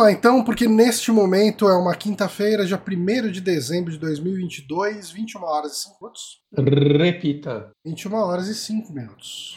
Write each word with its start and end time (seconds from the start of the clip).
lá 0.00 0.10
então, 0.10 0.42
porque 0.42 0.66
neste 0.66 1.12
momento 1.12 1.68
é 1.68 1.76
uma 1.76 1.94
quinta-feira, 1.94 2.64
dia 2.64 2.80
1 2.80 3.30
de 3.30 3.40
dezembro 3.40 3.92
de 3.92 3.98
2022, 3.98 5.10
21 5.10 5.42
horas 5.42 5.72
e 5.72 5.82
5 5.82 5.96
minutos. 6.00 6.40
Repita. 6.98 7.70
21 7.84 8.14
horas 8.14 8.48
e 8.48 8.54
5 8.54 8.92
minutos. 8.92 9.56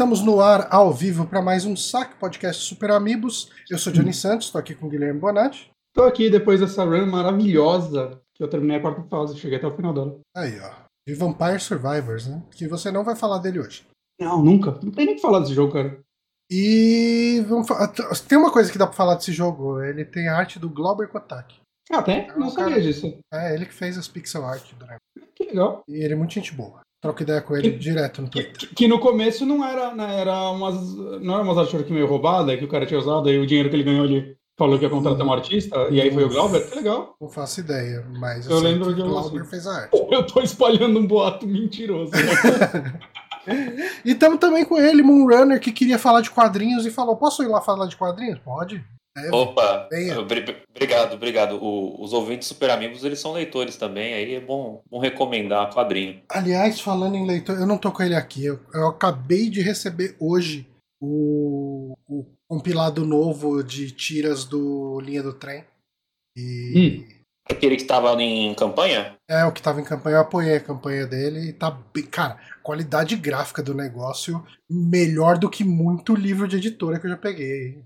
Estamos 0.00 0.22
no 0.22 0.40
ar 0.40 0.66
ao 0.70 0.90
vivo 0.94 1.26
para 1.26 1.42
mais 1.42 1.66
um 1.66 1.76
saque 1.76 2.16
podcast 2.16 2.62
Super 2.64 2.90
Amigos. 2.92 3.50
Eu 3.68 3.76
sou 3.76 3.92
Johnny 3.92 4.14
Santos, 4.14 4.46
estou 4.46 4.58
aqui 4.58 4.74
com 4.74 4.86
o 4.86 4.88
Guilherme 4.88 5.20
Bonatti. 5.20 5.70
Tô 5.92 6.04
aqui 6.04 6.30
depois 6.30 6.58
dessa 6.58 6.82
run 6.84 7.04
maravilhosa 7.04 8.18
que 8.34 8.42
eu 8.42 8.48
terminei 8.48 8.78
a 8.78 8.80
quarta 8.80 9.02
fase, 9.02 9.36
cheguei 9.38 9.58
até 9.58 9.66
o 9.66 9.76
final 9.76 9.92
dela. 9.92 10.18
Aí, 10.34 10.58
ó. 10.58 10.70
De 11.06 11.14
Vampire 11.14 11.60
Survivors, 11.60 12.26
né? 12.26 12.42
Que 12.52 12.66
você 12.66 12.90
não 12.90 13.04
vai 13.04 13.14
falar 13.14 13.40
dele 13.40 13.60
hoje. 13.60 13.86
Não, 14.18 14.42
nunca. 14.42 14.70
Não 14.82 14.90
tem 14.90 15.04
nem 15.04 15.16
que 15.16 15.20
falar 15.20 15.40
desse 15.40 15.52
jogo, 15.52 15.74
cara. 15.74 16.00
E 16.50 17.44
vamos 17.46 17.66
tem 18.26 18.38
uma 18.38 18.50
coisa 18.50 18.72
que 18.72 18.78
dá 18.78 18.86
pra 18.86 18.96
falar 18.96 19.16
desse 19.16 19.32
jogo. 19.32 19.82
Ele 19.82 20.06
tem 20.06 20.28
a 20.28 20.34
arte 20.38 20.58
do 20.58 20.70
Glauber 20.70 21.08
Kotak. 21.08 21.56
Ah, 21.92 22.02
tem? 22.02 22.26
É 22.26 22.32
um 22.34 22.38
Não 22.38 22.48
sabia 22.48 22.70
cara- 22.70 22.80
disso. 22.80 23.18
É 23.34 23.54
ele 23.54 23.66
que 23.66 23.74
fez 23.74 23.98
as 23.98 24.08
pixel 24.08 24.46
art 24.46 24.64
do 24.72 24.86
negócio. 24.86 25.00
Que 25.34 25.44
legal. 25.44 25.82
E 25.86 25.96
ele 26.02 26.14
é 26.14 26.16
muito 26.16 26.32
gente 26.32 26.54
boa. 26.54 26.80
Troca 27.00 27.22
ideia 27.22 27.40
com 27.40 27.56
ele 27.56 27.70
Que- 27.72 27.78
direto 27.78 28.20
no 28.22 28.28
Que, 28.28 28.42
Twitter. 28.42 28.68
que- 28.68 28.74
que 28.74 28.88
no 28.88 28.98
começo 28.98 29.46
não 29.46 29.64
era, 29.64 29.94
né, 29.94 30.20
era 30.20 30.50
umas, 30.50 30.76
não 31.22 31.34
era 31.34 31.42
umas 31.42 31.56
artes 31.56 31.88
meio 31.90 32.06
roubada 32.06 32.56
que 32.56 32.64
o 32.64 32.68
cara 32.68 32.84
tinha 32.84 33.00
usado 33.00 33.30
e 33.30 33.38
o 33.38 33.46
dinheiro 33.46 33.70
que 33.70 33.76
ele 33.76 33.84
ganhou 33.84 34.04
ele 34.04 34.36
falou 34.58 34.78
que 34.78 34.84
ia 34.84 34.90
contratar 34.90 35.26
um 35.26 35.32
artista 35.32 35.88
e 35.90 35.98
aí 35.98 36.10
foi 36.12 36.24
o 36.24 36.28
Glauber. 36.28 36.68
Que 36.68 36.76
legal. 36.76 37.14
Não 37.18 37.30
faço 37.30 37.60
ideia, 37.60 38.04
mas 38.18 38.44
Eu 38.46 38.58
sei 38.60 38.68
lembro 38.72 38.88
que 38.90 38.96
de 38.96 39.00
o 39.02 39.08
Glauber 39.08 39.40
assim. 39.40 39.48
fez 39.50 39.66
a 39.66 39.72
arte. 39.74 39.90
Eu 40.12 40.26
tô 40.26 40.42
espalhando 40.42 40.98
um 41.00 41.06
boato 41.06 41.46
mentiroso. 41.46 42.12
E 44.04 44.12
estamos 44.12 44.38
também 44.38 44.64
com 44.66 44.78
ele, 44.78 45.02
Moonrunner, 45.02 45.58
que 45.58 45.72
queria 45.72 45.98
falar 45.98 46.20
de 46.20 46.30
quadrinhos 46.30 46.84
e 46.84 46.90
falou: 46.90 47.16
Posso 47.16 47.42
ir 47.42 47.46
lá 47.48 47.60
falar 47.60 47.86
de 47.86 47.96
quadrinhos? 47.96 48.38
Pode. 48.40 48.84
É, 49.16 49.28
Opa, 49.34 49.88
Venha. 49.90 50.20
obri- 50.20 50.62
obrigado, 50.70 51.14
obrigado. 51.14 51.56
O- 51.62 52.00
os 52.02 52.12
ouvintes 52.12 52.46
super 52.48 52.70
amigos, 52.70 53.02
eles 53.04 53.18
são 53.18 53.32
leitores 53.32 53.76
também, 53.76 54.14
aí 54.14 54.34
é 54.34 54.40
bom, 54.40 54.82
bom 54.88 54.98
recomendar 55.00 55.72
quadrinho. 55.74 56.22
Aliás, 56.28 56.80
falando 56.80 57.16
em 57.16 57.26
leitor, 57.26 57.58
eu 57.58 57.66
não 57.66 57.76
tô 57.76 57.90
com 57.90 58.02
ele 58.02 58.14
aqui. 58.14 58.44
Eu, 58.44 58.60
eu 58.72 58.86
acabei 58.88 59.50
de 59.50 59.60
receber 59.60 60.14
hoje 60.20 60.66
o, 61.02 61.96
o 62.08 62.24
compilado 62.48 63.04
novo 63.04 63.62
de 63.64 63.90
tiras 63.90 64.44
do 64.44 65.00
Linha 65.00 65.22
do 65.22 65.32
Trem. 65.32 65.64
E 66.36 67.04
Aquele 67.50 67.74
que 67.74 67.82
estava 67.82 68.10
em 68.22 68.54
campanha? 68.54 69.16
é 69.28 69.44
o 69.44 69.50
que 69.52 69.60
tava 69.60 69.80
em 69.80 69.84
campanha, 69.84 70.16
eu 70.16 70.20
apoiei 70.20 70.56
a 70.56 70.60
campanha 70.60 71.04
dele 71.04 71.48
e 71.48 71.52
tá 71.52 71.68
bem. 71.92 72.04
Cara, 72.04 72.38
qualidade 72.62 73.16
gráfica 73.16 73.60
do 73.60 73.74
negócio 73.74 74.44
melhor 74.70 75.36
do 75.36 75.50
que 75.50 75.64
muito 75.64 76.14
livro 76.14 76.46
de 76.46 76.58
editora 76.58 77.00
que 77.00 77.06
eu 77.06 77.10
já 77.10 77.16
peguei. 77.16 77.82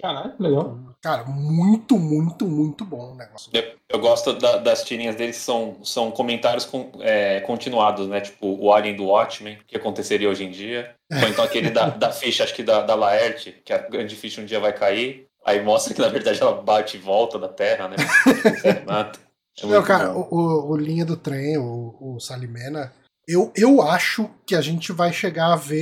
Caralho, 0.00 0.36
que 0.36 0.42
legal. 0.42 0.78
Cara, 1.02 1.24
muito, 1.24 1.98
muito, 1.98 2.46
muito 2.46 2.84
bom 2.84 3.12
o 3.12 3.14
negócio. 3.16 3.50
Eu, 3.52 3.74
eu 3.88 3.98
gosto 4.00 4.32
da- 4.34 4.56
das 4.58 4.82
tirinhas 4.84 5.16
deles, 5.16 5.36
são, 5.36 5.76
são 5.84 6.10
comentários 6.10 6.64
com- 6.64 6.90
é, 7.00 7.40
continuados, 7.40 8.06
né? 8.08 8.20
Tipo, 8.20 8.46
o 8.58 8.72
Alien 8.72 8.96
do 8.96 9.04
Watchmen, 9.06 9.58
que 9.66 9.76
aconteceria 9.76 10.28
hoje 10.28 10.44
em 10.44 10.50
dia. 10.50 10.94
Ou 11.12 11.28
então 11.28 11.44
aquele 11.44 11.70
da, 11.70 11.88
da 11.90 12.10
ficha, 12.12 12.44
acho 12.44 12.54
que 12.54 12.62
da, 12.62 12.82
da 12.82 12.94
Laerte, 12.94 13.60
que 13.64 13.72
a 13.72 13.78
grande 13.78 14.16
ficha 14.16 14.40
um 14.40 14.44
dia 14.46 14.60
vai 14.60 14.72
cair. 14.72 15.26
Aí 15.44 15.60
mostra 15.62 15.92
que, 15.92 16.00
na 16.00 16.08
verdade, 16.08 16.40
ela 16.40 16.62
bate 16.62 16.96
e 16.96 17.00
volta 17.00 17.38
da 17.38 17.48
Terra, 17.48 17.88
né? 17.88 17.96
Não 18.44 18.56
serve 18.56 18.86
nada. 18.86 19.18
É 19.62 19.66
Não, 19.66 19.82
cara, 19.82 20.08
bom. 20.12 20.28
o- 20.30 20.70
o 20.70 20.76
Linha 20.76 21.04
do 21.04 21.16
Trem, 21.16 21.58
o, 21.58 21.96
o 22.00 22.20
Salimena, 22.20 22.92
eu, 23.28 23.52
eu 23.56 23.82
acho 23.82 24.30
que 24.46 24.54
a 24.54 24.60
gente 24.62 24.92
vai 24.92 25.12
chegar 25.12 25.52
a 25.52 25.56
ver 25.56 25.76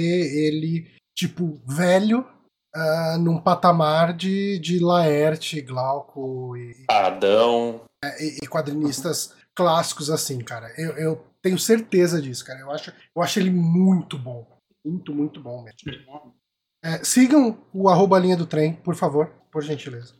ele, 0.47 0.91
tipo, 1.15 1.61
velho, 1.69 2.27
ah, 2.75 3.17
num 3.19 3.41
patamar 3.41 4.13
de, 4.15 4.59
de 4.59 4.79
Laerte, 4.83 5.61
Glauco 5.61 6.57
e, 6.57 6.85
Adão. 6.89 7.81
e- 8.21 8.39
e 8.43 8.47
quadrinistas 8.47 9.35
clássicos 9.55 10.11
assim, 10.11 10.39
cara. 10.41 10.73
Eu, 10.79 10.91
eu 10.97 11.25
tenho 11.43 11.59
certeza 11.59 12.21
disso, 12.21 12.45
cara. 12.45 12.61
Eu 12.61 12.71
acho, 12.71 12.93
eu 13.15 13.23
acho 13.23 13.39
ele 13.41 13.51
muito 13.51 14.17
bom. 14.19 14.47
Muito, 14.85 15.13
muito 15.15 15.41
bom 15.43 15.63
mesmo. 15.63 16.35
É, 16.83 17.05
sigam 17.05 17.59
o 17.75 17.89
arroba 17.91 18.19
linha 18.19 18.37
do 18.37 18.47
trem, 18.47 18.73
por 18.75 18.95
favor, 18.95 19.27
por 19.53 19.63
gentileza. 19.63 20.15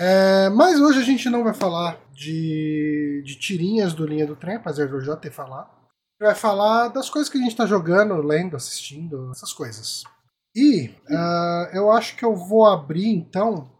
É, 0.00 0.48
mas 0.50 0.78
hoje 0.80 1.00
a 1.00 1.04
gente 1.04 1.28
não 1.30 1.42
vai 1.42 1.54
falar 1.54 1.98
de, 2.12 3.22
de 3.24 3.36
tirinhas 3.36 3.92
do 3.94 4.06
linha 4.06 4.26
do 4.26 4.36
trem, 4.36 4.56
apesar 4.56 4.86
de 4.86 4.92
eu 4.92 5.00
já 5.00 5.16
ter 5.16 5.32
falado. 5.32 5.70
Vai 6.20 6.34
falar 6.34 6.88
das 6.88 7.08
coisas 7.08 7.30
que 7.30 7.38
a 7.38 7.40
gente 7.40 7.56
tá 7.56 7.64
jogando, 7.64 8.14
lendo, 8.20 8.56
assistindo, 8.56 9.30
essas 9.30 9.52
coisas. 9.52 10.02
E 10.58 10.90
ah, 11.08 11.70
eu 11.72 11.92
acho 11.92 12.16
que 12.16 12.24
eu 12.24 12.34
vou 12.34 12.66
abrir 12.66 13.08
então 13.08 13.70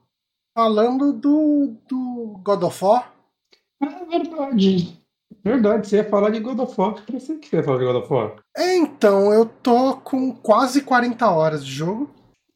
falando 0.57 1.13
do, 1.13 1.75
do 1.89 2.41
God 2.45 2.63
of 2.63 2.85
War. 2.85 3.13
É 3.83 4.05
verdade. 4.05 4.97
Verdade, 5.43 5.89
você 5.89 5.97
ia 5.97 6.09
falar 6.09 6.31
de 6.31 6.39
God 6.39 6.61
of 6.61 6.81
War. 6.81 7.05
Pensei 7.05 7.39
que 7.39 7.49
você 7.49 7.57
ia 7.57 7.65
falar 7.65 7.79
de 7.79 7.85
God 7.85 7.97
of 7.97 8.13
War. 8.13 8.37
É, 8.57 8.77
então, 8.77 9.33
eu 9.33 9.47
tô 9.47 9.97
com 9.97 10.33
quase 10.33 10.83
40 10.83 11.29
horas 11.29 11.67
de 11.67 11.73
jogo. 11.73 12.11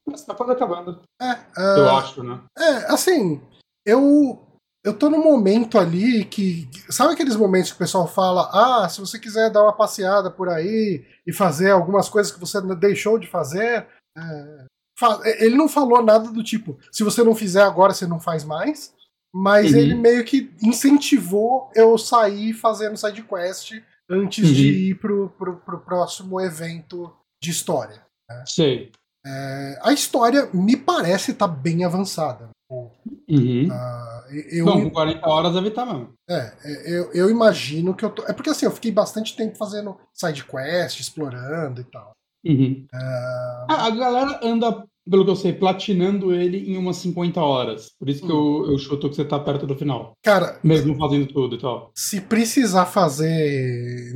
Mas 0.07 0.25
tá 0.25 0.35
quase 0.35 0.53
acabando. 0.53 1.01
É, 1.21 1.31
ah, 1.57 1.75
Eu 1.79 1.91
acho, 1.97 2.23
né? 2.23 2.41
É, 2.57 2.93
assim, 2.93 3.41
eu 3.85 4.39
eu 4.85 4.99
tô 4.99 5.09
num 5.09 5.23
momento 5.23 5.79
ali 5.79 6.25
que. 6.25 6.69
Sabe 6.91 7.15
aqueles 7.15 7.37
momentos 7.37 7.71
que 7.71 7.77
o 7.77 7.79
pessoal 7.79 8.09
fala: 8.09 8.51
ah, 8.53 8.89
se 8.89 9.01
você 9.01 9.19
quiser 9.19 9.51
dar 9.51 9.63
uma 9.63 9.73
passeada 9.73 10.31
por 10.31 10.49
aí 10.49 11.05
e 11.25 11.33
fazer 11.33 11.71
algumas 11.71 12.09
coisas 12.09 12.33
que 12.33 12.41
você 12.41 12.61
deixou 12.77 13.19
de 13.19 13.29
fazer. 13.29 13.87
É, 14.17 15.45
ele 15.45 15.57
não 15.57 15.69
falou 15.69 16.03
nada 16.03 16.31
do 16.31 16.43
tipo: 16.43 16.79
se 16.91 17.03
você 17.03 17.23
não 17.25 17.35
fizer 17.35 17.63
agora, 17.63 17.93
você 17.95 18.07
não 18.07 18.21
faz 18.21 18.45
mais. 18.45 18.93
Mas 19.35 19.73
Uhum. 19.73 19.79
ele 19.79 19.95
meio 19.95 20.25
que 20.25 20.53
incentivou 20.63 21.71
eu 21.75 21.97
sair 21.97 22.53
fazendo 22.53 22.97
side 22.99 23.23
quest 23.23 23.73
antes 24.11 24.47
Uhum. 24.47 24.55
de 24.55 24.69
ir 24.91 24.95
pro, 24.99 25.31
pro, 25.31 25.57
pro 25.57 25.81
próximo 25.81 26.39
evento 26.41 27.11
de 27.43 27.51
história. 27.51 28.05
Sei. 28.47 28.91
É, 29.25 29.79
a 29.83 29.93
história 29.93 30.49
me 30.53 30.77
parece 30.77 31.31
estar 31.33 31.49
bem 31.49 31.85
avançada. 31.85 32.51
Uhum. 32.71 33.69
Ah, 33.71 34.25
eu, 34.51 34.65
Não, 34.67 34.83
com 34.85 34.91
40 34.91 35.29
horas 35.29 35.55
deve 35.55 35.69
estar 35.69 35.85
mesmo. 35.87 36.13
é, 36.29 36.53
é, 36.65 36.91
eu, 36.99 37.13
eu 37.13 37.31
imagino 37.31 37.95
que 37.95 38.05
eu 38.05 38.11
tô. 38.11 38.23
É 38.25 38.33
porque 38.33 38.51
assim, 38.51 38.67
eu 38.67 38.73
fiquei 38.73 38.91
bastante 38.93 39.35
tempo 39.37 39.57
fazendo 39.57 39.99
side 40.15 40.45
quest, 40.45 41.01
explorando 41.01 41.81
e 41.81 41.85
tal. 41.85 42.13
Uhum. 42.45 42.87
Ah, 42.93 43.67
Ah, 43.69 43.87
a 43.87 43.91
galera 43.91 44.41
anda, 44.43 44.85
pelo 45.09 45.25
que 45.25 45.31
eu 45.31 45.37
sei, 45.37 45.53
platinando 45.53 46.33
ele 46.35 46.71
em 46.73 46.77
umas 46.77 46.97
50 46.97 47.41
horas. 47.41 47.91
Por 47.99 48.09
isso 48.09 48.25
que 48.27 48.33
eu, 48.33 48.71
eu 48.71 48.79
chuto 48.79 49.09
que 49.09 49.17
você 49.17 49.25
tá 49.25 49.39
perto 49.39 49.67
do 49.67 49.77
final. 49.77 50.13
cara, 50.23 50.59
Mesmo 50.63 50.97
fazendo 50.99 51.27
tudo 51.27 51.57
e 51.57 51.59
tal. 51.61 51.91
se 51.95 52.21
precisar 52.21 52.87
fazer 52.87 54.13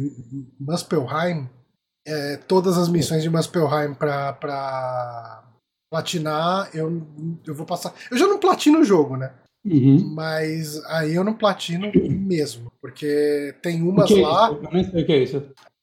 Muspelheim, 0.61 1.49
é, 2.07 2.37
todas 2.37 2.79
as 2.79 2.89
missões 2.89 3.23
de 3.23 3.31
Muspelheim 3.31 3.95
pra, 3.95 4.33
pra 4.35 5.45
platinar, 5.91 6.71
eu, 6.75 7.03
eu 7.47 7.55
vou 7.55 7.67
passar. 7.67 7.95
Eu 8.11 8.19
já 8.19 8.27
não 8.27 8.39
platino 8.39 8.81
o 8.81 8.85
jogo, 8.85 9.17
né? 9.17 9.33
Uhum. 9.65 10.15
Mas 10.15 10.85
aí 10.87 11.15
eu 11.15 11.25
não 11.25 11.35
platino 11.35 11.91
mesmo. 12.09 12.71
Porque 12.81 13.55
tem 13.63 13.83
umas 13.83 14.09
lá. 14.11 14.51
Eu 14.51 14.71
nem 14.73 14.85
sei 14.89 15.03
o 15.03 15.07
que 15.07 15.13
é 15.13 15.23
isso. 15.23 15.43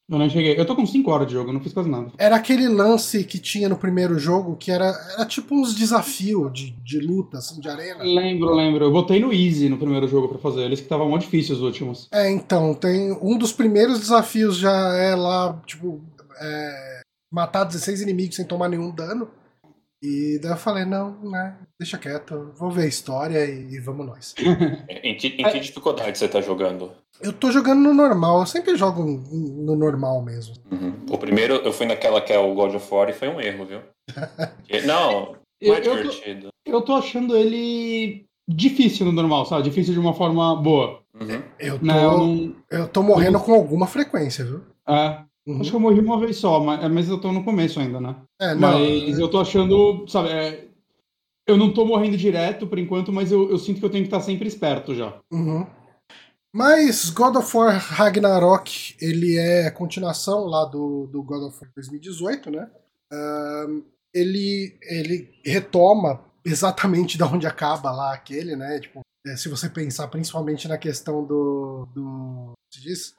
Eu 0.10 0.20
não 0.20 0.30
cheguei. 0.30 0.60
Eu 0.60 0.66
tô 0.66 0.76
com 0.76 0.86
5 0.86 1.10
horas 1.10 1.28
de 1.28 1.34
jogo, 1.34 1.50
eu 1.50 1.54
não 1.54 1.62
fiz 1.62 1.74
quase 1.74 1.90
nada. 1.90 2.12
Era 2.18 2.36
aquele 2.36 2.68
lance 2.68 3.24
que 3.24 3.40
tinha 3.40 3.70
no 3.70 3.78
primeiro 3.78 4.20
jogo, 4.20 4.58
que 4.58 4.70
era, 4.70 4.94
era 5.14 5.26
tipo 5.26 5.56
uns 5.56 5.74
desafios 5.74 6.52
de, 6.52 6.72
de 6.84 7.00
luta, 7.00 7.38
assim, 7.38 7.60
de 7.60 7.70
arena. 7.70 8.04
Lembro, 8.04 8.54
lembro. 8.54 8.84
Eu 8.84 8.92
botei 8.92 9.20
no 9.20 9.32
Easy 9.32 9.70
no 9.70 9.78
primeiro 9.78 10.08
jogo 10.08 10.28
pra 10.28 10.38
fazer 10.38 10.64
eles, 10.64 10.82
que 10.82 10.88
tava 10.88 11.08
mó 11.08 11.18
difícil 11.18 11.56
os 11.56 11.62
últimos. 11.62 12.10
É, 12.12 12.30
então, 12.30 12.74
tem. 12.74 13.18
Um 13.22 13.38
dos 13.38 13.54
primeiros 13.54 14.00
desafios 14.00 14.58
já 14.58 14.94
é 14.96 15.16
lá, 15.16 15.62
tipo, 15.66 16.02
é, 16.40 17.02
matar 17.32 17.64
16 17.64 18.02
inimigos 18.02 18.36
sem 18.36 18.46
tomar 18.46 18.68
nenhum 18.68 18.92
dano. 18.92 19.30
E 20.02 20.38
daí 20.42 20.52
eu 20.52 20.58
falei, 20.58 20.84
não, 20.84 21.18
né, 21.22 21.56
deixa 21.80 21.98
quieto, 21.98 22.52
vou 22.58 22.70
ver 22.70 22.84
a 22.84 22.88
história 22.88 23.46
e, 23.46 23.76
e 23.76 23.80
vamos 23.80 24.06
nós. 24.06 24.36
em, 25.02 25.16
que, 25.16 25.28
em 25.28 25.50
que 25.50 25.60
dificuldade 25.62 26.18
você 26.18 26.28
tá 26.28 26.42
jogando? 26.42 26.92
Eu 27.24 27.32
tô 27.32 27.52
jogando 27.52 27.82
no 27.82 27.94
normal, 27.94 28.42
eu 28.42 28.46
sempre 28.46 28.76
jogo 28.76 29.04
no 29.32 29.76
normal 29.76 30.22
mesmo. 30.22 30.56
Uhum. 30.70 30.94
O 31.10 31.18
primeiro, 31.18 31.56
eu 31.56 31.72
fui 31.72 31.86
naquela 31.86 32.20
que 32.20 32.34
é 32.34 32.38
o 32.38 32.54
God 32.54 32.76
of 32.76 32.94
War 32.94 33.10
e 33.10 33.14
foi 33.14 33.30
um 33.30 33.40
erro, 33.40 33.66
viu? 33.66 33.80
não, 34.86 35.36
é 35.62 35.80
divertido. 35.80 36.48
Eu 36.66 36.72
tô, 36.72 36.78
eu 36.78 36.82
tô 36.82 36.94
achando 36.96 37.38
ele 37.38 38.26
difícil 38.48 39.06
no 39.06 39.12
normal, 39.12 39.46
sabe? 39.46 39.64
Difícil 39.64 39.94
de 39.94 40.00
uma 40.00 40.14
forma 40.14 40.56
boa. 40.58 41.00
Uhum. 41.20 41.42
Eu, 41.58 41.80
tô, 41.80 41.86
não, 41.86 42.56
eu 42.70 42.88
tô 42.88 43.02
morrendo 43.02 43.40
com 43.40 43.54
alguma 43.54 43.88
frequência, 43.88 44.44
viu? 44.44 44.62
É. 44.88 45.20
Uhum. 45.46 45.60
Acho 45.62 45.72
que 45.72 45.76
eu 45.76 45.80
morri 45.80 46.00
uma 46.00 46.20
vez 46.20 46.38
só, 46.38 46.60
mas, 46.60 46.92
mas 46.92 47.10
eu 47.10 47.20
tô 47.20 47.32
no 47.32 47.44
começo 47.44 47.80
ainda, 47.80 48.00
né? 48.00 48.16
É, 48.40 48.54
não, 48.56 48.60
mas 48.60 49.20
é... 49.20 49.22
eu 49.22 49.28
tô 49.28 49.40
achando, 49.40 50.06
sabe, 50.08 50.30
é, 50.30 50.68
eu 51.46 51.58
não 51.58 51.74
tô 51.74 51.86
morrendo 51.86 52.16
direto 52.16 52.66
por 52.66 52.80
enquanto, 52.80 53.12
mas 53.12 53.32
eu, 53.32 53.50
eu 53.50 53.58
sinto 53.58 53.80
que 53.80 53.86
eu 53.86 53.90
tenho 53.90 54.04
que 54.04 54.08
estar 54.08 54.22
sempre 54.22 54.48
esperto 54.48 54.96
já. 54.96 55.14
Uhum. 55.32 55.66
Mas 56.54 57.10
God 57.10 57.38
of 57.38 57.58
War 57.58 57.80
Ragnarok, 57.80 58.96
ele 59.02 59.38
é 59.38 59.72
continuação 59.72 60.46
lá 60.46 60.66
do, 60.66 61.08
do 61.08 61.24
God 61.24 61.44
of 61.44 61.60
War 61.60 61.72
2018, 61.74 62.52
né? 62.52 62.70
Uh, 63.12 63.84
ele, 64.14 64.78
ele 64.84 65.30
retoma 65.44 66.24
exatamente 66.46 67.18
da 67.20 67.26
onde 67.26 67.48
acaba 67.48 67.92
lá 67.92 68.14
aquele, 68.14 68.56
né? 68.56 68.80
Tipo, 68.80 69.02
é, 69.26 69.36
se 69.36 69.50
você 69.50 69.68
pensar 69.68 70.08
principalmente 70.10 70.68
na 70.68 70.78
questão 70.78 71.26
do. 71.26 71.88
do 71.94 72.54
se 72.74 72.82
diz? 72.82 73.14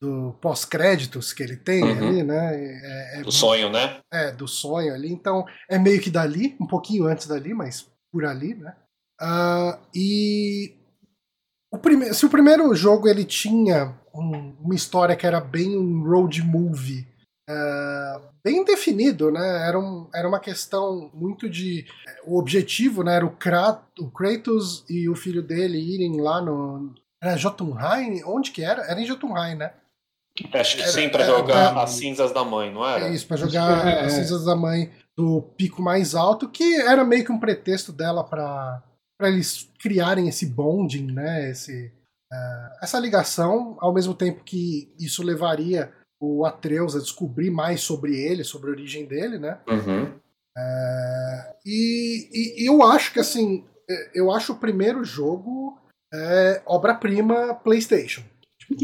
do 0.00 0.34
pós-créditos 0.34 1.32
que 1.32 1.42
ele 1.42 1.56
tem 1.56 1.82
uhum. 1.82 2.08
ali, 2.08 2.22
né? 2.22 2.54
É, 2.54 3.20
é, 3.20 3.22
do 3.22 3.32
sonho, 3.32 3.70
né? 3.70 4.00
É, 4.12 4.32
do 4.32 4.46
sonho 4.46 4.92
ali. 4.92 5.10
Então, 5.10 5.46
é 5.68 5.78
meio 5.78 6.00
que 6.00 6.10
dali, 6.10 6.54
um 6.60 6.66
pouquinho 6.66 7.06
antes 7.06 7.26
dali, 7.26 7.54
mas 7.54 7.88
por 8.12 8.26
ali, 8.26 8.54
né? 8.54 8.76
Uh, 9.20 9.78
e 9.94 10.76
o 11.74 11.78
prime 11.78 12.14
se 12.14 12.24
o 12.24 12.30
primeiro 12.30 12.72
jogo 12.74 13.08
ele 13.08 13.24
tinha 13.24 13.92
um, 14.14 14.54
uma 14.60 14.74
história 14.74 15.16
que 15.16 15.26
era 15.26 15.40
bem 15.40 15.76
um 15.76 16.04
road 16.04 16.40
movie, 16.42 17.06
uh, 17.50 18.22
bem 18.44 18.64
definido, 18.64 19.32
né? 19.32 19.66
Era, 19.66 19.78
um, 19.78 20.08
era 20.14 20.28
uma 20.28 20.38
questão 20.38 21.10
muito 21.12 21.50
de. 21.50 21.84
O 22.24 22.38
objetivo 22.38 23.02
né, 23.02 23.16
era 23.16 23.26
o, 23.26 23.36
Krat, 23.36 23.82
o 23.98 24.08
Kratos 24.08 24.84
e 24.88 25.08
o 25.08 25.16
filho 25.16 25.42
dele 25.42 25.78
irem 25.78 26.20
lá 26.20 26.40
no. 26.40 26.94
Era 27.20 27.36
Jotunheim? 27.36 28.22
Onde 28.24 28.52
que 28.52 28.62
era? 28.62 28.82
Era 28.82 29.00
em 29.00 29.06
Jotunheim, 29.06 29.56
né? 29.56 29.72
Acho 30.52 30.76
que 30.76 30.82
era, 30.82 30.92
sim, 30.92 31.08
para 31.08 31.24
jogar 31.24 31.78
as 31.78 31.90
cinzas 31.90 32.32
da 32.32 32.44
mãe, 32.44 32.72
não 32.72 32.86
era? 32.86 33.06
É 33.06 33.12
isso, 33.12 33.26
para 33.26 33.36
jogar 33.36 33.86
é, 33.86 34.04
as 34.04 34.12
cinzas 34.12 34.44
da 34.44 34.56
mãe 34.56 34.90
do 35.16 35.42
pico 35.56 35.80
mais 35.80 36.14
alto, 36.14 36.48
que 36.48 36.74
era 36.74 37.04
meio 37.04 37.24
que 37.24 37.30
um 37.30 37.38
pretexto 37.38 37.92
dela 37.92 38.24
para 38.24 38.82
eles 39.20 39.70
criarem 39.78 40.28
esse 40.28 40.46
bonding, 40.46 41.12
né? 41.12 41.50
Esse, 41.50 41.92
uh, 42.32 42.82
essa 42.82 42.98
ligação, 42.98 43.76
ao 43.80 43.92
mesmo 43.92 44.14
tempo 44.14 44.44
que 44.44 44.92
isso 44.98 45.22
levaria 45.22 45.92
o 46.20 46.44
Atreus 46.44 46.96
a 46.96 47.00
descobrir 47.00 47.50
mais 47.50 47.80
sobre 47.80 48.16
ele, 48.16 48.44
sobre 48.44 48.70
a 48.70 48.72
origem 48.72 49.06
dele, 49.06 49.38
né? 49.38 49.60
Uhum. 49.68 50.04
Uh, 50.56 51.54
e, 51.66 52.28
e, 52.32 52.62
e, 52.62 52.66
eu 52.66 52.82
acho 52.82 53.12
que 53.12 53.20
assim, 53.20 53.64
eu 54.14 54.30
acho 54.32 54.52
o 54.52 54.58
primeiro 54.58 55.04
jogo 55.04 55.78
é, 56.14 56.62
obra-prima 56.64 57.54
PlayStation. 57.54 58.22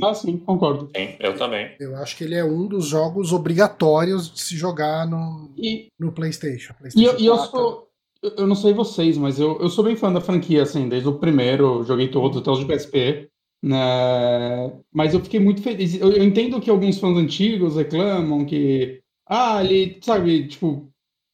Ah, 0.02 0.12
sim, 0.12 0.36
concordo. 0.38 0.90
Sim, 0.94 1.16
eu 1.18 1.36
também. 1.36 1.74
Eu 1.80 1.96
acho 1.96 2.16
que 2.16 2.24
ele 2.24 2.34
é 2.34 2.44
um 2.44 2.66
dos 2.66 2.86
jogos 2.86 3.32
obrigatórios 3.32 4.30
de 4.30 4.40
se 4.40 4.56
jogar 4.56 5.06
no, 5.06 5.50
e, 5.56 5.88
no 5.98 6.12
PlayStation. 6.12 6.74
PlayStation 6.74 7.18
e, 7.18 7.26
eu, 7.26 7.36
eu 7.36 7.38
sou. 7.38 7.89
Eu 8.22 8.46
não 8.46 8.54
sei 8.54 8.72
vocês, 8.72 9.16
mas 9.16 9.38
eu, 9.38 9.58
eu 9.60 9.70
sou 9.70 9.84
bem 9.84 9.96
fã 9.96 10.12
da 10.12 10.20
franquia, 10.20 10.62
assim, 10.62 10.88
desde 10.88 11.08
o 11.08 11.18
primeiro, 11.18 11.82
joguei 11.84 12.08
todos, 12.08 12.38
até 12.38 12.50
os 12.50 12.58
de 12.58 12.66
PSP. 12.66 13.30
Né? 13.62 14.72
Mas 14.92 15.14
eu 15.14 15.20
fiquei 15.20 15.40
muito 15.40 15.62
feliz. 15.62 15.94
Eu, 15.94 16.12
eu 16.12 16.24
entendo 16.24 16.60
que 16.60 16.70
alguns 16.70 16.98
fãs 16.98 17.16
antigos 17.16 17.76
reclamam 17.76 18.44
que. 18.44 19.00
Ah, 19.26 19.62
ele, 19.64 19.98
sabe, 20.02 20.48
tipo, 20.48 20.90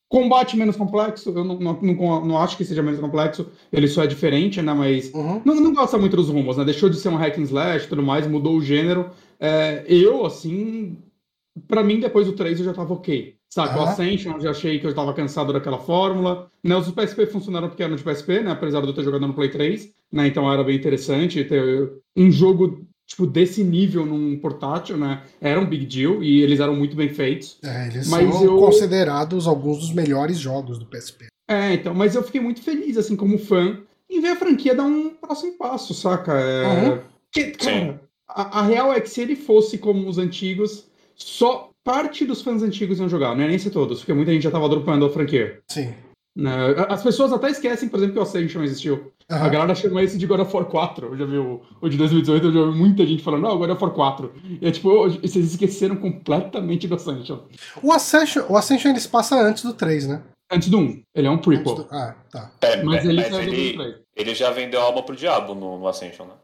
Combate 0.08 0.56
menos 0.56 0.76
complexo, 0.76 1.30
eu 1.30 1.44
não, 1.44 1.58
não, 1.58 1.80
não, 1.82 2.24
não, 2.24 2.38
acho 2.38 2.56
que 2.56 2.64
seja 2.64 2.80
menos 2.80 3.00
complexo, 3.00 3.50
ele 3.72 3.88
só 3.88 4.04
é 4.04 4.06
diferente, 4.06 4.62
né? 4.62 4.72
Mas 4.72 5.12
uhum. 5.12 5.42
não, 5.44 5.56
não 5.56 5.74
gosta 5.74 5.98
muito 5.98 6.14
dos 6.14 6.28
rumos, 6.28 6.56
né? 6.56 6.64
Deixou 6.64 6.88
de 6.88 6.96
ser 6.96 7.08
um 7.08 7.16
hack 7.16 7.36
and 7.36 7.42
slash 7.42 7.86
e 7.86 7.88
tudo 7.88 8.04
mais, 8.04 8.24
mudou 8.24 8.56
o 8.56 8.62
gênero. 8.62 9.10
É, 9.40 9.84
eu, 9.88 10.24
assim, 10.24 10.96
para 11.66 11.82
mim, 11.82 11.98
depois 11.98 12.28
do 12.28 12.34
3 12.34 12.60
eu 12.60 12.66
já 12.66 12.72
tava 12.72 12.94
ok. 12.94 13.35
Sabe, 13.48 13.78
uhum. 13.78 13.84
o 13.84 13.88
Ascension 13.88 14.32
eu 14.34 14.40
já 14.40 14.50
achei 14.50 14.78
que 14.78 14.87
eu 14.87 14.94
tava 14.94 15.14
cansado 15.14 15.52
daquela 15.52 15.78
fórmula. 15.78 16.50
Né, 16.62 16.76
os 16.76 16.90
PSP 16.90 17.26
funcionaram 17.26 17.69
porque 17.69 17.82
eram 17.82 17.96
de 17.96 18.02
PSP, 18.02 18.40
né? 18.40 18.50
Apesar 18.50 18.81
de 18.81 18.88
eu 18.88 18.94
ter 18.94 19.04
jogado 19.04 19.26
no 19.26 19.34
Play 19.34 19.50
3, 19.50 19.90
né? 20.12 20.26
Então 20.26 20.52
era 20.52 20.62
bem 20.62 20.76
interessante 20.76 21.44
ter 21.44 21.90
um 22.16 22.31
jogo 22.31 22.87
tipo, 23.06 23.26
desse 23.26 23.62
nível 23.62 24.04
num 24.04 24.38
portátil, 24.38 24.96
né? 24.96 25.22
Era 25.40 25.60
um 25.60 25.66
big 25.66 25.87
deal 25.87 26.22
e 26.22 26.43
eles 26.43 26.60
eram 26.60 26.75
muito 26.75 26.96
bem 26.96 27.08
feitos. 27.08 27.58
É, 27.62 27.87
eles 27.87 28.08
mas 28.08 28.34
são 28.34 28.44
eu... 28.44 28.58
considerados 28.58 29.46
alguns 29.46 29.78
dos 29.78 29.93
melhores 29.93 30.38
jogos 30.38 30.78
do 30.78 30.87
PSP. 30.87 31.26
É, 31.48 31.75
então, 31.75 31.94
mas 31.94 32.16
eu 32.16 32.25
fiquei 32.25 32.40
muito 32.40 32.60
feliz, 32.60 32.96
assim, 32.96 33.14
como 33.14 33.38
fã, 33.38 33.78
em 34.10 34.20
ver 34.20 34.31
a 34.31 34.37
franquia 34.37 34.75
dar 34.75 34.84
um 34.84 35.10
próximo 35.10 35.52
passo, 35.52 35.94
saca? 35.94 36.32
É... 36.32 36.66
Uhum. 36.66 37.00
Que, 37.31 37.52
cara, 37.52 38.00
a, 38.28 38.60
a, 38.60 38.62
real 38.62 38.93
é 38.93 39.00
que 39.00 39.08
se 39.08 39.20
ele 39.20 39.37
fosse 39.37 39.78
como 39.78 40.08
os 40.08 40.19
antigos, 40.19 40.87
só 41.14 41.70
parte 41.86 42.26
dos 42.26 42.42
fãs 42.42 42.64
antigos 42.64 42.98
iam 42.98 43.08
jogar, 43.08 43.36
não 43.36 43.44
é 43.44 43.46
nem 43.46 43.58
ser 43.58 43.70
todos, 43.70 44.00
porque 44.00 44.12
muita 44.12 44.32
gente 44.32 44.42
já 44.42 44.50
tava 44.50 44.68
dropando 44.68 45.06
a 45.06 45.10
franquia. 45.10 45.60
Sim. 45.70 45.94
Né? 46.36 46.50
As 46.88 47.00
pessoas 47.00 47.32
até 47.32 47.48
esquecem, 47.48 47.88
por 47.88 47.98
exemplo, 47.98 48.14
que 48.14 48.18
o 48.18 48.22
Ascension 48.22 48.62
existiu. 48.64 49.12
Uhum. 49.30 49.36
A 49.38 49.48
galera 49.48 49.74
chama 49.74 50.02
esse 50.02 50.18
de 50.18 50.26
God 50.26 50.40
of 50.40 50.54
War 50.54 50.66
4. 50.66 51.06
Eu 51.06 51.16
já 51.16 51.24
vi 51.24 51.38
o, 51.38 51.62
o 51.80 51.88
de 51.88 51.96
2018, 51.96 52.46
eu 52.48 52.52
já 52.52 52.70
vi 52.72 52.76
muita 52.76 53.06
gente 53.06 53.22
falando, 53.22 53.42
não, 53.42 53.56
God 53.56 53.70
of 53.70 53.82
War 53.82 53.92
4. 53.94 54.32
E 54.60 54.66
é 54.66 54.70
tipo, 54.72 55.08
vocês 55.08 55.52
esqueceram 55.52 55.96
completamente 55.96 56.88
do 56.88 56.96
Ascension. 56.96 57.38
O 57.80 57.92
Ascension, 57.92 58.44
o 58.48 58.56
Ascension 58.56 58.90
ele 58.90 59.00
se 59.00 59.08
passa 59.08 59.40
antes 59.40 59.62
do 59.62 59.72
3, 59.72 60.08
né? 60.08 60.22
Antes 60.52 60.68
do 60.68 60.78
1. 60.78 61.02
Ele 61.14 61.26
é 61.28 61.30
um 61.30 61.38
prequel. 61.38 61.74
Do... 61.76 61.86
Ah, 61.90 62.16
tá. 62.30 62.50
É, 62.62 62.82
mas 62.82 63.04
ele, 63.04 63.22
mas 63.30 63.32
ele, 63.32 63.96
ele, 64.14 64.34
já 64.34 64.50
vendeu 64.50 64.80
a 64.80 64.84
alma 64.84 65.02
pro 65.04 65.16
diabo 65.16 65.54
no, 65.54 65.78
no 65.78 65.88
Ascension, 65.88 66.26
né? 66.26 66.34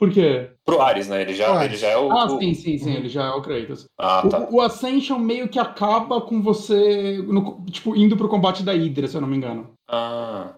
Por 0.00 0.10
quê? 0.10 0.48
Pro 0.64 0.80
Ares, 0.80 1.08
né? 1.08 1.20
Ele 1.20 1.34
já, 1.34 1.62
ele 1.62 1.76
já 1.76 1.88
é 1.88 1.98
o. 1.98 2.10
Ah, 2.10 2.26
sim, 2.26 2.54
sim, 2.54 2.78
sim, 2.78 2.90
uhum. 2.90 2.96
ele 2.96 3.08
já 3.10 3.26
é 3.26 3.30
o 3.32 3.42
Kratos. 3.42 3.84
Ah, 3.98 4.26
tá. 4.26 4.48
O, 4.50 4.54
o, 4.54 4.60
Ascension 4.62 5.18
meio 5.18 5.46
que 5.46 5.58
acaba 5.58 6.22
com 6.22 6.40
você, 6.40 7.18
no, 7.18 7.62
tipo, 7.66 7.94
indo 7.94 8.16
pro 8.16 8.28
combate 8.28 8.62
da 8.62 8.72
Hydra, 8.72 9.06
se 9.06 9.18
eu 9.18 9.20
não 9.20 9.28
me 9.28 9.36
engano. 9.36 9.72
Ah. 9.86 10.54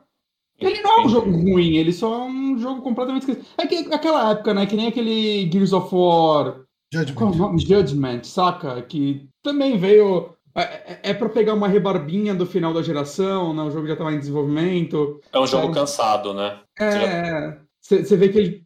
Ele 0.61 0.81
não 0.81 1.01
é 1.01 1.05
um 1.05 1.09
jogo 1.09 1.29
ruim, 1.33 1.75
ele 1.75 1.93
só 1.93 2.15
é 2.15 2.23
um 2.23 2.57
jogo 2.57 2.83
completamente 2.83 3.23
esquisito. 3.23 3.45
É 3.59 3.67
que 3.67 3.93
aquela 3.93 4.31
época, 4.31 4.55
né? 4.55 4.65
Que 4.65 4.77
nem 4.77 4.87
aquele 4.87 5.51
Gears 5.51 5.73
of 5.73 5.93
War. 5.93 6.61
Judgment. 6.95 7.59
Judgment, 7.59 8.23
saca? 8.23 8.81
Que 8.83 9.27
também 9.43 9.77
veio. 9.77 10.37
É, 10.55 10.63
é, 10.63 11.01
é 11.03 11.15
pra 11.15 11.29
pegar 11.29 11.55
uma 11.55 11.67
rebarbinha 11.67 12.33
do 12.33 12.47
final 12.47 12.73
da 12.73 12.83
geração, 12.83 13.53
né? 13.53 13.63
O 13.63 13.73
jogo 13.73 13.89
já 13.89 13.97
tava 13.97 14.13
em 14.13 14.21
desenvolvimento. 14.21 15.21
É 15.33 15.41
um 15.41 15.47
jogo 15.49 15.73
cansado, 15.73 16.33
né? 16.33 16.61
É. 16.79 17.59
Você 17.81 18.05
já... 18.05 18.17
vê 18.17 18.29
que 18.29 18.39
ele 18.39 18.62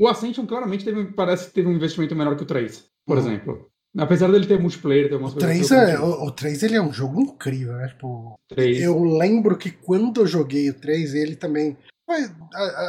o 0.00 0.08
Ascension 0.08 0.46
claramente 0.46 0.82
teve, 0.82 1.12
parece 1.12 1.48
que 1.48 1.52
teve 1.52 1.68
um 1.68 1.74
investimento 1.74 2.16
menor 2.16 2.34
que 2.34 2.42
o 2.42 2.46
3, 2.46 2.90
por 3.06 3.18
uhum. 3.18 3.22
exemplo. 3.22 3.70
Apesar 3.98 4.30
dele 4.30 4.46
ter 4.46 4.58
multiplayer, 4.58 5.08
ter 5.08 5.14
algumas 5.14 5.34
o 5.34 5.38
3 5.38 5.70
é, 5.72 5.98
o, 5.98 6.24
o 6.24 6.30
3 6.30 6.62
ele 6.62 6.76
é 6.76 6.80
um 6.80 6.92
jogo 6.92 7.20
incrível, 7.20 7.74
né? 7.74 7.88
Tipo, 7.88 8.38
3. 8.48 8.80
Eu 8.80 9.02
lembro 9.04 9.58
que 9.58 9.70
quando 9.70 10.22
eu 10.22 10.26
joguei 10.26 10.70
o 10.70 10.74
3, 10.74 11.14
ele 11.14 11.36
também 11.36 11.76
foi 12.06 12.30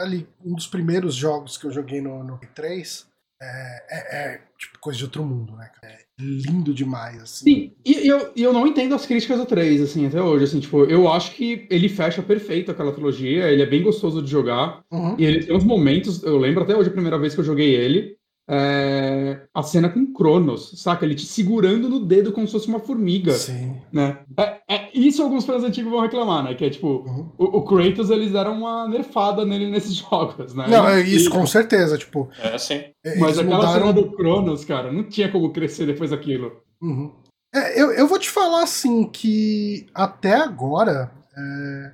ali 0.01 0.27
um 0.46 0.53
dos 0.56 0.68
primeiros 0.68 1.15
jogos 1.15 1.58
que 1.58 1.65
eu 1.65 1.72
joguei 1.72 2.00
no, 2.00 2.24
no 2.24 2.39
3. 2.56 3.08
É, 3.41 3.83
é, 3.89 4.17
é, 4.17 4.41
tipo 4.55 4.77
coisa 4.79 5.00
de 5.00 5.05
outro 5.05 5.24
mundo, 5.25 5.55
né? 5.55 5.71
É 5.83 5.98
lindo 6.19 6.74
demais, 6.74 7.21
assim. 7.21 7.43
Sim, 7.43 7.74
e 7.83 8.07
eu, 8.07 8.31
eu 8.36 8.53
não 8.53 8.67
entendo 8.67 8.93
as 8.93 9.05
críticas 9.05 9.39
do 9.39 9.45
3, 9.45 9.81
assim, 9.81 10.05
até 10.05 10.21
hoje, 10.21 10.43
assim, 10.43 10.60
tipo, 10.60 10.83
eu 10.83 11.12
acho 11.12 11.31
que 11.31 11.65
ele 11.69 11.89
fecha 11.89 12.21
perfeito 12.21 12.69
aquela 12.69 12.91
trilogia, 12.91 13.50
ele 13.50 13.63
é 13.63 13.65
bem 13.65 13.81
gostoso 13.81 14.21
de 14.21 14.29
jogar, 14.29 14.83
uhum. 14.91 15.15
e 15.17 15.25
ele 15.25 15.43
tem 15.43 15.55
uns 15.55 15.63
momentos, 15.63 16.21
eu 16.21 16.38
lembro 16.38 16.63
até 16.63 16.75
hoje 16.75 16.89
a 16.89 16.93
primeira 16.93 17.17
vez 17.17 17.33
que 17.33 17.39
eu 17.39 17.45
joguei 17.45 17.74
ele, 17.74 18.15
é, 18.50 19.41
a 19.53 19.63
cena 19.63 19.89
com 19.89 20.12
Cronos, 20.13 20.71
saca? 20.75 21.05
Ele 21.05 21.15
te 21.15 21.25
segurando 21.25 21.88
no 21.88 22.05
dedo 22.05 22.31
como 22.31 22.45
se 22.45 22.53
fosse 22.53 22.67
uma 22.67 22.79
formiga. 22.79 23.31
Sim. 23.33 23.77
Né? 23.91 24.19
É, 24.38 24.60
é, 24.67 24.89
isso 24.93 25.24
alguns 25.24 25.45
fãs 25.45 25.63
antigos 25.63 25.91
vão 25.91 26.01
reclamar, 26.01 26.43
né? 26.43 26.53
Que 26.53 26.65
é 26.65 26.69
tipo, 26.69 26.88
uhum. 26.88 27.31
o, 27.38 27.57
o, 27.57 27.65
Kratos 27.65 28.10
eles 28.10 28.31
deram 28.31 28.57
uma 28.57 28.88
nerfada 28.88 29.45
nele 29.45 29.69
nesses 29.69 29.95
jogos, 30.10 30.53
né? 30.53 30.65
Não, 30.67 30.88
é 30.88 31.01
isso, 31.01 31.29
e, 31.29 31.31
com 31.31 31.45
certeza, 31.45 31.98
tipo. 31.98 32.29
É, 32.39 32.57
sim. 32.57 32.83
Mas 33.19 33.39
aquela 33.39 33.57
mudaram... 33.57 33.74
cena 33.74 33.93
do 33.93 34.12
Cronos, 34.12 34.65
cara, 34.65 34.91
não 34.91 35.03
tinha 35.03 35.31
como 35.31 35.53
crescer 35.53 35.86
depois 35.86 36.12
daquilo. 36.12 36.51
Uhum. 36.81 37.12
É, 37.53 37.81
eu, 37.81 37.91
eu 37.91 38.07
vou 38.07 38.17
te 38.17 38.29
falar 38.29 38.63
assim 38.63 39.05
que 39.05 39.88
até 39.93 40.36
agora. 40.36 41.12
É, 41.38 41.91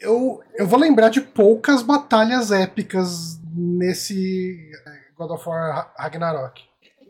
eu, 0.00 0.40
eu 0.54 0.66
vou 0.66 0.78
lembrar 0.78 1.08
de 1.08 1.20
poucas 1.20 1.82
batalhas 1.82 2.52
épicas 2.52 3.40
nesse 3.54 4.70
God 5.18 5.30
of 5.32 5.48
War 5.48 5.92
Ragnarok. 5.96 6.62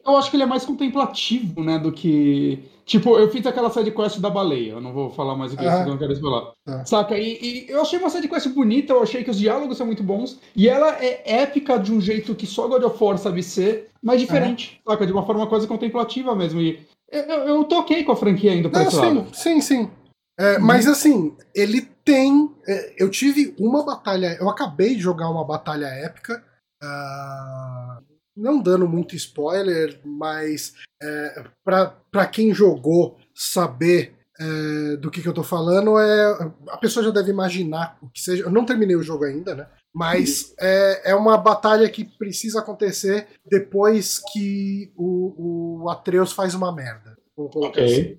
Eu 0.07 0.17
acho 0.17 0.31
que 0.31 0.37
ele 0.37 0.45
é 0.45 0.47
mais 0.47 0.65
contemplativo, 0.65 1.63
né, 1.63 1.79
do 1.79 1.93
que 1.93 2.65
Tipo, 2.89 3.19
eu 3.19 3.31
fiz 3.31 3.45
aquela 3.45 3.69
sidequest 3.69 4.19
da 4.19 4.31
baleia, 4.31 4.73
eu 4.73 4.81
não 4.81 4.95
vou 4.95 5.11
falar 5.11 5.37
mais 5.37 5.53
o 5.53 5.59
que 5.59 5.63
eu 5.63 5.87
não 5.87 5.99
quero 5.99 6.19
falar. 6.19 6.53
Tá. 6.65 6.87
Saca? 6.87 7.19
E, 7.19 7.39
e 7.43 7.67
eu 7.69 7.83
achei 7.83 7.99
uma 7.99 8.09
sidequest 8.09 8.49
bonita, 8.49 8.95
eu 8.95 9.03
achei 9.03 9.23
que 9.23 9.31
os 9.31 9.39
diálogos 9.39 9.77
são 9.77 9.85
muito 9.85 10.03
bons, 10.03 10.41
e 10.57 10.71
ela 10.71 10.97
é 10.99 11.43
épica 11.43 11.79
de 11.79 11.93
um 11.93 12.01
jeito 12.01 12.35
que 12.35 12.47
só 12.47 12.67
God 12.67 12.85
of 12.85 13.05
War 13.05 13.19
sabe 13.19 13.43
ser, 13.43 13.91
mas 14.03 14.19
diferente, 14.19 14.81
saca? 14.89 15.07
De 15.07 15.13
uma 15.13 15.27
forma 15.27 15.47
quase 15.47 15.67
contemplativa 15.67 16.35
mesmo. 16.35 16.63
E 16.63 16.81
eu, 17.13 17.23
eu, 17.23 17.61
ok 17.61 18.05
com 18.05 18.13
a 18.13 18.17
franquia 18.17 18.55
indo 18.55 18.71
pra 18.71 18.81
Não, 18.81 18.89
esse 18.89 18.97
lado. 18.97 19.27
sim, 19.35 19.61
sim, 19.61 19.61
sim. 19.61 19.91
É, 20.39 20.59
Mas 20.59 20.87
assim, 20.87 21.37
ele 21.55 21.83
tem. 22.03 22.51
é, 22.67 22.95
eu 22.97 23.11
tive 23.11 23.55
uma 23.59 23.85
batalha. 23.85 24.39
Eu 24.41 24.49
acabei 24.49 24.95
de 24.95 25.03
jogar 25.03 25.29
uma 25.29 25.45
batalha 25.45 25.87
épica. 25.87 26.43
Ah, 26.83 28.01
não 28.37 28.63
dando 28.63 28.89
muito 28.89 29.17
spoiler, 29.17 30.01
mas 30.05 30.75
é, 31.03 31.45
pra 31.65 32.27
quem 32.27 32.55
jogou 32.55 33.19
saber 33.35 34.15
é, 34.41 34.97
do 34.97 35.11
que, 35.11 35.21
que 35.21 35.29
eu 35.29 35.35
tô 35.35 35.43
falando, 35.43 35.99
é, 35.99 36.53
a 36.69 36.77
pessoa 36.77 37.05
já 37.05 37.11
deve 37.11 37.31
imaginar 37.31 37.99
o 38.01 38.09
que 38.09 38.21
seja. 38.21 38.45
Eu 38.45 38.51
não 38.51 38.65
terminei 38.65 38.95
o 38.95 39.03
jogo 39.03 39.25
ainda, 39.25 39.55
né? 39.55 39.67
Mas 39.93 40.55
é, 40.61 41.11
é 41.11 41.15
uma 41.15 41.37
batalha 41.37 41.89
que 41.89 42.05
precisa 42.05 42.61
acontecer 42.61 43.27
depois 43.45 44.21
que 44.33 44.93
o, 44.97 45.83
o 45.83 45.91
Atreus 45.91 46.31
faz 46.33 46.55
uma 46.55 46.73
merda. 46.73 47.17
Vamos 47.37 47.53
colocar 47.53 47.83
assim. 47.83 48.19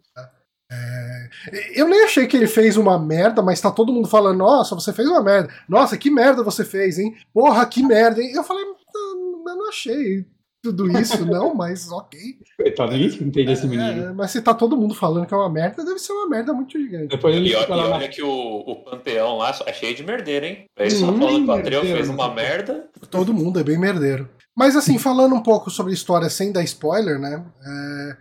Ok. 0.71 1.69
Eu 1.75 1.87
nem 1.87 2.03
achei 2.03 2.27
que 2.27 2.37
ele 2.37 2.47
fez 2.47 2.77
uma 2.77 2.97
merda, 2.99 3.41
mas 3.41 3.59
tá 3.61 3.71
todo 3.71 3.91
mundo 3.93 4.07
falando, 4.07 4.37
nossa, 4.37 4.75
você 4.75 4.93
fez 4.93 5.07
uma 5.07 5.21
merda. 5.23 5.49
Nossa, 5.67 5.97
que 5.97 6.09
merda 6.11 6.43
você 6.43 6.63
fez, 6.63 6.97
hein? 6.99 7.15
Porra, 7.33 7.65
que 7.65 7.81
merda, 7.83 8.21
hein? 8.21 8.31
Eu 8.33 8.43
falei, 8.43 8.63
"Não, 8.65 9.43
eu 9.47 9.55
não 9.57 9.69
achei 9.69 10.25
tudo 10.61 10.91
isso, 10.99 11.25
não, 11.25 11.53
mas 11.55 11.89
ok. 11.91 12.19
Coitado, 12.57 12.91
ninguém 12.91 13.07
entende 13.07 13.51
esse 13.51 13.65
menino. 13.67 14.09
É, 14.09 14.13
mas 14.13 14.31
se 14.31 14.41
tá 14.41 14.53
todo 14.53 14.75
mundo 14.77 14.93
falando 14.93 15.25
que 15.25 15.33
é 15.33 15.37
uma 15.37 15.49
merda, 15.49 15.83
deve 15.85 15.99
ser 15.99 16.11
uma 16.11 16.27
merda 16.27 16.53
muito 16.53 16.77
gigante. 16.77 17.07
Depois 17.07 17.35
ele 17.35 17.49
E, 17.49 17.51
e 17.53 17.55
olha 17.55 18.09
que 18.09 18.21
o, 18.21 18.29
o 18.67 18.75
panteão 18.83 19.37
lá 19.37 19.55
é 19.65 19.73
cheio 19.73 19.95
de 19.95 20.03
merdeira, 20.03 20.45
hein? 20.47 20.65
É 20.77 20.87
isso, 20.87 21.05
Hum, 21.05 21.17
falando 21.17 21.45
que 21.45 21.49
o 21.49 21.51
Atreus 21.53 21.83
merdeira, 21.83 21.97
fez 21.97 22.09
uma 22.09 22.27
né? 22.27 22.35
merda. 22.35 22.89
Todo 23.09 23.33
mundo 23.33 23.59
é 23.59 23.63
bem 23.63 23.77
merdeiro. 23.79 24.29
Mas 24.55 24.75
assim, 24.75 24.97
falando 24.97 25.33
um 25.33 25.41
pouco 25.41 25.69
sobre 25.69 25.93
a 25.93 25.95
história 25.95 26.29
sem 26.29 26.51
dar 26.51 26.63
spoiler, 26.63 27.17
né? 27.17 27.41
é, 27.65 28.17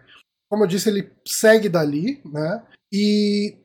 como 0.48 0.64
eu 0.64 0.66
disse, 0.68 0.88
ele 0.88 1.10
segue 1.26 1.68
dali, 1.68 2.20
né? 2.24 2.62
E 2.92 3.56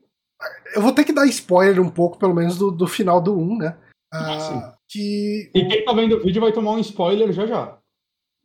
eu 0.76 0.82
vou 0.82 0.92
ter 0.92 1.04
que 1.06 1.14
dar 1.14 1.26
spoiler 1.28 1.80
um 1.82 1.90
pouco, 1.90 2.18
pelo 2.18 2.34
menos, 2.34 2.58
do, 2.58 2.70
do 2.72 2.88
final 2.88 3.22
do 3.22 3.38
1, 3.38 3.58
né? 3.58 3.78
Ah, 4.14 4.40
sim. 4.40 4.62
que. 4.90 5.52
E 5.56 5.66
quem 5.68 5.86
tá 5.86 5.94
vendo 5.94 6.18
o 6.18 6.24
vídeo 6.24 6.42
vai 6.42 6.52
tomar 6.52 6.72
um 6.72 6.80
spoiler 6.80 7.32
já 7.32 7.46
já. 7.48 7.78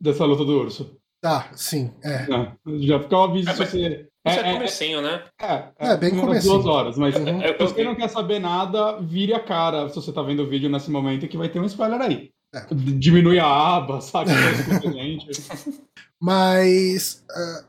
Dessa 0.01 0.23
luta 0.25 0.45
do 0.45 0.57
urso. 0.57 0.97
Tá, 1.21 1.49
sim, 1.53 1.91
é. 2.01 2.25
É, 2.31 2.53
já 2.79 2.99
fica 3.01 3.17
o 3.17 3.23
aviso 3.23 3.49
É, 3.49 3.53
se 3.53 3.59
você. 3.59 4.09
Isso 4.27 4.39
é, 4.39 4.41
É, 4.47 4.49
é, 4.49 4.53
comecinho, 4.53 5.01
né? 5.01 5.23
é, 5.41 5.63
É, 5.77 5.97
bem 5.97 6.11
umas 6.13 6.21
comecinho. 6.25 6.53
duas 6.53 6.65
horas, 6.65 6.97
mas 6.97 7.15
Uhum. 7.15 7.41
Eu 7.41 7.67
se 7.67 7.73
você 7.73 7.83
não 7.83 7.95
quer 7.95 8.07
saber 8.09 8.39
nada, 8.39 8.99
vire 9.01 9.33
a 9.33 9.39
cara 9.39 9.89
se 9.89 9.95
você 9.95 10.11
tá 10.13 10.21
vendo 10.21 10.43
o 10.43 10.49
vídeo 10.49 10.69
nesse 10.69 10.89
momento 10.89 11.27
que 11.27 11.37
vai 11.37 11.49
ter 11.49 11.59
um 11.59 11.65
spoiler 11.65 11.99
aí. 12.01 12.31
É. 12.55 12.65
Diminui 12.73 13.37
a 13.39 13.45
aba, 13.47 13.99
saca? 14.01 14.31
Mas 16.21 17.23
ah, 17.29 17.65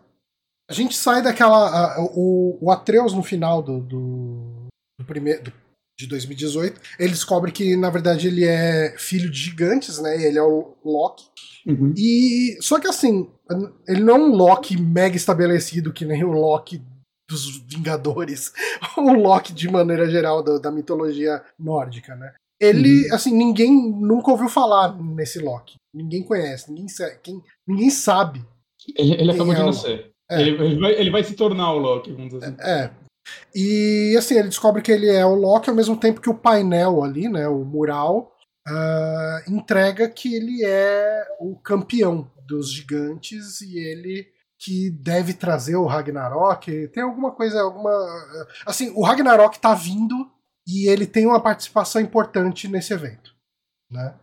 a 0.70 0.72
gente 0.72 0.94
sai 0.96 1.20
daquela. 1.20 1.68
ah, 1.68 1.96
o, 2.14 2.56
o 2.60 2.70
Atreus 2.70 3.12
no 3.12 3.22
final 3.22 3.60
do, 3.62 3.80
do, 3.80 4.66
do 4.98 5.04
primeiro. 5.04 5.42
do- 5.42 5.52
de 5.98 6.06
2018, 6.06 6.80
ele 6.98 7.10
descobre 7.10 7.52
que, 7.52 7.76
na 7.76 7.90
verdade, 7.90 8.26
ele 8.26 8.46
é 8.46 8.94
filho 8.96 9.28
de 9.28 9.38
gigantes, 9.38 9.98
né? 9.98 10.16
Ele 10.24 10.38
é 10.38 10.42
o 10.42 10.74
Loki. 10.82 11.26
Uhum. 11.66 11.92
E. 11.94 12.56
Só 12.62 12.80
que 12.80 12.86
assim, 12.88 13.28
ele 13.86 14.00
não 14.02 14.14
é 14.16 14.18
um 14.18 14.34
Loki 14.34 14.80
mega 14.80 15.14
estabelecido, 15.14 15.92
que 15.92 16.06
nem 16.06 16.24
o 16.24 16.32
Loki 16.32 16.82
dos 17.28 17.58
Vingadores, 17.68 18.50
ou 18.96 19.04
o 19.12 19.12
Loki 19.12 19.52
de 19.52 19.70
maneira 19.70 20.08
geral 20.08 20.42
da, 20.42 20.56
da 20.56 20.70
mitologia 20.70 21.44
nórdica, 21.58 22.16
né? 22.16 22.32
Ele, 22.58 23.06
assim, 23.12 23.36
ninguém 23.36 23.70
nunca 23.70 24.30
ouviu 24.30 24.48
falar 24.48 24.96
nesse 25.02 25.38
Loki. 25.38 25.74
Ninguém 25.94 26.22
conhece, 26.22 26.72
ninguém, 26.72 26.86
quem, 27.22 27.42
ninguém 27.68 27.90
sabe. 27.90 28.42
Ele, 28.96 29.12
ele 29.20 29.32
acabou 29.32 29.52
é 29.52 29.56
de 29.56 29.62
nascer. 29.64 30.10
É. 30.30 30.40
Ele, 30.40 30.50
ele 30.50 30.80
vai, 30.80 30.92
ele 30.92 31.10
vai 31.10 31.24
se 31.24 31.34
tornar 31.34 31.72
o 31.72 31.78
Loki, 31.78 32.12
vamos 32.12 32.32
dizer 32.32 32.46
assim. 32.46 32.56
É. 32.60 32.90
E 33.54 34.14
assim, 34.16 34.34
ele 34.36 34.48
descobre 34.48 34.82
que 34.82 34.92
ele 34.92 35.08
é 35.08 35.24
o 35.24 35.34
Loki 35.34 35.68
ao 35.68 35.76
mesmo 35.76 35.96
tempo 35.96 36.20
que 36.20 36.30
o 36.30 36.34
painel 36.34 37.02
ali, 37.02 37.28
né, 37.28 37.48
o 37.48 37.64
mural, 37.64 38.32
ah, 38.66 39.42
entrega 39.48 40.08
que 40.08 40.34
ele 40.34 40.64
é 40.64 41.24
o 41.40 41.56
campeão 41.56 42.30
dos 42.46 42.72
gigantes 42.72 43.60
e 43.60 43.78
ele 43.78 44.26
que 44.58 44.90
deve 44.90 45.32
trazer 45.32 45.76
o 45.76 45.86
Ragnarok. 45.86 46.88
Tem 46.88 47.02
alguma 47.02 47.32
coisa, 47.32 47.62
alguma. 47.62 47.90
Assim, 48.66 48.92
o 48.94 49.02
Ragnarok 49.02 49.58
tá 49.58 49.74
vindo 49.74 50.30
e 50.66 50.88
ele 50.88 51.06
tem 51.06 51.26
uma 51.26 51.42
participação 51.42 52.00
importante 52.00 52.68
nesse 52.68 52.92
evento. 52.92 53.34
Né? 53.90 54.14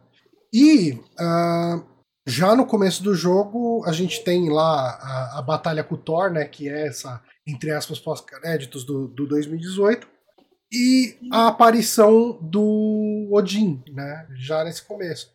E 0.53 0.99
ah, 1.19 1.83
já 2.27 2.53
no 2.57 2.65
começo 2.65 3.01
do 3.01 3.15
jogo, 3.15 3.81
a 3.85 3.93
gente 3.93 4.21
tem 4.21 4.49
lá 4.49 4.99
a, 5.01 5.39
a 5.39 5.41
batalha 5.41 5.81
com 5.81 5.95
o 5.95 5.97
Thor, 5.97 6.29
né? 6.29 6.43
Que 6.43 6.67
é 6.67 6.87
essa, 6.87 7.23
entre 7.47 7.71
aspas, 7.71 7.99
pós-créditos 7.99 8.83
do, 8.83 9.07
do 9.07 9.25
2018. 9.25 10.05
E 10.69 11.15
a 11.31 11.47
aparição 11.47 12.37
do 12.41 13.29
Odin, 13.31 13.81
né? 13.93 14.27
Já 14.35 14.65
nesse 14.65 14.81
começo. 14.81 15.31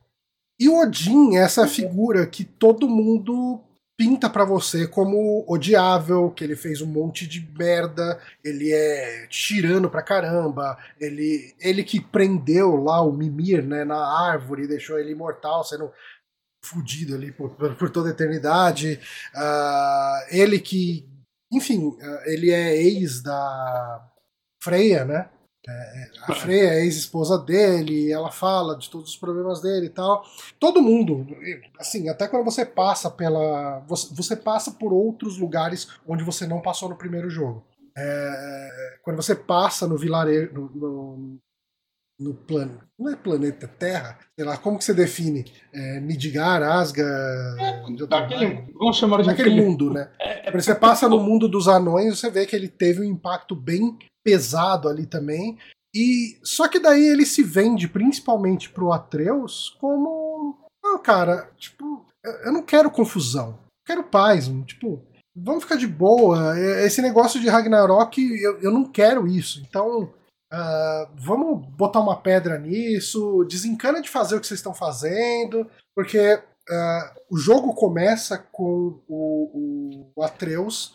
E 0.60 0.68
o 0.68 0.78
Odin 0.78 1.36
é 1.36 1.40
essa 1.40 1.66
figura 1.66 2.26
que 2.26 2.44
todo 2.44 2.86
mundo 2.86 3.64
pinta 3.96 4.28
pra 4.28 4.44
você 4.44 4.86
como 4.86 5.44
odiável, 5.48 6.30
que 6.30 6.42
ele 6.42 6.56
fez 6.56 6.82
um 6.82 6.86
monte 6.86 7.26
de 7.26 7.40
merda, 7.56 8.18
ele 8.44 8.72
é 8.72 9.26
tirano 9.28 9.88
pra 9.88 10.02
caramba, 10.02 10.76
ele, 11.00 11.54
ele 11.60 11.84
que 11.84 12.00
prendeu 12.00 12.76
lá 12.76 13.00
o 13.00 13.12
Mimir 13.12 13.64
né, 13.64 13.84
na 13.84 13.96
árvore 13.96 14.64
e 14.64 14.68
deixou 14.68 14.98
ele 14.98 15.12
imortal, 15.12 15.62
sendo 15.62 15.90
fudido 16.64 17.14
ali 17.14 17.32
por, 17.32 17.50
por, 17.50 17.90
toda 17.90 18.08
a 18.08 18.12
eternidade. 18.12 19.00
Ah, 19.34 20.26
ele 20.30 20.58
que, 20.60 21.08
enfim, 21.52 21.96
ah, 22.00 22.22
ele 22.26 22.50
é 22.50 22.76
ex 22.76 23.22
da 23.22 24.08
Freya, 24.62 25.04
né? 25.04 25.28
É, 25.68 26.10
a 26.22 26.34
Freya 26.34 26.74
é 26.74 26.84
ex-esposa 26.84 27.38
dele, 27.38 28.10
ela 28.10 28.32
fala 28.32 28.76
de 28.76 28.90
todos 28.90 29.10
os 29.10 29.16
problemas 29.16 29.60
dele 29.60 29.86
e 29.86 29.90
tal. 29.90 30.24
Todo 30.58 30.82
mundo, 30.82 31.24
assim, 31.78 32.08
até 32.08 32.26
quando 32.26 32.44
você 32.44 32.66
passa 32.66 33.08
pela. 33.08 33.78
Você, 33.86 34.12
você 34.12 34.34
passa 34.34 34.72
por 34.72 34.92
outros 34.92 35.38
lugares 35.38 35.88
onde 36.06 36.24
você 36.24 36.46
não 36.48 36.60
passou 36.60 36.88
no 36.88 36.96
primeiro 36.96 37.30
jogo. 37.30 37.64
É, 37.96 38.98
quando 39.04 39.16
você 39.16 39.36
passa 39.36 39.86
no 39.86 39.96
vilarejo. 39.96 40.52
No, 40.52 40.70
no, 40.70 41.38
no 42.22 42.34
plano. 42.34 42.80
Não 42.98 43.10
é 43.12 43.16
planeta 43.16 43.66
Terra? 43.66 44.18
Sei 44.38 44.44
lá, 44.46 44.56
como 44.56 44.78
que 44.78 44.84
você 44.84 44.94
define? 44.94 45.44
É, 45.72 46.00
Midgar, 46.00 46.62
Asgard. 46.62 48.06
Daquele, 48.08 48.72
vamos 48.78 48.96
chamar 48.96 49.22
de 49.22 49.28
Naquele 49.28 49.50
aquele- 49.50 49.64
mundo, 49.66 49.90
né? 49.92 50.10
É, 50.20 50.50
Quando 50.50 50.62
você 50.62 50.74
passa 50.74 51.08
no 51.08 51.18
mundo 51.20 51.48
dos 51.48 51.68
anões, 51.68 52.18
você 52.18 52.30
vê 52.30 52.46
que 52.46 52.54
ele 52.54 52.68
teve 52.68 53.00
um 53.00 53.04
impacto 53.04 53.54
bem 53.56 53.98
pesado 54.24 54.88
ali 54.88 55.06
também. 55.06 55.58
E 55.94 56.38
só 56.42 56.68
que 56.68 56.78
daí 56.78 57.06
ele 57.06 57.26
se 57.26 57.42
vende 57.42 57.88
principalmente 57.88 58.70
pro 58.70 58.92
Atreus 58.92 59.76
como, 59.80 60.56
não, 60.82 60.98
cara, 61.02 61.50
tipo, 61.58 62.06
eu- 62.24 62.52
não 62.52 62.62
quero 62.62 62.90
confusão, 62.90 63.58
quero 63.86 64.04
paz, 64.04 64.48
tipo, 64.66 65.02
vamos 65.36 65.64
ficar 65.64 65.76
de 65.76 65.86
boa. 65.86 66.58
Esse 66.82 67.02
negócio 67.02 67.40
de 67.40 67.48
Ragnarok, 67.48 68.18
eu, 68.40 68.58
eu 68.60 68.70
não 68.70 68.84
quero 68.84 69.26
isso. 69.26 69.62
Então, 69.68 70.14
ah, 70.52 71.10
vamos 71.14 71.66
botar 71.70 72.00
uma 72.00 72.20
pedra 72.20 72.58
nisso, 72.58 73.44
desencana 73.48 74.02
de 74.02 74.10
fazer 74.10 74.36
o 74.36 74.40
que 74.40 74.46
vocês 74.46 74.60
estão 74.60 74.74
fazendo, 74.74 75.66
porque 75.94 76.42
ah, 76.68 77.14
o 77.30 77.38
jogo 77.38 77.74
começa 77.74 78.36
com 78.36 79.00
o, 79.08 80.10
o 80.14 80.22
Atreus 80.22 80.94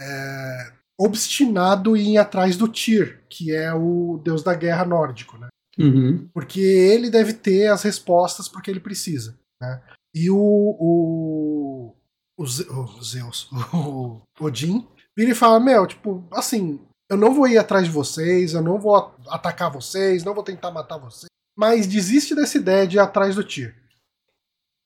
é, 0.00 0.72
obstinado 0.98 1.96
em 1.96 2.14
ir 2.14 2.18
atrás 2.18 2.56
do 2.56 2.68
Tyr, 2.68 3.24
que 3.28 3.52
é 3.52 3.74
o 3.74 4.20
deus 4.22 4.42
da 4.42 4.54
guerra 4.54 4.84
nórdico, 4.84 5.36
né? 5.36 5.48
Uhum. 5.78 6.28
Porque 6.32 6.60
ele 6.60 7.10
deve 7.10 7.32
ter 7.32 7.68
as 7.68 7.82
respostas 7.82 8.48
porque 8.48 8.70
ele 8.70 8.80
precisa, 8.80 9.36
né? 9.60 9.82
E 10.14 10.30
o, 10.30 10.36
o, 10.36 11.96
o 12.38 13.02
Zeus, 13.02 13.50
o 13.72 14.20
Odin, 14.40 14.86
vira 15.16 15.32
e 15.32 15.34
fala, 15.34 15.58
meu, 15.58 15.86
tipo, 15.86 16.24
assim, 16.30 16.78
eu 17.12 17.16
não 17.18 17.34
vou 17.34 17.46
ir 17.46 17.58
atrás 17.58 17.84
de 17.84 17.90
vocês, 17.90 18.54
eu 18.54 18.62
não 18.62 18.78
vou 18.78 19.14
atacar 19.28 19.70
vocês, 19.70 20.24
não 20.24 20.34
vou 20.34 20.42
tentar 20.42 20.70
matar 20.70 20.96
vocês, 20.96 21.28
mas 21.54 21.86
desiste 21.86 22.34
dessa 22.34 22.56
ideia 22.56 22.86
de 22.86 22.96
ir 22.96 23.00
atrás 23.00 23.36
do 23.36 23.44
Tyr. 23.44 23.74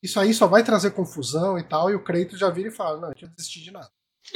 Isso 0.02 0.18
aí 0.18 0.34
só 0.34 0.48
vai 0.48 0.64
trazer 0.64 0.90
confusão 0.90 1.56
e 1.56 1.62
tal, 1.62 1.88
e 1.88 1.94
o 1.94 2.02
Kratos 2.02 2.38
já 2.38 2.50
vira 2.50 2.68
e 2.68 2.72
fala, 2.72 3.00
não, 3.00 3.08
eu 3.10 3.14
tinha 3.14 3.30
desistir 3.30 3.60
de 3.60 3.70
nada. 3.70 3.88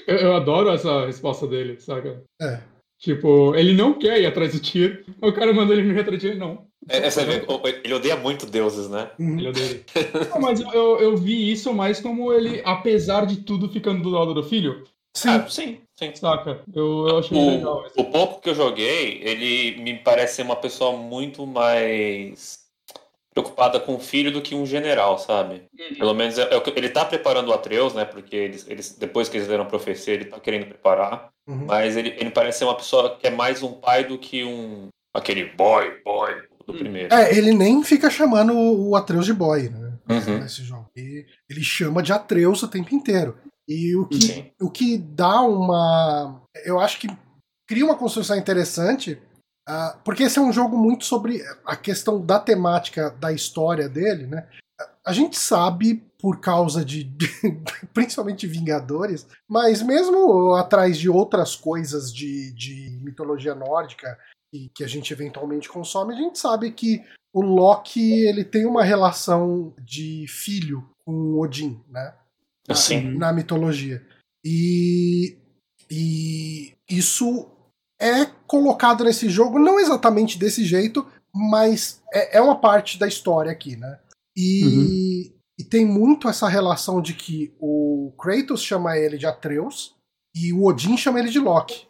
Eu, 0.06 0.16
eu 0.18 0.37
adoro 0.37 0.70
essa 0.70 1.04
resposta 1.04 1.49
dele, 1.49 1.80
saca? 1.80 2.23
É. 2.40 2.61
Tipo, 3.00 3.56
ele 3.56 3.75
não 3.75 3.99
quer 3.99 4.20
ir 4.20 4.26
atrás 4.26 4.52
do 4.52 4.61
tiro, 4.61 5.04
o 5.20 5.32
cara 5.32 5.52
manda 5.52 5.73
ele 5.73 5.82
não 5.82 5.94
ir 5.97 6.00
atrás 6.00 6.20
de 6.20 6.28
tiro, 6.28 6.38
não. 6.38 6.66
é, 6.88 6.99
é, 6.99 7.80
ele 7.82 7.94
odeia 7.94 8.16
muito 8.16 8.47
deuses, 8.47 8.88
né? 8.88 9.11
Uhum. 9.18 9.37
Ele 9.37 9.49
odeia. 9.49 9.85
Não, 10.30 10.40
mas 10.40 10.61
eu, 10.61 10.99
eu 11.00 11.16
vi 11.16 11.50
isso 11.50 11.75
mais 11.75 12.00
como 12.00 12.32
ele, 12.32 12.62
apesar 12.64 13.26
de 13.26 13.38
tudo, 13.38 13.68
ficando 13.68 14.02
do 14.02 14.11
lado 14.11 14.32
do 14.32 14.42
filho. 14.44 14.85
Sim, 15.16 15.28
Ah, 15.28 15.49
sim, 15.49 15.80
Sim. 16.00 16.14
Saca? 16.14 16.61
Eu, 16.75 17.09
eu 17.09 17.19
achei 17.19 17.37
o, 17.37 17.50
legal. 17.50 17.85
O 17.95 18.04
pouco 18.04 18.40
que 18.40 18.49
eu 18.49 18.54
joguei, 18.54 19.21
ele 19.23 19.83
me 19.83 19.99
parece 19.99 20.37
ser 20.37 20.42
uma 20.42 20.57
pessoa 20.57 20.97
muito 20.97 21.47
mais 21.47 22.61
preocupada 23.33 23.78
com 23.78 23.95
o 23.95 24.00
filho 24.00 24.33
do 24.33 24.40
que 24.40 24.54
um 24.54 24.64
general, 24.66 25.19
sabe? 25.19 25.62
Uhum. 25.78 25.97
Pelo 25.99 26.14
menos 26.14 26.38
é, 26.38 26.42
é, 26.42 26.62
ele 26.75 26.88
tá 26.88 27.04
preparando 27.04 27.49
o 27.49 27.52
Atreus, 27.52 27.95
né? 27.95 28.04
Porque 28.04 28.35
eles, 28.35 28.66
eles 28.66 28.97
depois 28.99 29.28
que 29.28 29.37
eles 29.37 29.47
leram 29.47 29.64
a 29.64 29.69
profecia, 29.69 30.14
ele 30.14 30.25
tá 30.25 30.40
querendo 30.40 30.66
preparar. 30.66 31.28
Uhum. 31.47 31.66
Mas 31.66 31.97
ele, 31.97 32.14
ele 32.19 32.30
parece 32.30 32.59
ser 32.59 32.64
uma 32.64 32.76
pessoa 32.76 33.16
que 33.16 33.26
é 33.26 33.30
mais 33.30 33.62
um 33.62 33.73
pai 33.73 34.04
do 34.04 34.19
que 34.19 34.42
um. 34.42 34.88
aquele 35.14 35.45
boy, 35.45 36.00
boy 36.02 36.35
do 36.66 36.73
uhum. 36.73 36.78
primeiro. 36.78 37.14
É, 37.14 37.37
ele 37.37 37.52
nem 37.52 37.85
fica 37.85 38.09
chamando 38.09 38.54
o 38.57 38.97
Atreus 38.97 39.26
de 39.26 39.35
boy, 39.35 39.69
né? 39.69 39.92
Uhum. 40.09 40.38
Nesse 40.38 40.64
jogo. 40.64 40.90
E 40.97 41.25
ele 41.49 41.62
chama 41.62 42.02
de 42.02 42.12
Atreus 42.12 42.62
o 42.62 42.69
tempo 42.69 42.95
inteiro. 42.95 43.37
E 43.70 43.94
o 43.94 44.04
que, 44.04 44.52
o 44.60 44.68
que 44.68 44.98
dá 44.98 45.42
uma. 45.42 46.42
Eu 46.64 46.80
acho 46.80 46.98
que 46.98 47.06
cria 47.68 47.84
uma 47.84 47.96
construção 47.96 48.36
interessante, 48.36 49.12
uh, 49.68 49.96
porque 50.04 50.24
esse 50.24 50.40
é 50.40 50.42
um 50.42 50.52
jogo 50.52 50.76
muito 50.76 51.04
sobre 51.04 51.40
a 51.64 51.76
questão 51.76 52.20
da 52.20 52.40
temática 52.40 53.10
da 53.10 53.32
história 53.32 53.88
dele, 53.88 54.26
né? 54.26 54.48
A 55.06 55.12
gente 55.12 55.38
sabe, 55.38 56.02
por 56.18 56.40
causa 56.40 56.84
de, 56.84 57.04
de 57.04 57.28
principalmente 57.94 58.44
Vingadores, 58.44 59.24
mas 59.48 59.82
mesmo 59.82 60.52
atrás 60.54 60.98
de 60.98 61.08
outras 61.08 61.54
coisas 61.54 62.12
de, 62.12 62.52
de 62.52 62.98
mitologia 63.04 63.54
nórdica 63.54 64.18
e 64.52 64.68
que 64.74 64.82
a 64.82 64.88
gente 64.88 65.12
eventualmente 65.12 65.68
consome, 65.68 66.12
a 66.12 66.16
gente 66.16 66.40
sabe 66.40 66.72
que 66.72 67.04
o 67.32 67.40
Loki 67.40 68.26
ele 68.26 68.44
tem 68.44 68.66
uma 68.66 68.82
relação 68.82 69.72
de 69.80 70.26
filho 70.26 70.84
com 71.04 71.38
Odin, 71.38 71.80
né? 71.88 72.14
Assim. 72.69 73.17
na 73.17 73.33
mitologia. 73.33 74.02
E, 74.45 75.37
e 75.90 76.73
isso 76.88 77.49
é 78.00 78.25
colocado 78.47 79.05
nesse 79.05 79.29
jogo, 79.29 79.59
não 79.59 79.79
exatamente 79.79 80.38
desse 80.38 80.64
jeito, 80.64 81.07
mas 81.35 82.00
é, 82.12 82.38
é 82.38 82.40
uma 82.40 82.59
parte 82.59 82.99
da 82.99 83.07
história 83.07 83.52
aqui, 83.52 83.76
né? 83.76 83.99
E, 84.37 84.64
uhum. 84.64 85.40
e, 85.59 85.64
tem 85.64 85.85
muito 85.85 86.29
essa 86.29 86.49
relação 86.49 87.02
de 87.02 87.14
que 87.14 87.55
o 87.61 88.12
Kratos 88.19 88.62
chama 88.62 88.97
ele 88.97 89.19
de 89.19 89.26
Atreus 89.26 89.95
e 90.35 90.52
o 90.52 90.64
Odin 90.64 90.97
chama 90.97 91.19
ele 91.19 91.29
de 91.29 91.38
Loki. 91.38 91.87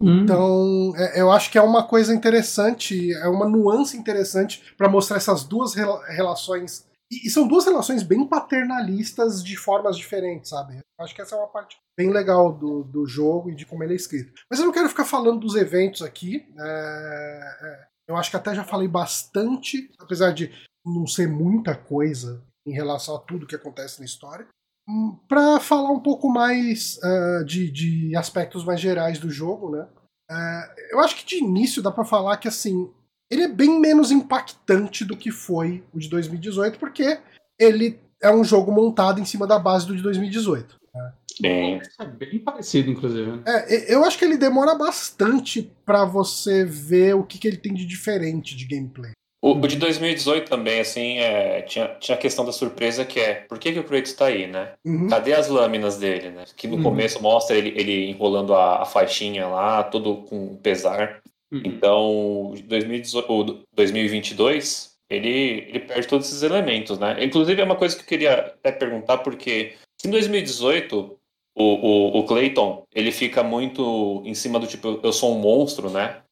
Uhum. 0.00 0.22
Então, 0.22 0.92
é, 0.96 1.20
eu 1.20 1.30
acho 1.32 1.50
que 1.50 1.58
é 1.58 1.62
uma 1.62 1.82
coisa 1.82 2.14
interessante, 2.14 3.12
é 3.12 3.28
uma 3.28 3.48
nuance 3.48 3.96
interessante 3.96 4.62
para 4.76 4.88
mostrar 4.88 5.16
essas 5.16 5.44
duas 5.44 5.74
rela 5.74 6.04
relações 6.06 6.86
e, 7.24 7.30
são 7.30 7.46
duas 7.46 7.64
relações 7.64 8.02
bem 8.02 8.26
paternalistas 8.26 9.42
de 9.42 9.56
formas 9.56 9.96
diferentes, 9.96 10.50
sabe? 10.50 10.78
Acho 10.98 11.14
que 11.14 11.22
essa 11.22 11.34
é 11.34 11.38
uma 11.38 11.48
parte 11.48 11.76
bem 11.96 12.10
legal 12.10 12.52
do, 12.52 12.84
do 12.84 13.06
jogo 13.06 13.50
e 13.50 13.54
de 13.54 13.66
como 13.66 13.82
ele 13.82 13.92
é 13.92 13.96
escrito. 13.96 14.32
Mas 14.50 14.58
eu 14.58 14.66
não 14.66 14.72
quero 14.72 14.88
ficar 14.88 15.04
falando 15.04 15.40
dos 15.40 15.54
eventos 15.54 16.02
aqui. 16.02 16.46
É, 16.58 17.56
é, 17.62 17.86
eu 18.08 18.16
acho 18.16 18.30
que 18.30 18.36
até 18.36 18.54
já 18.54 18.64
falei 18.64 18.88
bastante, 18.88 19.90
apesar 19.98 20.32
de 20.32 20.50
não 20.84 21.06
ser 21.06 21.28
muita 21.28 21.74
coisa 21.74 22.42
em 22.66 22.72
relação 22.72 23.16
a 23.16 23.20
tudo 23.20 23.46
que 23.46 23.56
acontece 23.56 23.98
na 23.98 24.04
história. 24.06 24.46
Hum, 24.88 25.18
Para 25.28 25.60
falar 25.60 25.90
um 25.90 26.00
pouco 26.00 26.28
mais 26.28 26.98
uh, 26.98 27.44
de, 27.44 27.70
de 27.70 28.16
aspectos 28.16 28.64
mais 28.64 28.80
gerais 28.80 29.18
do 29.18 29.30
jogo, 29.30 29.70
né? 29.70 29.88
Uh, 30.30 30.80
eu 30.90 31.00
acho 31.00 31.16
que 31.16 31.26
de 31.26 31.42
início 31.42 31.82
dá 31.82 31.90
para 31.90 32.04
falar 32.04 32.36
que 32.38 32.48
assim 32.48 32.92
ele 33.34 33.44
é 33.44 33.48
bem 33.48 33.78
menos 33.78 34.10
impactante 34.10 35.04
do 35.04 35.16
que 35.16 35.30
foi 35.30 35.82
o 35.92 35.98
de 35.98 36.08
2018, 36.08 36.78
porque 36.78 37.18
ele 37.58 37.98
é 38.22 38.30
um 38.30 38.44
jogo 38.44 38.72
montado 38.72 39.20
em 39.20 39.24
cima 39.24 39.46
da 39.46 39.58
base 39.58 39.86
do 39.86 39.94
de 39.94 40.02
2018. 40.02 40.76
Né? 40.94 41.12
Bem, 41.40 41.80
é 42.00 42.04
bem 42.04 42.38
parecido, 42.38 42.90
inclusive. 42.90 43.42
É, 43.46 43.92
eu 43.92 44.04
acho 44.04 44.18
que 44.18 44.24
ele 44.24 44.36
demora 44.36 44.74
bastante 44.74 45.70
para 45.84 46.04
você 46.04 46.64
ver 46.64 47.14
o 47.14 47.24
que, 47.24 47.38
que 47.38 47.48
ele 47.48 47.56
tem 47.56 47.74
de 47.74 47.84
diferente 47.84 48.56
de 48.56 48.64
gameplay. 48.64 49.12
O, 49.42 49.52
o 49.52 49.68
de 49.68 49.76
2018 49.76 50.48
também, 50.48 50.80
assim, 50.80 51.18
é, 51.18 51.60
tinha, 51.62 51.88
tinha 52.00 52.16
a 52.16 52.18
questão 52.18 52.46
da 52.46 52.52
surpresa 52.52 53.04
que 53.04 53.20
é, 53.20 53.34
por 53.34 53.58
que, 53.58 53.72
que 53.72 53.78
o 53.78 53.84
Kratos 53.84 54.14
tá 54.14 54.26
aí, 54.26 54.46
né? 54.46 54.72
Uhum. 54.82 55.06
Cadê 55.08 55.34
as 55.34 55.48
lâminas 55.48 55.98
dele, 55.98 56.30
né? 56.30 56.44
Que 56.56 56.66
no 56.66 56.76
uhum. 56.76 56.82
começo 56.82 57.22
mostra 57.22 57.54
ele, 57.54 57.74
ele 57.76 58.08
enrolando 58.08 58.54
a, 58.54 58.80
a, 58.80 58.84
faixinha 58.86 59.46
lá, 59.46 59.82
todo 59.82 60.22
com 60.22 60.56
pesar. 60.56 61.20
Uhum. 61.52 61.62
Então, 61.64 62.54
2018, 62.64 63.62
2022, 63.74 64.94
ele, 65.08 65.66
ele 65.68 65.80
perde 65.80 66.08
todos 66.08 66.26
esses 66.26 66.42
elementos, 66.42 66.98
né? 66.98 67.22
Inclusive, 67.22 67.60
é 67.60 67.64
uma 67.64 67.76
coisa 67.76 67.96
que 67.96 68.02
eu 68.02 68.06
queria 68.06 68.32
até 68.32 68.72
perguntar, 68.72 69.18
porque 69.18 69.74
em 70.04 70.10
2018, 70.10 71.18
o, 71.56 71.64
o, 71.64 72.18
o 72.18 72.26
Clayton, 72.26 72.84
ele 72.92 73.12
fica 73.12 73.42
muito 73.42 74.22
em 74.24 74.34
cima 74.34 74.58
do 74.58 74.66
tipo, 74.66 75.00
eu 75.02 75.12
sou 75.12 75.36
um 75.36 75.38
monstro, 75.38 75.90
né? 75.90 76.22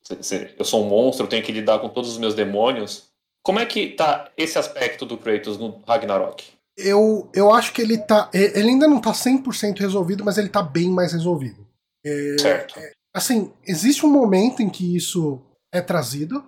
Eu 0.58 0.64
sou 0.64 0.84
um 0.84 0.88
monstro, 0.88 1.24
eu 1.24 1.30
tenho 1.30 1.44
que 1.44 1.52
lidar 1.52 1.78
com 1.78 1.88
todos 1.88 2.10
os 2.10 2.18
meus 2.18 2.34
demônios. 2.34 3.10
Como 3.42 3.58
é 3.58 3.66
que 3.66 3.88
tá 3.88 4.30
esse 4.36 4.58
aspecto 4.58 5.06
do 5.06 5.16
Kratos 5.16 5.58
no 5.58 5.82
Ragnarok? 5.86 6.44
Eu, 6.76 7.28
eu 7.34 7.52
acho 7.52 7.72
que 7.72 7.82
ele 7.82 7.98
tá. 7.98 8.30
Ele 8.32 8.70
ainda 8.70 8.88
não 8.88 9.00
tá 9.00 9.12
100% 9.12 9.78
resolvido, 9.78 10.24
mas 10.24 10.38
ele 10.38 10.48
tá 10.48 10.62
bem 10.62 10.88
mais 10.88 11.12
resolvido. 11.12 11.66
É, 12.04 12.36
certo. 12.38 12.78
É, 12.78 12.92
assim, 13.14 13.52
existe 13.66 14.06
um 14.06 14.10
momento 14.10 14.62
em 14.62 14.70
que 14.70 14.96
isso 14.96 15.40
é 15.72 15.80
trazido. 15.80 16.44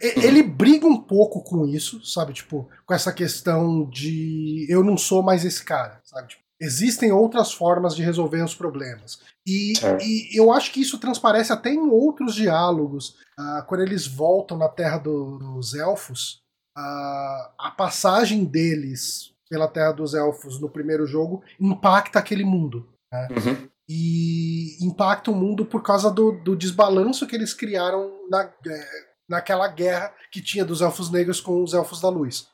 Ele 0.00 0.42
briga 0.42 0.86
um 0.86 1.00
pouco 1.00 1.42
com 1.42 1.66
isso, 1.66 2.04
sabe? 2.04 2.32
Tipo, 2.32 2.68
com 2.86 2.94
essa 2.94 3.12
questão 3.12 3.88
de 3.88 4.66
eu 4.68 4.84
não 4.84 4.96
sou 4.96 5.22
mais 5.22 5.44
esse 5.44 5.64
cara, 5.64 6.00
sabe? 6.04 6.28
Tipo, 6.28 6.42
existem 6.60 7.10
outras 7.10 7.52
formas 7.52 7.96
de 7.96 8.02
resolver 8.02 8.42
os 8.42 8.54
problemas. 8.54 9.20
E, 9.46 9.72
e, 10.00 10.38
eu 10.38 10.52
acho 10.52 10.72
que 10.72 10.80
isso 10.80 10.98
transparece 10.98 11.52
até 11.52 11.70
em 11.70 11.88
outros 11.88 12.34
diálogos. 12.34 13.16
Uh, 13.38 13.64
quando 13.66 13.80
eles 13.80 14.06
voltam 14.06 14.56
na 14.56 14.68
Terra 14.68 14.98
do, 14.98 15.38
dos 15.38 15.74
Elfos, 15.74 16.42
uh, 16.76 17.50
a 17.58 17.74
passagem 17.76 18.44
deles 18.44 19.32
pela 19.48 19.68
Terra 19.68 19.92
dos 19.92 20.14
Elfos 20.14 20.60
no 20.60 20.68
primeiro 20.68 21.06
jogo 21.06 21.42
impacta 21.58 22.18
aquele 22.18 22.44
mundo. 22.44 22.86
Né? 23.10 23.28
Uhum 23.30 23.68
e 23.88 24.76
impacta 24.84 25.30
o 25.30 25.34
mundo 25.34 25.64
por 25.64 25.82
causa 25.82 26.10
do, 26.10 26.32
do 26.32 26.54
desbalanço 26.54 27.26
que 27.26 27.34
eles 27.34 27.54
criaram 27.54 28.12
na, 28.30 28.42
é, 28.42 28.88
naquela 29.28 29.66
guerra 29.68 30.12
que 30.30 30.42
tinha 30.42 30.64
dos 30.64 30.82
elfos 30.82 31.10
negros 31.10 31.40
com 31.40 31.62
os 31.62 31.72
elfos 31.72 32.00
da 32.00 32.08
luz. 32.08 32.48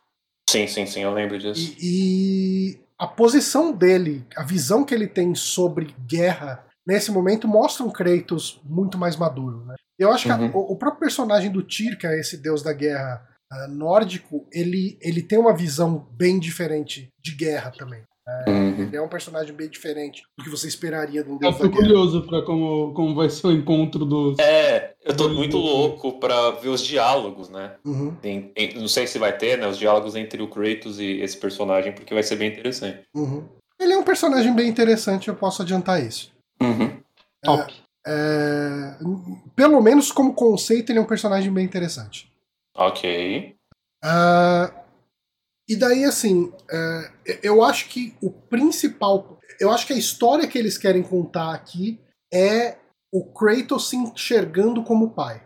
Sim, 0.49 0.67
sim, 0.67 0.87
sim, 0.87 1.01
eu 1.01 1.13
lembro 1.13 1.39
disso. 1.39 1.75
E, 1.81 2.77
e 2.77 2.85
a 2.99 3.07
posição 3.07 3.73
dele, 3.73 4.25
a 4.37 4.45
visão 4.45 4.85
que 4.85 4.95
ele 4.95 5.09
tem 5.09 5.35
sobre 5.35 5.95
guerra 6.07 6.65
nesse 6.87 7.11
momento 7.11 7.49
mostra 7.49 7.85
um 7.85 7.91
Kratos 7.91 8.61
muito 8.65 8.97
mais 8.97 9.17
maduro. 9.17 9.65
Né? 9.65 9.75
Eu 9.99 10.13
acho 10.13 10.29
uhum. 10.29 10.51
que 10.51 10.57
a, 10.57 10.59
o, 10.59 10.73
o, 10.73 10.77
próprio 10.77 11.01
personagem 11.01 11.51
do 11.51 11.63
Tyr, 11.63 11.99
que 11.99 12.07
é 12.07 12.21
esse 12.21 12.37
deus 12.37 12.63
da 12.63 12.73
guerra 12.73 13.27
uh, 13.53 13.69
nórdico, 13.69 14.47
ele, 14.53 14.99
ele 15.01 15.23
tem 15.23 15.39
uma 15.39 15.57
visão 15.57 16.07
bem 16.13 16.39
diferente 16.39 17.09
de 17.21 17.35
guerra 17.35 17.73
também. 17.73 18.03
É, 18.27 18.51
uhum. 18.51 18.83
Ele 18.85 18.97
é 18.97 19.03
um 19.03 19.09
personagem 19.09 19.55
bem 19.55 19.69
diferente 19.69 20.23
do 20.37 20.45
que 20.45 20.51
você 20.51 20.67
esperaria 20.67 21.23
de 21.23 21.31
um 21.31 21.37
deus 21.37 21.61
Eu 21.61 21.71
tô 21.71 21.77
curioso 21.77 22.27
pra 22.27 22.41
como, 22.41 22.95
como 22.95 23.15
vai 23.15 23.29
ser 23.29 23.49
o 23.49 23.53
encontro 23.53 24.07
dos. 24.07 24.39
É, 24.39 24.95
eu 25.05 25.15
tô 25.15 25.29
muito 25.29 25.59
louco 25.59 26.19
pra 26.19 26.53
ver 26.53 26.69
os 26.69 26.83
diálogos, 26.83 27.51
né? 27.51 27.75
Uhum. 27.85 28.15
Tem, 28.17 28.43
tem, 28.49 28.75
não 28.75 28.89
sei 28.89 29.07
se 29.07 29.19
vai 29.19 29.37
ter, 29.37 29.59
né? 29.59 29.67
Os 29.69 29.77
diálogos 29.77 30.17
entre 30.17 30.43
o 30.43 30.49
Kratos 30.49 30.99
e 30.99 31.21
esse 31.21 31.37
personagem, 31.37 31.93
porque 31.93 32.15
vai 32.15 32.23
ser 32.23 32.37
bem 32.37 32.51
interessante. 32.51 33.01
Uhum. 33.15 33.45
Ele 33.79 33.93
é 33.93 33.99
um 33.99 34.05
personagem 34.05 34.55
bem 34.55 34.69
interessante, 34.69 35.29
eu 35.29 35.35
posso 35.35 35.61
adiantar 35.61 36.03
isso. 36.03 36.33
Uhum. 36.63 36.99
Top. 37.43 37.75
É, 38.07 38.11
é, 38.11 38.99
pelo 39.55 39.83
menos 39.83 40.11
como 40.11 40.35
conceito, 40.35 40.91
ele 40.91 40.99
é 40.99 41.03
um 41.03 41.07
personagem 41.07 41.53
bem 41.53 41.65
interessante. 41.65 42.33
Ok. 42.75 43.55
Uh, 44.03 44.84
e 45.69 45.77
daí, 45.77 46.05
assim, 46.05 46.53
é, 46.71 47.39
eu 47.43 47.63
acho 47.63 47.89
que 47.89 48.15
o 48.23 48.31
principal. 48.31 49.39
Eu 49.59 49.71
acho 49.71 49.87
que 49.87 49.93
a 49.93 49.99
história 49.99 50.47
que 50.47 50.59
eles 50.59 50.77
querem 50.77 51.03
contar 51.03 51.55
aqui 51.55 51.99
é 52.33 52.77
o 53.13 53.25
Kratos 53.25 53.89
se 53.89 53.97
enxergando 53.97 54.83
como 54.83 55.11
pai. 55.11 55.43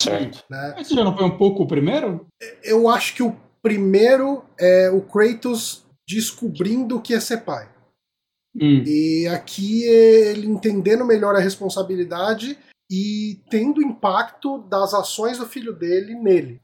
Certo. 0.00 0.44
Né? 0.48 0.76
Esse 0.78 0.94
já 0.94 1.04
não 1.04 1.16
foi 1.16 1.26
um 1.26 1.36
pouco 1.36 1.64
o 1.64 1.66
primeiro? 1.66 2.26
Eu 2.62 2.88
acho 2.88 3.14
que 3.14 3.22
o 3.22 3.36
primeiro 3.62 4.44
é 4.58 4.88
o 4.90 5.02
Kratos 5.02 5.84
descobrindo 6.08 6.96
o 6.96 7.02
que 7.02 7.12
é 7.12 7.20
ser 7.20 7.38
pai. 7.38 7.68
Hum. 8.56 8.82
E 8.86 9.28
aqui 9.28 9.84
ele 9.84 10.46
entendendo 10.46 11.04
melhor 11.04 11.36
a 11.36 11.40
responsabilidade 11.40 12.58
e 12.90 13.40
tendo 13.50 13.82
impacto 13.82 14.58
das 14.58 14.94
ações 14.94 15.38
do 15.38 15.46
filho 15.46 15.72
dele 15.72 16.14
nele. 16.14 16.60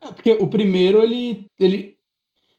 É, 0.00 0.12
porque 0.12 0.32
o 0.32 0.48
primeiro 0.48 1.02
ele, 1.02 1.46
ele 1.58 1.95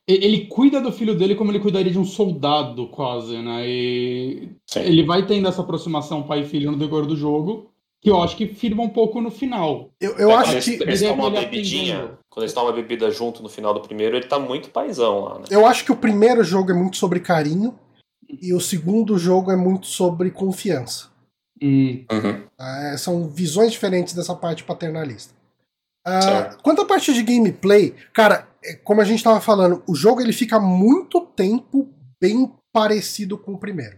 ele 0.08 0.46
cuida 0.46 0.80
do 0.80 0.91
filho 0.91 1.15
dele 1.15 1.36
como 1.36 1.52
ele 1.52 1.60
cuidaria 1.60 1.91
de 1.91 2.00
um 2.00 2.06
soldado, 2.06 2.88
quase, 2.88 3.38
né? 3.38 3.67
E 3.67 4.50
Sim. 4.65 4.80
ele 4.80 5.04
vai 5.04 5.26
tendo 5.26 5.48
essa 5.48 5.62
aproximação 5.62 6.24
pai 6.24 6.41
e 6.41 6.46
filho 6.46 6.72
no 6.72 6.78
decorrer 6.78 7.06
do 7.06 7.15
jogo, 7.15 7.72
que 8.02 8.10
eu 8.10 8.22
acho 8.22 8.38
que 8.38 8.48
firma 8.48 8.84
um 8.84 8.89
pouco 8.89 9.20
no 9.20 9.30
final. 9.30 9.89
Eu, 10.00 10.17
eu 10.17 10.32
é, 10.32 10.36
acho 10.36 10.62
que. 10.62 10.82
Eles 10.82 11.02
tomam 11.02 11.28
uma 11.28 11.41
bebidinha. 11.41 12.17
Quando 12.30 12.43
eles 12.43 12.54
tomam 12.54 12.70
uma 12.70 12.76
bebida 12.76 13.12
junto 13.12 13.43
no 13.43 13.50
final 13.50 13.74
do 13.74 13.82
primeiro, 13.82 14.15
ele 14.15 14.28
tá 14.28 14.39
muito 14.39 14.70
paizão 14.70 15.22
lá, 15.22 15.39
né? 15.39 15.46
Eu 15.50 15.65
acho 15.65 15.84
que 15.84 15.91
o 15.91 15.98
primeiro 15.98 16.43
jogo 16.43 16.72
é 16.72 16.74
muito 16.74 16.96
sobre 16.96 17.20
carinho, 17.20 17.78
e 18.30 18.54
o 18.54 18.60
segundo 18.60 19.17
jogo 19.17 19.52
é 19.52 19.56
muito 19.56 19.88
sobre 19.88 20.32
confiança. 20.32 21.10
Hum. 21.62 22.06
Uhum. 22.12 22.43
É, 22.60 22.98
são 22.98 23.28
visões 23.28 23.72
diferentes 23.72 24.13
dessa 24.13 24.36
parte 24.36 24.63
paternalista. 24.63 25.34
Ah, 26.08 26.58
quanto 26.63 26.82
à 26.82 26.86
parte 26.86 27.13
de 27.13 27.22
gameplay, 27.22 27.93
cara, 28.13 28.48
é, 28.63 28.74
como 28.76 29.02
a 29.02 29.04
gente 29.04 29.24
tava 29.24 29.41
falando, 29.41 29.84
o 29.88 29.93
jogo 29.93 30.22
ele 30.22 30.32
fica 30.32 30.60
muito 30.60 31.22
tempo 31.36 31.89
bem 32.22 32.50
parecido 32.72 33.38
com 33.38 33.54
o 33.54 33.58
primeiro. 33.58 33.98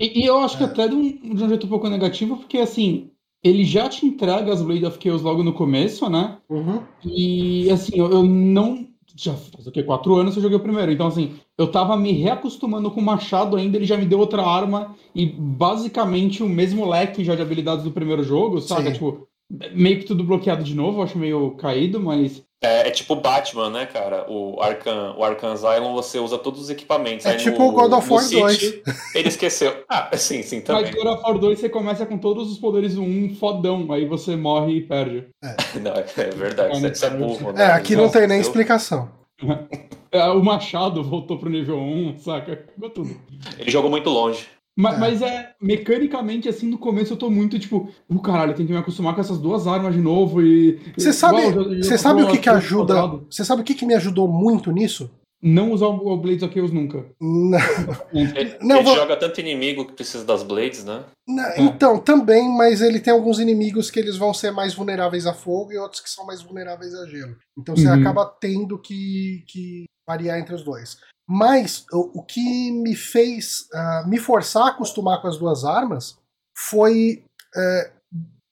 E, 0.00 0.22
e 0.22 0.26
eu 0.26 0.38
acho 0.38 0.56
que 0.56 0.62
É. 0.64 0.66
até 0.66 0.88
de 0.88 0.94
um, 0.94 1.34
de 1.34 1.44
um 1.44 1.48
jeito 1.48 1.66
um 1.66 1.68
pouco 1.68 1.88
negativo, 1.88 2.36
porque 2.36 2.58
assim, 2.58 3.10
ele 3.42 3.64
já 3.64 3.88
te 3.88 4.06
entrega 4.06 4.52
as 4.52 4.62
Blade 4.62 4.86
of 4.86 4.98
Chaos 5.02 5.22
logo 5.22 5.42
no 5.42 5.52
começo, 5.52 6.08
né? 6.08 6.38
Uhum. 6.48 6.82
E 7.04 7.70
assim, 7.70 7.98
eu, 7.98 8.10
eu 8.10 8.22
não. 8.22 8.86
Já 9.18 9.34
faz 9.34 9.66
o 9.66 9.72
quê? 9.72 9.82
Quatro 9.82 10.14
anos 10.14 10.34
que 10.34 10.38
eu 10.38 10.42
joguei 10.42 10.58
o 10.58 10.62
primeiro. 10.62 10.92
Então, 10.92 11.06
assim, 11.06 11.36
eu 11.56 11.70
tava 11.70 11.96
me 11.96 12.12
reacostumando 12.12 12.90
com 12.90 13.00
o 13.00 13.04
machado 13.04 13.56
ainda, 13.56 13.76
ele 13.76 13.86
já 13.86 13.96
me 13.96 14.04
deu 14.04 14.18
outra 14.18 14.42
arma 14.42 14.94
e 15.14 15.24
basicamente 15.26 16.42
o 16.42 16.48
mesmo 16.48 16.86
leque 16.88 17.24
já 17.24 17.34
de 17.34 17.42
habilidades 17.42 17.82
do 17.84 17.90
primeiro 17.92 18.22
jogo, 18.22 18.60
saca? 18.60 18.84
Sim. 18.84 18.92
Tipo, 18.92 19.26
meio 19.72 19.98
que 19.98 20.04
tudo 20.04 20.24
bloqueado 20.24 20.62
de 20.64 20.74
novo, 20.74 20.98
eu 21.00 21.04
acho 21.04 21.18
meio 21.18 21.52
caído, 21.52 22.00
mas. 22.00 22.44
É, 22.62 22.88
é 22.88 22.90
tipo 22.90 23.14
Batman, 23.14 23.68
né, 23.68 23.84
cara? 23.86 24.24
O 24.30 24.60
Arkham, 24.62 25.14
o 25.18 25.22
Arkham 25.22 25.52
Asylum 25.52 25.92
você 25.92 26.18
usa 26.18 26.38
todos 26.38 26.62
os 26.62 26.70
equipamentos. 26.70 27.26
É 27.26 27.32
Aí 27.32 27.36
tipo 27.36 27.58
no- 27.58 27.68
o 27.68 27.72
God 27.72 27.92
of 27.92 28.10
War 28.10 28.22
City, 28.22 28.40
2. 28.40 28.82
Ele 29.14 29.28
esqueceu. 29.28 29.84
Ah, 29.88 30.08
sim, 30.16 30.42
sim, 30.42 30.62
também. 30.62 30.84
Mas 30.86 30.94
God 30.94 31.06
of 31.06 31.22
War 31.22 31.38
2 31.38 31.60
você 31.60 31.68
começa 31.68 32.06
com 32.06 32.16
todos 32.16 32.50
os 32.50 32.58
poderes 32.58 32.94
do 32.94 33.02
1 33.02 33.36
fodão, 33.38 33.92
aí 33.92 34.06
você 34.06 34.34
morre 34.34 34.78
e 34.78 34.80
perde. 34.80 35.26
Não, 35.82 35.92
é 35.92 36.30
verdade, 36.34 36.76
isso 36.78 36.86
é- 36.86 36.90
isso 36.90 37.04
é 37.04 37.10
burro, 37.10 37.52
né? 37.52 37.62
É, 37.64 37.66
aqui 37.72 37.94
não 37.94 38.08
tem 38.08 38.26
nem 38.26 38.38
Eu- 38.38 38.42
explicação. 38.42 39.10
É, 40.12 40.22
O 40.30 40.42
machado 40.42 41.02
voltou 41.04 41.36
pro 41.36 41.50
nível 41.50 41.76
1, 41.78 42.16
saca? 42.20 42.64
Ficou 42.74 42.88
tudo. 42.88 43.20
Ele 43.58 43.70
jogou 43.70 43.90
muito 43.90 44.08
longe. 44.08 44.46
Ma- 44.76 44.94
É. 44.94 44.98
Mas 44.98 45.22
é, 45.22 45.54
mecanicamente, 45.60 46.48
assim, 46.48 46.66
no 46.68 46.76
começo 46.78 47.12
eu 47.12 47.16
tô 47.16 47.30
muito 47.30 47.58
tipo, 47.58 47.88
o 48.08 48.20
caralho, 48.20 48.54
tem 48.54 48.66
que 48.66 48.72
me 48.72 48.78
acostumar 48.78 49.14
com 49.14 49.20
essas 49.20 49.38
duas 49.38 49.66
armas 49.66 49.94
de 49.94 50.00
novo 50.00 50.42
e. 50.42 50.78
Você 50.96 51.12
sabe, 51.12 51.40
você 51.82 51.96
sabe 51.96 52.22
o 52.22 52.28
que, 52.28 52.38
que 52.38 52.48
ajuda? 52.48 52.94
quadrado. 52.94 53.26
Você 53.30 53.44
sabe 53.44 53.62
o 53.62 53.64
que, 53.64 53.74
que 53.74 53.86
me 53.86 53.94
ajudou 53.94 54.28
muito 54.28 54.70
nisso? 54.70 55.10
Não 55.42 55.70
usar 55.72 55.86
o 55.86 56.16
Blades 56.16 56.42
of 56.42 56.52
Chaos 56.54 56.72
nunca. 56.72 57.04
Não, 57.20 57.58
Ele, 58.12 58.56
Não, 58.60 58.76
ele 58.76 58.84
vou- 58.84 58.96
joga 58.96 59.16
tanto 59.16 59.38
inimigo 59.40 59.84
que 59.84 59.92
precisa 59.92 60.24
das 60.24 60.42
blades, 60.42 60.82
né? 60.84 61.04
não, 61.28 61.56
Então, 61.58 61.98
também, 61.98 62.48
mas 62.56 62.80
ele 62.80 62.98
tem 63.00 63.12
alguns 63.12 63.38
inimigos 63.38 63.90
que 63.90 63.98
eles 64.00 64.16
vão 64.16 64.32
ser 64.34 64.50
mais 64.50 64.74
vulneráveis 64.74 65.26
a 65.26 65.34
fogo 65.34 65.72
e 65.72 65.78
outros 65.78 66.00
que 66.00 66.08
são 66.10 66.24
mais 66.26 66.42
vulneráveis 66.42 66.94
a 66.94 67.06
gelo. 67.06 67.36
Então 67.58 67.76
você 67.76 67.86
Uhum. 67.86 68.00
acaba 68.00 68.24
tendo 68.40 68.78
que, 68.78 69.44
que 69.46 69.84
variar 70.08 70.38
entre 70.38 70.54
os 70.54 70.64
dois. 70.64 70.96
Mas 71.28 71.84
o, 71.92 72.20
o 72.20 72.22
que 72.22 72.70
me 72.70 72.94
fez 72.94 73.68
ah, 73.74 74.04
me 74.06 74.18
forçar 74.18 74.64
a 74.64 74.70
acostumar 74.70 75.20
com 75.20 75.28
as 75.28 75.36
duas 75.36 75.64
armas 75.64 76.18
foi 76.56 77.24
é, 77.56 77.90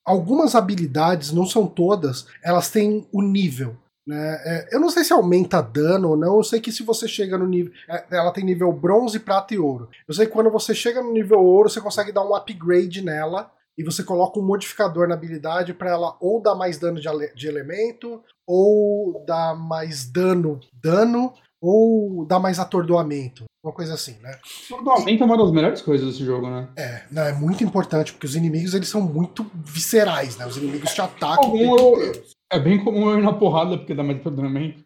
algumas 0.05 0.55
habilidades, 0.55 1.33
não 1.33 1.47
são 1.47 1.67
todas, 1.67 2.27
elas 2.43 2.71
têm 2.71 3.07
o 3.13 3.23
nível. 3.23 3.77
Né? 4.07 4.43
É, 4.45 4.77
eu 4.77 4.81
não 4.81 4.91
sei 4.91 5.03
se 5.03 5.13
aumenta 5.13 5.63
dano 5.63 6.11
ou 6.11 6.17
não, 6.17 6.37
eu 6.37 6.45
sei 6.45 6.61
que 6.61 6.71
se 6.71 6.83
você 6.83 7.09
chega 7.09 7.39
no 7.39 7.47
nível. 7.47 7.73
é, 7.89 8.05
Ela 8.11 8.33
tem 8.33 8.45
nível 8.45 8.73
bronze, 8.73 9.19
prata 9.19 9.55
e 9.55 9.59
ouro. 9.59 9.89
Eu 10.07 10.13
sei 10.13 10.27
que 10.27 10.33
quando 10.33 10.51
você 10.51 10.75
chega 10.75 11.03
no 11.03 11.13
nível 11.13 11.41
ouro, 11.41 11.71
você 11.71 11.81
consegue 11.81 12.13
dar 12.13 12.25
um 12.25 12.35
upgrade 12.35 13.03
nela 13.03 13.51
e 13.79 13.83
você 13.83 14.05
coloca 14.05 14.39
um 14.39 14.45
modificador 14.45 15.09
na 15.09 15.15
habilidade 15.15 15.73
para 15.73 15.91
ela 15.91 16.17
ou 16.21 16.41
dar 16.41 16.55
mais 16.55 16.79
dano 16.79 17.01
de, 17.01 17.09
de 17.35 17.49
elemento, 17.49 18.23
ou 18.47 19.25
dar 19.27 19.57
mais 19.57 20.05
dano, 20.05 20.61
dano, 20.73 21.33
ou 21.65 22.27
dar 22.27 22.39
mais 22.39 22.59
atordoamento. 22.59 23.45
Uma 23.65 23.73
coisa 23.73 23.95
assim, 23.95 24.17
né? 24.21 24.39
Totalmente 24.69 25.23
é 25.23 25.25
uma 25.25 25.39
das 25.39 25.51
melhores 25.51 25.81
coisas 25.81 26.07
desse 26.07 26.25
jogo, 26.25 26.51
né? 26.51 26.69
É, 26.77 27.05
não, 27.11 27.23
é 27.23 27.33
muito 27.33 27.65
importante, 27.65 28.13
porque 28.13 28.27
os 28.27 28.37
inimigos 28.37 28.75
eles 28.75 28.89
são 28.89 29.01
muito 29.01 29.51
viscerais, 29.55 30.37
né? 30.37 30.47
Os 30.47 30.59
inimigos 30.59 30.93
te 30.93 31.01
atacam. 31.01 31.45
Algum 31.45 31.79
eu-. 31.79 32.23
É 32.53 32.59
bem 32.59 32.85
comum 32.85 33.11
eu 33.11 33.19
ir 33.19 33.23
na 33.23 33.33
porrada 33.33 33.79
porque 33.79 33.95
dá 33.95 34.03
mais 34.03 34.21
treinamento. 34.21 34.85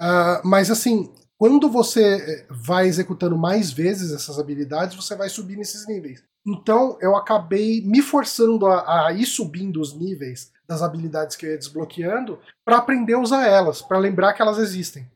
Ah, 0.00 0.42
mas 0.44 0.70
assim, 0.70 1.10
quando 1.38 1.70
você 1.70 2.16
eh, 2.16 2.46
vai 2.50 2.86
executando 2.86 3.36
mais 3.36 3.72
vezes 3.72 4.12
essas 4.12 4.38
habilidades, 4.38 4.96
você 4.96 5.14
vai 5.14 5.28
subir 5.28 5.56
nesses 5.56 5.86
níveis. 5.86 6.22
Então 6.46 6.98
eu 7.00 7.16
acabei 7.16 7.80
me 7.82 8.02
forçando 8.02 8.66
a, 8.66 9.06
a 9.06 9.12
ir 9.12 9.26
subindo 9.26 9.80
os 9.80 9.94
níveis 9.94 10.52
das 10.66 10.82
habilidades 10.82 11.36
que 11.36 11.46
eu 11.46 11.50
ia 11.50 11.58
desbloqueando 11.58 12.38
para 12.64 12.78
aprender 12.78 13.14
a 13.14 13.20
usar 13.20 13.46
elas, 13.46 13.80
para 13.80 13.98
lembrar 13.98 14.32
que 14.32 14.42
elas 14.42 14.58
existem. 14.58 15.08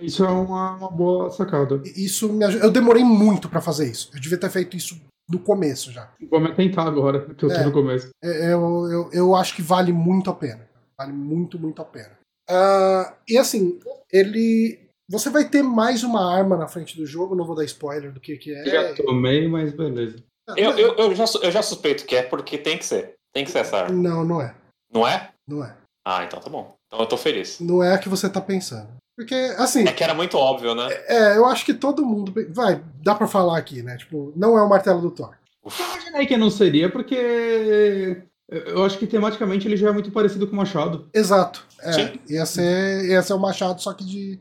Isso 0.00 0.24
é 0.24 0.28
uma, 0.28 0.76
uma 0.76 0.90
boa 0.90 1.30
sacada. 1.30 1.82
Isso 1.96 2.32
me 2.32 2.44
ajuda. 2.44 2.64
Eu 2.64 2.70
demorei 2.70 3.02
muito 3.04 3.48
para 3.48 3.60
fazer 3.60 3.90
isso. 3.90 4.10
Eu 4.14 4.20
devia 4.20 4.38
ter 4.38 4.50
feito 4.50 4.76
isso 4.76 5.00
no 5.28 5.38
começo 5.38 5.90
já. 5.90 6.12
Vou 6.30 6.40
me 6.40 6.54
tentar 6.54 6.84
agora, 6.84 7.24
que 7.34 7.44
eu 7.44 7.48
tô 7.48 7.54
É. 7.54 7.64
no 7.64 7.72
começo. 7.72 8.10
É, 8.22 8.52
Eu, 8.52 8.88
eu, 8.90 9.10
eu 9.12 9.34
acho 9.34 9.54
que 9.56 9.62
vale 9.62 9.92
muito 9.92 10.30
a 10.30 10.34
pena. 10.34 10.68
Vale 10.96 11.12
muito, 11.12 11.58
muito 11.58 11.82
a 11.82 11.84
pena. 11.84 12.12
Ah, 12.48 13.14
e 13.28 13.36
assim, 13.38 13.80
ele. 14.12 14.78
Você 15.10 15.28
vai 15.28 15.48
ter 15.48 15.62
mais 15.62 16.02
uma 16.02 16.34
arma 16.34 16.56
na 16.56 16.66
frente 16.68 16.96
do 16.96 17.04
jogo, 17.04 17.34
não 17.34 17.44
vou 17.44 17.54
dar 17.56 17.64
spoiler 17.64 18.10
do 18.12 18.20
que, 18.20 18.36
que 18.38 18.54
é. 18.54 18.64
Já 18.64 18.94
tomei, 18.94 19.46
mas 19.48 19.72
beleza. 19.72 20.16
Eu, 20.56 20.72
eu, 20.78 20.94
eu, 20.96 21.14
já, 21.14 21.24
eu 21.42 21.50
já 21.50 21.62
suspeito 21.62 22.04
que 22.06 22.14
é 22.16 22.22
porque 22.22 22.56
tem 22.58 22.78
que 22.78 22.84
ser. 22.86 23.14
Tem 23.34 23.44
que 23.44 23.50
ser 23.50 23.58
essa 23.58 23.78
arma. 23.78 23.94
Não, 23.96 24.24
não 24.24 24.40
é. 24.40 24.54
Não 24.92 25.06
é? 25.08 25.30
Não 25.48 25.64
é. 25.64 25.76
Ah, 26.06 26.22
então 26.24 26.38
tá 26.40 26.48
bom. 26.48 26.74
Então 26.86 27.00
eu 27.00 27.06
tô 27.08 27.16
feliz. 27.16 27.58
Não 27.60 27.82
é 27.82 27.94
a 27.94 27.98
que 27.98 28.08
você 28.08 28.28
tá 28.30 28.40
pensando. 28.40 28.88
Porque, 29.16 29.34
assim, 29.58 29.84
É 29.86 29.92
que 29.92 30.02
era 30.02 30.14
muito 30.14 30.36
óbvio, 30.36 30.74
né? 30.74 30.88
é, 31.06 31.36
eu 31.36 31.46
acho 31.46 31.64
que 31.64 31.72
todo 31.74 32.04
mundo. 32.04 32.32
Vai, 32.50 32.82
dá 33.02 33.14
pra 33.14 33.26
falar 33.28 33.56
aqui, 33.58 33.82
né? 33.82 33.96
Tipo, 33.96 34.32
não 34.34 34.58
é 34.58 34.62
o 34.62 34.68
martelo 34.68 35.00
do 35.00 35.10
Thor. 35.10 35.34
Eu 35.64 35.86
imaginei 35.86 36.26
que 36.26 36.36
não 36.36 36.50
seria, 36.50 36.90
porque 36.90 38.22
eu 38.50 38.84
acho 38.84 38.98
que 38.98 39.06
tematicamente 39.06 39.66
ele 39.66 39.76
já 39.76 39.88
é 39.88 39.92
muito 39.92 40.10
parecido 40.10 40.46
com 40.46 40.52
o 40.52 40.56
Machado, 40.56 41.08
Exato. 41.14 41.64
É, 41.80 41.92
Sim. 41.92 42.18
ia 42.28 42.44
ser, 42.46 43.04
ia 43.06 43.22
ser 43.22 43.34
o 43.34 43.38
machado, 43.38 43.80
só 43.80 43.92
que 43.94 44.04
de, 44.04 44.38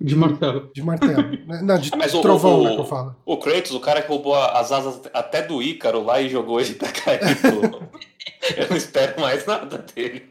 de 0.00 0.16
martelo. 0.16 0.70
de 0.74 0.82
martelo. 0.82 1.22
né? 1.46 1.60
Não, 1.62 1.78
de 1.78 1.90
mas 1.96 2.12
o- 2.14 2.20
trovão, 2.20 2.60
o- 2.60 2.64
né, 2.64 2.74
que 2.74 2.80
eu 2.80 2.84
falo. 2.84 3.14
O 3.24 3.36
Kratos, 3.38 3.72
o 3.72 3.80
cara 3.80 4.02
que 4.02 4.08
roubou 4.08 4.34
as 4.34 4.72
asas 4.72 5.00
até 5.14 5.40
do 5.42 5.62
Ícaro 5.62 6.02
lá 6.02 6.20
e 6.20 6.28
jogou 6.28 6.60
ele 6.60 6.74
pra 6.74 6.90
cair. 6.92 7.20
pô. 7.40 7.78
eu 8.56 8.68
não 8.70 8.76
espero 8.76 9.20
mais 9.20 9.46
nada 9.46 9.78
dele. 9.94 10.30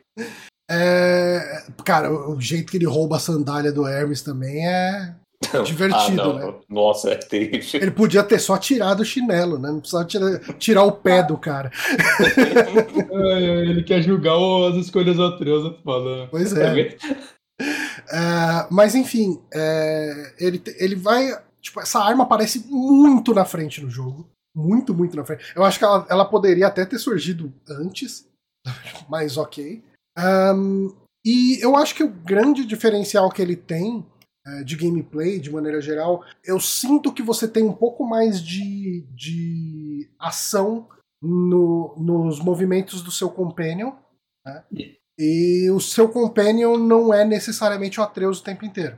É, 0.69 1.63
cara, 1.83 2.11
o 2.11 2.39
jeito 2.41 2.71
que 2.71 2.77
ele 2.77 2.85
rouba 2.85 3.17
a 3.17 3.19
sandália 3.19 3.71
do 3.71 3.87
Hermes 3.87 4.21
também 4.21 4.67
é. 4.67 5.15
Divertido, 5.63 6.21
ah, 6.21 6.25
não. 6.25 6.33
né? 6.33 6.53
Nossa, 6.67 7.11
é 7.11 7.15
terrível. 7.15 7.81
Ele 7.81 7.91
podia 7.91 8.23
ter 8.23 8.39
só 8.39 8.57
tirado 8.57 9.01
o 9.01 9.05
chinelo, 9.05 9.59
né? 9.59 9.69
Não 9.69 9.79
precisava 9.79 10.05
tirar, 10.05 10.39
tirar 10.57 10.83
o 10.83 10.91
pé 10.91 11.21
do 11.21 11.37
cara. 11.37 11.71
Ai, 13.13 13.33
ai, 13.33 13.43
ele 13.69 13.83
quer 13.83 14.01
julgar 14.01 14.35
as 14.69 14.75
escolhas 14.77 15.17
do 15.17 15.25
Atreus, 15.25 15.71
é 15.71 15.83
foda. 15.83 16.21
né? 16.21 16.27
Pois 16.31 16.53
é. 16.53 16.97
É, 17.59 18.67
mas 18.69 18.95
enfim, 18.95 19.41
é, 19.53 20.33
ele, 20.39 20.61
ele 20.77 20.95
vai. 20.95 21.37
Tipo, 21.61 21.79
essa 21.81 21.99
arma 21.99 22.23
aparece 22.23 22.65
muito 22.69 23.33
na 23.33 23.45
frente 23.45 23.81
no 23.81 23.89
jogo. 23.89 24.27
Muito, 24.55 24.93
muito 24.93 25.15
na 25.15 25.25
frente. 25.25 25.43
Eu 25.55 25.63
acho 25.63 25.77
que 25.77 25.85
ela, 25.85 26.05
ela 26.09 26.25
poderia 26.25 26.67
até 26.67 26.85
ter 26.85 26.97
surgido 26.97 27.53
antes, 27.69 28.27
mas 29.09 29.37
ok. 29.37 29.83
Ahn, 30.17 30.89
e 31.25 31.59
eu 31.63 31.75
acho 31.75 31.95
que 31.95 32.03
o 32.03 32.09
grande 32.09 32.65
diferencial 32.65 33.29
que 33.31 33.41
ele 33.41 33.55
tem 33.55 34.05
é, 34.47 34.63
de 34.63 34.75
gameplay, 34.75 35.39
de 35.39 35.51
maneira 35.51 35.81
geral, 35.81 36.23
eu 36.43 36.59
sinto 36.59 37.11
que 37.11 37.23
você 37.23 37.47
tem 37.47 37.63
um 37.63 37.73
pouco 37.73 38.05
mais 38.05 38.39
de, 38.41 39.05
de 39.15 40.07
ação 40.19 40.87
no- 41.21 41.95
nos 41.97 42.39
movimentos 42.39 43.01
do 43.01 43.09
seu 43.11 43.29
companion. 43.29 43.93
Né? 44.45 44.63
E 45.17 45.69
o 45.71 45.79
seu 45.79 46.09
companion 46.09 46.77
não 46.77 47.11
é 47.13 47.25
necessariamente 47.25 47.99
o 47.99 48.03
Atreus 48.03 48.39
o 48.39 48.43
tempo 48.43 48.65
inteiro. 48.65 48.97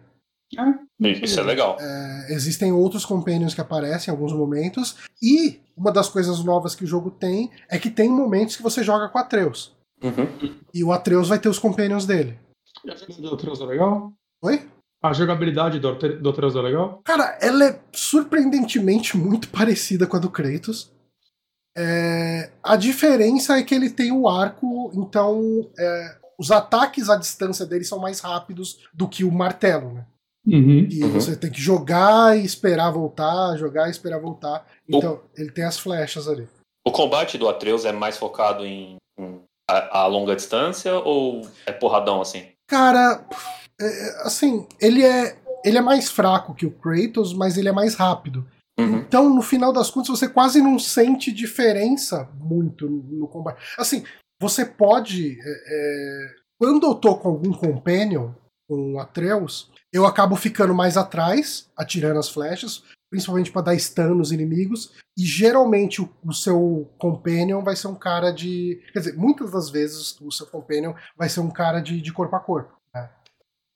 Isso 1.24 1.40
é 1.40 1.44
legal. 1.44 1.78
É, 1.80 2.34
existem 2.34 2.72
outros 2.72 3.06
companions 3.06 3.54
que 3.54 3.62
aparecem 3.62 4.12
em 4.12 4.16
alguns 4.16 4.34
momentos. 4.34 4.98
E 5.22 5.62
uma 5.78 5.92
das 5.92 6.10
coisas 6.10 6.44
novas 6.44 6.74
que 6.76 6.84
o 6.84 6.88
jogo 6.88 7.12
tem 7.12 7.52
é 7.70 7.78
que 7.78 7.90
tem 7.90 8.10
momentos 8.10 8.56
que 8.58 8.64
você 8.64 8.84
joga 8.84 9.08
com 9.10 9.18
o 9.18 9.22
Atreus. 9.22 9.77
Uhum. 10.04 10.28
E 10.74 10.84
o 10.84 10.92
Atreus 10.92 11.30
vai 11.30 11.40
ter 11.40 11.50
os 11.50 11.60
companions 11.60 12.06
dele. 12.06 12.38
E 12.86 12.92
a 12.92 12.96
jogabilidade 12.96 13.22
do 13.30 13.36
Atreus 13.36 13.62
é 13.62 13.66
legal? 13.66 14.14
Oi? 14.44 14.68
A 15.02 15.14
jogabilidade 15.14 15.80
do 15.80 15.90
Atre- 15.90 16.18
do 16.18 16.30
Atreus 16.30 16.56
é 16.56 16.62
legal? 16.62 17.02
Cara, 17.04 17.38
ela 17.42 17.66
é 17.66 17.80
surpreendentemente 17.94 19.16
muito 19.18 19.50
parecida 19.54 20.06
com 20.08 20.18
a 20.18 20.20
do 20.20 20.30
Kratos. 20.30 20.92
É, 21.78 22.50
a 22.64 22.76
diferença 22.76 23.58
é 23.58 23.64
que 23.64 23.76
ele 23.76 23.90
tem 23.90 24.12
o 24.12 24.28
arco, 24.28 24.92
então 24.96 25.70
é, 25.78 26.16
os 26.40 26.50
ataques 26.50 27.08
à 27.10 27.16
distância 27.16 27.66
dele 27.68 27.84
são 27.84 28.00
mais 28.00 28.20
rápidos 28.20 28.80
do 28.94 29.08
que 29.08 29.24
o 29.24 29.32
martelo, 29.32 29.94
né? 29.94 30.06
Uhum. 30.48 30.88
E 30.90 31.04
Uhum. 31.04 31.12
você 31.12 31.36
tem 31.36 31.52
que 31.52 31.62
jogar 31.62 32.36
e 32.38 32.44
esperar 32.44 32.90
voltar, 32.92 33.56
jogar 33.58 33.88
e 33.88 33.92
esperar 33.92 34.20
voltar. 34.20 34.66
Então, 34.88 35.22
ele 35.36 35.52
tem 35.52 35.66
as 35.66 35.78
flechas 35.78 36.28
ali. 36.28 36.48
O 36.88 36.92
combate 36.92 37.38
do 37.38 37.50
Atreus 37.50 37.84
é 37.86 37.92
mais 37.92 38.18
focado 38.18 38.66
em, 38.66 38.96
em 39.20 39.42
a, 39.70 40.00
a 40.02 40.08
longa 40.08 40.36
distância 40.36 40.96
ou 40.96 41.48
é 41.66 41.72
porradão 41.72 42.22
assim? 42.22 42.48
Cara, 42.68 43.26
é, 43.80 44.22
assim, 44.24 44.68
ele 44.80 45.04
é, 45.04 45.38
ele 45.64 45.78
é 45.78 45.82
mais 45.82 46.10
fraco 46.10 46.54
que 46.54 46.66
o 46.66 46.72
Kratos, 46.72 47.34
mas 47.34 47.58
ele 47.58 47.70
é 47.70 47.74
mais 47.74 47.96
rápido. 47.96 48.48
Uhum. 48.80 48.98
Então, 48.98 49.34
no 49.34 49.42
final 49.42 49.74
das 49.74 49.90
contas, 49.90 50.10
você 50.10 50.30
quase 50.30 50.62
não 50.62 50.78
sente 50.78 51.32
diferença 51.32 52.30
muito 52.40 52.88
no 52.88 53.28
combate. 53.28 53.60
Assim, 53.78 54.04
você 54.40 54.66
pode. 54.66 55.40
é, 55.40 55.44
é, 55.44 56.36
quando 56.60 56.86
eu 56.86 56.96
tô 56.96 57.16
com 57.16 57.30
algum 57.30 57.54
companion, 57.54 58.32
com 58.70 58.94
o 58.94 59.00
Atreus, 59.00 59.72
eu 59.94 60.06
acabo 60.06 60.36
ficando 60.36 60.76
mais 60.76 60.98
atrás, 60.98 61.70
atirando 61.76 62.20
as 62.20 62.30
flechas, 62.30 62.84
principalmente 63.10 63.52
para 63.52 63.64
dar 63.64 63.80
stun 63.80 64.16
nos 64.16 64.32
inimigos. 64.32 64.94
E 65.18 65.26
geralmente 65.26 66.02
o, 66.02 66.10
o 66.24 66.34
seu 66.34 66.90
companion 66.98 67.64
vai 67.64 67.76
ser 67.76 67.88
um 67.88 67.96
cara 67.96 68.32
de. 68.32 68.82
Quer 68.94 69.00
dizer, 69.00 69.18
muitas 69.18 69.52
das 69.52 69.70
vezes 69.70 70.20
o 70.22 70.32
seu 70.32 70.46
companion 70.48 70.94
vai 71.18 71.30
ser 71.30 71.40
um 71.40 71.50
cara 71.50 71.80
de, 71.80 72.02
de 72.02 72.14
corpo 72.14 72.36
a 72.36 72.40
corpo. 72.40 72.74
Né? 72.94 73.10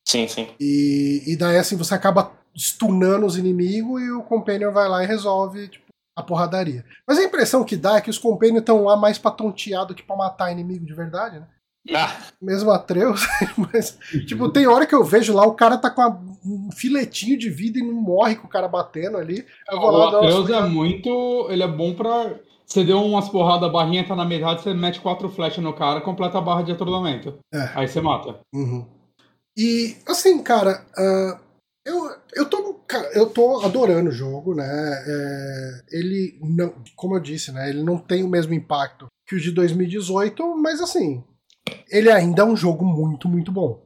Sim, 0.08 0.28
sim. 0.28 0.48
E, 0.60 1.24
e 1.26 1.36
daí 1.36 1.58
assim 1.58 1.76
você 1.76 1.94
acaba 1.94 2.32
stunando 2.56 3.26
os 3.26 3.38
inimigos 3.38 4.02
e 4.02 4.12
o 4.12 4.24
companion 4.24 4.72
vai 4.72 4.88
lá 4.88 5.04
e 5.04 5.08
resolve 5.08 5.70
tipo, 5.70 5.86
a 6.16 6.22
porradaria. 6.22 6.86
Mas 7.08 7.18
a 7.18 7.24
impressão 7.24 7.64
que 7.64 7.78
dá 7.78 7.98
é 7.98 8.02
que 8.02 8.10
os 8.10 8.18
companions 8.18 8.60
estão 8.60 8.84
lá 8.84 8.98
mais 8.98 9.18
pra 9.18 9.32
tontear 9.32 9.86
do 9.86 9.96
que 9.96 10.04
pra 10.04 10.16
matar 10.16 10.52
inimigo 10.52 10.86
de 10.86 10.94
verdade, 10.94 11.40
né? 11.40 11.48
Ah, 11.96 12.16
Mesmo 12.42 12.70
Atreus, 12.72 13.22
mas 13.58 13.98
tipo, 14.28 14.50
tem 14.50 14.68
hora 14.68 14.86
que 14.86 14.94
eu 14.94 15.04
vejo 15.04 15.34
lá, 15.34 15.46
o 15.48 15.56
cara 15.56 15.78
tá 15.78 15.90
com 15.90 16.02
a- 16.02 16.20
um 16.46 16.70
filetinho 16.72 17.38
de 17.38 17.50
vida 17.50 17.80
e 17.80 17.82
não 17.84 17.94
morre 17.94 18.36
com 18.36 18.46
o 18.46 18.50
cara 18.50 18.68
batendo 18.68 19.18
ali. 19.18 19.46
Eu 19.70 19.80
vou 19.80 19.90
O 19.90 19.92
dar 19.92 20.20
uma 20.20 20.28
Atreus 20.28 20.50
é 20.50 20.62
muito. 20.68 21.48
Ele 21.50 21.64
é 21.64 21.68
bom 21.68 21.94
pra. 21.96 22.36
Você 22.66 22.84
deu 22.84 23.04
umas 23.04 23.28
porradas, 23.30 23.68
a 23.68 23.72
barrinha 23.72 24.08
tá 24.08 24.16
na 24.16 24.24
metade, 24.26 24.62
você 24.62 24.74
mete 24.74 25.02
quatro 25.02 25.28
flechas 25.30 25.64
no 25.64 25.74
cara, 25.74 26.00
completa 26.02 26.38
a 26.38 26.42
barra 26.42 26.62
de 26.62 26.72
atordoamento. 26.72 27.38
É. 27.54 27.70
Aí 27.76 27.88
você 27.88 28.00
mata. 28.00 28.40
Uhum. 28.54 28.86
E 29.58 29.98
assim, 30.08 30.42
cara, 30.42 30.86
ah, 30.98 31.40
eu, 31.86 32.10
eu, 32.34 32.46
tô, 32.50 32.80
eu 33.14 33.30
tô 33.30 33.62
adorando 33.62 34.10
o 34.10 34.14
jogo, 34.14 34.54
né? 34.56 34.64
É, 35.06 35.82
ele 35.92 36.40
não, 36.42 36.74
como 36.96 37.16
eu 37.16 37.20
disse, 37.20 37.52
né? 37.52 37.70
Ele 37.70 37.84
não 37.84 37.98
tem 37.98 38.24
o 38.24 38.30
mesmo 38.30 38.54
impacto 38.54 39.08
que 39.28 39.36
o 39.36 39.40
de 39.40 39.52
2018, 39.52 40.56
mas 40.58 40.80
assim, 40.80 41.24
ele 41.90 42.10
ainda 42.12 42.42
é 42.42 42.46
um 42.46 42.56
jogo 42.56 42.86
muito, 42.86 43.28
muito 43.30 43.52
bom. 43.52 43.82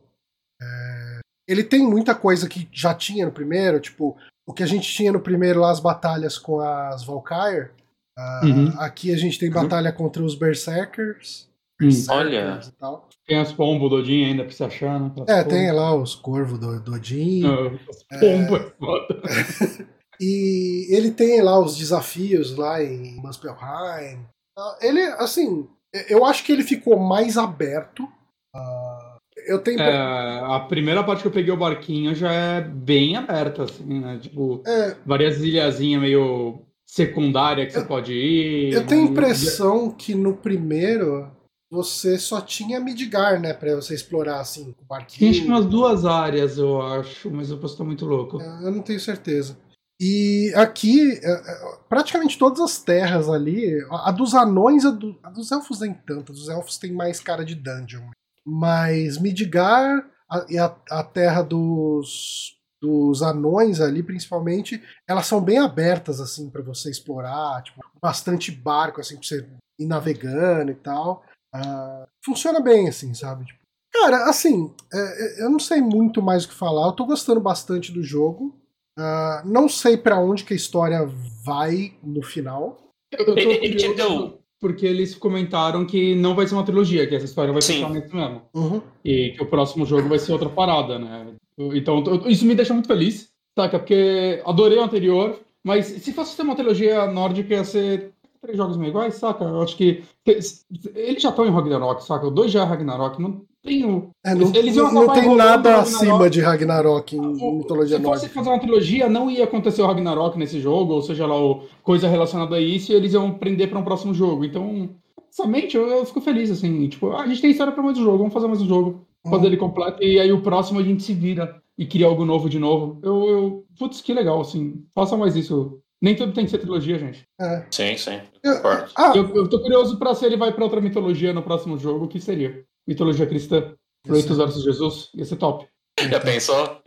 É, 0.62 1.20
ele 1.48 1.64
tem 1.64 1.82
muita 1.88 2.14
coisa 2.16 2.48
que 2.50 2.68
já 2.72 2.94
tinha 2.94 3.26
no 3.26 3.32
primeiro, 3.32 3.80
tipo, 3.80 4.16
o 4.48 4.54
que 4.54 4.64
a 4.64 4.68
gente 4.68 4.92
tinha 4.92 5.12
no 5.12 5.20
primeiro 5.20 5.60
lá, 5.60 5.72
as 5.72 5.80
batalhas 5.80 6.38
com 6.38 6.60
as 6.60 7.04
Valkyrie. 7.04 7.70
ah, 8.18 8.42
Uhum. 8.44 8.74
Aqui 8.80 9.14
a 9.14 9.18
gente 9.18 9.38
tem 9.40 9.50
batalha 9.52 9.92
contra 9.92 10.24
os 10.24 10.36
Berserkers. 10.36 11.48
Hum. 11.82 11.90
Olha. 12.10 12.60
e 12.66 12.72
tal. 12.80 13.10
Tem 13.28 13.38
as 13.38 13.52
pombos 13.52 13.90
do 13.90 13.98
Odin 13.98 14.24
ainda 14.26 14.44
pra 14.46 14.52
você 14.54 14.64
achar, 14.64 14.98
né? 15.00 15.12
As 15.22 15.28
É, 15.28 15.44
pombos. 15.44 15.54
tem 15.58 15.72
lá 15.74 15.94
os 15.94 16.16
corvos 16.16 16.58
do, 16.58 16.80
do 16.80 16.94
Odin. 16.94 17.44
Ah, 17.46 17.78
As 17.90 18.20
pombos 18.20 18.62
é 18.62 18.70
foda. 18.80 19.22
E 20.22 20.88
ele 20.96 21.12
tem 21.12 21.42
lá 21.42 21.60
os 21.60 21.76
desafios 21.76 22.56
lá 22.56 22.82
em 22.82 23.18
Muspelheim. 23.18 24.26
Ah, 24.58 24.78
Ele, 24.82 25.02
assim, 25.20 25.68
eu 26.10 26.26
acho 26.26 26.44
que 26.44 26.52
ele 26.52 26.64
ficou 26.64 26.98
mais 27.00 27.38
aberto. 27.38 28.08
Ah, 28.54 29.18
eu 29.48 29.60
tenho. 29.60 29.80
É, 29.80 30.40
a 30.56 30.60
primeira 30.62 31.04
parte 31.04 31.22
que 31.22 31.28
eu 31.28 31.32
peguei 31.32 31.54
o 31.54 31.58
barquinho 31.58 32.14
já 32.16 32.32
é 32.32 32.62
bem 32.62 33.16
aberta, 33.16 33.64
assim, 33.64 34.00
né? 34.00 34.18
Tipo, 34.22 34.62
É, 34.66 34.96
várias 35.06 35.40
ilhazinhas 35.42 36.02
meio 36.02 36.62
secundária 36.86 37.66
que 37.66 37.74
você 37.74 37.84
pode 37.84 38.14
ir. 38.14 38.74
eu 38.74 38.86
tenho 38.86 39.02
a 39.02 39.06
Um- 39.06 39.12
impressão 39.12 39.92
que 39.92 40.16
no 40.16 40.34
primeiro 40.36 41.30
você 41.70 42.18
só 42.18 42.40
tinha 42.40 42.80
Midgar, 42.80 43.40
né? 43.42 43.52
Pra 43.54 43.76
você 43.76 43.94
explorar 43.96 44.40
assim, 44.40 44.74
o 44.82 44.86
barquinho. 44.86 45.34
que 45.34 45.42
umas 45.42 45.66
duas 45.66 46.06
áreas, 46.06 46.58
eu 46.58 46.82
acho, 46.82 47.30
mas 47.30 47.50
eu 47.50 47.58
posso 47.58 47.74
estar 47.74 47.84
muito 47.84 48.06
louco. 48.06 48.40
Eu 48.42 48.72
não 48.72 48.82
tenho 48.82 49.00
certeza. 49.00 49.58
E 50.00 50.52
aqui, 50.56 51.14
é, 51.24 51.32
é, 51.32 51.78
praticamente 51.88 52.38
todas 52.38 52.60
as 52.60 52.80
terras 52.80 53.30
ali, 53.30 53.82
a 53.92 54.12
dos 54.12 54.34
anões, 54.34 54.86
a, 54.86 54.92
do- 54.92 55.18
a 55.24 55.30
dos 55.30 55.52
elfos 55.52 55.80
nem 55.80 55.94
tanto, 55.94 56.32
a 56.32 56.36
dos 56.36 56.50
elfos 56.50 56.78
tem 56.78 56.92
mais 56.92 57.20
cara 57.20 57.46
de 57.46 57.56
dungeon. 57.56 58.10
Mas 58.46 59.18
Midgar 59.18 60.06
e 60.50 60.58
a, 60.58 60.76
a 60.92 61.04
terra 61.04 61.42
dos, 61.42 62.58
dos 62.82 63.22
anões 63.22 63.80
ali, 63.80 64.04
principalmente, 64.04 64.82
elas 65.08 65.28
são 65.28 65.42
bem 65.42 65.60
abertas, 65.60 66.20
assim, 66.20 66.50
para 66.50 66.62
você 66.62 66.90
explorar, 66.92 67.64
tipo, 67.64 67.82
bastante 68.02 68.52
barco, 68.52 69.00
assim, 69.00 69.16
pra 69.18 69.26
você 69.28 69.48
ir 69.80 69.86
navegando 69.86 70.72
e 70.72 70.76
tal. 70.76 71.24
Ah, 71.54 72.06
funciona 72.24 72.60
bem, 72.60 72.90
assim, 72.90 73.14
sabe? 73.14 73.46
Tipo, 73.46 73.60
cara, 73.94 74.30
assim, 74.30 74.74
é, 74.94 74.98
é, 75.42 75.44
eu 75.46 75.50
não 75.50 75.60
sei 75.60 75.82
muito 75.82 76.22
mais 76.22 76.44
o 76.44 76.50
que 76.50 76.54
falar, 76.54 76.88
eu 76.88 76.94
tô 76.94 77.06
gostando 77.06 77.40
bastante 77.40 77.94
do 77.94 78.04
jogo. 78.04 78.54
Ah, 78.98 79.42
não 79.46 79.68
sei 79.68 79.98
pra 79.98 80.20
onde 80.20 80.44
que 80.44 80.54
a 80.54 80.56
história 80.56 81.06
vai 81.44 81.94
no 82.04 82.22
final. 82.22 82.78
Eu, 83.12 83.26
tô 83.26 83.34
Ele- 83.38 83.76
te 83.76 83.94
deu- 83.94 84.40
porque 84.60 84.86
eles 84.86 85.14
comentaram 85.14 85.86
que 85.86 86.16
não 86.16 86.34
vai 86.34 86.48
ser 86.48 86.56
uma 86.56 86.64
trilogia, 86.66 87.06
que 87.06 87.14
essa 87.16 87.26
história 87.26 87.52
vai 87.54 87.62
fechar 87.62 87.90
nisso 87.90 88.16
mesmo. 88.16 88.42
Uhum. 88.54 88.82
E 89.04 89.32
que 89.32 89.44
o 89.44 89.48
próximo 89.48 89.86
jogo 89.86 90.08
vai 90.10 90.18
ser 90.18 90.32
outra 90.32 90.50
parada, 90.50 90.98
né? 90.98 91.28
Então, 91.58 92.04
isso 92.26 92.46
me 92.46 92.56
deixa 92.56 92.74
muito 92.74 92.88
feliz, 92.88 93.30
saca? 93.58 93.78
Porque 93.80 94.42
adorei 94.46 94.78
o 94.78 94.84
anterior, 94.84 95.40
mas 95.64 95.86
se 95.86 96.12
fosse 96.14 96.36
ter 96.36 96.44
uma 96.44 96.56
trilogia 96.56 97.06
nórdica, 97.08 97.54
ia 97.54 97.64
ser 97.64 98.12
três 98.42 98.58
jogos 98.58 98.78
meio 98.78 98.90
iguais, 98.90 99.16
saca? 99.16 99.44
Eu 99.44 99.62
acho 99.62 99.76
que. 99.78 100.04
Eles 100.26 101.22
já 101.22 101.30
estão 101.30 101.46
em 101.46 101.52
Ragnarok, 101.52 102.04
saca? 102.04 102.26
O 102.28 102.32
2 102.32 102.52
já 102.52 102.62
é 102.62 102.66
Ragnarok, 102.66 103.22
não 103.22 103.42
o. 103.66 104.10
É, 104.24 104.36
não, 104.36 104.54
Eles 104.56 104.76
iam 104.76 104.92
não 104.92 105.08
tem 105.12 105.36
nada 105.36 105.78
acima 105.78 106.30
de 106.30 106.40
Ragnarok 106.42 107.16
em 107.16 107.20
O- 107.20 107.58
mitologia 107.60 107.98
Se 107.98 108.04
fosse 108.04 108.30
fazer 108.30 108.50
uma 108.50 108.60
trilogia, 108.60 109.10
não 109.10 109.30
ia 109.32 109.44
acontecer 109.44 109.82
o 109.82 109.88
Ragnarok 109.88 110.38
nesse 110.38 110.60
jogo, 110.60 110.94
ou 110.94 111.02
seja 111.02 111.26
lá, 111.26 111.36
o, 111.40 111.64
coisa 111.84 112.08
relacionada 112.08 112.56
a 112.56 112.62
isso, 112.62 112.92
e 112.92 112.96
eles 112.96 113.14
iam 113.14 113.32
prender 113.34 113.70
para 113.70 113.80
um 113.80 113.84
próximo 113.84 114.14
jogo. 114.14 114.46
Então, 114.46 114.90
somente 115.32 115.76
eu, 115.76 115.88
eu 115.88 116.06
fico 116.06 116.22
feliz, 116.22 116.52
assim, 116.52 116.88
tipo, 116.88 117.12
a 117.12 117.26
gente 117.28 117.42
tem 117.42 117.52
história 117.52 117.74
para 117.74 117.84
mais 117.84 117.98
um 117.98 118.04
jogo, 118.04 118.18
vamos 118.20 118.34
fazer 118.34 118.48
mais 118.48 118.62
um 118.62 118.68
jogo, 118.68 119.02
fazer 119.24 119.42
Uhum. 119.42 119.46
ele 119.48 119.58
completo, 119.58 120.04
e 120.04 120.20
aí 120.20 120.32
o 120.32 120.42
próximo 120.42 120.80
a 120.80 120.84
gente 120.84 121.02
se 121.04 121.14
vira 121.14 121.56
e 121.78 121.86
cria 121.86 122.06
algo 122.06 122.24
novo 122.24 122.48
de 122.50 122.60
novo. 122.60 123.00
Eu, 123.04 123.28
eu 123.30 123.66
putz, 123.78 124.00
que 124.02 124.14
legal, 124.14 124.40
assim, 124.42 124.84
faça 124.94 125.18
mais 125.18 125.36
isso. 125.36 125.80
Nem 126.02 126.14
tudo 126.16 126.34
tem 126.34 126.46
que 126.46 126.52
ser 126.52 126.60
trilogia, 126.60 127.00
gente. 127.00 127.26
É. 127.40 127.66
sim, 127.72 127.98
sim. 127.98 128.20
Eu-. 128.44 128.54
Ah, 128.96 129.14
Eu, 129.16 129.28
eu 129.36 129.50
tô 129.50 129.60
curioso 129.60 129.98
pra 129.98 130.14
se 130.14 130.26
ele 130.26 130.38
vai 130.38 130.54
pra 130.54 130.64
outra 130.64 130.80
mitologia 130.80 131.34
no 131.34 131.42
próximo 131.42 131.78
jogo, 131.78 132.06
o 132.06 132.08
que 132.08 132.20
seria? 132.20 132.64
Mitologia 132.88 133.26
cristã. 133.26 133.74
Kratos 134.06 134.38
versus 134.38 134.64
Jesus, 134.64 135.10
ia 135.16 135.26
ser 135.26 135.36
top. 135.38 135.68
Já 136.00 136.20
pensou? 136.20 136.82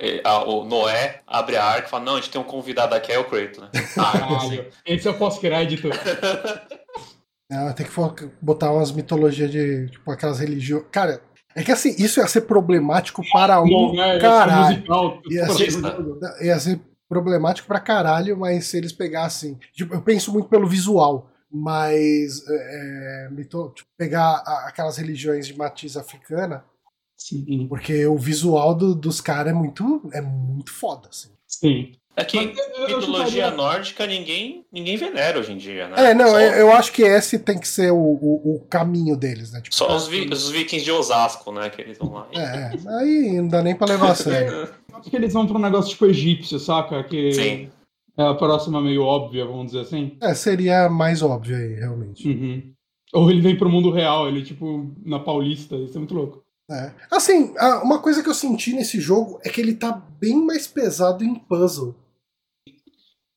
O 0.47 0.65
Noé 0.65 1.21
abre 1.27 1.57
a 1.57 1.65
arca 1.65 1.89
e 1.89 1.91
fala, 1.91 2.05
não, 2.05 2.13
a 2.15 2.17
gente 2.17 2.31
tem 2.31 2.41
um 2.41 2.45
convidado 2.45 2.95
aqui, 2.95 3.11
é 3.11 3.19
o 3.19 3.25
Kratos, 3.25 3.59
né? 3.59 3.71
Ah, 3.99 4.13
Caralho, 4.13 4.67
esse 4.87 5.09
é 5.09 5.11
o 5.11 5.19
pós-crédito. 5.19 5.89
é, 7.51 7.73
tem 7.73 7.87
que 7.87 8.31
botar 8.41 8.71
umas 8.71 8.93
mitologias 8.93 9.51
de, 9.51 9.89
tipo, 9.91 10.11
aquelas 10.11 10.39
religiões. 10.39 10.85
Cara, 10.93 11.21
é 11.57 11.65
que 11.65 11.73
assim, 11.73 11.95
isso 11.99 12.21
ia 12.21 12.27
ser 12.29 12.43
problemático 12.43 13.23
para 13.33 13.61
um 13.61 13.67
Não, 13.67 14.03
é, 14.03 14.15
ia 14.15 14.15
ser 14.15 14.21
caralho. 14.21 14.77
musical. 14.77 15.23
Ia 15.29 15.49
ser, 15.49 16.45
ia 16.45 16.59
ser 16.61 16.81
problemático 17.09 17.67
pra 17.67 17.81
caralho, 17.81 18.37
mas 18.37 18.67
se 18.67 18.77
eles 18.77 18.93
pegassem. 18.93 19.59
Tipo, 19.73 19.95
eu 19.95 20.03
penso 20.03 20.33
muito 20.33 20.49
pelo 20.49 20.69
visual, 20.69 21.31
mas 21.51 22.43
é, 22.49 23.29
mito- 23.31 23.73
tipo, 23.75 23.89
pegar 23.97 24.43
a- 24.47 24.67
aquelas 24.69 24.97
religiões 24.97 25.47
de 25.47 25.57
matiz 25.57 25.97
africana, 25.97 26.65
Sim, 27.17 27.67
porque 27.69 28.07
o 28.07 28.17
visual 28.17 28.75
do- 28.75 28.95
dos 28.95 29.21
caras 29.21 29.53
é 29.53 29.55
muito, 29.55 30.09
é 30.13 30.21
muito 30.21 30.71
foda, 30.73 31.09
assim. 31.09 31.31
sim. 31.47 31.93
É 32.17 32.25
que 32.25 32.37
eu- 32.37 32.43
eu 32.43 32.99
mitologia 32.99 33.45
chutaria- 33.45 33.51
nórdica 33.53 34.05
ninguém, 34.05 34.67
ninguém 34.73 34.97
venera 34.97 35.39
hoje 35.39 35.53
em 35.53 35.57
dia, 35.57 35.87
né? 35.87 36.11
É, 36.11 36.15
não, 36.15 36.31
Só- 36.31 36.41
eu, 36.41 36.53
eu 36.53 36.73
acho 36.73 36.93
que 36.93 37.03
esse 37.03 37.39
tem 37.39 37.57
que 37.57 37.69
ser 37.69 37.93
o, 37.93 37.97
o, 37.97 38.57
o 38.57 38.61
caminho 38.69 39.17
deles, 39.17 39.53
né? 39.53 39.61
Tipo, 39.61 39.77
Só 39.77 39.95
os, 39.97 40.09
vi- 40.09 40.29
os 40.29 40.51
vikings 40.51 40.85
de 40.85 40.91
Osasco, 40.91 41.53
né? 41.53 41.71
Que 41.71 41.81
eles 41.81 41.97
vão 41.97 42.13
lá. 42.15 42.27
É, 42.35 42.41
é, 42.41 42.73
aí 42.99 43.33
não 43.41 43.47
dá 43.47 43.63
nem 43.63 43.77
pra 43.77 43.87
levar 43.87 44.11
a 44.11 44.15
sério. 44.17 44.69
Acho 44.93 45.09
que 45.09 45.15
eles 45.15 45.33
vão 45.33 45.47
pra 45.47 45.57
um 45.59 45.61
negócio 45.61 45.91
tipo 45.93 46.07
egípcio, 46.07 46.59
saca? 46.59 47.05
Que 47.05 47.33
Sim. 47.33 47.71
É 48.19 48.23
a 48.23 48.35
próxima 48.35 48.81
meio 48.81 49.03
óbvia, 49.03 49.47
vamos 49.47 49.67
dizer 49.67 49.81
assim. 49.81 50.17
É, 50.21 50.35
seria 50.35 50.89
mais 50.89 51.23
óbvio 51.23 51.57
aí, 51.57 51.75
realmente. 51.75 52.29
Uhum. 52.29 52.73
Ou 53.15 53.31
ele 53.31 53.41
vem 53.41 53.57
pro 53.57 53.71
mundo 53.71 53.91
real, 53.91 54.29
ele 54.29 54.43
tipo 54.43 54.91
na 55.05 55.19
Paulista, 55.19 55.77
isso 55.77 55.95
é 55.97 55.99
muito 55.99 56.15
louco. 56.15 56.43
É. 56.71 56.93
Assim, 57.11 57.55
a- 57.57 57.83
uma 57.83 57.99
coisa 58.01 58.23
que 58.23 58.29
eu 58.29 58.35
senti 58.35 58.75
nesse 58.75 59.01
jogo 59.01 59.41
é 59.43 59.49
que 59.49 59.61
ele 59.61 59.75
tá 59.75 59.93
bem 60.21 60.37
mais 60.45 60.67
pesado 60.67 61.25
em 61.25 61.35
puzzle. 61.35 61.95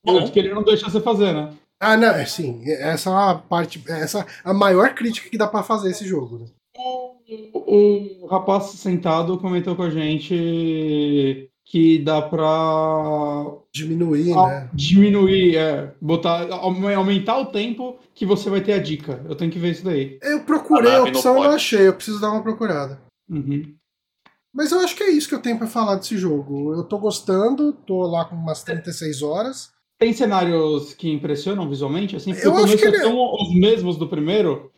Bom, 0.06 0.30
Que 0.30 0.40
ele 0.40 0.54
não 0.54 0.64
deixa 0.64 0.90
você 0.90 1.00
fazer, 1.00 1.32
né? 1.34 1.54
Ah, 1.80 1.96
não, 1.96 2.10
é 2.10 2.26
sim. 2.26 2.62
Essa 2.66 3.10
é 3.10 3.14
uma 3.14 3.36
parte. 3.40 3.82
Essa 3.88 4.20
é 4.22 4.26
a 4.44 4.54
maior 4.54 4.94
crítica 4.94 5.30
que 5.30 5.38
dá 5.38 5.48
pra 5.48 5.64
fazer 5.64 5.92
esse 5.92 6.06
jogo. 6.06 6.40
Né? 6.40 6.46
O, 7.54 8.24
o 8.24 8.28
rapaz 8.28 8.66
sentado 8.72 9.38
comentou 9.38 9.76
com 9.76 9.84
a 9.84 9.90
gente 9.90 11.50
que 11.72 12.00
dá 12.00 12.22
pra 12.22 13.46
Diminuir, 13.74 14.38
a- 14.38 14.48
né? 14.48 14.70
diminuir, 14.74 15.56
é, 15.56 15.94
botar, 16.02 16.42
au- 16.52 16.76
aumentar 16.96 17.38
o 17.38 17.46
tempo 17.46 17.98
que 18.14 18.26
você 18.26 18.50
vai 18.50 18.60
ter 18.60 18.74
a 18.74 18.78
dica. 18.78 19.24
Eu 19.30 19.36
tenho 19.36 19.50
que 19.50 19.58
ver 19.58 19.72
isso 19.72 19.86
daí. 19.86 20.20
Eu 20.22 20.42
procurei 20.42 20.92
A 20.94 20.98
não 21.00 21.08
opção 21.08 21.32
e 21.32 21.36
não 21.36 21.44
pode. 21.44 21.56
achei. 21.56 21.88
Eu 21.88 21.94
preciso 21.94 22.20
dar 22.20 22.32
uma 22.32 22.44
procurada. 22.44 23.00
Uhum. 23.30 23.74
Mas 24.54 24.74
eu 24.74 24.82
acho 24.82 24.98
que 24.98 25.04
é 25.04 25.12
isso 25.12 25.30
que 25.30 25.36
eu 25.36 25.40
tenho 25.42 25.58
pra 25.58 25.66
falar 25.66 25.96
desse 25.96 26.18
jogo. 26.18 26.74
Eu 26.74 26.84
tô 26.84 26.98
gostando, 26.98 27.72
tô 27.72 28.02
lá 28.02 28.26
com 28.26 28.36
umas 28.36 28.64
36 28.64 29.22
horas. 29.22 29.70
Tem 29.98 30.12
cenários 30.12 30.94
que 30.94 31.10
impressionam 31.10 31.70
visualmente, 31.70 32.18
assim? 32.18 32.34
Eu 32.34 32.54
acho 32.58 32.76
que 32.76 32.84
ele... 32.84 32.98
são 32.98 33.34
os 33.34 33.56
mesmos 33.56 33.96
do 33.96 34.10
primeiro. 34.10 34.70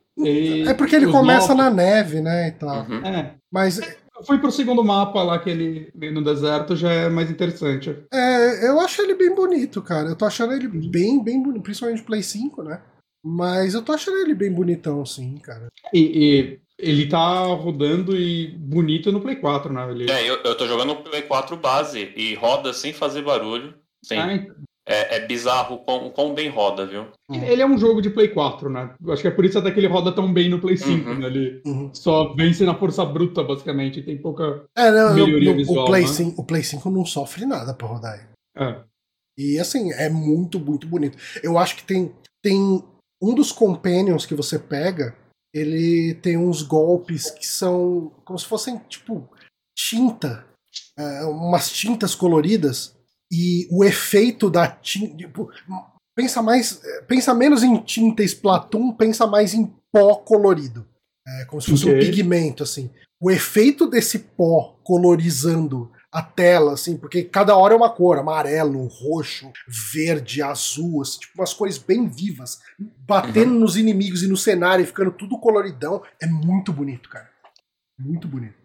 é 0.67 0.75
porque 0.75 0.95
ele 0.95 1.07
começa 1.07 1.55
novos... 1.55 1.63
na 1.63 1.69
neve, 1.71 2.21
né, 2.21 2.49
e 2.49 2.51
tal. 2.51 2.85
Uhum. 2.87 3.03
É. 3.03 3.33
Mas 3.51 3.79
fui 4.25 4.37
pro 4.37 4.51
segundo 4.51 4.83
mapa 4.83 5.21
lá, 5.23 5.39
que 5.39 5.49
ele 5.49 5.91
no 6.11 6.23
deserto, 6.23 6.75
já 6.75 6.91
é 6.91 7.09
mais 7.09 7.29
interessante. 7.29 7.95
É, 8.11 8.67
eu 8.67 8.79
acho 8.79 9.01
ele 9.01 9.15
bem 9.15 9.33
bonito, 9.33 9.81
cara. 9.81 10.09
Eu 10.09 10.15
tô 10.15 10.25
achando 10.25 10.53
ele 10.53 10.67
bem, 10.67 11.23
bem 11.23 11.41
bonito, 11.41 11.63
principalmente 11.63 12.03
Play 12.03 12.23
5, 12.23 12.63
né? 12.63 12.81
Mas 13.23 13.73
eu 13.73 13.81
tô 13.81 13.93
achando 13.93 14.17
ele 14.17 14.33
bem 14.33 14.51
bonitão, 14.51 15.05
sim, 15.05 15.37
cara. 15.37 15.67
E, 15.93 15.99
e 15.99 16.59
ele 16.77 17.07
tá 17.07 17.45
rodando 17.45 18.15
e 18.17 18.47
bonito 18.57 19.11
no 19.11 19.21
Play 19.21 19.37
4, 19.37 19.71
né? 19.71 19.89
Ele... 19.91 20.11
É, 20.11 20.29
eu, 20.29 20.35
eu 20.43 20.55
tô 20.55 20.67
jogando 20.67 20.95
no 20.95 21.03
Play 21.03 21.21
4 21.21 21.55
base 21.55 22.11
e 22.15 22.35
roda 22.35 22.73
sem 22.73 22.91
fazer 22.91 23.21
barulho. 23.21 23.73
Sem... 24.03 24.19
Ah, 24.19 24.33
então 24.33 24.55
é, 24.85 25.17
é 25.17 25.25
bizarro 25.25 25.79
quão, 25.79 26.09
quão 26.09 26.33
bem 26.33 26.49
roda, 26.49 26.85
viu? 26.85 27.07
Ele 27.31 27.61
é 27.61 27.65
um 27.65 27.77
jogo 27.77 28.01
de 28.01 28.09
Play 28.09 28.27
4, 28.27 28.69
né? 28.69 28.93
Acho 29.09 29.21
que 29.21 29.27
é 29.27 29.31
por 29.31 29.45
isso 29.45 29.57
até 29.57 29.71
que 29.71 29.79
ele 29.79 29.87
roda 29.87 30.11
tão 30.11 30.31
bem 30.31 30.49
no 30.49 30.59
Play 30.59 30.77
5, 30.77 31.09
uhum. 31.09 31.19
né? 31.19 31.27
Ele 31.27 31.61
uhum. 31.65 31.93
só 31.93 32.33
vence 32.33 32.65
na 32.65 32.75
força 32.75 33.05
bruta, 33.05 33.43
basicamente, 33.43 34.03
tem 34.03 34.21
pouca 34.21 34.65
é, 34.75 34.91
não, 34.91 35.13
melhoria 35.13 35.51
no, 35.51 35.57
visual. 35.57 35.85
O 35.85 35.87
Play, 35.87 36.01
né? 36.03 36.07
5, 36.07 36.41
o 36.41 36.45
Play 36.45 36.63
5 36.63 36.89
não 36.89 37.05
sofre 37.05 37.45
nada 37.45 37.73
pra 37.73 37.87
rodar 37.87 38.15
ele. 38.15 38.29
É. 38.57 38.83
E 39.37 39.59
assim, 39.59 39.91
é 39.93 40.09
muito, 40.09 40.59
muito 40.59 40.85
bonito. 40.85 41.17
Eu 41.41 41.57
acho 41.57 41.77
que 41.77 41.83
tem, 41.83 42.13
tem 42.41 42.83
um 43.21 43.33
dos 43.33 43.51
companions 43.51 44.25
que 44.25 44.35
você 44.35 44.59
pega, 44.59 45.15
ele 45.53 46.15
tem 46.15 46.37
uns 46.37 46.61
golpes 46.61 47.31
que 47.31 47.47
são 47.47 48.11
como 48.25 48.37
se 48.37 48.45
fossem, 48.45 48.79
tipo, 48.89 49.29
tinta. 49.77 50.45
É, 50.97 51.23
umas 51.25 51.71
tintas 51.71 52.15
coloridas 52.15 52.95
e 53.33 53.67
o 53.71 53.83
efeito 53.83 54.47
da 54.47 54.67
tinta. 54.67 55.17
Tipo, 55.17 55.49
pensa 56.15 56.41
mais. 56.43 56.79
Pensa 57.07 57.33
menos 57.33 57.63
em 57.63 57.77
tinta 57.77 58.23
Splatoon, 58.23 58.93
pensa 58.93 59.25
mais 59.25 59.55
em 59.55 59.73
pó 59.91 60.17
colorido. 60.17 60.87
É, 61.27 61.45
como 61.45 61.59
se 61.59 61.71
fosse 61.71 61.85
okay. 61.85 61.95
um 61.95 61.99
pigmento, 61.99 62.61
assim. 62.61 62.91
O 63.19 63.31
efeito 63.31 63.89
desse 63.89 64.19
pó 64.19 64.77
colorizando 64.83 65.89
a 66.11 66.21
tela, 66.21 66.73
assim, 66.73 66.95
porque 66.95 67.23
cada 67.23 67.55
hora 67.55 67.73
é 67.73 67.77
uma 67.77 67.89
cor, 67.89 68.19
amarelo, 68.19 68.85
roxo, 68.85 69.51
verde, 69.93 70.43
azul, 70.43 71.01
assim, 71.01 71.19
tipo 71.19 71.39
umas 71.39 71.53
cores 71.53 71.79
bem 71.79 72.07
vivas, 72.07 72.59
batendo 72.99 73.53
uhum. 73.53 73.59
nos 73.61 73.77
inimigos 73.77 74.21
e 74.21 74.27
no 74.27 74.37
cenário, 74.37 74.83
e 74.83 74.85
ficando 74.85 75.11
tudo 75.11 75.39
coloridão. 75.39 76.03
É 76.21 76.27
muito 76.27 76.71
bonito, 76.71 77.09
cara. 77.09 77.31
Muito 77.97 78.27
bonito. 78.27 78.61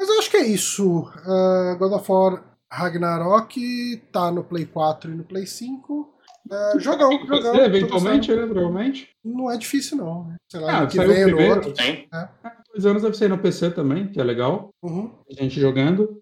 Mas 0.00 0.08
eu 0.08 0.18
acho 0.18 0.30
que 0.30 0.36
é 0.38 0.46
isso. 0.46 1.00
Uh, 1.00 1.76
God 1.78 1.92
of 1.92 2.10
War 2.10 2.51
Ragnarok 2.72 4.02
tá 4.10 4.30
no 4.30 4.42
Play 4.42 4.64
4 4.64 5.12
e 5.12 5.14
no 5.14 5.24
Play 5.24 5.46
5. 5.46 6.10
É, 6.50 6.80
jogão, 6.80 7.10
jogão. 7.26 7.54
Você, 7.54 7.60
eventualmente, 7.60 8.34
né? 8.34 8.46
Provavelmente. 8.46 9.10
Não 9.22 9.50
é 9.50 9.58
difícil, 9.58 9.98
não. 9.98 10.34
Sei 10.50 10.58
lá, 10.58 10.82
ah, 10.82 10.86
que 10.86 10.98
vem 10.98 11.26
no 11.26 11.40
outro. 11.40 11.74
É. 11.78 12.06
é. 12.12 12.28
Dois 12.72 12.86
anos 12.86 13.02
deve 13.02 13.14
sair 13.14 13.28
no 13.28 13.38
PC 13.38 13.70
também, 13.72 14.08
que 14.08 14.18
é 14.18 14.24
legal. 14.24 14.70
Uhum. 14.82 15.12
A 15.30 15.42
gente 15.42 15.60
jogando. 15.60 16.20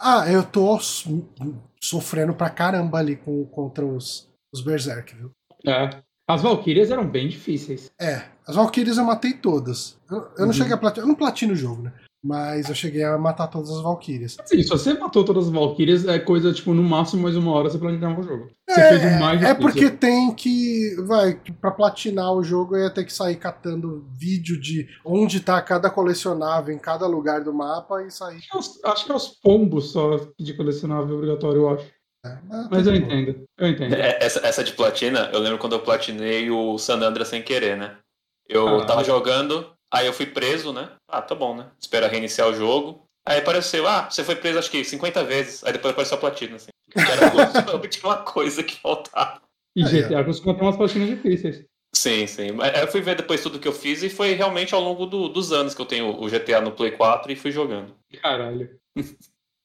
Ah, 0.00 0.30
eu 0.30 0.42
tô 0.42 0.78
sofrendo 1.80 2.34
pra 2.34 2.50
caramba 2.50 2.98
ali 2.98 3.14
com, 3.14 3.44
contra 3.46 3.86
os, 3.86 4.28
os 4.52 4.60
Berserk, 4.60 5.14
viu? 5.14 5.30
É. 5.64 6.02
As 6.28 6.42
Valkyrias 6.42 6.90
eram 6.90 7.08
bem 7.08 7.28
difíceis. 7.28 7.90
É, 8.00 8.24
as 8.46 8.56
Valkyrias 8.56 8.98
eu 8.98 9.04
matei 9.04 9.34
todas. 9.34 9.96
Eu, 10.10 10.16
eu 10.16 10.22
uhum. 10.40 10.46
não 10.46 10.52
cheguei 10.52 10.72
a 10.72 10.78
platinar. 10.78 11.04
Eu 11.04 11.08
não 11.08 11.14
platino 11.14 11.52
o 11.52 11.56
jogo, 11.56 11.82
né? 11.82 11.92
Mas 12.24 12.70
eu 12.70 12.74
cheguei 12.74 13.04
a 13.04 13.18
matar 13.18 13.48
todas 13.48 13.68
as 13.68 13.82
Valkyrias. 13.82 14.38
Sim, 14.46 14.62
se 14.62 14.70
você 14.70 14.94
matou 14.94 15.26
todas 15.26 15.44
as 15.44 15.52
Valkyrias, 15.52 16.08
é 16.08 16.18
coisa, 16.18 16.54
tipo, 16.54 16.72
no 16.72 16.82
máximo 16.82 17.22
mais 17.22 17.36
uma 17.36 17.52
hora 17.52 17.68
você 17.68 17.76
platinava 17.76 18.18
o 18.18 18.22
jogo. 18.24 18.50
Você 18.66 18.80
é, 18.80 18.88
fez 18.88 19.02
o 19.04 19.20
mais 19.20 19.42
É 19.42 19.52
porque 19.52 19.90
tem 19.90 20.34
que. 20.34 20.96
Vai, 21.06 21.38
pra 21.60 21.70
platinar 21.70 22.32
o 22.32 22.42
jogo 22.42 22.76
eu 22.76 22.84
ia 22.84 22.90
ter 22.90 23.04
que 23.04 23.12
sair 23.12 23.36
catando 23.36 24.06
vídeo 24.18 24.58
de 24.58 24.88
onde 25.04 25.40
tá 25.40 25.60
cada 25.60 25.90
colecionável 25.90 26.74
em 26.74 26.78
cada 26.78 27.06
lugar 27.06 27.42
do 27.42 27.52
mapa 27.52 28.02
e 28.02 28.10
sair. 28.10 28.40
Acho, 28.54 28.80
acho 28.84 29.04
que 29.04 29.12
é 29.12 29.14
os 29.14 29.28
pombos 29.28 29.92
só 29.92 30.18
de 30.40 30.54
colecionável 30.54 31.16
obrigatório, 31.16 31.60
eu 31.60 31.68
acho. 31.68 31.84
É, 32.24 32.38
mas, 32.48 32.68
mas 32.70 32.86
eu 32.86 32.94
entendo, 32.94 33.44
eu 33.58 33.68
entendo. 33.68 33.94
É, 33.96 34.16
essa, 34.22 34.38
essa 34.46 34.64
de 34.64 34.72
platina, 34.72 35.28
eu 35.30 35.40
lembro 35.40 35.58
quando 35.58 35.74
eu 35.74 35.80
platinei 35.80 36.50
o 36.50 36.78
San 36.78 37.02
Andreas 37.02 37.28
sem 37.28 37.42
querer, 37.42 37.76
né? 37.76 37.98
Eu 38.48 38.80
ah. 38.80 38.86
tava 38.86 39.04
jogando, 39.04 39.74
Aí 39.94 40.06
eu 40.06 40.12
fui 40.12 40.26
preso, 40.26 40.72
né? 40.72 40.90
Ah, 41.14 41.22
tá 41.22 41.32
bom, 41.32 41.54
né? 41.56 41.66
Espera 41.80 42.08
reiniciar 42.08 42.48
o 42.48 42.54
jogo. 42.54 43.06
Aí 43.24 43.38
apareceu, 43.38 43.86
ah, 43.86 44.10
você 44.10 44.24
foi 44.24 44.34
preso 44.34 44.58
acho 44.58 44.70
que 44.70 44.84
50 44.84 45.22
vezes. 45.22 45.62
Aí 45.62 45.72
depois 45.72 45.92
apareceu 45.92 46.16
a 46.16 46.20
platina, 46.20 46.56
assim. 46.56 46.70
Era 46.96 47.78
tinha 47.88 48.06
uma 48.06 48.16
coisa 48.18 48.64
que 48.64 48.80
faltava. 48.80 49.40
E 49.76 49.84
GTA 49.84 50.24
costuma 50.24 50.54
ter 50.54 50.62
umas 50.62 50.76
platinas 50.76 51.08
difíceis. 51.08 51.64
Sim, 51.94 52.26
sim. 52.26 52.50
Mas 52.50 52.76
eu 52.76 52.88
fui 52.88 53.00
ver 53.00 53.16
depois 53.16 53.40
tudo 53.40 53.60
que 53.60 53.68
eu 53.68 53.72
fiz 53.72 54.02
e 54.02 54.10
foi 54.10 54.32
realmente 54.32 54.74
ao 54.74 54.80
longo 54.80 55.06
do, 55.06 55.28
dos 55.28 55.52
anos 55.52 55.72
que 55.72 55.80
eu 55.80 55.86
tenho 55.86 56.20
o 56.20 56.28
GTA 56.28 56.60
no 56.60 56.72
Play 56.72 56.90
4 56.90 57.30
e 57.30 57.36
fui 57.36 57.52
jogando. 57.52 57.94
Caralho. 58.20 58.76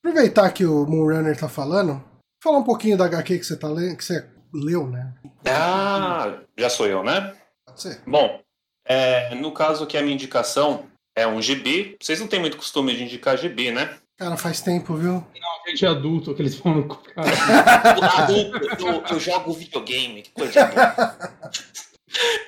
Aproveitar 0.04 0.52
que 0.52 0.66
o 0.66 0.86
Moonrunner 0.86 1.38
tá 1.38 1.50
falando, 1.50 2.04
falar 2.44 2.60
um 2.60 2.64
pouquinho 2.64 2.96
da 2.96 3.06
HQ 3.06 3.40
que 3.40 3.44
você 3.44 3.58
tá 3.58 3.68
lendo, 3.68 3.98
que 3.98 4.06
você 4.06 4.30
leu, 4.54 4.88
né? 4.88 5.16
Ah, 5.48 6.40
já 6.56 6.70
sou 6.70 6.86
eu, 6.86 7.04
né? 7.04 7.36
Pode 7.66 7.82
ser. 7.82 8.02
Bom, 8.06 8.40
é, 8.86 9.34
no 9.36 9.52
caso 9.52 9.84
aqui, 9.84 9.98
a 9.98 10.02
minha 10.02 10.14
indicação 10.14 10.88
é 11.22 11.28
um 11.28 11.42
gibi. 11.42 11.98
Vocês 12.00 12.20
não 12.20 12.28
têm 12.28 12.40
muito 12.40 12.58
costume 12.58 12.96
de 12.96 13.04
indicar 13.04 13.38
gibi, 13.38 13.72
né? 13.72 13.98
Cara, 14.18 14.36
faz 14.36 14.62
tempo, 14.62 14.96
viu? 14.96 15.14
Não, 15.14 15.50
gente 15.70 15.86
é 15.86 15.88
adulto, 15.88 16.34
que 16.36 16.42
eles 16.42 16.56
falam 16.56 16.88
com 16.88 16.96
cara. 16.96 17.30
adulto, 18.24 18.86
eu, 18.86 19.04
eu, 19.10 19.20
jogo 19.20 19.54
videogame, 19.54 20.24
que 20.24 20.32
coisa 20.32 20.66
boa. 20.66 21.18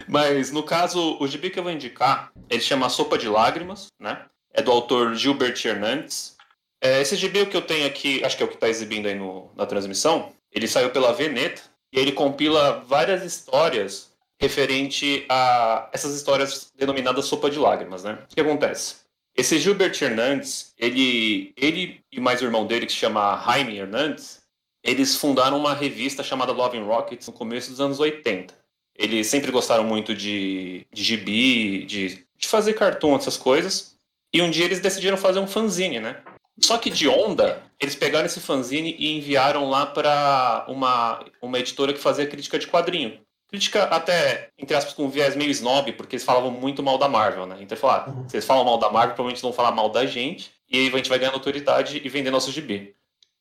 Mas, 0.07 0.51
no 0.51 0.63
caso, 0.63 1.17
o 1.19 1.27
gibi 1.27 1.49
que 1.49 1.59
eu 1.59 1.63
vou 1.63 1.71
indicar, 1.71 2.31
ele 2.49 2.61
chama 2.61 2.89
Sopa 2.89 3.17
de 3.17 3.29
Lágrimas, 3.29 3.87
né? 3.99 4.25
É 4.53 4.61
do 4.61 4.71
autor 4.71 5.15
Gilbert 5.15 5.55
Hernandes. 5.63 6.35
É, 6.81 6.99
esse 6.99 7.15
gibi 7.15 7.45
que 7.45 7.55
eu 7.55 7.61
tenho 7.61 7.85
aqui, 7.85 8.23
acho 8.25 8.35
que 8.35 8.43
é 8.43 8.45
o 8.45 8.49
que 8.49 8.55
está 8.55 8.67
exibindo 8.67 9.07
aí 9.07 9.15
no, 9.15 9.49
na 9.55 9.65
transmissão, 9.65 10.33
ele 10.51 10.67
saiu 10.67 10.89
pela 10.89 11.13
Veneta 11.13 11.61
e 11.93 11.99
ele 11.99 12.11
compila 12.11 12.83
várias 12.85 13.23
histórias 13.23 14.10
referente 14.41 15.23
a 15.29 15.87
essas 15.93 16.15
histórias 16.15 16.71
denominadas 16.75 17.25
sopa 17.25 17.49
de 17.49 17.59
lágrimas, 17.59 18.03
né? 18.03 18.17
O 18.23 18.33
que 18.33 18.41
acontece? 18.41 18.95
Esse 19.37 19.59
Gilbert 19.59 19.95
Hernandes, 20.01 20.73
ele, 20.77 21.53
ele 21.55 22.01
e 22.11 22.19
mais 22.19 22.41
o 22.41 22.45
irmão 22.45 22.65
dele, 22.65 22.87
que 22.87 22.91
se 22.91 22.97
chama 22.97 23.41
Jaime 23.45 23.77
Hernandes, 23.77 24.41
eles 24.83 25.15
fundaram 25.15 25.57
uma 25.57 25.75
revista 25.75 26.23
chamada 26.23 26.51
Loving 26.51 26.83
Rockets 26.83 27.27
no 27.27 27.33
começo 27.33 27.69
dos 27.69 27.79
anos 27.79 27.99
80. 27.99 28.53
Eles 28.97 29.27
sempre 29.27 29.51
gostaram 29.51 29.83
muito 29.83 30.15
de, 30.15 30.87
de 30.91 31.03
gibi, 31.03 31.85
de, 31.85 32.25
de 32.35 32.47
fazer 32.47 32.73
cartoon, 32.73 33.15
essas 33.15 33.37
coisas. 33.37 33.95
E 34.33 34.41
um 34.41 34.49
dia 34.49 34.65
eles 34.65 34.79
decidiram 34.79 35.17
fazer 35.17 35.39
um 35.39 35.47
fanzine, 35.47 35.99
né? 35.99 36.19
Só 36.59 36.77
que 36.77 36.89
de 36.89 37.07
onda, 37.07 37.63
eles 37.79 37.95
pegaram 37.95 38.25
esse 38.25 38.39
fanzine 38.39 38.95
e 38.97 39.17
enviaram 39.17 39.69
lá 39.69 39.85
para 39.85 40.65
uma, 40.67 41.23
uma 41.41 41.59
editora 41.59 41.93
que 41.93 41.99
fazia 41.99 42.27
crítica 42.27 42.57
de 42.57 42.67
quadrinho 42.67 43.19
crítica 43.51 43.83
até, 43.83 44.49
entre 44.57 44.75
aspas, 44.75 44.93
com 44.93 45.05
um 45.05 45.09
viés 45.09 45.35
meio 45.35 45.51
snob, 45.51 45.91
porque 45.93 46.15
eles 46.15 46.23
falavam 46.23 46.49
muito 46.49 46.81
mal 46.81 46.97
da 46.97 47.09
Marvel, 47.09 47.45
né? 47.45 47.57
Então, 47.59 47.77
falar, 47.77 48.05
ah, 48.07 48.09
uhum. 48.09 48.41
falam 48.41 48.63
mal 48.63 48.77
da 48.77 48.89
Marvel, 48.89 49.13
provavelmente 49.13 49.41
vão 49.41 49.51
falar 49.51 49.71
mal 49.71 49.89
da 49.89 50.05
gente, 50.05 50.51
e 50.69 50.79
aí 50.79 50.87
a 50.87 50.97
gente 50.97 51.09
vai 51.09 51.19
ganhando 51.19 51.35
autoridade 51.35 52.01
e 52.03 52.09
vender 52.09 52.31
nosso 52.31 52.51
gibi. 52.51 52.95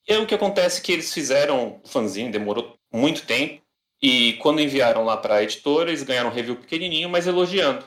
E 0.09 0.13
aí 0.13 0.21
o 0.21 0.27
que 0.27 0.35
acontece 0.35 0.81
é 0.81 0.83
que 0.83 0.93
eles 0.93 1.15
fizeram 1.15 1.81
o 1.83 1.89
fanzine, 1.89 2.31
demorou 2.31 2.77
muito 2.93 3.25
tempo, 3.25 3.63
e 4.03 4.33
quando 4.35 4.61
enviaram 4.61 5.05
lá 5.05 5.17
para 5.17 5.37
a 5.37 5.43
editora, 5.45 5.91
eles 5.91 6.03
ganharam 6.03 6.31
um 6.31 6.33
review 6.33 6.57
pequenininho, 6.57 7.09
mas 7.09 7.27
elogiando. 7.27 7.85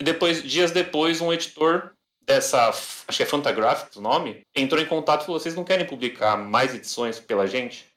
E 0.00 0.04
depois, 0.04 0.42
dias 0.42 0.70
depois, 0.70 1.20
um 1.20 1.32
editor 1.32 1.92
dessa, 2.22 2.68
acho 2.68 3.16
que 3.16 3.22
é 3.22 3.26
Fantagraphics 3.26 3.96
o 3.96 4.00
nome, 4.00 4.46
entrou 4.54 4.80
em 4.80 4.86
contato 4.86 5.22
e 5.22 5.26
falou: 5.26 5.40
vocês 5.40 5.54
não 5.54 5.64
querem 5.64 5.86
publicar 5.86 6.36
mais 6.36 6.74
edições 6.74 7.18
pela 7.18 7.46
gente? 7.46 7.89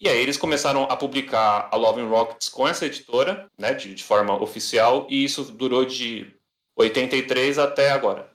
E 0.00 0.08
aí 0.08 0.18
eles 0.18 0.36
começaram 0.36 0.84
a 0.84 0.96
publicar 0.96 1.68
a 1.72 1.76
Love 1.76 2.00
and 2.00 2.08
Rockets 2.08 2.48
com 2.48 2.66
essa 2.68 2.86
editora, 2.86 3.50
né, 3.58 3.74
de, 3.74 3.94
de 3.94 4.04
forma 4.04 4.40
oficial, 4.40 5.06
e 5.10 5.24
isso 5.24 5.44
durou 5.44 5.84
de 5.84 6.32
83 6.76 7.58
até 7.58 7.90
agora. 7.90 8.30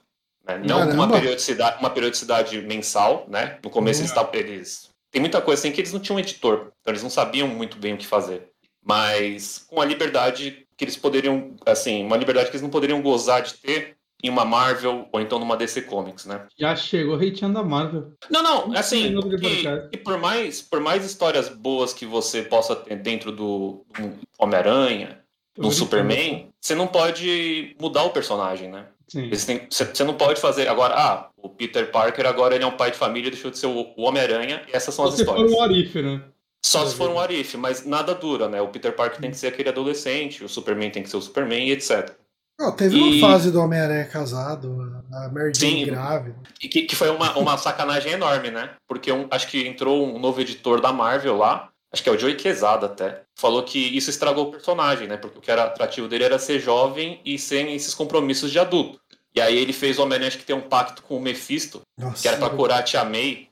Né? 0.46 0.58
Não 0.58 0.86
com 0.86 0.92
uma 0.92 1.10
periodicidade, 1.10 1.78
uma 1.80 1.88
periodicidade 1.88 2.60
mensal, 2.60 3.24
né? 3.28 3.58
No 3.64 3.70
começo 3.70 4.02
uhum. 4.02 4.28
eles, 4.34 4.50
eles... 4.50 4.90
Tem 5.10 5.20
muita 5.20 5.40
coisa 5.40 5.60
assim 5.60 5.72
que 5.72 5.80
eles 5.80 5.92
não 5.92 6.00
tinham 6.00 6.18
editor, 6.18 6.72
então 6.80 6.92
eles 6.92 7.02
não 7.02 7.08
sabiam 7.08 7.48
muito 7.48 7.78
bem 7.78 7.94
o 7.94 7.96
que 7.96 8.06
fazer. 8.06 8.50
Mas 8.84 9.64
com 9.66 9.80
a 9.80 9.84
liberdade 9.84 10.66
que 10.76 10.84
eles 10.84 10.96
poderiam, 10.96 11.56
assim, 11.64 12.04
uma 12.04 12.16
liberdade 12.16 12.50
que 12.50 12.56
eles 12.56 12.62
não 12.62 12.68
poderiam 12.68 13.00
gozar 13.00 13.40
de 13.40 13.54
ter 13.54 13.96
em 14.24 14.30
uma 14.30 14.44
Marvel 14.46 15.06
ou 15.12 15.20
então 15.20 15.38
numa 15.38 15.54
DC 15.54 15.82
Comics, 15.82 16.24
né? 16.24 16.46
Já 16.58 16.74
chegou 16.74 17.16
hateando 17.16 17.58
a 17.58 17.62
Marvel. 17.62 18.12
Não, 18.30 18.42
não, 18.42 18.72
assim, 18.74 19.14
que, 19.38 19.90
que, 19.90 19.96
por, 19.98 20.16
mais, 20.18 20.62
por 20.62 20.80
mais 20.80 21.04
histórias 21.04 21.50
boas 21.50 21.92
que 21.92 22.06
você 22.06 22.42
possa 22.42 22.74
ter 22.74 22.96
dentro 22.96 23.30
do, 23.30 23.84
do 23.94 24.14
Homem-Aranha, 24.38 25.20
do 25.54 25.70
Superman, 25.70 26.48
você 26.58 26.74
não 26.74 26.86
pode 26.86 27.76
mudar 27.78 28.04
o 28.04 28.10
personagem, 28.10 28.70
né? 28.70 28.86
Sim. 29.06 29.28
Você, 29.30 30.02
não 30.02 30.14
pode 30.14 30.40
fazer 30.40 30.66
agora, 30.68 30.94
ah, 30.94 31.28
o 31.36 31.50
Peter 31.50 31.90
Parker 31.90 32.26
agora 32.26 32.54
ele 32.54 32.64
é 32.64 32.66
um 32.66 32.76
pai 32.76 32.90
de 32.90 32.96
família, 32.96 33.30
deixou 33.30 33.50
de 33.50 33.58
ser 33.58 33.66
o, 33.66 33.92
Homem-Aranha, 33.98 34.62
e 34.66 34.74
essas 34.74 34.94
são 34.94 35.04
as 35.04 35.18
histórias. 35.18 35.52
Foi 35.52 35.60
o 35.60 35.62
Arif, 35.62 36.00
né? 36.00 36.22
Só 36.64 36.86
se 36.86 36.96
for 36.96 37.10
um 37.10 37.20
Arif, 37.20 37.58
mas 37.58 37.84
nada 37.84 38.14
dura, 38.14 38.48
né? 38.48 38.62
O 38.62 38.68
Peter 38.68 38.96
Parker 38.96 39.20
tem 39.20 39.30
que 39.30 39.36
ser 39.36 39.48
aquele 39.48 39.68
adolescente, 39.68 40.42
o 40.42 40.48
Superman 40.48 40.90
tem 40.90 41.02
que 41.02 41.10
ser 41.10 41.18
o 41.18 41.20
Superman 41.20 41.68
e 41.68 41.72
etc. 41.72 42.16
Oh, 42.60 42.70
teve 42.72 42.96
E- 42.96 43.20
uma 43.20 43.28
fase 43.32 43.50
do 43.50 43.60
Homem-Aranha 43.60 44.04
casado, 44.06 45.02
a 45.12 45.28
Mary 45.28 45.52
Jane 45.54 45.84
Sim. 45.84 45.86
grávida. 45.86 46.36
E 46.62 46.68
que, 46.68 46.82
que 46.82 46.94
foi 46.94 47.10
uma, 47.10 47.36
uma 47.36 47.56
sacanagem 47.58 48.12
enorme, 48.12 48.50
né? 48.50 48.70
Porque 48.86 49.10
um- 49.12 49.26
acho 49.30 49.48
que 49.48 49.66
entrou 49.66 50.06
um 50.06 50.18
novo 50.18 50.40
editor 50.40 50.80
da 50.80 50.92
Marvel 50.92 51.36
lá, 51.36 51.68
acho 51.92 52.02
que 52.02 52.08
é 52.08 52.12
o 52.12 52.18
Joey 52.18 52.36
Quesada 52.36 52.86
até, 52.86 53.22
falou 53.36 53.62
que 53.64 53.78
isso 53.96 54.08
estragou 54.10 54.44
o 54.48 54.50
personagem, 54.52 55.08
né? 55.08 55.16
Porque 55.16 55.38
o 55.38 55.40
que 55.40 55.50
era 55.50 55.64
atrativo 55.64 56.06
dele 56.08 56.24
era 56.24 56.38
ser 56.38 56.60
jovem 56.60 57.20
e 57.24 57.38
sem 57.38 57.74
esses 57.74 57.92
compromissos 57.94 58.50
de 58.52 58.58
adulto. 58.58 59.00
E 59.34 59.40
aí 59.40 59.56
ele 59.58 59.72
fez 59.72 59.98
o 59.98 60.02
Homem-Aranha 60.02 60.28
acho 60.28 60.38
que 60.38 60.44
tem 60.44 60.54
um 60.54 60.60
pacto 60.60 61.02
com 61.02 61.16
o 61.16 61.20
Mephisto, 61.20 61.82
Nossa. 61.98 62.22
que 62.22 62.28
era 62.28 62.36
pra 62.36 62.50
curar 62.50 62.78
a 62.78 62.82
Tia 62.84 63.04
May. 63.04 63.48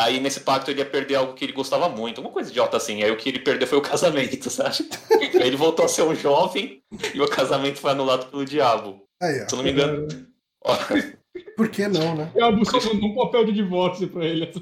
Aí 0.00 0.20
nesse 0.20 0.40
pacto 0.40 0.70
ele 0.70 0.78
ia 0.80 0.86
perder 0.86 1.16
algo 1.16 1.34
que 1.34 1.44
ele 1.44 1.52
gostava 1.52 1.88
muito, 1.88 2.20
uma 2.20 2.30
coisa 2.30 2.50
idiota 2.50 2.76
assim. 2.76 3.02
Aí 3.02 3.10
o 3.10 3.16
que 3.16 3.28
ele 3.28 3.40
perdeu 3.40 3.66
foi 3.66 3.78
o 3.78 3.82
casamento, 3.82 4.48
sabe? 4.50 4.88
Aí 5.34 5.46
ele 5.48 5.56
voltou 5.56 5.84
a 5.84 5.88
ser 5.88 6.02
um 6.02 6.14
jovem 6.14 6.80
e 7.14 7.20
o 7.20 7.28
casamento 7.28 7.78
foi 7.80 7.90
anulado 7.90 8.26
pelo 8.30 8.44
diabo. 8.44 9.02
Aí, 9.20 9.42
ó. 9.42 9.48
Se 9.48 9.54
eu 9.54 9.56
não 9.56 9.64
me 9.64 9.72
engano. 9.72 10.06
Por 11.56 11.68
que 11.68 11.88
não, 11.88 12.14
né? 12.14 12.30
E 12.34 12.40
a 12.42 12.50
busca 12.50 12.78
mandou 12.80 13.10
um 13.10 13.14
papel 13.14 13.44
de 13.46 13.52
divórcio 13.52 14.08
pra 14.08 14.24
ele. 14.24 14.52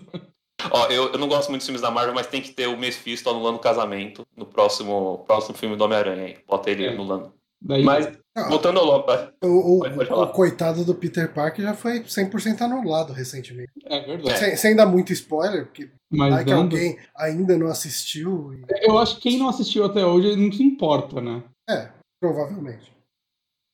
Ó, 0.71 0.87
eu, 0.87 1.13
eu 1.13 1.19
não 1.19 1.29
gosto 1.29 1.51
muito 1.51 1.61
dos 1.61 1.67
filmes 1.67 1.83
da 1.83 1.91
Marvel, 1.91 2.15
mas 2.15 2.27
tem 2.27 2.41
que 2.41 2.53
ter 2.53 2.67
o 2.67 2.77
Mephisto 2.77 3.29
anulando 3.29 3.57
o 3.57 3.61
casamento 3.61 4.27
no 4.35 4.47
próximo, 4.47 5.23
próximo 5.27 5.57
filme 5.57 5.77
do 5.77 5.85
Homem-Aranha 5.85 6.25
aí. 6.25 6.39
Bota 6.47 6.71
ele 6.71 6.87
É. 6.87 6.89
anulando. 6.89 7.33
Daí, 7.63 7.83
Mas, 7.83 8.07
Ah, 8.37 8.49
voltando 8.51 8.79
ao 8.79 8.85
logo, 8.85 9.07
o, 9.43 9.83
o- 9.83 10.23
o 10.23 10.27
coitado 10.29 10.85
do 10.85 10.95
Peter 10.95 11.33
Parker 11.33 11.65
já 11.65 11.73
foi 11.75 12.01
100% 12.05 12.61
anulado 12.63 13.13
recentemente. 13.15 13.73
É 13.87 14.01
verdade. 14.05 14.39
Sem, 14.39 14.57
sem 14.57 14.77
dar 14.77 14.85
muito 14.87 15.11
spoiler, 15.13 15.65
porque 15.65 15.91
Mas 16.11 16.35
vai 16.35 16.45
que 16.45 16.51
dando- 16.51 16.75
alguém 16.75 16.99
ainda 17.17 17.57
não 17.57 17.69
assistiu. 17.69 18.53
e- 18.53 18.87
Eu 18.87 18.99
acho 18.99 19.17
que 19.17 19.23
quem 19.23 19.39
não 19.39 19.49
assistiu 19.49 19.85
até 19.87 20.05
hoje 20.05 20.37
não 20.37 20.53
se 20.53 20.63
importa, 20.63 21.21
né? 21.21 21.43
É, 21.69 21.89
provavelmente. 22.21 22.93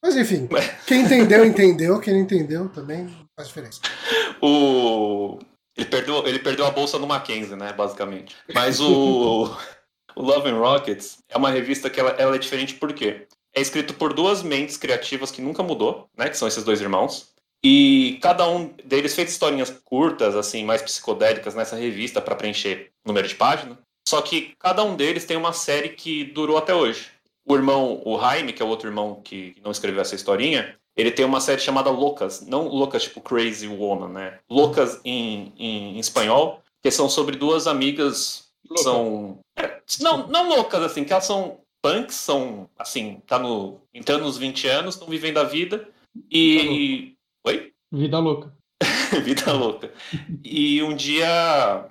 Mas 0.05 0.17
enfim, 0.17 0.49
quem 0.87 1.03
entendeu, 1.03 1.45
entendeu. 1.45 2.01
Quem 2.01 2.15
não 2.15 2.21
entendeu 2.21 2.69
também 2.69 3.05
não 3.05 3.25
faz 3.37 3.49
diferença. 3.49 3.81
o. 4.41 5.39
Ele 5.77 5.87
perdeu, 5.89 6.27
ele 6.27 6.39
perdeu 6.39 6.67
a 6.67 6.71
bolsa 6.71 6.99
no 6.99 7.07
Mackenzie, 7.07 7.57
né? 7.57 7.73
Basicamente. 7.73 8.37
Mas 8.55 8.79
o. 8.81 9.45
o 10.15 10.23
Love 10.23 10.51
and 10.51 10.59
Rockets 10.59 11.19
é 11.29 11.37
uma 11.37 11.51
revista 11.51 11.89
que 11.91 11.99
ela, 11.99 12.11
ela 12.11 12.35
é 12.37 12.39
diferente 12.39 12.75
por 12.75 12.93
quê? 12.93 13.27
É 13.55 13.61
escrito 13.61 13.95
por 13.95 14.13
duas 14.13 14.43
mentes 14.43 14.77
criativas 14.77 15.31
que 15.31 15.43
nunca 15.43 15.63
mudou, 15.63 16.09
né? 16.17 16.29
Que 16.29 16.37
são 16.37 16.49
esses 16.49 16.65
dois 16.65 16.81
irmãos. 16.81 17.33
E 17.65 18.19
cada 18.21 18.49
um 18.49 18.75
deles 18.85 19.15
fez 19.15 19.31
historinhas 19.31 19.71
curtas, 19.85 20.35
assim, 20.35 20.65
mais 20.65 20.83
psicodélicas 20.83 21.55
nessa 21.55 21.77
revista 21.77 22.21
para 22.21 22.35
preencher 22.35 22.91
número 23.05 23.29
de 23.29 23.37
página. 23.37 23.79
Só 24.07 24.21
que 24.21 24.55
cada 24.59 24.83
um 24.83 24.97
deles 24.97 25.25
tem 25.25 25.37
uma 25.37 25.53
série 25.53 25.91
que 25.91 26.25
durou 26.25 26.57
até 26.57 26.75
hoje. 26.75 27.11
O 27.47 27.55
irmão, 27.55 28.03
o 28.05 28.19
Jaime, 28.21 28.53
que 28.53 28.63
é 28.63 28.65
o 28.65 28.69
outro 28.69 28.89
irmão 28.89 29.21
que 29.23 29.55
não 29.63 29.71
escreveu 29.71 30.01
essa 30.01 30.15
historinha, 30.15 30.77
ele 30.97 31.11
tem 31.11 31.25
uma 31.25 31.41
série 31.41 31.61
chamada 31.61 31.91
Loucas. 31.91 32.41
Não 32.41 32.67
Loucas 32.69 33.05
tipo 33.05 33.21
Crazy 33.21 33.69
Woman, 33.69 34.09
né? 34.09 34.39
Loucas 34.51 35.01
em, 35.05 35.53
em, 35.57 35.97
em 35.97 35.99
espanhol, 35.99 36.63
que 36.83 36.91
são 36.91 37.09
sobre 37.09 37.37
duas 37.37 37.67
amigas 37.67 38.49
que 38.63 38.69
Louca. 38.71 38.83
são. 38.83 39.39
é, 39.57 39.81
não, 40.01 40.27
não 40.27 40.49
loucas, 40.49 40.83
assim, 40.83 41.05
que 41.05 41.13
elas 41.13 41.27
são 41.27 41.61
punks, 41.83 42.15
são, 42.15 42.71
assim, 42.79 43.21
tá 43.27 43.39
no. 43.39 43.81
entrando 43.93 44.25
nos 44.25 44.39
20 44.39 44.69
anos, 44.69 44.95
estão 44.95 45.09
vivendo 45.09 45.39
a 45.39 45.45
vida. 45.45 45.89
E. 46.31 47.17
Oi? 47.45 47.73
Vida 47.91 48.19
louca. 48.19 48.57
Vida 49.25 49.53
louca. 49.53 49.93
E 50.45 50.83
um 50.83 50.95
dia 50.95 51.91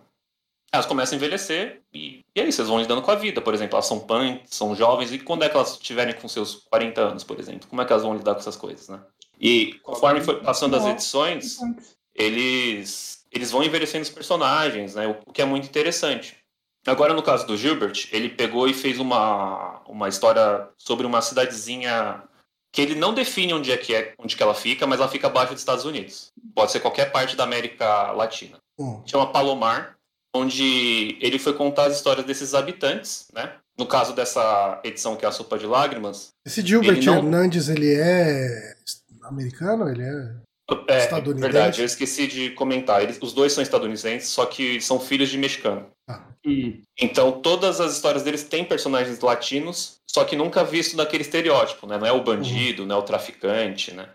elas 0.74 0.86
começam 0.86 1.16
a 1.16 1.18
envelhecer 1.18 1.82
e, 1.94 2.24
e 2.34 2.40
é 2.40 2.48
isso, 2.48 2.62
elas 2.62 2.70
vão 2.70 2.80
lidando 2.80 3.02
com 3.02 3.12
a 3.12 3.16
vida. 3.16 3.42
Por 3.42 3.54
exemplo, 3.54 3.76
elas 3.76 3.86
são 3.86 4.00
punk, 4.00 4.44
são 4.46 4.74
jovens, 4.74 5.12
e 5.12 5.20
quando 5.20 5.44
é 5.44 5.50
que 5.50 5.56
elas 5.56 5.74
estiverem 5.74 6.16
com 6.16 6.28
seus 6.30 6.56
40 6.70 7.02
anos, 7.02 7.24
por 7.26 7.38
exemplo? 7.40 7.68
Como 7.68 7.82
é 7.82 7.86
que 7.86 7.92
elas 7.92 8.04
vão 8.04 8.16
lidar 8.16 8.34
com 8.34 8.40
essas 8.40 8.56
coisas, 8.56 8.88
né? 8.88 9.02
E 9.40 9.74
conforme 9.84 10.22
foi 10.22 10.42
passando 10.42 10.76
as 10.76 10.86
edições, 10.86 11.58
eles, 12.16 13.26
eles 13.32 13.52
vão 13.52 13.64
envelhecendo 13.64 14.04
os 14.04 14.10
personagens, 14.10 14.96
né? 14.96 15.08
O, 15.08 15.18
o 15.26 15.34
que 15.34 15.42
é 15.42 15.46
muito 15.46 15.68
interessante. 15.68 16.38
Agora, 16.86 17.14
no 17.14 17.22
caso 17.22 17.46
do 17.46 17.56
Gilbert, 17.56 18.08
ele 18.12 18.30
pegou 18.30 18.68
e 18.68 18.74
fez 18.74 19.00
uma, 19.00 19.82
uma 19.88 20.10
história 20.10 20.68
sobre 20.78 21.06
uma 21.06 21.22
cidadezinha 21.22 22.24
que 22.74 22.82
ele 22.82 22.96
não 22.96 23.14
define 23.14 23.54
onde 23.54 23.72
é 23.72 23.78
que 23.78 23.94
é, 23.94 24.14
onde 24.18 24.36
que 24.36 24.42
ela 24.42 24.56
fica, 24.56 24.88
mas 24.88 25.00
ela 25.00 25.10
fica 25.10 25.28
abaixo 25.28 25.52
dos 25.54 25.62
Estados 25.62 25.86
Unidos. 25.86 26.32
Pode 26.56 26.72
ser 26.72 26.80
qualquer 26.80 27.12
parte 27.12 27.36
da 27.36 27.44
América 27.44 28.12
Latina. 28.14 28.58
Hum. 28.80 29.02
Chama 29.06 29.32
Palomar, 29.32 29.96
onde 30.34 31.18
ele 31.22 31.38
foi 31.38 31.54
contar 31.54 31.86
as 31.86 31.96
histórias 31.98 32.26
desses 32.26 32.54
habitantes, 32.54 33.28
né? 33.34 33.54
No 33.78 33.86
caso 33.86 34.14
dessa 34.14 34.80
edição 34.84 35.16
que 35.16 35.26
é 35.26 35.28
a 35.28 35.32
Sopa 35.32 35.58
de 35.58 35.66
Lágrimas, 35.66 36.30
Esse 36.46 36.66
Gilbert 36.66 36.98
Ele 36.98 37.06
não- 37.06 37.18
Hernandes, 37.18 37.68
ele 37.70 37.94
é 37.94 38.76
americano? 39.24 39.90
Ele 39.90 40.04
é. 40.04 40.36
é 40.88 41.08
verdade, 41.42 41.82
eu 41.82 41.86
esqueci 41.86 42.28
de 42.28 42.52
comentar. 42.52 43.04
Eles, 43.04 43.18
os 43.22 43.34
dois 43.34 43.52
são 43.54 43.62
estadunidenses, 43.62 44.30
só 44.30 44.46
que 44.46 44.80
são 44.80 45.00
filhos 45.00 45.30
de 45.30 45.38
mexicano. 45.38 45.88
Hum. 46.46 46.82
Então, 47.00 47.42
todas 47.42 47.80
as 47.80 47.94
histórias 47.94 48.24
deles 48.24 48.44
têm 48.44 48.66
personagens 48.66 49.20
latinos, 49.20 49.98
só 50.10 50.24
que 50.24 50.36
nunca 50.36 50.64
visto 50.64 50.96
daquele 50.98 51.24
estereótipo, 51.24 51.86
né? 51.86 51.98
Não 51.98 52.08
é 52.08 52.12
o 52.12 52.24
bandido, 52.24 52.86
não 52.86 52.96
é 52.96 53.00
o 53.00 53.04
traficante, 53.04 53.92
né? 53.94 54.10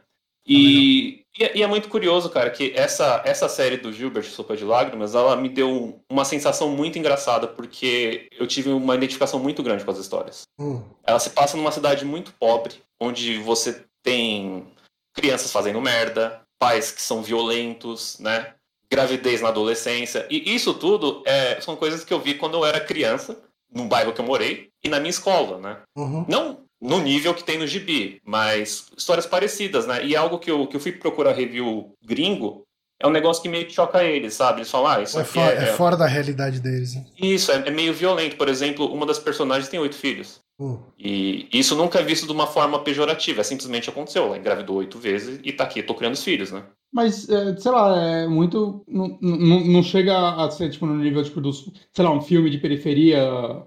E, 0.49 1.23
e 1.37 1.45
é- 1.45 1.57
e 1.59 1.63
é 1.63 1.67
muito 1.67 1.89
curioso, 1.89 2.31
cara, 2.31 2.51
que 2.51 2.73
essa, 2.77 3.21
essa 3.25 3.49
série 3.49 3.77
do 3.77 3.93
Gilbert, 3.93 4.25
Sopa 4.25 4.57
de 4.57 4.65
Lágrimas, 4.65 5.15
ela 5.15 5.35
me 5.37 5.49
deu 5.49 6.01
uma 6.11 6.25
sensação 6.25 6.69
muito 6.69 6.99
engraçada, 6.99 7.49
porque 7.49 8.29
eu 8.31 8.47
tive 8.47 8.71
uma 8.71 8.95
identificação 8.95 9.41
muito 9.41 9.63
grande 9.63 9.85
com 9.85 9.91
as 9.91 9.99
histórias. 9.99 10.43
Hum. 10.59 10.83
Ela 11.05 11.19
se 11.19 11.31
passa 11.31 11.57
numa 11.57 11.73
cidade 11.73 12.05
muito 12.05 12.33
pobre, 12.39 12.75
onde 13.01 13.39
você 13.39 13.85
tem 14.05 14.67
crianças 15.15 15.51
fazendo 15.51 15.81
merda, 15.81 16.41
pais 16.61 16.93
que 16.93 17.03
são 17.03 17.23
violentos, 17.23 18.19
né? 18.21 18.55
Gravidez 18.91 19.41
na 19.41 19.49
adolescência. 19.49 20.27
E 20.31 20.55
isso 20.55 20.75
tudo 20.75 21.23
é, 21.27 21.61
são 21.61 21.77
coisas 21.77 22.05
que 22.05 22.13
eu 22.15 22.21
vi 22.21 22.35
quando 22.35 22.55
eu 22.55 22.65
era 22.65 22.81
criança, 22.81 23.37
no 23.73 23.85
bairro 23.87 24.13
que 24.13 24.21
eu 24.21 24.25
morei, 24.25 24.69
e 24.83 24.89
na 24.89 24.99
minha 25.01 25.11
escola, 25.11 25.59
né? 25.59 25.77
Uhum. 25.97 26.25
Não 26.29 26.65
no 26.79 27.01
nível 27.01 27.33
que 27.35 27.43
tem 27.43 27.59
no 27.59 27.67
gibi, 27.67 28.21
mas 28.25 28.87
histórias 28.97 29.25
parecidas, 29.27 29.87
né? 29.87 30.05
E 30.05 30.15
algo 30.15 30.39
que 30.39 30.51
eu, 30.51 30.67
que 30.67 30.77
eu 30.77 30.81
fui 30.81 30.93
procurar 30.93 31.33
review 31.33 31.93
gringo 32.05 32.63
é 33.01 33.07
um 33.07 33.11
negócio 33.11 33.43
que 33.43 33.49
meio 33.49 33.67
que 33.67 33.73
choca 33.75 34.05
eles, 34.05 34.35
sabe? 34.35 34.59
Eles 34.61 34.71
falam, 34.71 34.89
ah, 34.93 35.03
isso 35.03 35.19
É, 35.19 35.23
aqui 35.23 35.33
fo- 35.33 35.41
é, 35.41 35.55
é 35.55 35.67
fora 35.75 35.97
da 35.97 36.07
realidade 36.07 36.61
deles. 36.61 36.95
Né? 36.95 37.05
Isso, 37.19 37.51
é, 37.51 37.57
é 37.67 37.71
meio 37.71 37.93
violento. 37.95 38.37
Por 38.37 38.49
exemplo, 38.49 38.87
uma 38.93 39.05
das 39.07 39.19
personagens 39.19 39.69
tem 39.69 39.81
oito 39.81 39.97
filhos. 39.97 40.39
Hum. 40.59 40.79
E 40.99 41.49
isso 41.53 41.77
nunca 41.77 41.99
é 41.99 42.03
visto 42.03 42.27
de 42.27 42.33
uma 42.33 42.47
forma 42.47 42.79
pejorativa, 42.79 43.43
é 43.43 43.45
simplesmente 43.45 43.91
aconteceu. 43.91 44.25
Ela 44.25 44.39
engravidou 44.39 44.77
oito 44.77 44.99
vezes 44.99 45.39
e 45.43 45.53
tá 45.53 45.65
aqui, 45.65 45.83
tô 45.83 45.95
criando 45.95 46.15
os 46.15 46.25
filhos, 46.25 46.51
né? 46.51 46.65
Mas, 46.93 47.29
é, 47.29 47.57
sei 47.57 47.71
lá, 47.71 47.97
é 48.03 48.27
muito. 48.27 48.83
Não, 48.89 49.19
não, 49.21 49.61
não 49.65 49.83
chega 49.83 50.17
a 50.17 50.51
ser 50.51 50.71
tipo, 50.71 50.87
no 50.87 50.97
nível 50.97 51.23
tipo, 51.23 51.41
dos. 51.41 51.71
Sei 51.93 52.05
lá, 52.05 52.11
um 52.11 52.23
filme 52.23 52.49
de 52.49 52.59
periferia 52.59 53.21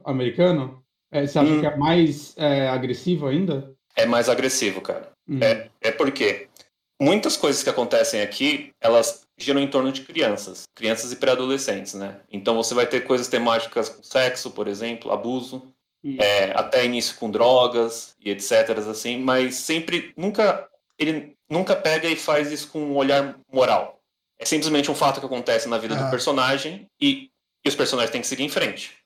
americano? 0.03 0.81
É, 1.11 1.25
você 1.27 1.37
acha 1.37 1.51
Hum. 1.51 1.59
que 1.59 1.65
é 1.67 1.75
mais 1.77 2.33
é, 2.37 2.69
agressivo 2.69 3.27
ainda? 3.27 3.71
É 3.95 4.05
mais 4.05 4.29
agressivo, 4.29 4.81
cara. 4.81 5.11
Hum. 5.27 5.39
É, 5.41 5.69
é 5.81 5.91
porque 5.91 6.47
muitas 6.99 7.37
coisas 7.37 7.61
que 7.61 7.69
acontecem 7.69 8.21
aqui, 8.21 8.71
elas 8.81 9.27
giram 9.37 9.59
em 9.61 9.67
torno 9.67 9.91
de 9.91 10.01
crianças, 10.01 10.63
crianças 10.75 11.11
e 11.11 11.15
pré-adolescentes, 11.15 11.93
né? 11.93 12.19
Então 12.31 12.55
você 12.55 12.73
vai 12.73 12.85
ter 12.87 13.01
coisas 13.01 13.27
temáticas 13.27 13.89
com 13.89 14.01
sexo, 14.03 14.51
por 14.51 14.67
exemplo, 14.67 15.11
abuso. 15.11 15.63
É, 16.19 16.51
até 16.55 16.85
início 16.85 17.15
com 17.17 17.29
drogas 17.29 18.15
e 18.19 18.29
etc, 18.31 18.69
assim, 18.89 19.17
mas 19.19 19.55
sempre, 19.55 20.13
nunca, 20.15 20.67
ele 20.97 21.35
nunca 21.49 21.75
pega 21.75 22.07
e 22.07 22.15
faz 22.15 22.51
isso 22.51 22.69
com 22.69 22.79
um 22.79 22.95
olhar 22.95 23.37
moral. 23.51 23.99
É 24.39 24.45
simplesmente 24.45 24.89
um 24.89 24.95
fato 24.95 25.19
que 25.19 25.25
acontece 25.25 25.67
na 25.67 25.77
vida 25.77 25.95
Ah. 25.95 26.03
do 26.03 26.09
personagem 26.09 26.87
e, 27.01 27.29
e 27.65 27.69
os 27.69 27.75
personagens 27.75 28.11
têm 28.11 28.21
que 28.21 28.27
seguir 28.27 28.43
em 28.43 28.49
frente. 28.49 28.97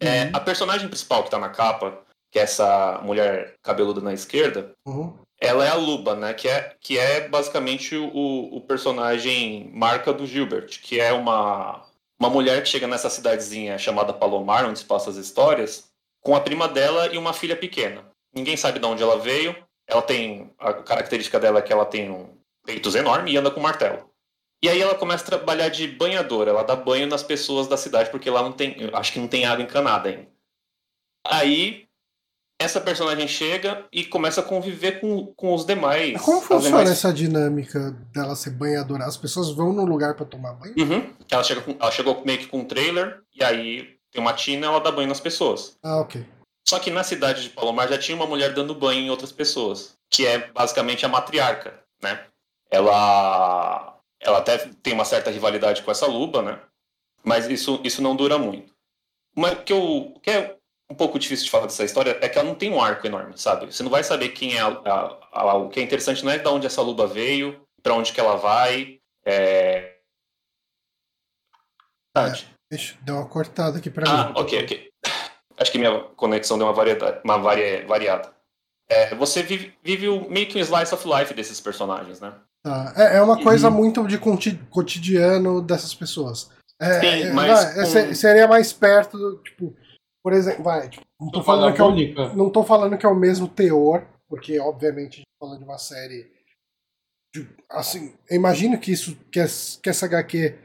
É, 0.00 0.24
Uhum. 0.24 0.30
a 0.34 0.40
personagem 0.40 0.88
principal 0.88 1.22
que 1.24 1.30
tá 1.30 1.38
na 1.38 1.48
capa, 1.48 1.98
que 2.30 2.38
é 2.38 2.42
essa 2.42 3.00
mulher 3.02 3.54
cabeluda 3.62 4.00
na 4.00 4.12
esquerda, 4.12 4.72
Uhum. 4.86 5.14
ela 5.40 5.64
é 5.64 5.68
a 5.70 5.74
Luba, 5.76 6.14
né? 6.14 6.34
Que 6.34 6.48
é, 6.48 6.76
que 6.80 6.98
é 6.98 7.28
basicamente 7.28 7.96
o, 7.96 8.56
o 8.56 8.60
personagem 8.60 9.70
marca 9.72 10.12
do 10.12 10.26
Gilbert, 10.26 10.80
que 10.82 10.98
é 11.00 11.12
uma, 11.12 11.84
uma 12.20 12.28
mulher 12.28 12.62
que 12.62 12.68
chega 12.68 12.86
nessa 12.86 13.08
cidadezinha 13.08 13.78
chamada 13.78 14.12
Palomar, 14.12 14.66
onde 14.66 14.78
se 14.80 14.84
passam 14.84 15.10
as 15.12 15.16
histórias, 15.18 15.90
com 16.22 16.34
a 16.34 16.40
prima 16.40 16.68
dela 16.68 17.08
e 17.12 17.18
uma 17.18 17.32
filha 17.32 17.56
pequena. 17.56 18.04
Ninguém 18.34 18.56
sabe 18.56 18.78
de 18.78 18.86
onde 18.86 19.02
ela 19.02 19.18
veio. 19.18 19.54
Ela 19.86 20.00
tem. 20.02 20.50
A 20.58 20.72
característica 20.74 21.38
dela 21.38 21.58
é 21.58 21.62
que 21.62 21.72
ela 21.72 21.84
tem 21.84 22.10
um 22.10 22.38
peitos 22.64 22.94
enorme 22.94 23.32
e 23.32 23.36
anda 23.36 23.50
com 23.50 23.60
martelo. 23.60 24.08
E 24.62 24.68
aí 24.68 24.80
ela 24.80 24.94
começa 24.94 25.24
a 25.24 25.26
trabalhar 25.26 25.68
de 25.68 25.88
banhadora, 25.88 26.50
ela 26.50 26.62
dá 26.62 26.76
banho 26.76 27.08
nas 27.08 27.22
pessoas 27.24 27.66
da 27.66 27.76
cidade, 27.76 28.10
porque 28.10 28.30
lá 28.30 28.40
não 28.42 28.52
tem. 28.52 28.76
Acho 28.92 29.12
que 29.12 29.18
não 29.18 29.26
tem 29.26 29.44
água 29.44 29.64
encanada 29.64 30.08
ainda. 30.08 30.28
Aí 31.26 31.84
essa 32.60 32.80
personagem 32.80 33.26
chega 33.26 33.84
e 33.92 34.04
começa 34.04 34.40
a 34.40 34.44
conviver 34.44 35.00
com, 35.00 35.26
com 35.34 35.52
os 35.52 35.64
demais. 35.66 36.12
Mas 36.12 36.22
Como 36.22 36.40
funciona 36.40 36.62
demais- 36.64 36.90
essa 36.90 37.12
dinâmica 37.12 37.90
dela 38.12 38.36
ser 38.36 38.50
banhadora? 38.50 39.04
As 39.04 39.16
pessoas 39.16 39.50
vão 39.50 39.72
num 39.72 39.84
lugar 39.84 40.14
pra 40.14 40.24
tomar 40.24 40.52
banho? 40.52 40.74
Uhum. 40.78 41.12
Ela, 41.28 41.42
chega 41.42 41.60
com- 41.60 41.76
ela 41.80 41.90
chegou 41.90 42.24
meio 42.24 42.38
que 42.38 42.46
com 42.46 42.60
um 42.60 42.64
trailer, 42.64 43.20
e 43.34 43.42
aí 43.42 43.96
tem 44.12 44.20
uma 44.20 44.34
tina, 44.34 44.66
ela 44.66 44.80
dá 44.80 44.92
banho 44.92 45.08
nas 45.08 45.20
pessoas. 45.20 45.76
Ah, 45.82 46.00
ok. 46.00 46.24
Só 46.68 46.78
que 46.78 46.90
na 46.90 47.02
cidade 47.02 47.42
de 47.42 47.50
Palomar 47.50 47.88
já 47.88 47.98
tinha 47.98 48.14
uma 48.14 48.26
mulher 48.26 48.54
dando 48.54 48.74
banho 48.74 49.00
em 49.00 49.10
outras 49.10 49.32
pessoas, 49.32 49.96
que 50.08 50.26
é 50.26 50.50
basicamente 50.52 51.04
a 51.04 51.08
matriarca, 51.08 51.82
né? 52.00 52.26
Ela, 52.70 53.98
ela 54.20 54.38
até 54.38 54.58
tem 54.58 54.92
uma 54.92 55.04
certa 55.04 55.30
rivalidade 55.30 55.82
com 55.82 55.90
essa 55.90 56.06
luba, 56.06 56.42
né? 56.42 56.60
Mas 57.24 57.46
isso, 57.48 57.80
isso 57.82 58.02
não 58.02 58.14
dura 58.14 58.38
muito. 58.38 58.72
Mas 59.34 59.54
o 59.54 59.62
que, 59.62 59.72
eu, 59.72 60.14
que 60.22 60.30
é 60.30 60.56
um 60.90 60.94
pouco 60.94 61.18
difícil 61.18 61.46
de 61.46 61.50
falar 61.50 61.66
dessa 61.66 61.84
história 61.84 62.18
é 62.20 62.28
que 62.28 62.38
ela 62.38 62.48
não 62.48 62.54
tem 62.54 62.70
um 62.70 62.80
arco 62.80 63.06
enorme, 63.06 63.36
sabe? 63.36 63.66
Você 63.66 63.82
não 63.82 63.90
vai 63.90 64.04
saber 64.04 64.28
quem 64.30 64.56
é 64.56 64.60
a, 64.60 64.68
a, 64.68 65.40
a, 65.40 65.54
o 65.54 65.68
que 65.68 65.80
é 65.80 65.82
interessante 65.82 66.24
não 66.24 66.32
é 66.32 66.38
de 66.38 66.48
onde 66.48 66.66
essa 66.66 66.82
luba 66.82 67.06
veio, 67.06 67.66
para 67.82 67.94
onde 67.94 68.12
que 68.12 68.20
ela 68.20 68.36
vai. 68.36 69.00
É... 69.24 69.96
é 72.16 72.51
deixa, 72.72 72.96
deu 73.02 73.16
uma 73.16 73.26
cortada 73.26 73.78
aqui 73.78 73.90
para 73.90 74.10
ah, 74.10 74.28
mim. 74.28 74.32
Ah, 74.34 74.40
ok, 74.40 74.64
ok. 74.64 74.88
Acho 75.58 75.70
que 75.70 75.78
minha 75.78 76.00
conexão 76.16 76.56
deu 76.56 76.66
uma, 76.66 76.72
variedade, 76.72 77.20
uma 77.22 77.36
varia, 77.36 77.86
variada. 77.86 78.32
É, 78.88 79.14
você 79.14 79.42
vive, 79.42 79.74
vive 79.84 80.08
o, 80.08 80.28
meio 80.30 80.48
que 80.48 80.56
um 80.56 80.60
slice 80.60 80.94
of 80.94 81.06
life 81.06 81.34
desses 81.34 81.60
personagens, 81.60 82.18
né? 82.20 82.34
Tá. 82.64 82.94
É, 82.96 83.18
é 83.18 83.22
uma 83.22 83.42
coisa 83.42 83.68
muito 83.68 84.06
de 84.06 84.18
cotidiano 84.70 85.60
dessas 85.60 85.94
pessoas. 85.94 86.50
É, 86.80 87.00
Sim, 87.00 87.22
é, 87.24 87.32
mas. 87.32 87.74
Vai, 87.92 88.06
com... 88.06 88.14
Seria 88.14 88.48
mais 88.48 88.72
perto 88.72 89.18
do. 89.18 89.36
Tipo, 89.42 89.76
por 90.24 90.32
exemplo, 90.32 90.64
vai. 90.64 90.88
Tipo, 90.88 91.04
não, 91.20 91.30
tô 91.30 91.42
falando 91.42 91.74
que 91.74 91.80
é 91.80 91.84
o, 91.84 92.34
não 92.34 92.50
tô 92.50 92.64
falando 92.64 92.98
que 92.98 93.06
é 93.06 93.08
o 93.08 93.14
mesmo 93.14 93.48
teor, 93.48 94.06
porque, 94.28 94.58
obviamente, 94.58 95.14
a 95.14 95.16
gente 95.16 95.26
tá 95.38 95.46
falando 95.46 95.58
de 95.58 95.64
uma 95.64 95.78
série. 95.78 96.32
De, 97.34 97.48
assim, 97.70 98.14
eu 98.30 98.36
imagino 98.36 98.78
que 98.78 98.92
isso. 98.92 99.14
Que, 99.30 99.44
que 99.82 99.90
essa 99.90 100.06
HQ 100.06 100.58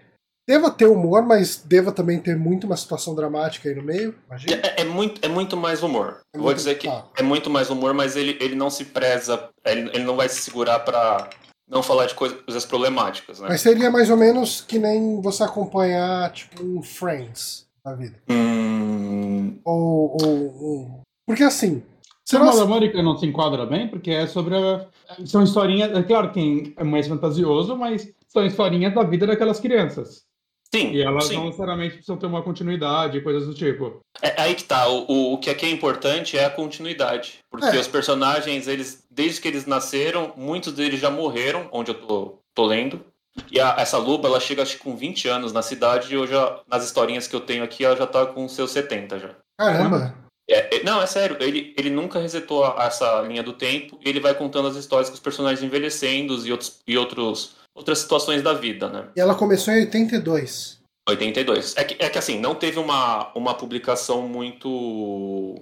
deva 0.48 0.72
ter 0.72 0.86
humor, 0.86 1.24
mas 1.24 1.62
deva 1.64 1.92
também 1.92 2.20
ter 2.20 2.38
muito 2.38 2.66
uma 2.66 2.78
situação 2.78 3.14
dramática 3.14 3.68
aí 3.68 3.76
no 3.76 3.84
meio. 3.84 4.16
É, 4.50 4.82
é, 4.82 4.86
muito, 4.86 5.24
é 5.24 5.28
muito 5.28 5.58
mais 5.58 5.84
humor. 5.84 6.22
É 6.34 6.38
Vou 6.38 6.54
dizer 6.54 6.76
que 6.76 6.88
ah. 6.88 7.04
é 7.18 7.22
muito 7.22 7.50
mais 7.50 7.70
humor, 7.70 7.94
mas 7.94 8.16
ele, 8.16 8.38
ele 8.40 8.56
não 8.56 8.70
se 8.70 8.86
preza, 8.86 9.50
ele, 9.66 9.90
ele 9.94 10.06
não 10.06 10.16
vai 10.16 10.30
se 10.30 10.42
segurar 10.42 10.80
para 10.80 11.30
não 11.70 11.84
falar 11.84 12.06
de 12.06 12.16
coisas 12.16 12.66
problemáticas, 12.66 13.42
né? 13.42 13.48
Mas 13.50 13.60
seria 13.60 13.92
mais 13.92 14.10
ou 14.10 14.16
menos 14.16 14.62
que 14.62 14.80
nem 14.80 15.22
você 15.22 15.44
acompanhar, 15.44 16.32
tipo, 16.32 16.64
um 16.64 16.82
Friends 16.82 17.68
da 17.84 17.94
vida. 17.94 18.16
Hum... 18.30 19.60
Ou, 19.66 20.18
ou, 20.22 20.64
ou, 20.64 21.02
Porque 21.26 21.44
assim. 21.44 21.84
Será 22.24 22.50
que 22.52 22.60
América 22.60 23.02
não 23.02 23.18
se 23.18 23.26
enquadra 23.26 23.66
bem? 23.66 23.88
Porque 23.88 24.12
é 24.12 24.28
sobre 24.28 24.56
a... 24.56 24.86
São 25.26 25.44
historinhas. 25.44 25.92
É 25.98 26.04
claro 26.04 26.32
que 26.32 26.74
é 26.76 26.84
mais 26.84 27.08
fantasioso, 27.08 27.76
mas 27.78 28.14
são 28.28 28.46
historinhas 28.46 28.94
da 28.94 29.04
vida 29.04 29.26
daquelas 29.26 29.60
crianças. 29.60 30.26
Sim. 30.74 30.92
E 30.92 31.02
elas 31.02 31.26
sim. 31.26 31.36
não 31.36 31.46
necessariamente 31.46 31.94
precisam 31.94 32.18
ter 32.18 32.26
uma 32.26 32.42
continuidade, 32.42 33.22
coisas 33.22 33.46
do 33.46 33.54
tipo. 33.54 34.00
É 34.22 34.42
aí 34.42 34.54
que 34.54 34.64
tá. 34.64 34.88
O, 34.88 35.34
o 35.34 35.38
que 35.38 35.50
aqui 35.50 35.66
é 35.66 35.70
importante 35.70 36.38
é 36.38 36.46
a 36.46 36.50
continuidade. 36.50 37.40
Porque 37.50 37.66
é. 37.66 37.80
os 37.80 37.88
personagens, 37.88 38.68
eles, 38.68 39.06
desde 39.10 39.42
que 39.42 39.48
eles 39.48 39.66
nasceram, 39.66 40.34
muitos 40.36 40.74
deles 40.74 41.00
já 41.00 41.10
morreram, 41.10 41.70
onde 41.72 41.92
eu 41.92 41.96
tô, 41.96 42.40
tô 42.54 42.66
lendo. 42.66 43.04
E 43.52 43.60
a, 43.60 43.76
essa 43.78 43.98
Luba, 43.98 44.28
ela 44.28 44.40
chega 44.40 44.64
acho 44.64 44.78
que 44.78 44.84
com 44.84 44.96
20 44.96 45.28
anos 45.28 45.54
na 45.54 45.62
cidade 45.62 46.14
e 46.14 46.18
hoje, 46.18 46.34
nas 46.68 46.84
historinhas 46.84 47.28
que 47.28 47.36
eu 47.36 47.42
tenho 47.42 47.64
aqui, 47.64 47.86
ela 47.86 47.96
já 47.96 48.08
tá 48.08 48.26
com 48.26 48.48
seus 48.48 48.72
70 48.72 49.20
já. 49.20 49.36
Caramba! 49.58 50.16
É, 50.50 50.78
é, 50.78 50.84
não, 50.84 51.02
é 51.02 51.06
sério, 51.06 51.36
ele, 51.42 51.74
ele 51.78 51.90
nunca 51.90 52.20
resetou 52.20 52.66
essa 52.80 53.22
linha 53.22 53.44
do 53.44 53.52
tempo 53.52 54.00
e 54.04 54.08
ele 54.08 54.22
vai 54.22 54.34
contando 54.34 54.70
as 54.70 54.78
histórias 54.78 55.10
com 55.10 55.16
os 55.16 55.20
personagens 55.20 55.62
envelhecendo 55.62 56.34
e 56.48 56.52
outros, 56.52 56.80
e 56.88 56.98
outros 56.98 57.57
outras 57.78 58.00
situações 58.00 58.42
da 58.42 58.54
vida, 58.54 58.90
né? 58.90 59.08
E 59.16 59.22
ela 59.22 59.36
começou 59.36 59.74
em 59.74 59.82
82. 59.82 60.82
82. 61.08 61.78
É 61.78 61.84
que, 61.84 62.04
é 62.04 62.10
que 62.10 62.18
assim, 62.18 62.40
não 62.40 62.56
teve 62.56 62.80
uma, 62.80 63.32
uma 63.34 63.54
publicação 63.54 64.28
muito 64.28 65.56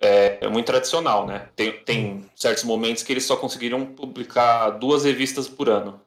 é, 0.00 0.48
muito 0.48 0.66
tradicional, 0.66 1.26
né? 1.26 1.48
Tem, 1.54 1.72
tem 1.72 2.24
certos 2.34 2.64
momentos 2.64 3.02
que 3.02 3.12
eles 3.12 3.24
só 3.24 3.36
conseguiram 3.36 3.84
publicar 3.84 4.70
duas 4.70 5.04
revistas 5.04 5.48
por 5.48 5.68
ano. 5.68 6.00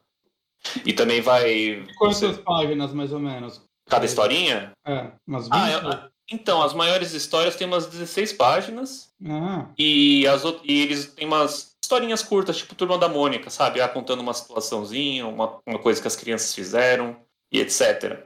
E 0.84 0.92
também 0.92 1.20
vai. 1.20 1.84
Quantas 1.98 2.18
você... 2.18 2.32
páginas, 2.42 2.92
mais 2.92 3.12
ou 3.12 3.20
menos? 3.20 3.60
Cada 3.86 4.06
historinha? 4.06 4.72
É, 4.86 5.10
umas 5.26 5.44
20. 5.44 5.52
Ah, 5.52 5.70
é, 5.70 6.34
então, 6.34 6.62
as 6.62 6.72
maiores 6.72 7.12
histórias 7.12 7.56
têm 7.56 7.66
umas 7.66 7.86
16 7.86 8.32
páginas. 8.32 9.12
Ah. 9.28 9.66
E, 9.76 10.26
as, 10.26 10.42
e 10.64 10.82
eles 10.82 11.06
têm 11.06 11.26
umas 11.26 11.71
historinhas 11.82 12.22
curtas, 12.22 12.56
tipo 12.56 12.74
Turma 12.74 12.96
da 12.96 13.08
Mônica, 13.08 13.50
sabe? 13.50 13.80
Ah, 13.80 13.88
contando 13.88 14.20
uma 14.20 14.32
situaçãozinha, 14.32 15.26
uma, 15.26 15.60
uma 15.66 15.78
coisa 15.78 16.00
que 16.00 16.06
as 16.06 16.16
crianças 16.16 16.54
fizeram 16.54 17.16
e 17.50 17.60
etc. 17.60 18.24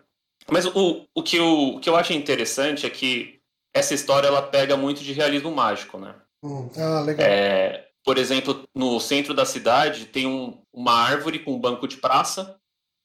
Mas 0.50 0.66
o, 0.66 1.07
o, 1.14 1.22
que 1.22 1.36
eu, 1.36 1.76
o 1.76 1.80
que 1.80 1.88
eu 1.88 1.96
acho 1.96 2.12
interessante 2.12 2.86
é 2.86 2.90
que 2.90 3.40
essa 3.74 3.94
história 3.94 4.28
ela 4.28 4.42
pega 4.42 4.76
muito 4.76 5.02
de 5.02 5.12
realismo 5.12 5.50
mágico, 5.50 5.98
né? 5.98 6.14
Hum, 6.42 6.68
ah, 6.76 7.00
legal. 7.00 7.26
É, 7.26 7.88
por 8.04 8.18
exemplo, 8.18 8.64
no 8.74 9.00
centro 9.00 9.34
da 9.34 9.44
cidade 9.44 10.07
tem 10.07 10.26
um, 10.26 10.62
uma 10.72 10.92
árvore 10.92 11.40
com 11.40 11.54
um 11.54 11.61
banco 11.61 11.88
de 11.88 11.96
praça. 11.96 12.57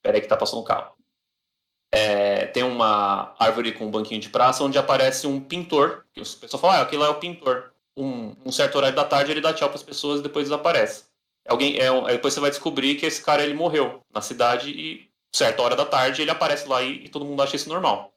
Peraí 0.03 0.21
que 0.21 0.27
tá 0.27 0.37
passando 0.37 0.61
um 0.61 0.65
carro. 0.65 0.93
É, 1.93 2.45
tem 2.47 2.63
uma 2.63 3.35
árvore 3.37 3.73
com 3.73 3.85
um 3.85 3.91
banquinho 3.91 4.21
de 4.21 4.29
praça 4.29 4.63
onde 4.63 4.77
aparece 4.77 5.25
um 5.25 5.39
pintor. 5.39 6.05
Que 6.13 6.21
o 6.21 6.23
pessoal 6.23 6.61
fala, 6.61 6.77
ah, 6.77 6.81
aquele 6.81 7.01
lá 7.01 7.07
é 7.07 7.11
o 7.11 7.19
pintor 7.19 7.70
um, 7.95 8.35
um 8.45 8.51
certo 8.51 8.75
horário 8.75 8.95
da 8.95 9.03
tarde, 9.03 9.31
ele 9.31 9.41
dá 9.41 9.53
tchau 9.53 9.69
para 9.69 9.77
as 9.77 9.83
pessoas 9.83 10.19
e 10.19 10.23
depois 10.23 10.45
desaparece. 10.45 11.05
Alguém, 11.47 11.77
é, 11.77 11.89
depois 12.11 12.33
você 12.33 12.39
vai 12.39 12.49
descobrir 12.49 12.95
que 12.95 13.05
esse 13.05 13.21
cara 13.21 13.43
ele 13.43 13.53
morreu 13.53 14.01
na 14.13 14.21
cidade 14.21 14.69
e 14.69 15.09
certa 15.33 15.61
hora 15.61 15.75
da 15.75 15.85
tarde 15.85 16.21
ele 16.21 16.31
aparece 16.31 16.67
lá 16.67 16.81
e, 16.81 17.05
e 17.05 17.09
todo 17.09 17.25
mundo 17.25 17.41
acha 17.41 17.55
isso 17.55 17.69
normal. 17.69 18.13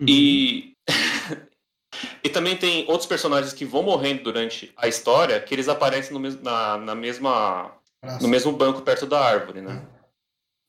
Uhum. 0.00 0.06
E 0.08 0.76
e 2.24 2.28
também 2.28 2.56
tem 2.56 2.84
outros 2.88 3.06
personagens 3.06 3.52
que 3.52 3.64
vão 3.64 3.82
morrendo 3.82 4.24
durante 4.24 4.72
a 4.76 4.88
história 4.88 5.40
que 5.40 5.54
eles 5.54 5.68
aparecem 5.68 6.12
no 6.12 6.20
mesmo, 6.20 6.42
na, 6.42 6.78
na 6.78 6.94
mesma 6.94 7.72
no 8.20 8.28
mesmo 8.28 8.52
banco 8.52 8.82
perto 8.82 9.06
da 9.06 9.20
árvore, 9.20 9.60
né? 9.60 9.86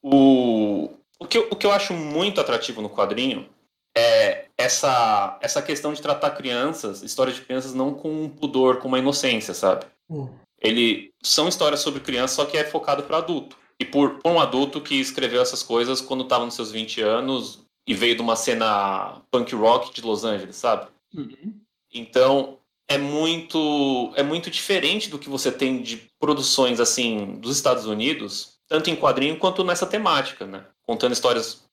Uhum. 0.04 0.14
O, 0.16 0.98
o, 1.20 1.26
que 1.26 1.38
eu, 1.38 1.48
o 1.50 1.56
que 1.56 1.66
eu 1.66 1.72
acho 1.72 1.94
muito 1.94 2.40
atrativo 2.40 2.82
no 2.82 2.90
quadrinho 2.90 3.50
é 3.98 4.43
essa, 4.58 5.38
essa 5.42 5.62
questão 5.62 5.94
de 5.94 6.02
tratar 6.02 6.32
crianças, 6.32 7.02
histórias 7.02 7.36
de 7.36 7.42
crianças, 7.42 7.74
não 7.74 7.94
com 7.94 8.24
um 8.24 8.30
pudor, 8.30 8.78
com 8.78 8.88
uma 8.88 9.00
inocência, 9.00 9.54
sabe? 9.54 9.86
Hum. 10.10 10.30
Ele 10.62 11.12
são 11.22 11.48
histórias 11.48 11.82
sobre 11.82 12.00
criança, 12.00 12.36
só 12.36 12.46
que 12.46 12.58
é 12.58 12.64
focado 12.64 13.04
para 13.04 13.18
adulto. 13.18 13.58
E 13.80 13.86
por, 13.86 14.20
por, 14.20 14.32
um 14.32 14.40
adulto 14.40 14.80
que 14.80 14.96
escreveu 14.96 15.42
essas 15.42 15.64
coisas 15.64 16.00
quando 16.00 16.24
estava 16.24 16.46
nos 16.46 16.54
seus 16.54 16.72
20 16.72 17.02
anos 17.02 17.66
e 17.88 17.94
veio 17.94 18.16
de 18.16 18.22
uma 18.22 18.36
cena 18.36 19.22
punk 19.30 19.54
rock 19.56 19.94
de 19.94 20.02
Los 20.02 20.24
Angeles, 20.24 20.56
sabe? 20.56 20.88
Uhum. 21.14 21.60
Então, 21.94 22.58
é 22.88 22.98
muito 22.98 24.14
é 24.16 24.24
muito 24.24 24.50
diferente 24.50 25.10
do 25.10 25.20
que 25.20 25.30
você 25.30 25.52
tem 25.52 25.82
de 25.82 26.10
produções 26.20 26.80
assim 26.80 27.38
dos 27.40 27.56
Estados 27.56 27.86
Unidos, 27.86 28.54
tanto 28.68 28.90
em 28.90 28.96
quadrinho 28.96 29.38
quanto 29.38 29.64
nessa 29.64 29.86
temática, 29.86 30.46
né? 30.46 30.66
Contando 30.86 31.14
histórias 31.14 31.66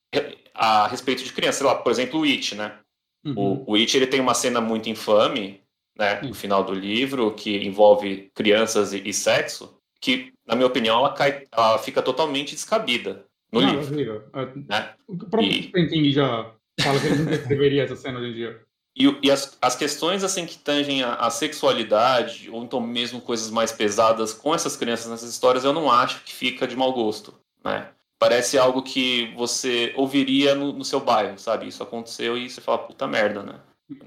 a 0.60 0.86
respeito 0.86 1.24
de 1.24 1.32
crianças. 1.32 1.56
Sei 1.56 1.66
lá, 1.66 1.74
por 1.74 1.90
exemplo, 1.90 2.20
o 2.20 2.24
It, 2.24 2.54
né? 2.54 2.78
Uhum. 3.24 3.64
O, 3.66 3.72
o 3.72 3.74
It 3.76 3.96
ele 3.96 4.06
tem 4.06 4.20
uma 4.20 4.34
cena 4.34 4.60
muito 4.60 4.90
infame, 4.90 5.62
né? 5.96 6.20
No 6.20 6.34
final 6.34 6.62
do 6.62 6.74
livro, 6.74 7.32
que 7.32 7.56
envolve 7.66 8.30
crianças 8.34 8.92
e, 8.92 9.00
e 9.08 9.12
sexo, 9.14 9.74
que, 9.98 10.34
na 10.46 10.54
minha 10.54 10.66
opinião, 10.66 10.98
ela, 10.98 11.14
cai, 11.14 11.46
ela 11.50 11.78
fica 11.78 12.02
totalmente 12.02 12.54
descabida 12.54 13.24
no 13.50 13.62
não, 13.62 13.70
livro. 13.70 14.30
Né? 14.68 14.94
O 15.08 15.16
próprio 15.16 15.50
e... 15.50 16.12
Já 16.12 16.52
fala 16.78 17.00
que 17.00 17.06
ele 17.06 17.16
não 17.16 17.48
deveria 17.48 17.84
essa 17.84 17.96
cena 17.96 18.18
hoje 18.18 18.28
em 18.28 18.34
dia. 18.34 18.60
E, 18.94 19.18
e 19.22 19.30
as, 19.30 19.56
as 19.62 19.76
questões 19.76 20.22
assim 20.22 20.44
que 20.44 20.58
tangem 20.58 21.02
a, 21.02 21.14
a, 21.14 21.30
sexualidade, 21.30 22.50
ou 22.50 22.62
então 22.62 22.80
mesmo 22.80 23.20
coisas 23.20 23.50
mais 23.50 23.72
pesadas 23.72 24.34
com 24.34 24.54
essas 24.54 24.76
crianças 24.76 25.10
nessas 25.10 25.30
histórias, 25.30 25.64
eu 25.64 25.72
não 25.72 25.90
acho 25.90 26.22
que 26.24 26.34
fica 26.34 26.66
de 26.66 26.76
mau 26.76 26.92
gosto, 26.92 27.34
né? 27.64 27.88
Parece 28.20 28.58
algo 28.58 28.82
que 28.82 29.34
você 29.34 29.94
ouviria 29.96 30.54
no, 30.54 30.74
no, 30.74 30.84
seu 30.84 31.00
bairro, 31.00 31.38
sabe? 31.38 31.66
Isso 31.66 31.82
aconteceu 31.82 32.36
e 32.36 32.50
você 32.50 32.60
fala, 32.60 32.86
puta 32.86 33.08
merda, 33.08 33.42
né? 33.42 33.58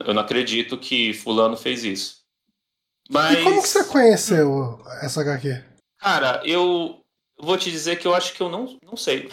Eu 0.06 0.14
não 0.14 0.22
acredito 0.22 0.78
que 0.78 1.14
fulano 1.14 1.58
fez 1.58 1.84
isso. 1.84 2.20
Mas... 3.10 3.40
E 3.40 3.44
como 3.44 3.62
que 3.62 3.68
você 3.68 3.84
conheceu 3.84 4.80
essa 5.02 5.22
HQ? 5.22 5.62
Cara, 6.00 6.42
eu 6.46 7.02
vou 7.40 7.58
te 7.58 7.72
dizer 7.72 7.98
que 7.98 8.08
eu 8.08 8.14
acho 8.14 8.34
que 8.34 8.42
eu 8.42 8.50
não, 8.50 8.78
não 8.86 8.96
sei. 8.96 9.30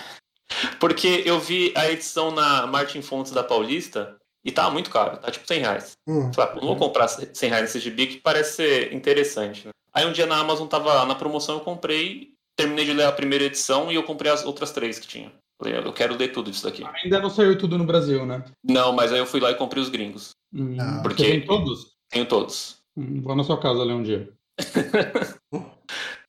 Porque 0.80 1.22
eu 1.26 1.38
vi 1.38 1.72
a 1.76 1.88
edição 1.90 2.30
na 2.30 2.66
Martin 2.66 3.02
Fontes 3.02 3.32
da 3.32 3.44
Paulista 3.44 4.16
e 4.44 4.50
tá 4.50 4.70
muito 4.70 4.90
caro, 4.90 5.18
tá 5.18 5.30
tipo 5.30 5.46
100 5.46 5.60
reais. 5.60 5.92
Hum. 6.08 6.32
Falei, 6.32 6.54
não 6.54 6.68
vou 6.68 6.76
comprar 6.76 7.06
100 7.06 7.50
reais 7.50 7.62
nesse 7.64 7.78
gibi 7.78 8.06
que 8.06 8.16
parece 8.18 8.56
ser 8.56 8.94
interessante, 8.94 9.66
né? 9.66 9.72
Aí 9.92 10.06
um 10.06 10.12
dia 10.12 10.26
na 10.26 10.38
Amazon 10.38 10.66
tava 10.66 11.04
na 11.04 11.14
promoção, 11.14 11.56
eu 11.56 11.60
comprei 11.60 12.32
terminei 12.56 12.84
de 12.84 12.92
ler 12.92 13.06
a 13.06 13.12
primeira 13.12 13.44
edição 13.44 13.90
e 13.90 13.94
eu 13.94 14.02
comprei 14.02 14.30
as 14.30 14.44
outras 14.44 14.70
três 14.70 14.98
que 14.98 15.06
tinha. 15.06 15.32
Falei, 15.60 15.78
eu 15.78 15.92
quero 15.92 16.16
ler 16.16 16.28
tudo 16.28 16.50
isso 16.50 16.64
daqui. 16.64 16.82
Ainda 17.04 17.20
não 17.20 17.28
saiu 17.28 17.56
tudo 17.58 17.76
no 17.76 17.84
Brasil, 17.84 18.24
né? 18.24 18.42
Não, 18.64 18.94
mas 18.94 19.12
aí 19.12 19.18
eu 19.18 19.26
fui 19.26 19.40
lá 19.40 19.50
e 19.50 19.56
comprei 19.56 19.82
os 19.82 19.90
gringos. 19.90 20.34
Hum, 20.54 20.76
porque 21.02 21.22
tem 21.22 21.44
todos? 21.44 21.92
Tenho 22.08 22.26
todos. 22.26 22.78
Hum, 22.96 23.20
vou 23.20 23.36
na 23.36 23.44
sua 23.44 23.60
casa 23.60 23.84
ler 23.84 23.92
um 23.92 24.02
dia. 24.02 24.32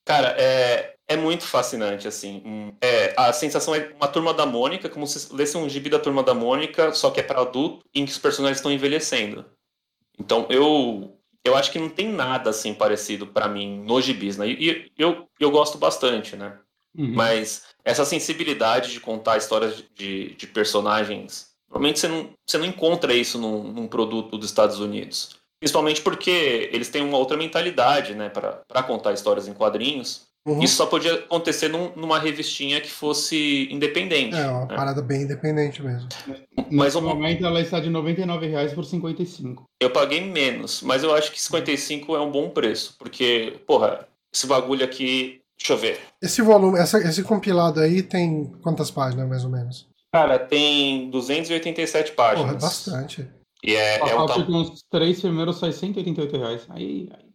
Cara, 0.06 0.36
é, 0.38 0.96
é 1.08 1.16
muito 1.16 1.46
fascinante, 1.46 2.08
assim. 2.08 2.74
É, 2.82 3.14
a 3.18 3.32
sensação 3.32 3.74
é 3.74 3.94
uma 3.96 4.08
turma 4.08 4.34
da 4.34 4.46
Mônica, 4.46 4.90
como 4.90 5.08
se 5.08 5.34
lesse 5.34 5.58
um 5.58 5.70
gibi 5.70 5.90
da 5.90 6.00
turma 6.00 6.24
da 6.24 6.34
Mônica, 6.34 6.92
só 6.94 7.10
que 7.10 7.20
é 7.20 7.24
para 7.24 7.42
adulto, 7.42 7.86
em 7.94 8.06
que 8.06 8.12
os 8.12 8.18
personagens 8.18 8.58
estão 8.58 8.72
envelhecendo. 8.72 9.46
Então 10.20 10.46
eu 10.50 11.18
eu 11.44 11.56
acho 11.56 11.72
que 11.72 11.80
não 11.80 11.89
tem 11.89 12.08
nada 12.08 12.50
assim 12.50 12.74
parecido 12.74 13.26
para 13.28 13.48
mim 13.48 13.80
nos 13.84 14.06
gibis, 14.06 14.38
né? 14.38 14.48
E 14.48 14.92
eu, 14.98 15.28
eu 15.39 15.52
gosto 15.52 15.78
bastante, 15.78 16.36
né? 16.36 16.58
Uhum. 16.98 17.14
Mas 17.14 17.64
essa 17.84 18.06
sensibilidade 18.06 18.92
de 18.92 19.00
contar 19.00 19.38
histórias 19.38 19.84
de, 19.96 20.36
de 20.36 20.48
personagens, 20.48 21.52
normalmente 21.70 22.00
você 22.00 22.08
não, 22.08 22.30
você 22.46 22.58
não 22.58 22.66
encontra 22.66 23.14
isso 23.14 23.39
num, 23.39 23.64
num 23.64 23.88
produto 23.88 24.38
dos 24.38 24.50
Estados 24.50 24.80
Unidos. 24.80 25.38
Principalmente 25.60 26.02
porque 26.02 26.70
eles 26.72 26.89
têm 26.89 27.04
uma 27.04 27.18
outra 27.18 27.38
mentalidade, 27.38 28.16
né, 28.16 28.30
para 28.30 28.84
contar 28.84 29.14
histórias 29.14 29.48
em 29.48 29.54
quadrinhos. 29.54 30.28
Uhum. 30.48 30.64
Isso 30.64 30.76
só 30.76 30.88
podia 30.88 31.14
acontecer 31.14 31.68
num, 31.68 31.92
numa 31.96 32.18
revistinha 32.18 32.82
que 32.82 32.89
fosse 32.89 33.68
independente. 33.72 34.36
É, 34.36 34.48
uma 34.48 34.66
né? 34.66 34.76
parada 34.76 35.02
bem 35.02 35.22
independente 35.22 35.84
mesmo. 35.84 36.10
Mas 36.72 36.96
no 36.96 37.02
momento 37.02 37.46
ela 37.46 37.62
está 37.62 37.80
de 37.80 37.89
R$ 37.89 37.94
99,00 37.94 38.74
por 38.74 38.84
55. 38.84 39.64
Eu 39.80 39.92
paguei 39.92 40.22
menos, 40.22 40.82
mas 40.82 41.04
eu 41.04 41.14
acho 41.14 41.32
que 41.32 41.39
55 41.39 42.16
é 42.16 42.22
um 42.22 42.32
bom 42.32 42.50
preço, 42.50 42.96
porque, 42.98 43.60
porra, 43.68 44.08
esse 44.34 44.48
bagulho 44.48 44.84
aqui, 44.84 45.42
deixa 45.60 45.74
eu 45.74 45.78
ver. 45.78 46.00
Esse 46.22 46.42
volume, 46.42 46.80
essa, 46.80 46.98
esse 46.98 47.22
compilado 47.22 47.80
aí 47.80 48.02
tem 48.02 48.52
quantas 48.64 48.89
páginas 48.89 49.30
mais 49.30 49.44
ou 49.44 49.52
menos? 49.52 49.88
Cara, 50.12 50.39
tem 50.39 51.10
287 51.12 52.14
páginas. 52.14 52.46
Porra, 52.46 52.58
é 52.58 52.60
bastante. 52.60 53.28
E 53.64 53.76
é, 53.76 54.00
é 54.00 54.20
um 54.20 54.26
tam... 54.26 54.42
uns 54.50 54.84
três 54.89 55.22
primeiros 55.22 55.60
sai 55.60 55.72
188 55.72 56.38
reais. 56.38 56.66
Aí, 56.70 57.08
aí 57.14 57.31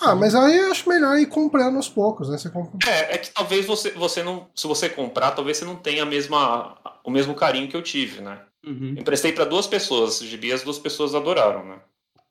ah, 0.00 0.14
mas 0.14 0.34
aí 0.34 0.58
eu 0.58 0.70
acho 0.70 0.88
melhor 0.88 1.16
ir 1.18 1.26
comprando 1.26 1.76
aos 1.76 1.88
poucos, 1.88 2.28
né? 2.28 2.36
Você 2.36 2.50
compra... 2.50 2.90
É, 2.90 3.14
é 3.14 3.18
que 3.18 3.30
talvez 3.30 3.64
você, 3.66 3.90
você 3.92 4.22
não. 4.22 4.48
Se 4.54 4.66
você 4.66 4.88
comprar, 4.88 5.30
talvez 5.30 5.56
você 5.56 5.64
não 5.64 5.76
tenha 5.76 6.02
a 6.02 6.06
mesma, 6.06 6.76
o 7.04 7.10
mesmo 7.10 7.34
carinho 7.34 7.68
que 7.68 7.76
eu 7.76 7.82
tive, 7.82 8.20
né? 8.20 8.40
Uhum. 8.66 8.96
Emprestei 8.98 9.32
para 9.32 9.44
duas 9.44 9.66
pessoas, 9.66 10.18
gibi 10.18 10.52
as 10.52 10.62
duas 10.62 10.78
pessoas 10.78 11.14
adoraram, 11.14 11.64
né? 11.64 11.78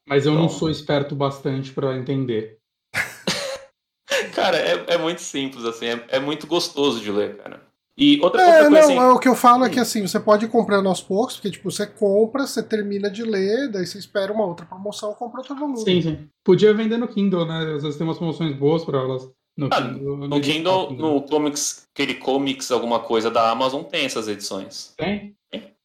Mas 0.08 0.26
eu 0.26 0.34
então... 0.34 0.44
não 0.44 0.50
sou 0.50 0.70
esperto 0.70 1.16
bastante 1.16 1.72
para 1.72 1.98
entender. 1.98 2.60
cara, 4.36 4.58
é, 4.58 4.94
é 4.94 4.98
muito 4.98 5.22
simples, 5.22 5.66
assim, 5.66 5.88
é, 5.88 6.06
é 6.10 6.20
muito 6.20 6.46
gostoso 6.46 7.02
de 7.02 7.12
ler, 7.12 7.38
cara. 7.38 7.65
E 7.98 8.20
outra, 8.22 8.42
é, 8.42 8.46
outra 8.46 8.70
coisa 8.70 8.70
não, 8.70 8.80
assim... 8.80 8.98
É 8.98 9.14
o 9.14 9.20
que 9.20 9.28
eu 9.28 9.36
falo 9.36 9.64
é 9.64 9.70
que 9.70 9.80
assim, 9.80 10.06
você 10.06 10.20
pode 10.20 10.46
ir 10.46 10.50
comprando 10.50 10.88
aos 10.88 11.02
poucos, 11.02 11.36
porque 11.36 11.52
tipo, 11.52 11.72
você 11.72 11.88
compra, 11.88 12.46
você 12.46 12.62
termina 12.62 13.10
de 13.10 13.24
ler, 13.24 13.70
daí 13.72 13.86
você 13.86 13.98
espera 13.98 14.34
uma 14.34 14.46
outra 14.46 14.66
promoção 14.66 15.12
e 15.12 15.16
compra 15.16 15.40
outro 15.40 15.56
volume. 15.56 15.80
Sim, 15.80 16.02
sim. 16.02 16.30
Podia 16.44 16.74
vender 16.74 16.98
no 16.98 17.08
Kindle, 17.08 17.46
né? 17.46 17.76
Às 17.76 17.84
vezes 17.84 17.98
tem 17.98 18.06
umas 18.06 18.18
promoções 18.18 18.56
boas 18.58 18.84
para 18.84 19.00
elas. 19.00 19.30
No 19.58 19.68
ah, 19.72 19.82
Kindle, 19.82 20.18
no, 20.18 20.28
no 20.28 20.42
Kindle, 20.42 20.92
no 20.92 21.22
Comics, 21.22 21.88
aquele 21.94 22.16
Comics, 22.16 22.72
alguma 22.72 23.00
coisa 23.00 23.32
da 23.32 23.50
Amazon 23.50 23.84
tem 23.84 24.06
essas 24.06 24.28
edições. 24.28 24.94
Tem? 24.98 25.34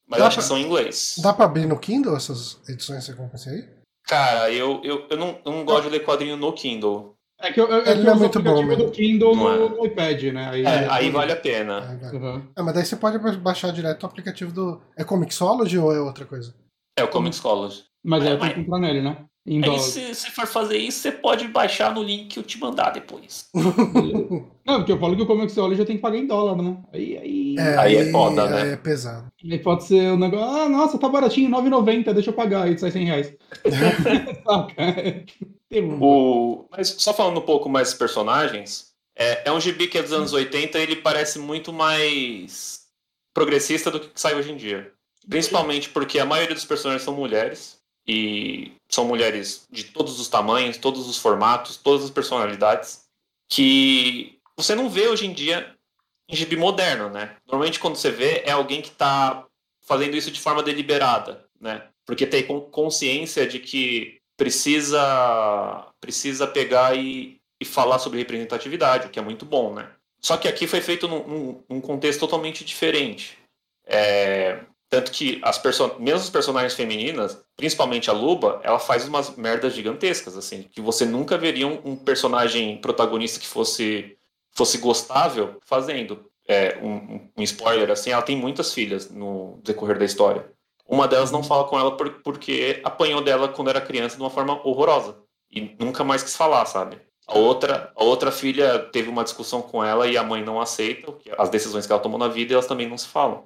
Mas 0.08 0.18
dá 0.18 0.26
acho 0.26 0.36
pra, 0.36 0.42
que 0.42 0.48
são 0.48 0.58
em 0.58 0.64
inglês. 0.64 1.14
Dá 1.18 1.32
pra 1.32 1.44
abrir 1.44 1.66
no 1.66 1.78
Kindle 1.78 2.16
essas 2.16 2.61
edições 2.68 3.06
que 3.06 3.12
você 3.12 3.16
compra 3.16 3.38
aí? 3.46 3.68
Cara, 4.04 4.50
eu, 4.50 4.80
eu, 4.82 5.06
eu, 5.08 5.16
não, 5.16 5.38
eu 5.44 5.52
não 5.52 5.64
gosto 5.64 5.84
de 5.84 5.90
ler 5.90 6.04
quadrinho 6.04 6.36
no 6.36 6.52
Kindle. 6.52 7.14
É 7.41 7.53
que 7.53 7.61
eu, 7.61 7.66
eu, 7.68 7.86
Ele 7.86 8.07
eu 8.07 8.12
é 8.12 8.14
muito 8.14 8.43
bom, 8.43 8.66
do 8.66 8.84
né? 8.84 8.91
Kindle 8.91 9.34
no, 9.34 9.49
é. 9.49 9.57
no, 9.57 9.86
iPad, 9.86 10.22
né? 10.24 10.51
Aí, 10.51 10.64
é, 10.64 10.88
aí 10.91 11.11
vale 11.11 11.32
a 11.32 11.36
pena. 11.36 11.99
Uhum. 12.12 12.43
É, 12.55 12.62
mas 12.62 12.74
daí 12.74 12.84
você 12.84 12.97
pode 12.97 13.18
baixar 13.38 13.72
direto 13.72 14.03
o 14.03 14.07
aplicativo 14.07 14.53
do. 14.53 14.80
É 14.97 15.03
Comixology 15.03 15.78
ou 15.78 15.93
é 15.93 16.01
outra 16.01 16.26
coisa? 16.26 16.55
É 16.99 17.03
o 17.03 17.09
Comixology. 17.09 17.84
Mas 18.05 18.24
é, 18.24 18.32
é 18.32 18.36
tem 18.36 18.49
que 18.51 18.55
comprar 18.57 18.78
nele, 18.78 19.01
né? 19.01 19.16
Em 19.47 19.64
aí, 19.64 19.78
se 19.78 20.14
você 20.14 20.30
for 20.30 20.47
fazer 20.47 20.76
isso, 20.76 21.01
você 21.01 21.11
pode 21.11 21.49
baixar 21.49 21.95
no 21.95 22.03
link 22.03 22.28
que 22.28 22.38
eu 22.38 22.43
te 22.43 22.61
mandar 22.61 22.91
depois. 22.91 23.49
Não, 23.55 24.76
porque 24.76 24.93
eu 24.93 24.99
falo 24.99 25.16
que 25.16 25.22
o 25.22 25.26
Comixology 25.26 25.78
já 25.78 25.86
tem 25.86 25.97
que 25.97 26.03
pagar 26.03 26.18
em 26.18 26.26
dólar, 26.26 26.57
né? 26.62 26.76
Aí, 26.93 27.16
aí... 27.16 27.57
É, 27.59 27.78
aí 27.78 27.97
é 27.97 28.11
foda, 28.11 28.47
né? 28.49 28.62
Aí 28.62 28.70
é 28.72 28.76
pesado. 28.76 29.32
Aí 29.43 29.59
pode 29.59 29.84
ser 29.84 30.11
o 30.11 30.14
um 30.14 30.18
negócio, 30.18 30.47
ah, 30.47 30.68
nossa, 30.68 30.99
tá 30.99 31.09
baratinho, 31.09 31.51
9,90, 31.51 32.12
deixa 32.12 32.28
eu 32.28 32.34
pagar, 32.34 32.64
aí 32.64 32.78
sai 32.78 32.91
100 32.91 33.05
reais. 33.07 33.34
Saca? 34.45 35.24
O... 35.72 36.66
Mas 36.70 36.88
só 36.98 37.14
falando 37.14 37.38
um 37.38 37.44
pouco 37.44 37.68
mais 37.68 37.90
dos 37.90 37.98
personagens, 37.98 38.92
é, 39.16 39.48
é 39.48 39.52
um 39.52 39.60
gibi 39.60 39.86
que 39.86 39.98
é 39.98 40.02
dos 40.02 40.12
anos 40.12 40.32
80 40.32 40.78
e 40.78 40.82
ele 40.82 40.96
parece 40.96 41.38
muito 41.38 41.72
mais 41.72 42.86
progressista 43.32 43.90
do 43.90 44.00
que 44.00 44.20
sai 44.20 44.34
hoje 44.34 44.50
em 44.50 44.56
dia. 44.56 44.92
Principalmente 45.28 45.88
porque 45.90 46.18
a 46.18 46.24
maioria 46.24 46.54
dos 46.54 46.64
personagens 46.64 47.04
são 47.04 47.14
mulheres. 47.14 47.78
E 48.06 48.72
são 48.88 49.04
mulheres 49.04 49.66
de 49.70 49.84
todos 49.84 50.18
os 50.18 50.26
tamanhos, 50.26 50.78
todos 50.78 51.06
os 51.06 51.16
formatos, 51.16 51.76
todas 51.76 52.04
as 52.04 52.10
personalidades. 52.10 53.04
Que 53.48 54.38
você 54.56 54.74
não 54.74 54.88
vê 54.88 55.06
hoje 55.06 55.26
em 55.26 55.32
dia 55.32 55.76
em 56.28 56.34
gibi 56.34 56.56
moderno, 56.56 57.10
né? 57.10 57.36
Normalmente 57.46 57.78
quando 57.78 57.96
você 57.96 58.10
vê 58.10 58.42
é 58.44 58.52
alguém 58.52 58.80
que 58.80 58.88
está 58.88 59.46
fazendo 59.82 60.16
isso 60.16 60.30
de 60.30 60.40
forma 60.40 60.62
deliberada, 60.62 61.44
né? 61.60 61.88
Porque 62.06 62.26
tem 62.26 62.46
consciência 62.70 63.46
de 63.46 63.58
que 63.58 64.19
precisa 64.41 65.86
precisa 66.01 66.47
pegar 66.47 66.97
e, 66.97 67.38
e 67.61 67.64
falar 67.66 67.99
sobre 67.99 68.20
representatividade, 68.20 69.07
o 69.07 69.11
que 69.11 69.18
é 69.18 69.22
muito 69.22 69.45
bom, 69.45 69.74
né? 69.74 69.91
Só 70.18 70.38
que 70.38 70.49
aqui 70.49 70.66
foi 70.66 70.80
feito 70.80 71.07
num, 71.07 71.28
num, 71.28 71.64
num 71.68 71.80
contexto 71.80 72.20
totalmente 72.20 72.64
diferente. 72.64 73.36
É, 73.86 74.61
tanto 74.88 75.12
que 75.12 75.41
as 75.45 75.61
mesmo 75.99 76.20
as 76.20 76.30
personagens 76.30 76.72
femininas, 76.72 77.38
principalmente 77.55 78.09
a 78.09 78.14
Luba, 78.14 78.62
ela 78.64 78.78
faz 78.78 79.07
umas 79.07 79.36
merdas 79.36 79.74
gigantescas, 79.74 80.34
assim, 80.34 80.62
que 80.62 80.80
você 80.80 81.05
nunca 81.05 81.36
veria 81.36 81.66
um, 81.66 81.78
um 81.84 81.97
personagem 81.97 82.78
protagonista 82.78 83.38
que 83.38 83.47
fosse, 83.47 84.16
fosse 84.53 84.78
gostável 84.78 85.59
fazendo. 85.66 86.30
É, 86.49 86.78
um, 86.82 87.28
um, 87.36 87.43
spoiler, 87.43 87.91
assim, 87.91 88.11
ela 88.11 88.22
tem 88.22 88.36
muitas 88.36 88.72
filhas 88.72 89.11
no 89.11 89.61
decorrer 89.62 89.99
da 89.99 90.05
história. 90.05 90.51
Uma 90.91 91.07
delas 91.07 91.30
não 91.30 91.43
fala 91.43 91.68
com 91.68 91.78
ela 91.78 91.97
por, 91.97 92.11
porque 92.22 92.80
apanhou 92.82 93.22
dela 93.22 93.49
quando 93.49 93.70
era 93.70 93.80
criança 93.80 94.16
de 94.16 94.22
uma 94.22 94.30
forma 94.30 94.61
horrorosa. 94.66 95.16
E 95.49 95.76
nunca 95.78 96.03
mais 96.03 96.22
quis 96.22 96.36
falar, 96.36 96.66
sabe? 96.66 96.99
A 97.28 97.38
outra, 97.38 97.93
a 97.95 98.03
outra 98.03 98.32
filha 98.32 98.78
teve 98.78 99.09
uma 99.09 99.22
discussão 99.22 99.62
com 99.62 99.84
ela 99.84 100.09
e 100.09 100.16
a 100.16 100.22
mãe 100.24 100.43
não 100.43 100.61
aceita 100.61 101.14
as 101.38 101.49
decisões 101.49 101.86
que 101.86 101.93
ela 101.93 102.03
tomou 102.03 102.18
na 102.18 102.26
vida 102.26 102.53
e 102.53 102.55
elas 102.55 102.66
também 102.66 102.88
não 102.88 102.99
se 102.99 103.07
falam. 103.07 103.45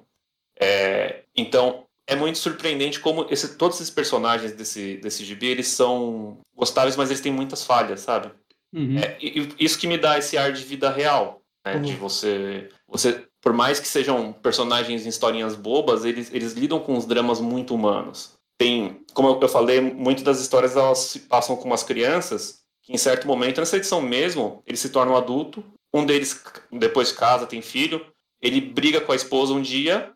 É, 0.59 1.23
então, 1.35 1.85
é 2.07 2.15
muito 2.15 2.39
surpreendente 2.39 2.99
como 2.99 3.27
esse, 3.29 3.55
todos 3.57 3.79
esses 3.79 3.91
personagens 3.91 4.53
desse, 4.53 4.97
desse 4.97 5.23
gibi, 5.23 5.47
eles 5.47 5.67
são 5.67 6.39
gostáveis, 6.55 6.95
mas 6.95 7.11
eles 7.11 7.21
têm 7.21 7.31
muitas 7.31 7.63
falhas, 7.63 7.99
sabe? 7.99 8.31
Uhum. 8.73 8.97
É, 8.97 9.17
isso 9.59 9.77
que 9.77 9.87
me 9.87 9.99
dá 9.99 10.17
esse 10.17 10.35
ar 10.35 10.51
de 10.51 10.63
vida 10.63 10.89
real, 10.89 11.43
né? 11.63 11.75
Uhum. 11.75 11.81
De 11.83 11.93
você, 11.93 12.69
você 12.87 13.23
por 13.45 13.53
mais 13.53 13.79
que 13.79 13.87
sejam 13.87 14.33
personagens 14.33 15.05
em 15.05 15.09
historinhas 15.09 15.53
bobas, 15.55 16.03
eles, 16.03 16.33
eles 16.33 16.53
lidam 16.53 16.79
com 16.79 16.97
os 16.97 17.05
dramas 17.05 17.39
muito 17.39 17.75
humanos. 17.75 18.33
Tem, 18.57 19.05
como 19.13 19.37
eu 19.39 19.47
falei, 19.47 19.79
muitas 19.79 20.23
das 20.23 20.39
histórias 20.39 20.75
elas 20.75 20.97
se 20.97 21.19
passam 21.19 21.55
com 21.55 21.65
umas 21.65 21.83
crianças 21.83 22.63
que 22.81 22.91
em 22.91 22.97
certo 22.97 23.27
momento, 23.27 23.59
nessa 23.59 23.77
edição 23.77 24.01
mesmo, 24.01 24.63
eles 24.65 24.79
se 24.79 24.89
tornam 24.89 25.15
adulto, 25.15 25.63
um 25.93 26.03
deles 26.03 26.43
depois 26.71 27.11
casa, 27.11 27.45
tem 27.45 27.61
filho, 27.61 28.03
ele 28.41 28.59
briga 28.59 28.99
com 28.99 29.11
a 29.11 29.15
esposa 29.15 29.53
um 29.53 29.61
dia, 29.61 30.11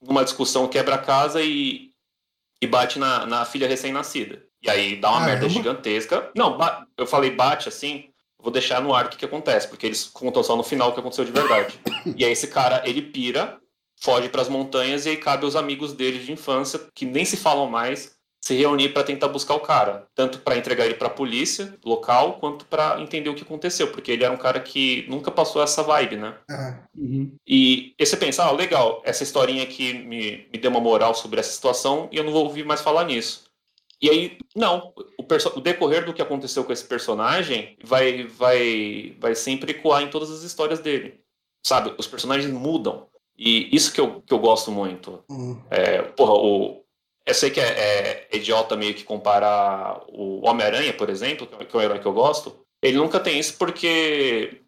numa 0.00 0.24
discussão 0.24 0.68
quebra 0.68 0.94
a 0.94 0.98
casa 0.98 1.42
e, 1.42 1.90
e 2.62 2.66
bate 2.68 3.00
na, 3.00 3.26
na 3.26 3.44
filha 3.44 3.66
recém-nascida. 3.66 4.44
E 4.62 4.70
aí 4.70 4.96
dá 4.96 5.10
uma 5.10 5.26
merda 5.26 5.48
gigantesca. 5.48 6.30
Não, 6.36 6.56
eu 6.96 7.06
falei 7.06 7.30
bate 7.30 7.68
assim, 7.68 8.09
vou 8.42 8.52
deixar 8.52 8.80
no 8.80 8.94
ar 8.94 9.06
o 9.06 9.08
que, 9.08 9.16
que 9.18 9.24
acontece, 9.24 9.68
porque 9.68 9.86
eles 9.86 10.04
contam 10.04 10.42
só 10.42 10.56
no 10.56 10.62
final 10.62 10.90
o 10.90 10.92
que 10.92 11.00
aconteceu 11.00 11.24
de 11.24 11.32
verdade. 11.32 11.78
e 12.16 12.24
aí 12.24 12.32
esse 12.32 12.48
cara, 12.48 12.82
ele 12.84 13.02
pira, 13.02 13.58
foge 14.00 14.28
para 14.28 14.42
as 14.42 14.48
montanhas 14.48 15.06
e 15.06 15.10
aí 15.10 15.16
cabe 15.16 15.46
os 15.46 15.56
amigos 15.56 15.92
dele 15.92 16.18
de 16.18 16.32
infância, 16.32 16.80
que 16.94 17.04
nem 17.04 17.24
se 17.24 17.36
falam 17.36 17.66
mais, 17.66 18.18
se 18.40 18.54
reunir 18.54 18.88
para 18.88 19.04
tentar 19.04 19.28
buscar 19.28 19.54
o 19.54 19.60
cara, 19.60 20.06
tanto 20.14 20.38
para 20.38 20.56
entregar 20.56 20.86
ele 20.86 20.94
para 20.94 21.08
a 21.08 21.12
polícia 21.12 21.74
local, 21.84 22.38
quanto 22.38 22.64
para 22.64 22.98
entender 23.00 23.28
o 23.28 23.34
que 23.34 23.42
aconteceu, 23.42 23.88
porque 23.88 24.10
ele 24.10 24.24
era 24.24 24.32
um 24.32 24.38
cara 24.38 24.58
que 24.60 25.04
nunca 25.08 25.30
passou 25.30 25.62
essa 25.62 25.82
vibe, 25.82 26.16
né? 26.16 26.34
Uhum. 26.96 27.36
E, 27.46 27.94
e 27.98 28.06
você 28.06 28.16
pensa, 28.16 28.44
ah, 28.44 28.50
legal, 28.50 29.02
essa 29.04 29.22
historinha 29.22 29.62
aqui 29.62 29.92
me, 29.92 30.48
me 30.50 30.58
deu 30.58 30.70
uma 30.70 30.80
moral 30.80 31.14
sobre 31.14 31.38
essa 31.38 31.52
situação 31.52 32.08
e 32.10 32.16
eu 32.16 32.24
não 32.24 32.32
vou 32.32 32.44
ouvir 32.44 32.64
mais 32.64 32.80
falar 32.80 33.04
nisso. 33.04 33.49
E 34.02 34.08
aí, 34.08 34.38
não, 34.56 34.94
o, 34.96 35.22
o, 35.22 35.60
decorrer 35.60 36.04
do 36.06 36.14
que 36.14 36.22
aconteceu 36.22 36.64
com 36.64 36.72
esse 36.72 36.84
personagem 36.84 37.76
vai, 37.84 38.24
vai, 38.24 39.14
vai 39.20 39.34
sempre 39.34 39.72
ecoar 39.72 40.02
em 40.02 40.08
todas 40.08 40.30
as 40.30 40.42
histórias 40.42 40.80
dele. 40.80 41.20
Sabe? 41.64 41.94
Os 41.98 42.06
personagens 42.06 42.50
mudam. 42.50 43.06
E 43.36 43.74
isso 43.74 43.92
que 43.92 44.00
eu, 44.00 44.22
que 44.22 44.32
eu 44.32 44.38
gosto 44.38 44.72
muito. 44.72 45.22
Uhum. 45.28 45.62
É, 45.70 46.02
porra, 46.02 46.32
o, 46.34 46.82
eu 47.26 47.34
sei 47.34 47.50
que 47.50 47.60
é, 47.60 48.28
é, 48.30 48.36
idiota 48.36 48.76
meio 48.76 48.94
que 48.94 49.04
comparar 49.04 50.02
o 50.08 50.46
Homem-Aranha, 50.46 50.94
por 50.94 51.10
exemplo, 51.10 51.46
que 51.46 51.76
é 51.76 51.78
o 51.78 51.82
herói 51.82 51.98
que 51.98 52.06
eu 52.06 52.12
gosto. 52.12 52.58
Ele 52.82 52.96
nunca 52.96 53.20
tem 53.20 53.38
isso 53.38 53.58
porque 53.58 54.62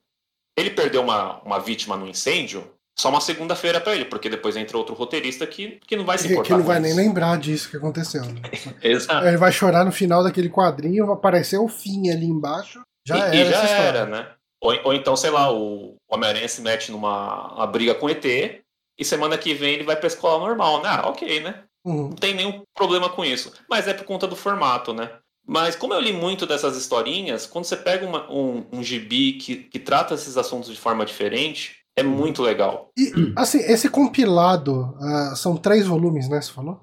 ele 0.57 0.71
perdeu 0.71 1.03
uma, 1.03 1.41
uma 1.43 1.59
vítima 1.59 1.97
no 1.97 2.07
incêndio 2.07 2.71
só 2.99 3.09
uma 3.09 3.21
segunda-feira 3.21 3.81
para 3.81 3.95
ele, 3.95 4.05
porque 4.05 4.29
depois 4.29 4.57
entra 4.57 4.77
outro 4.77 4.95
roteirista 4.95 5.47
que, 5.47 5.81
que 5.87 5.97
não 5.97 6.05
vai 6.05 6.19
se 6.19 6.27
importar. 6.27 6.49
Que 6.49 6.53
não 6.53 6.63
vai 6.63 6.79
nem 6.79 6.95
lembrar 6.95 7.39
disso 7.39 7.71
que 7.71 7.77
aconteceu. 7.77 8.25
Né? 8.25 8.41
Exato. 8.83 9.27
Ele 9.27 9.37
vai 9.37 9.51
chorar 9.51 9.85
no 9.85 9.93
final 9.93 10.23
daquele 10.23 10.51
quadrinho, 10.51 11.07
vai 11.07 11.15
aparecer 11.15 11.59
o 11.59 11.69
fim 11.69 12.11
ali 12.11 12.27
embaixo. 12.27 12.83
Já 13.07 13.17
e, 13.17 13.41
era. 13.41 13.49
E 13.49 13.51
já 13.51 13.69
era, 13.69 14.07
né? 14.07 14.29
Ou, 14.61 14.79
ou 14.85 14.95
então, 14.95 15.17
sei 15.17 15.31
lá, 15.31 15.53
o 15.53 15.97
Homem-Aranha 16.09 16.49
se 16.49 16.61
mete 16.61 16.93
numa 16.93 17.55
uma 17.55 17.67
briga 17.67 17.95
com 17.95 18.09
ET 18.09 18.25
e 18.25 19.05
semana 19.05 19.37
que 19.37 19.55
vem 19.55 19.75
ele 19.75 19.85
vai 19.85 19.97
pra 19.97 20.07
escola 20.07 20.47
normal, 20.47 20.83
né? 20.83 20.89
Ah, 20.89 21.09
ok, 21.09 21.41
né? 21.41 21.65
Uhum. 21.85 22.11
Não 22.11 22.13
tem 22.13 22.35
nenhum 22.35 22.63
problema 22.75 23.09
com 23.09 23.25
isso. 23.25 23.53
Mas 23.69 23.89
é 23.89 23.95
por 23.95 24.05
conta 24.05 24.29
do 24.29 24.37
formato, 24.37 24.93
né? 24.93 25.11
Mas 25.45 25.75
como 25.75 25.93
eu 25.93 26.01
li 26.01 26.13
muito 26.13 26.47
dessas 26.47 26.77
historinhas, 26.77 27.47
quando 27.47 27.65
você 27.65 27.77
pega 27.77 28.07
uma, 28.07 28.31
um, 28.31 28.65
um 28.71 28.83
gibi 28.83 29.33
que, 29.33 29.57
que 29.57 29.81
trata 29.81 30.15
esses 30.15 30.37
assuntos 30.37 30.71
de 30.71 30.79
forma 30.79 31.05
diferente, 31.05 31.82
é 31.97 32.03
muito 32.03 32.43
legal. 32.43 32.91
E, 32.97 33.13
assim, 33.37 33.59
esse 33.59 33.89
compilado 33.89 34.97
ah, 35.01 35.35
são 35.37 35.57
três 35.57 35.87
volumes, 35.87 36.29
né? 36.29 36.41
Você 36.41 36.53
falou? 36.53 36.81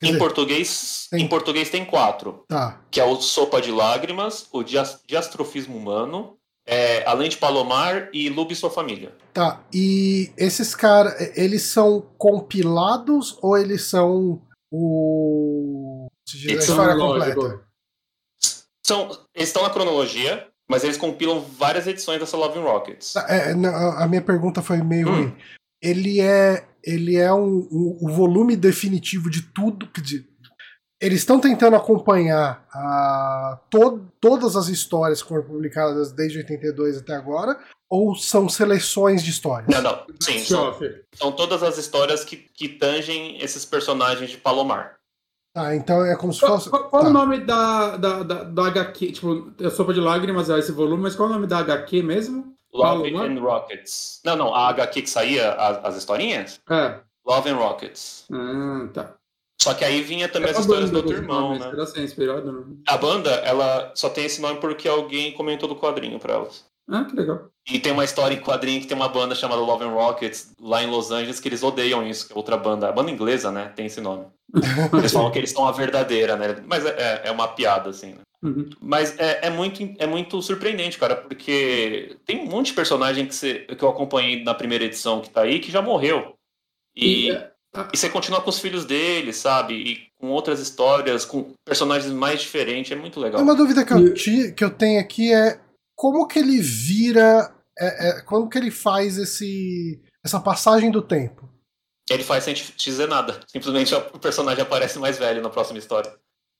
Quer 0.00 0.08
Em 0.08 0.12
dizer, 0.12 0.18
português, 0.18 1.06
tem- 1.10 1.22
em 1.24 1.28
português 1.28 1.70
tem 1.70 1.84
quatro, 1.84 2.44
Tá. 2.48 2.80
que 2.90 3.00
é 3.00 3.04
o 3.04 3.20
Sopa 3.20 3.60
de 3.62 3.70
Lágrimas, 3.70 4.46
o 4.52 4.62
Dias- 4.62 5.00
Diastrofismo 5.06 5.76
Humano, 5.76 6.36
é, 6.66 7.04
Além 7.08 7.28
de 7.28 7.36
Palomar 7.36 8.08
e 8.12 8.28
Lube 8.28 8.52
e 8.52 8.56
Sua 8.56 8.70
Família. 8.70 9.14
Tá. 9.32 9.60
E 9.72 10.32
esses 10.36 10.74
caras, 10.74 11.14
eles 11.36 11.62
são 11.62 12.00
compilados 12.18 13.38
ou 13.40 13.56
eles 13.56 13.84
são 13.84 14.42
o. 14.70 16.08
a 16.10 16.50
Eles 16.50 16.64
são 16.64 16.74
história 16.76 16.94
lógico. 16.94 17.34
completa? 17.40 17.64
São, 18.84 19.08
eles 19.34 19.48
estão 19.48 19.62
na 19.62 19.70
cronologia, 19.70 20.48
mas 20.72 20.82
eles 20.84 20.96
compilam 20.96 21.40
várias 21.40 21.86
edições 21.86 22.18
dessa 22.18 22.36
Love 22.36 22.58
and 22.58 22.62
Rockets. 22.62 23.12
Tá, 23.12 23.26
é, 23.28 23.54
não, 23.54 23.70
a 23.98 24.08
minha 24.08 24.22
pergunta 24.22 24.60
foi 24.62 24.78
meio 24.82 25.08
Hum. 25.10 25.32
Ele 25.82 26.20
é, 26.20 26.64
ele 26.82 27.16
é 27.16 27.32
um, 27.34 27.68
um- 27.70 27.98
o 28.00 28.08
volume 28.08 28.56
definitivo 28.56 29.28
de 29.28 29.42
tudo. 29.42 29.86
quer 29.88 30.00
dizer, 30.00 30.24
eles 31.00 31.18
estão 31.18 31.40
tentando 31.40 31.74
acompanhar 31.76 32.64
a, 32.72 33.58
to- 33.68 34.00
todas 34.20 34.54
as 34.56 34.68
histórias 34.68 35.20
que 35.22 35.28
foram 35.28 35.42
publicadas 35.42 36.12
desde 36.12 36.38
82 36.38 36.98
até 36.98 37.14
agora, 37.14 37.58
ou 37.90 38.14
são 38.14 38.48
seleções 38.48 39.22
de 39.24 39.30
histórias? 39.30 39.68
Não, 39.68 39.82
não. 39.82 40.06
Sim, 40.20 40.38
são, 40.44 40.72
são 41.14 41.32
todas 41.32 41.62
as 41.64 41.76
histórias 41.78 42.24
que, 42.24 42.36
que 42.36 42.68
tangem 42.68 43.42
esses 43.42 43.64
personagens 43.64 44.30
de 44.30 44.36
Palomar. 44.38 44.94
Tá, 45.54 45.74
então 45.76 46.04
é 46.04 46.16
como 46.16 46.32
se 46.32 46.40
Qual, 46.40 46.52
fosse. 46.52 46.70
qual- 46.70 46.88
qual 46.88 47.02
tá. 47.02 47.08
o 47.08 47.12
nome 47.12 47.40
da, 47.40 47.96
da, 47.96 48.22
da, 48.22 48.42
da 48.44 48.66
HQ? 48.68 49.12
Tipo, 49.12 49.52
é 49.60 49.68
Sopa 49.68 49.92
de 49.92 50.00
Lágrimas, 50.00 50.48
é 50.48 50.58
esse 50.58 50.72
volume, 50.72 51.02
mas 51.02 51.14
qual 51.14 51.28
é 51.28 51.32
o 51.32 51.34
nome 51.34 51.46
da 51.46 51.58
HQ 51.58 52.02
mesmo? 52.02 52.54
Love 52.72 53.14
and 53.14 53.38
Rockets. 53.38 54.20
Não, 54.24 54.34
não, 54.34 54.54
a 54.54 54.68
HQ 54.68 55.02
que 55.02 55.10
saía, 55.10 55.52
as, 55.52 55.84
as 55.84 55.96
historinhas? 55.98 56.58
É. 56.70 57.00
Love 57.26 57.50
and 57.50 57.56
Rockets. 57.56 58.24
Ah, 58.32 58.88
tá. 58.94 59.14
Só 59.60 59.74
que 59.74 59.84
aí 59.84 60.02
vinha 60.02 60.26
também 60.28 60.48
É 60.48 60.52
as 60.52 60.60
histórias 60.60 60.90
do 60.90 60.96
outro 60.96 61.12
irmão, 61.12 61.54
nome, 61.54 61.58
né? 61.60 62.02
Inspirado? 62.02 62.50
Não? 62.50 62.78
A 62.88 62.96
banda, 62.96 63.30
ela 63.30 63.92
só 63.94 64.08
tem 64.08 64.24
esse 64.24 64.40
nome 64.40 64.58
porque 64.58 64.88
alguém 64.88 65.32
comentou 65.34 65.68
do 65.68 65.76
quadrinho 65.76 66.18
pra 66.18 66.32
elas. 66.34 66.64
Ah, 66.90 67.04
que 67.04 67.14
legal. 67.14 67.48
E 67.70 67.78
tem 67.78 67.92
uma 67.92 68.02
história 68.04 68.34
em 68.34 68.40
quadrinho 68.40 68.80
que 68.80 68.88
tem 68.88 68.96
uma 68.96 69.08
banda 69.08 69.36
chamada 69.36 69.60
Love 69.60 69.84
and 69.84 69.90
Rockets 69.92 70.52
lá 70.58 70.82
em 70.82 70.90
Los 70.90 71.12
Angeles 71.12 71.38
que 71.38 71.48
eles 71.48 71.62
odeiam 71.62 72.04
isso, 72.04 72.26
que 72.26 72.32
é 72.32 72.36
outra 72.36 72.56
banda. 72.56 72.88
A 72.88 72.92
banda 72.92 73.10
inglesa, 73.12 73.52
né? 73.52 73.70
Tem 73.76 73.86
esse 73.86 74.00
nome. 74.00 74.26
Eles 74.98 75.12
falam 75.12 75.30
que 75.30 75.38
eles 75.38 75.50
são 75.50 75.66
a 75.66 75.72
verdadeira, 75.72 76.36
né? 76.36 76.56
Mas 76.66 76.84
é, 76.84 77.22
é 77.24 77.30
uma 77.30 77.48
piada, 77.48 77.90
assim, 77.90 78.12
né? 78.12 78.20
Uhum. 78.42 78.68
Mas 78.80 79.16
é, 79.18 79.46
é 79.46 79.50
muito, 79.50 79.82
é 79.98 80.06
muito 80.06 80.42
surpreendente, 80.42 80.98
cara, 80.98 81.14
porque 81.16 82.16
tem 82.26 82.40
um 82.40 82.46
monte 82.50 82.66
de 82.66 82.72
personagem 82.74 83.24
que, 83.26 83.34
você, 83.34 83.60
que 83.60 83.82
eu 83.82 83.88
acompanhei 83.88 84.42
na 84.42 84.52
primeira 84.52 84.84
edição 84.84 85.20
que 85.20 85.30
tá 85.30 85.42
aí 85.42 85.60
que 85.60 85.70
já 85.70 85.80
morreu. 85.80 86.34
E, 86.94 87.28
E, 87.28 87.30
é, 87.30 87.50
a- 87.74 87.88
e 87.94 87.96
você 87.96 88.08
continua 88.10 88.40
com 88.42 88.50
os 88.50 88.58
filhos 88.58 88.84
dele, 88.84 89.32
sabe? 89.32 89.74
E 89.74 90.06
com 90.18 90.28
outras 90.30 90.60
histórias, 90.60 91.24
com 91.24 91.52
personagens 91.64 92.12
mais 92.12 92.40
diferentes, 92.42 92.90
é 92.92 92.96
muito 92.96 93.20
legal. 93.20 93.40
Uma 93.40 93.54
dúvida 93.54 93.84
que 93.84 93.92
eu, 93.92 94.12
ti- 94.12 94.52
que 94.52 94.64
eu 94.64 94.70
tenho 94.70 95.00
aqui 95.00 95.32
é 95.32 95.58
como 95.96 96.26
que 96.26 96.38
ele 96.40 96.60
vira. 96.60 97.54
é- 97.78 98.08
é, 98.18 98.20
como 98.22 98.48
que 98.50 98.58
ele 98.58 98.70
faz 98.70 99.16
esse, 99.18 100.02
essa 100.24 100.38
passagem 100.40 100.90
do 100.90 101.00
tempo? 101.00 101.48
Ele 102.10 102.24
faz 102.24 102.44
sem 102.44 102.54
te 102.54 102.72
dizer 102.76 103.08
nada. 103.08 103.40
Simplesmente 103.48 103.94
o 103.94 104.18
personagem 104.18 104.62
aparece 104.62 104.98
mais 104.98 105.18
velho 105.18 105.42
na 105.42 105.50
próxima 105.50 105.78
história. 105.78 106.12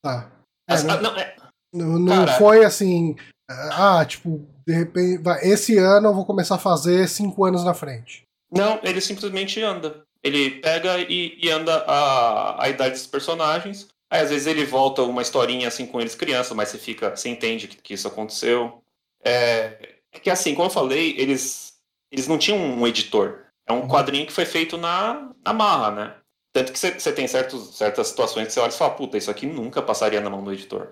Tá. 0.02 0.30
É, 0.68 0.74
As- 0.74 0.84
não, 0.84 0.94
ah, 0.94 1.00
não, 1.00 1.16
é- 1.16 1.36
não- 1.74 1.98
não 1.98 2.28
foi 2.38 2.64
assim. 2.64 3.16
Ah, 3.48 4.04
tipo, 4.04 4.46
de 4.66 4.72
repente. 4.72 5.18
vai, 5.22 5.40
esse 5.46 5.76
ano 5.76 6.08
eu 6.08 6.14
vou 6.14 6.24
começar 6.24 6.54
a 6.54 6.58
fazer 6.58 7.08
cinco 7.08 7.44
anos 7.44 7.64
na 7.64 7.74
frente. 7.74 8.22
não, 8.50 8.80
ele 8.82 9.00
simplesmente 9.00 9.60
anda. 9.62 10.02
Ele 10.22 10.60
pega 10.60 10.98
e, 11.00 11.36
e 11.42 11.50
anda 11.50 11.78
a, 11.86 12.62
a 12.64 12.68
idade 12.68 12.92
dos 12.94 13.06
personagens. 13.08 13.88
Aí 14.10 14.20
às 14.20 14.30
vezes 14.30 14.46
ele 14.46 14.64
volta 14.64 15.02
uma 15.02 15.20
historinha 15.22 15.66
assim 15.68 15.84
com 15.86 16.00
eles 16.00 16.14
crianças, 16.14 16.56
mas 16.56 16.68
você 16.68 16.78
fica, 16.78 17.10
você 17.16 17.28
entende 17.28 17.66
que, 17.66 17.76
que 17.76 17.94
isso 17.94 18.06
aconteceu. 18.06 18.80
É, 19.24 19.96
é 20.12 20.20
que 20.20 20.30
assim, 20.30 20.54
como 20.54 20.66
eu 20.66 20.72
falei, 20.72 21.14
eles, 21.18 21.74
eles 22.10 22.28
não 22.28 22.38
tinham 22.38 22.58
um 22.58 22.86
editor. 22.86 23.41
É 23.68 23.72
um 23.72 23.82
Uhum. 23.82 23.88
quadrinho 23.88 24.26
que 24.26 24.32
foi 24.32 24.44
feito 24.44 24.76
na, 24.76 25.30
na 25.44 25.52
marra, 25.52 25.90
né? 25.90 26.14
Tanto 26.54 26.72
que 26.72 26.78
você, 26.78 26.92
você 26.98 27.12
tem 27.12 27.26
certos, 27.26 27.76
certas 27.76 28.08
situações 28.08 28.46
que 28.46 28.52
você 28.52 28.60
olha 28.60 28.70
e 28.70 28.76
fala, 28.76 28.94
puta, 28.94 29.16
isso 29.16 29.30
aqui 29.30 29.46
nunca 29.46 29.80
passaria 29.80 30.20
na 30.20 30.28
mão 30.28 30.42
do 30.44 30.52
editor. 30.52 30.90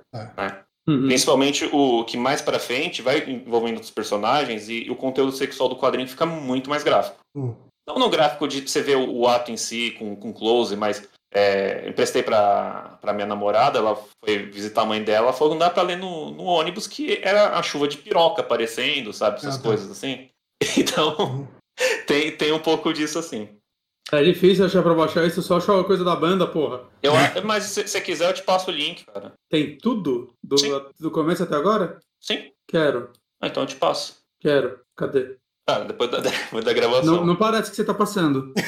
Uhum. 0.89 1.07
Principalmente 1.07 1.69
o 1.73 2.05
que 2.05 2.17
mais 2.17 2.41
pra 2.41 2.59
frente 2.59 3.03
vai 3.03 3.19
envolvendo 3.29 3.75
outros 3.75 3.91
personagens 3.91 4.69
e 4.69 4.89
o 4.91 4.97
conteúdo 4.97 5.33
sexual 5.33 5.69
do 5.69 5.77
quadrinho 5.77 6.09
fica 6.09 6.25
muito 6.25 6.71
mais 6.71 6.83
gráfico. 6.83 7.19
Hum. 7.37 7.55
Não 7.87 7.99
no 7.99 8.09
gráfico 8.09 8.49
de 8.49 8.67
você 8.67 8.81
ver 8.83 8.97
o, 8.97 9.13
o 9.13 9.29
ato 9.29 9.51
em 9.53 9.57
si 9.57 9.91
com, 9.99 10.17
com 10.17 10.33
close, 10.33 10.75
mas 10.77 11.07
é, 11.33 11.89
emprestei 11.89 12.23
pra, 12.23 12.99
pra 13.01 13.13
minha 13.13 13.27
namorada, 13.27 13.79
ela 13.79 14.03
foi 14.25 14.39
visitar 14.47 14.83
a 14.83 14.87
mãe 14.87 15.03
dela, 15.05 15.27
ela 15.27 15.33
falou 15.33 15.53
que 15.55 15.59
não 15.61 15.67
dá 15.67 15.73
pra 15.73 15.83
ler 15.83 15.97
no, 15.97 16.31
no 16.31 16.45
ônibus 16.45 16.87
que 16.87 17.21
era 17.23 17.57
a 17.59 17.63
chuva 17.63 17.87
de 17.87 17.99
piroca 17.99 18.41
aparecendo, 18.41 19.13
sabe? 19.13 19.37
Essas 19.39 19.57
Ah, 19.57 19.59
tá. 19.59 19.65
coisas 19.65 19.91
assim. 19.91 20.29
Então, 20.79 21.17
Uhum. 21.19 21.49
tem, 22.07 22.31
tem 22.37 22.53
um 22.53 22.59
pouco 22.59 22.93
disso 22.93 23.19
assim. 23.19 23.49
É 24.13 24.23
difícil 24.25 24.65
achar 24.67 24.83
pra 24.83 24.93
baixar 24.95 25.25
isso, 25.25 25.41
só 25.41 25.59
achar 25.59 25.75
uma 25.75 25.85
coisa 25.85 26.03
da 26.05 26.17
banda, 26.17 26.47
porra. 26.47 26.81
Eu, 27.03 27.13
mas 27.45 27.65
se 27.65 27.87
você 27.87 28.01
quiser, 28.01 28.29
eu 28.29 28.35
te 28.35 28.43
passo 28.43 28.71
o 28.71 28.75
link, 28.75 29.05
cara. 29.05 29.33
Tem 29.49 29.79
tudo? 29.79 30.35
Do, 30.43 30.59
Sim. 30.59 30.81
do 30.99 31.11
começo 31.13 31.45
até 31.45 31.55
agora? 31.55 32.01
Sim? 32.21 32.51
Quero, 32.67 33.11
Ah, 33.41 33.47
então 33.47 33.63
eu 33.63 33.67
te 33.69 33.77
passo. 33.77 34.17
quero. 34.41 34.81
Cadê? 34.97 35.37
Ah, 35.69 35.79
depois 35.81 36.11
da, 36.11 36.19
depois 36.27 36.65
da 36.65 36.73
gravação. 36.73 37.17
Não, 37.19 37.27
não 37.27 37.37
parece 37.37 37.71
que 37.71 37.77
você 37.77 37.85
tá 37.85 37.95
passando. 37.95 38.53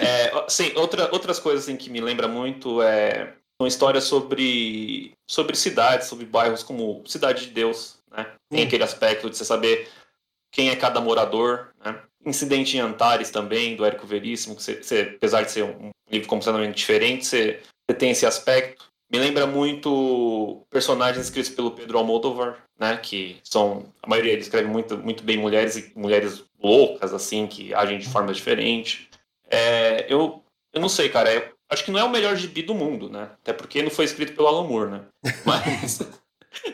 É, 0.00 0.44
sim, 0.48 0.72
outra, 0.76 1.08
outras 1.12 1.38
coisas 1.38 1.64
assim, 1.64 1.76
que 1.76 1.88
me 1.90 2.00
lembra 2.00 2.26
muito 2.28 2.82
é 2.82 3.34
são 3.60 3.66
histórias 3.66 4.04
sobre, 4.04 5.12
sobre 5.30 5.56
cidades, 5.56 6.08
sobre 6.08 6.26
bairros 6.26 6.62
como 6.64 7.02
Cidade 7.06 7.46
de 7.46 7.52
Deus, 7.52 7.98
né? 8.10 8.26
Tem 8.50 8.64
Hum. 8.64 8.66
aquele 8.66 8.82
aspecto 8.82 9.30
de 9.30 9.36
você 9.36 9.44
saber 9.44 9.88
quem 10.52 10.68
é 10.68 10.76
cada 10.76 11.00
morador, 11.00 11.70
né? 11.84 11.98
Incidente 12.24 12.76
em 12.76 12.80
Antares 12.80 13.30
também, 13.30 13.74
do 13.74 13.84
Érico 13.84 14.06
Veríssimo, 14.06 14.54
que 14.54 14.78
apesar 15.16 15.42
de 15.42 15.50
ser 15.50 15.64
um 15.64 15.90
livro 16.08 16.28
completamente 16.28 16.76
diferente, 16.76 17.26
você, 17.26 17.60
você 17.84 17.96
tem 17.96 18.10
esse 18.10 18.24
aspecto. 18.24 18.92
Me 19.10 19.18
lembra 19.18 19.46
muito 19.46 20.64
personagens 20.70 21.24
escritos 21.24 21.50
pelo 21.50 21.72
Pedro 21.72 21.98
Almodóvar, 21.98 22.62
né? 22.78 22.96
Que 22.96 23.38
são, 23.42 23.92
a 24.02 24.08
maioria 24.08 24.32
ele 24.32 24.42
escreve 24.42 24.68
muito, 24.68 24.96
muito 24.98 25.24
bem 25.24 25.36
mulheres 25.36 25.76
e 25.76 25.92
mulheres 25.98 26.44
loucas, 26.62 27.12
assim, 27.12 27.46
que 27.46 27.74
agem 27.74 27.98
de 27.98 28.08
forma 28.08 28.32
diferente. 28.32 29.10
É, 29.50 30.06
eu, 30.08 30.44
eu 30.72 30.80
não 30.80 30.88
sei, 30.88 31.08
cara. 31.08 31.32
eu 31.34 31.52
acho 31.68 31.84
que 31.84 31.90
não 31.90 31.98
é 31.98 32.04
o 32.04 32.10
melhor 32.10 32.36
gibi 32.36 32.62
do 32.62 32.74
mundo, 32.74 33.10
né? 33.10 33.30
Até 33.42 33.52
porque 33.52 33.82
não 33.82 33.90
foi 33.90 34.04
escrito 34.04 34.34
pelo 34.34 34.46
Alan 34.48 34.68
Moore, 34.68 34.90
né? 34.90 35.00
Mas, 35.44 36.00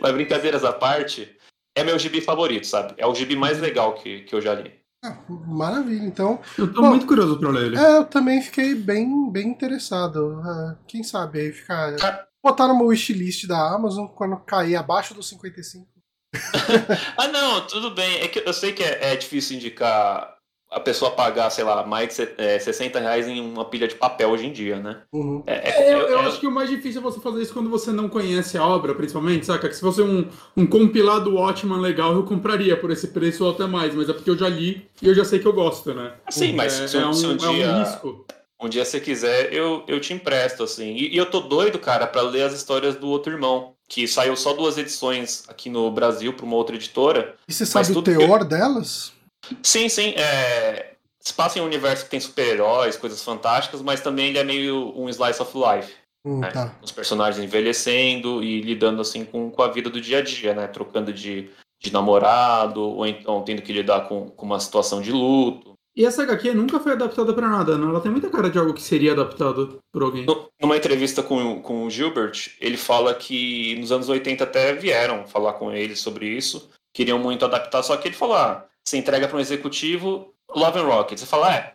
mas 0.01 0.13
brincadeiras 0.13 0.65
à 0.65 0.73
parte, 0.73 1.38
é 1.79 1.85
meu 1.85 1.99
gibi 1.99 2.21
favorito, 2.21 2.67
sabe? 2.67 2.95
É 2.97 3.07
o 3.07 3.15
gibi 3.15 3.37
mais 3.37 3.59
legal 3.59 3.95
que, 3.95 4.21
que 4.21 4.35
eu 4.35 4.41
já 4.41 4.55
li. 4.55 4.73
Ah, 5.05 5.17
maravilha, 5.29 6.05
então. 6.05 6.41
Eu 6.59 6.73
tô 6.73 6.83
Bom, 6.83 6.89
muito 6.89 7.07
curioso 7.07 7.39
pra 7.39 7.51
ler 7.51 7.67
ele. 7.67 7.79
É, 7.79 7.99
eu 7.99 8.05
também 8.05 8.43
fiquei 8.43 8.75
bem, 8.75 9.31
bem 9.31 9.49
interessado. 9.49 10.41
Ah, 10.45 10.77
quem 10.89 11.05
sabe 11.05 11.41
aí 11.41 11.53
ficar. 11.53 11.95
Ah. 12.03 12.25
Botar 12.43 12.69
no 12.69 12.77
meu 12.77 12.87
wishlist 12.87 13.47
da 13.47 13.75
Amazon 13.75 14.07
quando 14.07 14.37
cair 14.39 14.77
abaixo 14.77 15.15
dos 15.15 15.29
55. 15.29 15.87
Ah, 17.17 17.29
não, 17.29 17.67
tudo 17.67 17.95
bem. 17.95 18.21
É 18.21 18.29
que 18.29 18.41
eu 18.45 18.53
sei 18.53 18.73
que 18.73 18.83
é, 18.83 19.13
é 19.13 19.17
difícil 19.17 19.57
indicar 19.57 20.38
a 20.71 20.79
pessoa 20.81 21.11
pagar, 21.13 21.49
sei 21.51 21.65
lá, 21.65 21.85
mais 21.87 22.09
de 22.09 22.15
se- 22.15 22.35
é, 22.37 22.59
60 22.59 23.01
reais 23.01 23.27
em 23.27 23.41
uma 23.41 23.65
pilha 23.65 23.89
de 23.89 23.95
papel 23.95 24.29
hoje 24.31 24.47
em 24.47 24.53
dia, 24.53 24.79
né? 24.79 24.99
Uhum. 25.13 25.43
É, 25.47 25.71
É, 25.71 25.95
eu, 25.95 26.01
é- 26.09 26.13
eu 26.13 26.19
é- 26.21 26.27
acho 26.27 26.39
que 26.41 26.47
o 26.47 26.51
mais 26.51 26.69
difícil 26.69 27.01
é 27.01 27.03
você 27.05 27.19
fazer 27.21 27.41
isso 27.43 27.55
quando 27.55 27.71
você 27.71 27.91
não 27.91 28.09
conhece 28.09 28.59
a 28.59 28.67
obra, 28.67 28.95
principalmente, 28.95 29.47
saca? 29.47 29.69
Que 29.69 29.75
se 29.75 29.81
fosse 29.81 30.03
um, 30.03 30.29
um 30.57 30.67
compilado 30.67 31.35
Watchman 31.35 31.81
legal, 31.81 32.13
eu 32.15 32.23
compraria 32.25 32.77
por 32.77 32.91
esse 32.91 33.09
preço 33.09 33.45
ou 33.45 33.51
até 33.53 33.67
mais, 33.67 33.95
mas 33.95 34.09
é 34.09 34.13
porque 34.13 34.29
eu 34.31 34.37
já 34.37 34.49
li 34.49 34.87
e 35.01 35.07
eu 35.09 35.15
já 35.15 35.25
sei 35.25 35.39
que 35.39 35.47
eu 35.47 35.53
gosto, 35.53 35.95
né? 35.95 36.13
Sim, 36.31 36.53
mas 36.55 36.79
é, 36.81 36.87
se, 36.89 36.97
é 36.99 37.07
um, 37.07 37.11
um, 37.11 37.15
se 37.15 37.27
um 37.27 37.31
é 37.31 37.35
um 37.35 37.37
dia, 37.55 37.73
risco. 37.79 38.27
um 38.61 38.69
dia 38.69 38.85
você 38.85 39.01
quiser, 39.01 39.53
eu, 39.53 39.85
eu 39.89 39.99
te 40.01 40.13
empresto, 40.13 40.63
assim. 40.65 40.93
E, 40.95 41.15
e 41.15 41.17
eu 41.17 41.27
tô 41.27 41.41
doido, 41.41 41.79
cara, 41.79 42.07
pra 42.07 42.23
ler 42.23 42.43
as 42.43 42.53
histórias 42.53 42.95
do 42.97 43.09
outro 43.09 43.33
irmão, 43.33 43.73
que 43.89 44.07
saiu 44.07 44.37
só 44.37 44.53
duas 44.53 44.77
edições 44.77 45.45
aqui 45.49 45.71
no 45.71 45.91
Brasil 45.91 46.35
pra 46.35 46.45
uma 46.45 46.57
outra 46.57 46.77
editora. 46.77 47.35
E 47.49 47.53
você 47.55 47.63
Mas 47.63 47.87
sabe 47.87 47.99
o 47.99 48.03
teor 48.03 48.45
delas? 48.45 49.17
Sim, 49.63 49.89
sim. 49.89 50.15
É... 50.17 50.95
Se 51.21 51.33
passa 51.35 51.59
em 51.59 51.63
um 51.63 51.67
universo 51.67 52.05
que 52.05 52.11
tem 52.11 52.21
super-heróis, 52.21 52.97
coisas 52.97 53.23
fantásticas, 53.23 53.83
mas 53.83 54.01
também 54.01 54.29
ele 54.29 54.39
é 54.39 54.45
meio 54.45 54.93
um 54.97 55.09
slice 55.09 55.43
of 55.43 55.53
life. 55.57 55.93
Hum, 56.25 56.41
né? 56.41 56.51
tá. 56.51 56.75
Os 56.83 56.91
personagens 56.91 57.45
envelhecendo 57.45 58.43
e 58.43 58.61
lidando 58.61 59.01
assim 59.01 59.25
com, 59.25 59.51
com 59.51 59.63
a 59.63 59.69
vida 59.69 59.91
do 59.91 60.01
dia 60.01 60.19
a 60.19 60.23
dia, 60.23 60.55
né? 60.55 60.67
Trocando 60.67 61.13
de, 61.13 61.51
de 61.81 61.93
namorado, 61.93 62.81
ou 62.81 63.07
então 63.07 63.43
tendo 63.43 63.63
que 63.63 63.73
lidar 63.73 64.09
com, 64.09 64.29
com 64.31 64.47
uma 64.47 64.61
situação 64.61 65.01
de 65.01 65.13
luto. 65.13 65.75
E 65.99 66.05
essa 66.05 66.23
HQ 66.23 66.55
nunca 66.55 66.79
foi 66.79 66.93
adaptada 66.93 67.35
para 67.35 67.49
nada, 67.49 67.77
não? 67.77 67.89
Ela 67.91 68.01
tem 68.01 68.11
muita 68.11 68.31
cara 68.31 68.49
de 68.49 68.57
algo 68.57 68.73
que 68.73 68.81
seria 68.81 69.13
adaptado 69.13 69.81
por 69.93 70.03
alguém. 70.03 70.27
Numa 70.61 70.77
entrevista 70.77 71.25
com, 71.25 71.61
com 71.61 71.85
o 71.85 71.91
Gilbert, 71.91 72.53
ele 72.61 72.77
fala 72.77 73.13
que 73.13 73.77
nos 73.81 73.91
anos 73.91 74.09
80 74.09 74.45
até 74.45 74.73
vieram 74.75 75.27
falar 75.27 75.55
com 75.55 75.73
ele 75.73 75.97
sobre 75.97 76.29
isso, 76.29 76.71
queriam 76.95 77.19
muito 77.19 77.45
adaptar, 77.45 77.83
só 77.83 77.97
que 77.97 78.07
ele 78.07 78.15
falou: 78.15 78.37
ah, 78.37 78.65
você 78.89 78.97
entrega 78.97 79.29
para 79.29 79.37
um 79.37 79.41
executivo 79.41 80.35
Love 80.55 80.79
and 80.79 80.85
Rocket. 80.85 81.19
Você 81.19 81.27
fala, 81.27 81.55
é, 81.55 81.75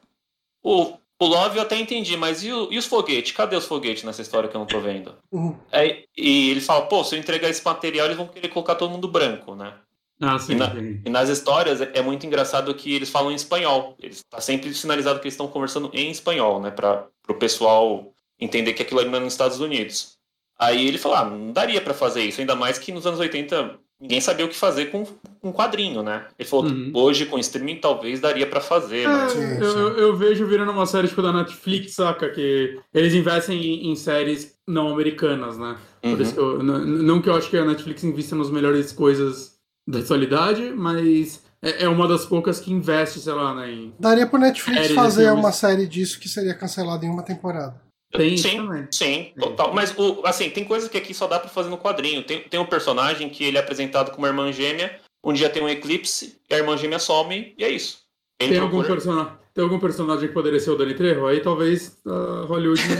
o, 0.63 0.93
o 1.19 1.25
Love 1.25 1.57
eu 1.57 1.63
até 1.63 1.77
entendi, 1.77 2.17
mas 2.17 2.43
e, 2.43 2.51
o, 2.51 2.71
e 2.71 2.77
os 2.77 2.85
foguetes? 2.85 3.31
Cadê 3.31 3.55
os 3.55 3.65
foguetes 3.65 4.03
nessa 4.03 4.21
história 4.21 4.49
que 4.49 4.55
eu 4.55 4.59
não 4.59 4.67
tô 4.67 4.79
vendo? 4.79 5.15
Uhum. 5.31 5.55
É, 5.71 6.03
e 6.17 6.49
ele 6.49 6.61
fala, 6.61 6.85
pô, 6.85 7.03
se 7.03 7.15
eu 7.15 7.19
entregar 7.19 7.49
esse 7.49 7.63
material, 7.63 8.07
eles 8.07 8.17
vão 8.17 8.27
querer 8.27 8.49
colocar 8.49 8.75
todo 8.75 8.91
mundo 8.91 9.07
branco, 9.07 9.55
né? 9.55 9.73
Ah, 10.21 10.39
sim, 10.39 10.53
e, 10.53 10.55
na, 10.55 10.73
e, 11.05 11.09
nas 11.09 11.27
histórias 11.27 11.81
é, 11.81 11.91
é 11.95 12.01
muito 12.01 12.25
engraçado 12.25 12.73
que 12.73 12.93
eles 12.93 13.09
falam 13.09 13.31
em 13.31 13.35
espanhol. 13.35 13.95
Está 14.01 14.39
sempre 14.39 14.73
sinalizado 14.73 15.19
que 15.19 15.25
eles 15.25 15.33
estão 15.33 15.47
conversando 15.47 15.89
em 15.93 16.09
espanhol, 16.09 16.61
né? 16.61 16.71
Para 16.71 17.07
o 17.27 17.33
pessoal 17.33 18.13
entender 18.39 18.73
que 18.73 18.81
aquilo 18.81 18.99
ainda 18.99 19.17
é 19.17 19.19
nos 19.19 19.33
Estados 19.33 19.59
Unidos. 19.59 20.17
Aí 20.57 20.87
ele 20.87 20.97
falou, 20.97 21.17
ah, 21.17 21.25
não 21.25 21.51
daria 21.51 21.81
para 21.81 21.93
fazer 21.93 22.23
isso, 22.23 22.39
ainda 22.39 22.55
mais 22.55 22.77
que 22.77 22.91
nos 22.91 23.05
anos 23.05 23.19
80 23.19 23.79
ninguém 23.99 24.21
sabia 24.21 24.45
o 24.45 24.49
que 24.49 24.55
fazer 24.55 24.87
com 24.87 25.05
um 25.43 25.51
quadrinho, 25.51 26.03
né? 26.03 26.25
Ele 26.37 26.47
falou, 26.47 26.65
uhum. 26.65 26.91
hoje 26.93 27.25
com 27.25 27.37
streaming 27.39 27.77
talvez 27.77 28.19
daria 28.19 28.47
para 28.47 28.61
fazer, 28.61 29.07
é, 29.07 29.29
sim, 29.29 29.39
eu, 29.61 29.97
eu, 29.97 30.15
vejo 30.15 30.45
virando 30.45 30.71
uma 30.71 30.85
série 30.85 31.07
tipo 31.07 31.21
da 31.21 31.33
Netflix, 31.33 31.95
saca? 31.95 32.29
Que 32.29 32.79
eles 32.93 33.13
investem 33.13 33.61
em, 33.61 33.91
em 33.91 33.95
séries 33.95 34.55
não 34.67 34.89
americanas, 34.89 35.57
né? 35.57 35.77
Uhum. 36.03 36.17
Eu, 36.35 36.63
não, 36.63 36.79
não 36.79 37.21
que 37.21 37.29
eu 37.29 37.35
acho 37.35 37.49
que 37.49 37.57
a 37.57 37.65
Netflix 37.65 38.03
invista 38.03 38.35
nas 38.35 38.49
melhores 38.49 38.91
coisas 38.91 39.53
da 39.87 39.99
atualidade, 39.99 40.71
mas 40.75 41.41
é, 41.61 41.83
é 41.83 41.89
uma 41.89 42.07
das 42.07 42.25
poucas 42.25 42.59
que 42.59 42.71
investe, 42.71 43.19
sei 43.19 43.33
lá, 43.33 43.55
né, 43.55 43.71
em 43.71 43.93
Daria 43.99 44.27
pro 44.27 44.37
Netflix 44.37 44.91
fazer 44.91 45.31
uma 45.31 45.51
série 45.51 45.87
disso 45.87 46.19
que 46.19 46.27
seria 46.27 46.53
cancelada 46.53 47.05
em 47.05 47.09
uma 47.09 47.23
temporada. 47.23 47.81
Tem 48.13 48.37
sim, 48.37 48.57
também. 48.57 48.87
Sim, 48.91 49.33
total. 49.39 49.73
Mas, 49.73 49.93
o, 49.97 50.21
assim, 50.23 50.49
tem 50.49 50.63
coisas 50.63 50.87
que 50.87 50.97
aqui 50.97 51.13
só 51.13 51.27
dá 51.27 51.39
pra 51.39 51.49
fazer 51.49 51.69
no 51.69 51.77
quadrinho. 51.77 52.23
Tem, 52.23 52.41
tem 52.41 52.59
um 52.59 52.65
personagem 52.65 53.29
que 53.29 53.43
ele 53.43 53.57
é 53.57 53.59
apresentado 53.59 54.11
como 54.11 54.21
uma 54.21 54.27
irmã 54.27 54.51
gêmea, 54.51 54.99
um 55.23 55.33
dia 55.33 55.49
tem 55.49 55.63
um 55.63 55.69
eclipse, 55.69 56.39
e 56.49 56.53
a 56.53 56.57
irmã 56.57 56.77
gêmea 56.77 56.99
some, 56.99 57.53
e 57.57 57.63
é 57.63 57.69
isso. 57.69 58.03
Ele 58.39 58.53
tem, 58.53 58.61
algum 58.61 58.83
person... 58.83 59.31
tem 59.53 59.63
algum 59.63 59.79
personagem 59.79 60.27
que 60.27 60.33
poderia 60.33 60.59
ser 60.59 60.71
o 60.71 60.75
Danny 60.75 60.93
Trejo? 60.93 61.25
Aí 61.25 61.39
talvez 61.39 61.97
uh, 62.05 62.45
Hollywood 62.45 62.81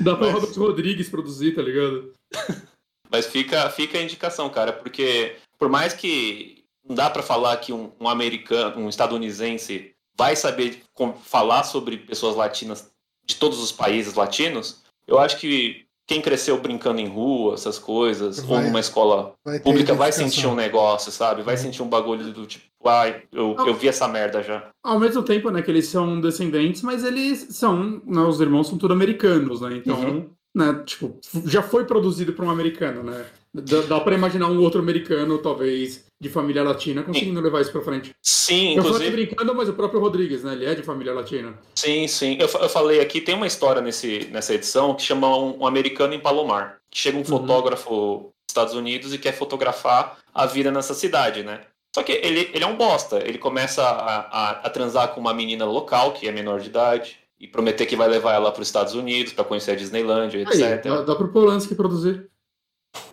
Dá 0.00 0.16
pra 0.16 0.32
Mas... 0.32 0.34
Robert 0.34 0.58
Rodrigues 0.58 1.08
produzir, 1.08 1.54
tá 1.54 1.62
ligado? 1.62 2.12
Mas 3.10 3.26
fica, 3.26 3.68
fica 3.68 3.98
a 3.98 4.02
indicação, 4.02 4.48
cara, 4.48 4.72
porque 4.72 5.36
por 5.58 5.68
mais 5.68 5.92
que 5.92 6.64
não 6.88 6.96
dá 6.96 7.10
para 7.10 7.22
falar 7.22 7.58
que 7.58 7.72
um, 7.72 7.92
um, 8.00 8.08
americano, 8.08 8.80
um 8.80 8.88
estadunidense 8.88 9.91
vai 10.16 10.36
saber 10.36 10.82
falar 11.24 11.64
sobre 11.64 11.96
pessoas 11.96 12.36
latinas 12.36 12.90
de 13.24 13.36
todos 13.36 13.62
os 13.62 13.72
países 13.72 14.14
latinos, 14.14 14.82
eu 15.06 15.18
acho 15.18 15.38
que 15.38 15.84
quem 16.06 16.20
cresceu 16.20 16.58
brincando 16.58 17.00
em 17.00 17.06
rua, 17.06 17.54
essas 17.54 17.78
coisas, 17.78 18.40
vai, 18.40 18.58
ou 18.58 18.62
numa 18.64 18.80
escola 18.80 19.34
vai 19.44 19.60
pública, 19.60 19.94
vai 19.94 20.12
sentir 20.12 20.46
um 20.46 20.54
negócio, 20.54 21.12
sabe? 21.12 21.42
Vai 21.42 21.54
é. 21.54 21.56
sentir 21.56 21.82
um 21.82 21.88
bagulho 21.88 22.32
do 22.32 22.44
tipo, 22.44 22.64
ai, 22.84 23.22
eu, 23.32 23.54
eu 23.58 23.74
vi 23.74 23.88
essa 23.88 24.08
merda 24.08 24.42
já. 24.42 24.68
Ao 24.82 24.98
mesmo 24.98 25.22
tempo, 25.22 25.50
né, 25.50 25.62
que 25.62 25.70
eles 25.70 25.86
são 25.86 26.20
descendentes, 26.20 26.82
mas 26.82 27.04
eles 27.04 27.48
são, 27.50 28.02
né, 28.04 28.20
os 28.20 28.40
irmãos 28.40 28.68
são 28.68 28.76
tudo 28.76 28.92
americanos, 28.92 29.60
né? 29.60 29.76
Então, 29.76 29.98
uhum 29.98 30.30
né? 30.54 30.82
Tipo, 30.84 31.18
já 31.46 31.62
foi 31.62 31.84
produzido 31.84 32.32
por 32.32 32.44
um 32.44 32.50
americano, 32.50 33.02
né? 33.02 33.24
Dá, 33.54 33.82
dá 33.82 34.00
para 34.00 34.14
imaginar 34.14 34.48
um 34.48 34.60
outro 34.60 34.80
americano, 34.80 35.36
talvez, 35.38 36.06
de 36.18 36.28
família 36.30 36.62
latina, 36.62 37.02
conseguindo 37.02 37.38
sim. 37.38 37.44
levar 37.44 37.60
isso 37.60 37.70
para 37.70 37.82
frente. 37.82 38.14
Sim, 38.22 38.74
eu 38.74 38.78
inclusive... 38.78 39.04
falei 39.04 39.10
brincando, 39.10 39.54
mas 39.54 39.68
o 39.68 39.74
próprio 39.74 40.00
Rodrigues, 40.00 40.42
né? 40.42 40.54
Ele 40.54 40.64
é 40.64 40.74
de 40.74 40.82
família 40.82 41.12
latina. 41.12 41.58
Sim, 41.74 42.08
sim. 42.08 42.38
Eu, 42.40 42.48
eu 42.48 42.68
falei 42.68 43.00
aqui, 43.00 43.20
tem 43.20 43.34
uma 43.34 43.46
história 43.46 43.82
nesse, 43.82 44.28
nessa 44.32 44.54
edição 44.54 44.94
que 44.94 45.02
chama 45.02 45.36
um, 45.36 45.60
um 45.60 45.66
americano 45.66 46.14
em 46.14 46.20
Palomar. 46.20 46.78
Que 46.90 46.98
chega 46.98 47.16
um 47.16 47.20
uhum. 47.20 47.26
fotógrafo 47.26 48.20
dos 48.20 48.32
Estados 48.48 48.74
Unidos 48.74 49.12
e 49.12 49.18
quer 49.18 49.32
fotografar 49.32 50.18
a 50.34 50.46
vida 50.46 50.70
nessa 50.70 50.94
cidade, 50.94 51.42
né? 51.42 51.60
Só 51.94 52.02
que 52.02 52.12
ele, 52.12 52.50
ele 52.54 52.64
é 52.64 52.66
um 52.66 52.76
bosta. 52.76 53.18
Ele 53.18 53.36
começa 53.36 53.82
a, 53.82 54.20
a, 54.20 54.50
a 54.62 54.70
transar 54.70 55.08
com 55.08 55.20
uma 55.20 55.34
menina 55.34 55.66
local, 55.66 56.12
que 56.12 56.26
é 56.26 56.32
menor 56.32 56.58
de 56.58 56.68
idade 56.68 57.18
e 57.38 57.46
prometer 57.46 57.84
que 57.84 57.96
vai 57.96 58.08
levar 58.08 58.32
ela 58.32 58.50
para 58.50 58.62
os 58.62 58.68
Estados 58.68 58.94
Unidos 58.94 59.32
para 59.34 59.44
conhecer 59.44 59.72
a 59.72 59.76
Disneylandia, 59.76 60.42
etc. 60.42 60.62
Aí, 60.62 60.78
dá, 60.78 61.02
dá 61.02 61.14
para 61.14 61.26
o 61.26 61.32
Polanski 61.32 61.74
produzir. 61.74 62.31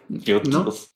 Meu 0.10 0.40
Deus. 0.40 0.90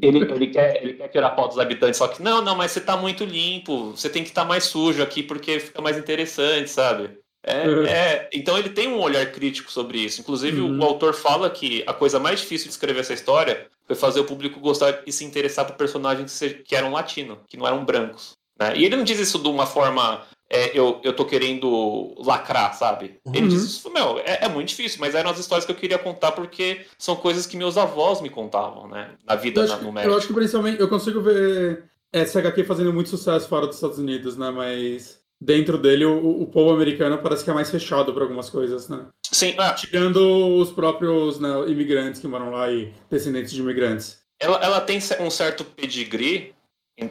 Ele, 0.00 0.18
ele, 0.18 0.46
quer, 0.48 0.82
ele 0.82 0.94
quer 0.94 1.08
tirar 1.08 1.34
foto 1.34 1.50
dos 1.50 1.58
habitantes, 1.58 1.96
só 1.96 2.08
que 2.08 2.22
não, 2.22 2.42
não, 2.42 2.56
mas 2.56 2.72
você 2.72 2.78
está 2.78 2.96
muito 2.96 3.24
limpo, 3.24 3.92
você 3.92 4.10
tem 4.10 4.22
que 4.22 4.30
estar 4.30 4.42
tá 4.42 4.48
mais 4.48 4.64
sujo 4.64 5.02
aqui 5.02 5.22
porque 5.22 5.60
fica 5.60 5.80
mais 5.80 5.96
interessante, 5.96 6.68
sabe? 6.68 7.18
É, 7.46 7.68
uhum. 7.68 7.86
é, 7.86 8.28
então 8.32 8.56
ele 8.56 8.70
tem 8.70 8.88
um 8.88 9.00
olhar 9.00 9.30
crítico 9.30 9.70
sobre 9.70 9.98
isso. 9.98 10.20
Inclusive, 10.20 10.60
uhum. 10.60 10.78
o, 10.78 10.84
autor 10.84 11.12
fala 11.12 11.50
que 11.50 11.84
a 11.86 11.92
coisa 11.92 12.18
mais 12.18 12.40
difícil 12.40 12.68
de 12.68 12.72
escrever 12.72 13.00
essa 13.00 13.12
história 13.12 13.66
foi 13.86 13.94
fazer 13.94 14.20
o 14.20 14.24
público 14.24 14.58
gostar 14.60 15.02
e 15.06 15.12
se 15.12 15.24
interessar 15.24 15.66
por 15.66 15.76
personagens 15.76 16.40
que 16.64 16.74
eram 16.74 16.92
latinos, 16.92 17.38
que 17.46 17.56
não 17.56 17.66
eram 17.66 17.84
brancos. 17.84 18.32
Né? 18.58 18.76
E 18.76 18.84
ele 18.84 18.96
não 18.96 19.04
diz 19.04 19.18
isso 19.18 19.38
de 19.38 19.48
uma 19.48 19.66
forma 19.66 20.24
é, 20.50 20.78
eu, 20.78 21.00
eu 21.02 21.12
tô 21.12 21.24
querendo 21.24 22.14
lacrar, 22.18 22.74
sabe? 22.74 23.18
Uhum. 23.24 23.34
Ele 23.34 23.48
diz 23.48 23.62
isso, 23.62 23.90
meu, 23.92 24.18
é, 24.18 24.44
é, 24.44 24.48
muito 24.48 24.68
difícil, 24.68 24.98
mas 25.00 25.14
eram 25.14 25.30
as 25.30 25.38
histórias 25.38 25.64
que 25.64 25.72
eu 25.72 25.76
queria 25.76 25.98
contar 25.98 26.32
porque 26.32 26.84
são 26.98 27.16
coisas 27.16 27.46
que 27.46 27.56
meus 27.56 27.76
avós 27.76 28.20
me 28.20 28.30
contavam, 28.30 28.88
né? 28.88 29.12
Na 29.26 29.34
vida, 29.34 29.62
eu 29.62 29.68
na, 29.68 29.76
no 29.78 29.92
médico. 29.92 30.12
Eu 30.12 30.18
acho 30.18 30.26
que 30.26 30.34
principalmente, 30.34 30.80
eu 30.80 30.88
consigo 30.88 31.20
ver 31.20 31.84
essa 32.12 32.38
HQ 32.38 32.64
fazendo 32.64 32.92
muito 32.92 33.10
sucesso 33.10 33.48
fora 33.48 33.66
dos 33.66 33.76
Estados 33.76 33.98
Unidos, 33.98 34.36
né? 34.36 34.50
Mas 34.50 35.18
dentro 35.40 35.76
dele 35.76 36.04
o, 36.04 36.42
o 36.42 36.46
povo 36.46 36.72
americano 36.72 37.18
parece 37.18 37.44
que 37.44 37.50
é 37.50 37.54
mais 37.54 37.70
fechado 37.70 38.12
para 38.12 38.22
algumas 38.22 38.48
coisas, 38.48 38.88
né? 38.88 39.06
Sim. 39.30 39.54
Ah. 39.58 39.72
Tirando 39.72 40.18
os 40.58 40.70
próprios 40.70 41.40
né, 41.40 41.48
imigrantes 41.66 42.20
que 42.20 42.28
moram 42.28 42.50
lá 42.50 42.70
e 42.70 42.92
descendentes 43.10 43.52
de 43.52 43.60
imigrantes. 43.60 44.22
Ela, 44.38 44.58
ela 44.58 44.80
tem 44.80 45.00
um 45.20 45.30
certo 45.30 45.64
pedigree 45.64 46.54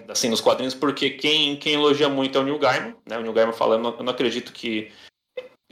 assim, 0.08 0.30
nos 0.30 0.42
quadrinhos, 0.42 0.74
porque 0.74 1.12
quem, 1.12 1.56
quem 1.56 1.74
elogia 1.74 2.10
muito 2.10 2.38
é 2.38 2.42
o 2.42 2.44
Neil 2.44 2.60
Gaiman, 2.60 2.96
né? 3.08 3.18
O 3.18 3.22
Neil 3.22 3.34
Gaiman 3.34 3.54
falando, 3.54 3.96
eu 3.98 4.04
não 4.04 4.14
acredito 4.14 4.54
que 4.54 4.92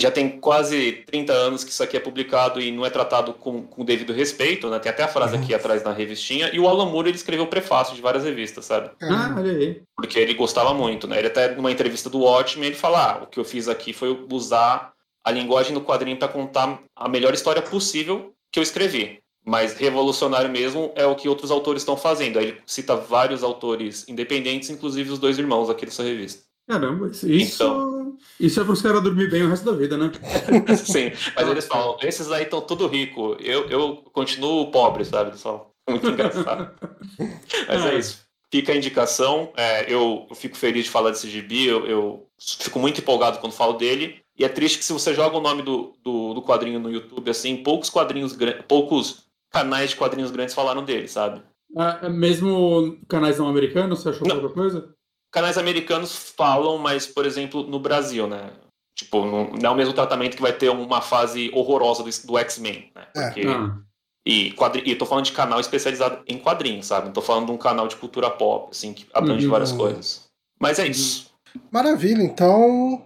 já 0.01 0.09
tem 0.09 0.39
quase 0.39 1.03
30 1.05 1.31
anos 1.31 1.63
que 1.63 1.69
isso 1.69 1.83
aqui 1.83 1.95
é 1.95 1.99
publicado 1.99 2.59
e 2.59 2.71
não 2.71 2.85
é 2.85 2.89
tratado 2.89 3.33
com, 3.33 3.61
com 3.61 3.85
devido 3.85 4.11
respeito, 4.11 4.67
né? 4.69 4.79
Tem 4.79 4.89
até 4.91 5.03
a 5.03 5.07
frase 5.07 5.35
aqui 5.35 5.53
atrás 5.53 5.83
na 5.83 5.93
revistinha. 5.93 6.49
E 6.51 6.59
o 6.59 6.67
Alan 6.67 6.87
Moore, 6.87 7.09
ele 7.09 7.17
escreveu 7.17 7.45
o 7.45 7.49
prefácio 7.49 7.95
de 7.95 8.01
várias 8.01 8.23
revistas, 8.23 8.65
sabe? 8.65 8.89
Ah, 9.01 9.35
olha 9.37 9.51
aí. 9.51 9.81
Porque 9.95 10.17
ele 10.17 10.33
gostava 10.33 10.73
muito, 10.73 11.07
né? 11.07 11.19
Ele 11.19 11.27
até, 11.27 11.53
numa 11.53 11.71
entrevista 11.71 12.09
do 12.09 12.21
Watchmen, 12.21 12.67
ele 12.67 12.75
fala, 12.75 13.11
ah, 13.11 13.23
o 13.23 13.27
que 13.27 13.39
eu 13.39 13.45
fiz 13.45 13.67
aqui 13.67 13.93
foi 13.93 14.25
usar 14.31 14.91
a 15.23 15.31
linguagem 15.31 15.73
do 15.73 15.81
quadrinho 15.81 16.17
para 16.17 16.27
contar 16.27 16.81
a 16.95 17.07
melhor 17.07 17.33
história 17.33 17.61
possível 17.61 18.33
que 18.51 18.59
eu 18.59 18.63
escrevi. 18.63 19.20
Mas 19.43 19.73
revolucionário 19.73 20.51
mesmo 20.51 20.91
é 20.95 21.05
o 21.05 21.15
que 21.15 21.27
outros 21.27 21.49
autores 21.49 21.81
estão 21.81 21.97
fazendo. 21.97 22.37
Aí 22.37 22.47
ele 22.49 22.57
cita 22.65 22.95
vários 22.95 23.43
autores 23.43 24.07
independentes, 24.07 24.69
inclusive 24.69 25.11
os 25.11 25.19
dois 25.19 25.39
irmãos 25.39 25.69
aqui 25.69 25.85
dessa 25.85 26.03
revista. 26.03 26.43
Caramba, 26.67 27.07
isso, 27.07 27.27
então... 27.27 28.17
isso 28.39 28.61
é 28.61 28.63
para 28.63 28.71
os 28.71 28.81
caras 28.81 29.03
dormir 29.03 29.29
bem 29.29 29.43
o 29.43 29.49
resto 29.49 29.65
da 29.65 29.71
vida, 29.73 29.97
né? 29.97 30.11
Sim, 30.77 31.11
mas 31.35 31.49
eles 31.49 31.65
falam, 31.65 31.97
esses 32.01 32.31
aí 32.31 32.43
estão 32.43 32.61
tudo 32.61 32.87
rico, 32.87 33.35
eu, 33.39 33.67
eu 33.67 33.97
continuo 34.13 34.71
pobre, 34.71 35.03
sabe? 35.03 35.37
Só 35.37 35.71
muito 35.89 36.07
engraçado. 36.07 36.71
mas 37.67 37.85
é 37.85 37.97
isso. 37.97 38.25
Fica 38.51 38.73
a 38.73 38.75
indicação, 38.75 39.51
é, 39.55 39.91
eu, 39.91 40.27
eu, 40.29 40.35
fico 40.35 40.57
feliz 40.57 40.85
de 40.85 40.89
falar 40.89 41.09
desse 41.09 41.29
gibi, 41.29 41.65
eu, 41.65 41.85
eu, 41.85 42.27
fico 42.39 42.79
muito 42.79 43.01
empolgado 43.01 43.39
quando 43.39 43.53
falo 43.53 43.73
dele, 43.73 44.21
e 44.37 44.43
é 44.45 44.49
triste 44.49 44.77
que 44.77 44.85
se 44.85 44.93
você 44.93 45.13
joga 45.13 45.37
o 45.37 45.41
nome 45.41 45.61
do, 45.61 45.93
do, 46.03 46.33
do 46.33 46.41
quadrinho 46.41 46.79
no 46.79 46.91
YouTube, 46.91 47.29
assim, 47.29 47.57
poucos 47.57 47.89
quadrinhos, 47.89 48.37
poucos 48.67 49.25
canais 49.51 49.91
de 49.91 49.95
quadrinhos 49.95 50.31
grandes 50.31 50.55
falaram 50.55 50.83
dele, 50.83 51.07
sabe? 51.07 51.41
Ah, 51.75 52.09
mesmo 52.09 52.97
canais 53.07 53.37
não 53.37 53.47
americanos, 53.47 54.01
você 54.01 54.09
achou 54.09 54.27
não. 54.27 54.49
coisa? 54.49 54.93
Canais 55.31 55.57
americanos 55.57 56.33
falam, 56.35 56.77
mas, 56.77 57.07
por 57.07 57.25
exemplo, 57.25 57.63
no 57.63 57.79
Brasil, 57.79 58.27
né? 58.27 58.51
Tipo, 58.97 59.25
não, 59.25 59.51
não 59.51 59.69
é 59.69 59.73
o 59.73 59.75
mesmo 59.75 59.93
tratamento 59.93 60.35
que 60.35 60.41
vai 60.41 60.51
ter 60.51 60.69
uma 60.69 61.01
fase 61.01 61.49
horrorosa 61.53 62.03
do, 62.03 62.27
do 62.27 62.37
X-Men, 62.37 62.91
né? 62.95 63.07
É. 63.15 63.25
Porque... 63.25 63.41
É. 63.41 63.51
Ah. 63.51 63.77
E, 64.23 64.51
quadri... 64.51 64.83
e 64.85 64.95
tô 64.95 65.05
falando 65.05 65.25
de 65.25 65.31
canal 65.31 65.59
especializado 65.59 66.23
em 66.27 66.37
quadrinhos, 66.37 66.85
sabe? 66.85 67.07
Não 67.07 67.13
tô 67.13 67.23
falando 67.23 67.47
de 67.47 67.53
um 67.53 67.57
canal 67.57 67.87
de 67.87 67.95
cultura 67.95 68.29
pop, 68.29 68.69
assim, 68.69 68.93
que 68.93 69.07
abrange 69.11 69.45
uhum. 69.45 69.51
várias 69.51 69.71
coisas. 69.71 70.27
Mas 70.59 70.77
é 70.77 70.85
isso. 70.85 71.31
Maravilha, 71.71 72.21
então. 72.21 73.03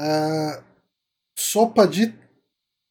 Uh, 0.00 0.64
sopa 1.38 1.86
de 1.86 2.14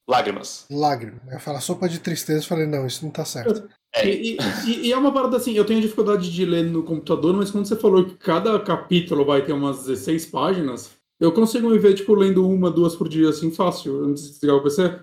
Lágrimas. 0.08 0.66
Lágrimas. 0.70 1.20
Eu 1.32 1.40
falo 1.40 1.60
sopa 1.60 1.88
de 1.88 1.98
tristeza, 1.98 2.46
falei, 2.46 2.66
não, 2.66 2.86
isso 2.86 3.04
não 3.04 3.10
tá 3.10 3.24
certo. 3.24 3.68
É. 3.92 4.06
E, 4.06 4.36
e, 4.66 4.86
e, 4.86 4.92
é 4.92 4.96
uma 4.96 5.12
parada 5.12 5.36
assim, 5.36 5.54
eu 5.54 5.64
tenho 5.64 5.80
dificuldade 5.80 6.30
de 6.30 6.44
ler 6.44 6.64
no 6.64 6.82
computador, 6.82 7.34
mas 7.34 7.50
quando 7.50 7.66
você 7.66 7.76
falou 7.76 8.04
que 8.04 8.14
cada 8.14 8.60
capítulo 8.60 9.24
vai 9.24 9.44
ter 9.44 9.52
umas 9.52 9.84
16 9.84 10.26
páginas, 10.26 10.92
eu 11.18 11.32
consigo 11.32 11.70
me 11.70 11.78
ver, 11.78 11.94
tipo, 11.94 12.14
lendo 12.14 12.46
uma, 12.48 12.70
duas 12.70 12.94
por 12.94 13.08
dia, 13.08 13.28
assim, 13.30 13.50
fácil, 13.50 14.04
antes 14.04 14.24
de 14.24 14.30
desligar 14.32 14.56
o 14.56 14.62
PC. 14.62 15.00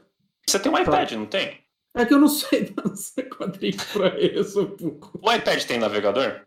Você 0.47 0.59
tem 0.59 0.71
um 0.71 0.77
iPad, 0.77 1.09
tá. 1.09 1.15
não 1.17 1.25
tem? 1.25 1.59
É 1.95 2.05
que 2.05 2.13
eu 2.13 2.19
não 2.19 2.27
sei 2.27 2.73
lançar 2.83 3.23
quadrinho 3.23 3.77
pra 3.91 4.19
isso, 4.19 4.65
pouco. 4.67 5.19
O 5.21 5.31
iPad 5.31 5.63
tem 5.63 5.79
navegador? 5.79 6.41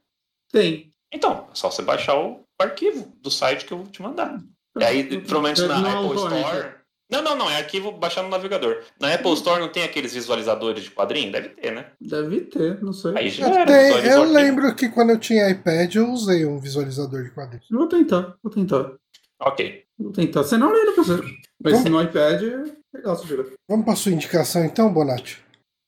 Tem. 0.50 0.90
Então, 1.12 1.48
é 1.50 1.54
só 1.54 1.70
você 1.70 1.82
baixar 1.82 2.18
o 2.18 2.44
arquivo 2.58 3.12
do 3.20 3.30
site 3.30 3.64
que 3.64 3.72
eu 3.72 3.78
vou 3.78 3.86
te 3.86 4.02
mandar. 4.02 4.40
E 4.78 4.84
aí, 4.84 5.04
provavelmente 5.20 5.62
na 5.62 5.78
Não, 5.80 6.06
Apple 6.06 6.16
não, 6.16 6.38
Store. 6.38 6.75
Não, 7.10 7.22
não, 7.22 7.36
não, 7.36 7.48
é 7.48 7.58
arquivo 7.58 7.92
baixar 7.92 8.22
no 8.22 8.28
navegador. 8.28 8.82
Na 9.00 9.14
Apple 9.14 9.32
Store 9.34 9.60
não 9.60 9.68
tem 9.68 9.84
aqueles 9.84 10.12
visualizadores 10.12 10.82
de 10.84 10.90
quadrinho? 10.90 11.30
Deve 11.30 11.50
ter, 11.50 11.72
né? 11.72 11.92
Deve 12.00 12.40
ter, 12.40 12.82
não 12.82 12.92
sei. 12.92 13.12
Aí 13.16 13.30
já 13.30 13.46
Eu, 13.46 13.52
o 13.52 14.04
eu 14.04 14.24
lembro 14.24 14.74
que 14.74 14.88
quando 14.88 15.10
eu 15.10 15.18
tinha 15.18 15.48
iPad 15.48 15.94
eu 15.94 16.10
usei 16.10 16.44
um 16.44 16.58
visualizador 16.58 17.22
de 17.22 17.30
quadrinhos. 17.30 17.66
Vou 17.70 17.86
tentar, 17.86 18.36
vou 18.42 18.52
tentar. 18.52 18.92
Ok. 19.40 19.84
Vou 19.98 20.12
tentar. 20.12 20.42
Senão 20.44 20.74
eu 20.74 20.84
não 20.86 20.94
pra 20.94 21.04
você. 21.04 21.22
Mas 21.62 21.72
Vamos- 21.74 21.90
no 21.90 22.02
iPad 22.02 22.42
é 22.42 22.64
legal, 22.96 23.16
sujeira. 23.16 23.46
Vamos 23.68 23.84
para 23.84 23.96
sua 23.96 24.12
indicação 24.12 24.64
então, 24.64 24.92
Bonatti? 24.92 25.40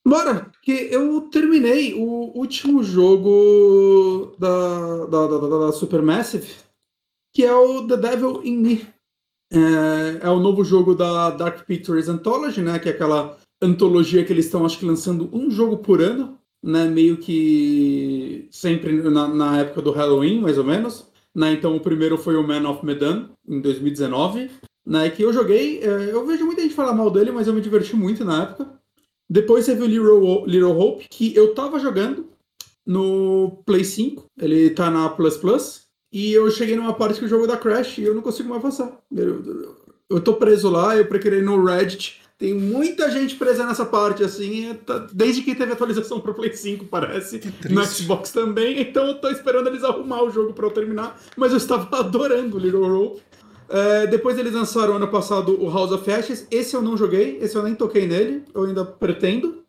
Bora, 0.07 0.47
porque 0.53 0.89
eu 0.91 1.21
terminei 1.23 1.95
o 1.95 2.33
último 2.39 2.83
jogo 2.83 4.35
da, 4.39 5.07
da, 5.07 5.27
da, 5.27 5.39
da, 5.39 5.67
da 5.67 5.73
Supermassive, 5.73 6.55
que 7.35 7.45
é 7.45 7.55
o 7.55 7.87
The 7.87 7.97
Devil 7.97 8.41
in 8.45 8.57
Me. 8.57 8.87
É, 9.51 10.27
é 10.27 10.31
o 10.31 10.41
novo 10.41 10.63
jogo 10.65 10.95
da 10.95 11.31
Dark 11.31 11.65
Pictures 11.67 12.09
Anthology, 12.09 12.61
né? 12.61 12.79
Que 12.79 12.89
é 12.89 12.93
aquela 12.93 13.39
antologia 13.61 14.25
que 14.25 14.33
eles 14.33 14.45
estão, 14.47 14.65
acho 14.65 14.79
que, 14.79 14.87
lançando 14.87 15.29
um 15.33 15.51
jogo 15.51 15.79
por 15.79 16.01
ano, 16.01 16.39
né? 16.63 16.87
Meio 16.87 17.17
que 17.17 18.47
sempre 18.51 18.93
na, 19.03 19.29
na 19.29 19.61
época 19.61 19.83
do 19.83 19.93
Halloween, 19.93 20.41
mais 20.41 20.59
ou 20.59 20.65
menos. 20.65 21.09
Né? 21.35 21.53
Então 21.53 21.77
o 21.77 21.81
primeiro 21.81 22.19
foi 22.19 22.37
o 22.37 22.47
Man 22.47 22.69
of 22.69 22.85
Medan, 22.85 23.31
em 23.47 23.61
2019. 23.61 24.51
Né? 24.85 25.11
Que 25.11 25.23
eu 25.23 25.33
joguei, 25.33 25.81
é, 25.81 26.13
eu 26.13 26.27
vejo 26.27 26.45
muita 26.45 26.63
gente 26.63 26.75
falar 26.75 26.93
mal 26.93 27.11
dele, 27.11 27.31
mas 27.31 27.47
eu 27.47 27.55
me 27.55 27.61
diverti 27.61 27.95
muito 27.95 28.25
na 28.25 28.43
época. 28.43 28.79
Depois 29.31 29.67
teve 29.67 29.83
o 29.83 29.87
Little, 29.87 30.47
Little 30.47 30.77
Hope, 30.77 31.07
que 31.09 31.35
eu 31.37 31.55
tava 31.55 31.79
jogando 31.79 32.31
no 32.87 33.63
Play 33.67 33.85
5. 33.85 34.25
Ele 34.41 34.71
tá 34.71 34.91
na 34.91 35.09
Plus 35.11 35.37
Plus. 35.37 35.88
E 36.13 36.33
eu 36.33 36.51
cheguei 36.51 36.75
numa 36.77 36.95
parte 36.95 37.19
que 37.19 37.27
o 37.27 37.29
jogo 37.29 37.47
dá 37.47 37.57
crash 37.57 37.99
e 37.99 38.03
eu 38.05 38.15
não 38.15 38.23
consigo 38.23 38.49
mais 38.49 38.61
avançar. 38.65 38.91
Eu, 39.15 39.43
eu, 39.45 39.77
eu 40.11 40.21
tô 40.21 40.35
preso 40.35 40.71
lá, 40.71 40.97
eu 40.97 41.05
procurei 41.07 41.43
no 41.43 41.63
Reddit. 41.65 42.21
Tem 42.39 42.55
muita 42.55 43.11
gente 43.11 43.35
presa 43.35 43.67
nessa 43.67 43.85
parte, 43.85 44.23
assim, 44.23 44.73
tá- 44.87 45.07
desde 45.13 45.43
que 45.43 45.57
teve 45.57 45.73
atualização 45.73 46.21
pro 46.21 46.33
Play 46.35 46.53
5, 46.55 46.85
parece. 46.85 47.41
Que 47.41 47.69
No. 47.73 47.85
Xbox 47.85 48.31
também, 48.31 48.81
então 48.81 49.09
eu 49.09 49.15
tô 49.21 49.29
esperando 49.29 49.67
eles 49.67 49.83
arrumar 49.83 50.23
o 50.23 50.31
jogo 50.31 50.53
pra 50.53 50.67
eu 50.67 50.71
terminar. 50.71 51.21
Mas 51.37 51.51
eu 51.51 51.59
estava 51.59 51.89
adorando 51.99 52.57
o 52.57 52.61
Little 52.61 52.85
Hope. 52.85 53.23
É, 53.69 54.07
depois 54.07 54.39
eles 54.39 54.55
lançaram 54.55 54.95
ano 54.97 55.09
passado 55.09 55.61
o 55.63 55.69
House 55.69 55.91
of 55.93 56.11
Ashes. 56.11 56.47
Esse 56.51 56.75
eu 56.75 56.81
não 56.81 56.97
joguei, 56.97 57.39
esse 57.43 57.55
eu 57.57 57.63
nem 57.63 57.75
toquei 57.75 58.07
nele, 58.07 58.45
eu 58.55 58.63
ainda 58.65 58.85
pretendo. 58.85 59.63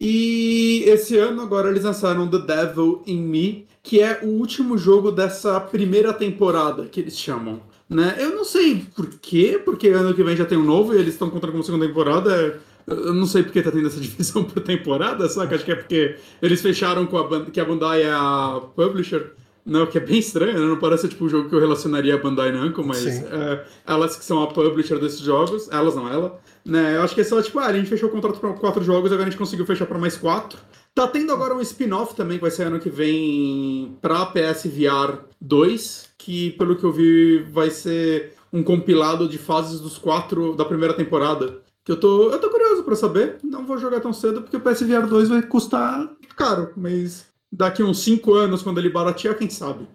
E 0.00 0.82
esse 0.86 1.16
ano 1.18 1.42
agora 1.42 1.68
eles 1.68 1.84
lançaram 1.84 2.28
The 2.28 2.38
Devil 2.38 3.02
in 3.06 3.22
Me, 3.22 3.66
que 3.84 4.00
é 4.00 4.20
o 4.22 4.28
último 4.28 4.78
jogo 4.78 5.12
dessa 5.12 5.60
primeira 5.60 6.10
temporada 6.10 6.86
que 6.86 6.98
eles 6.98 7.18
chamam. 7.18 7.60
Né? 7.88 8.16
Eu 8.18 8.34
não 8.34 8.42
sei 8.42 8.82
por 8.96 9.06
quê, 9.20 9.60
porque 9.62 9.88
ano 9.88 10.14
que 10.14 10.24
vem 10.24 10.34
já 10.34 10.46
tem 10.46 10.56
um 10.56 10.64
novo 10.64 10.94
e 10.94 10.98
eles 10.98 11.12
estão 11.12 11.28
contando 11.28 11.52
como 11.52 11.62
segunda 11.62 11.86
temporada. 11.86 12.58
Eu 12.86 13.12
não 13.12 13.26
sei 13.26 13.42
porque 13.42 13.60
tá 13.60 13.70
tendo 13.70 13.86
essa 13.86 14.00
divisão 14.00 14.42
por 14.42 14.62
temporada, 14.62 15.28
saca? 15.28 15.54
Acho 15.54 15.66
que 15.66 15.72
é 15.72 15.76
porque 15.76 16.16
eles 16.40 16.62
fecharam 16.62 17.04
com 17.04 17.18
a 17.18 17.44
que 17.44 17.60
a 17.60 17.64
Bandai 17.64 18.04
é 18.04 18.10
a 18.10 18.62
publisher. 18.74 19.32
Não, 19.66 19.86
que 19.86 19.98
é 19.98 20.00
bem 20.00 20.18
estranho, 20.18 20.58
né? 20.58 20.66
Não 20.66 20.78
parece 20.78 21.06
tipo 21.06 21.26
um 21.26 21.28
jogo 21.28 21.50
que 21.50 21.54
eu 21.54 21.60
relacionaria 21.60 22.14
a 22.14 22.18
Bandai 22.18 22.52
Namco, 22.52 22.82
mas 22.82 23.06
é, 23.06 23.64
elas 23.86 24.16
que 24.16 24.24
são 24.24 24.42
a 24.42 24.46
publisher 24.46 24.98
desses 24.98 25.20
jogos, 25.20 25.68
elas 25.70 25.94
não, 25.94 26.10
ela. 26.10 26.40
Né? 26.64 26.96
Eu 26.96 27.02
acho 27.02 27.14
que 27.14 27.20
é 27.20 27.24
só 27.24 27.40
tipo, 27.42 27.58
ah, 27.58 27.66
a 27.66 27.72
gente 27.72 27.88
fechou 27.88 28.08
o 28.08 28.12
contrato 28.12 28.40
para 28.40 28.52
quatro 28.54 28.82
jogos, 28.82 29.12
agora 29.12 29.28
a 29.28 29.30
gente 29.30 29.38
conseguiu 29.38 29.66
fechar 29.66 29.86
para 29.86 29.98
mais 29.98 30.16
quatro. 30.16 30.58
Tá 30.94 31.08
tendo 31.08 31.32
agora 31.32 31.54
um 31.54 31.60
spin-off 31.60 32.14
também, 32.14 32.38
que 32.38 32.42
vai 32.42 32.52
ser 32.52 32.68
ano 32.68 32.78
que 32.78 32.88
vem 32.88 33.98
pra 34.00 34.26
PS 34.26 34.66
VR 34.66 35.24
2, 35.40 36.10
que 36.16 36.52
pelo 36.52 36.76
que 36.76 36.84
eu 36.84 36.92
vi 36.92 37.42
vai 37.50 37.68
ser 37.68 38.34
um 38.52 38.62
compilado 38.62 39.28
de 39.28 39.36
fases 39.36 39.80
dos 39.80 39.98
quatro 39.98 40.54
da 40.54 40.64
primeira 40.64 40.94
temporada. 40.94 41.60
Que 41.84 41.90
eu 41.90 41.98
tô, 41.98 42.30
eu 42.30 42.38
tô 42.38 42.48
curioso 42.48 42.84
pra 42.84 42.94
saber. 42.94 43.38
Não 43.42 43.66
vou 43.66 43.76
jogar 43.76 44.00
tão 44.00 44.12
cedo, 44.12 44.42
porque 44.42 44.56
o 44.56 44.60
PSVR 44.60 45.08
2 45.08 45.28
vai 45.30 45.42
custar 45.42 46.08
caro, 46.36 46.72
mas 46.76 47.26
daqui 47.50 47.82
uns 47.82 47.98
5 47.98 48.32
anos, 48.32 48.62
quando 48.62 48.78
ele 48.78 48.88
baratear, 48.88 49.36
quem 49.36 49.50
sabe. 49.50 49.88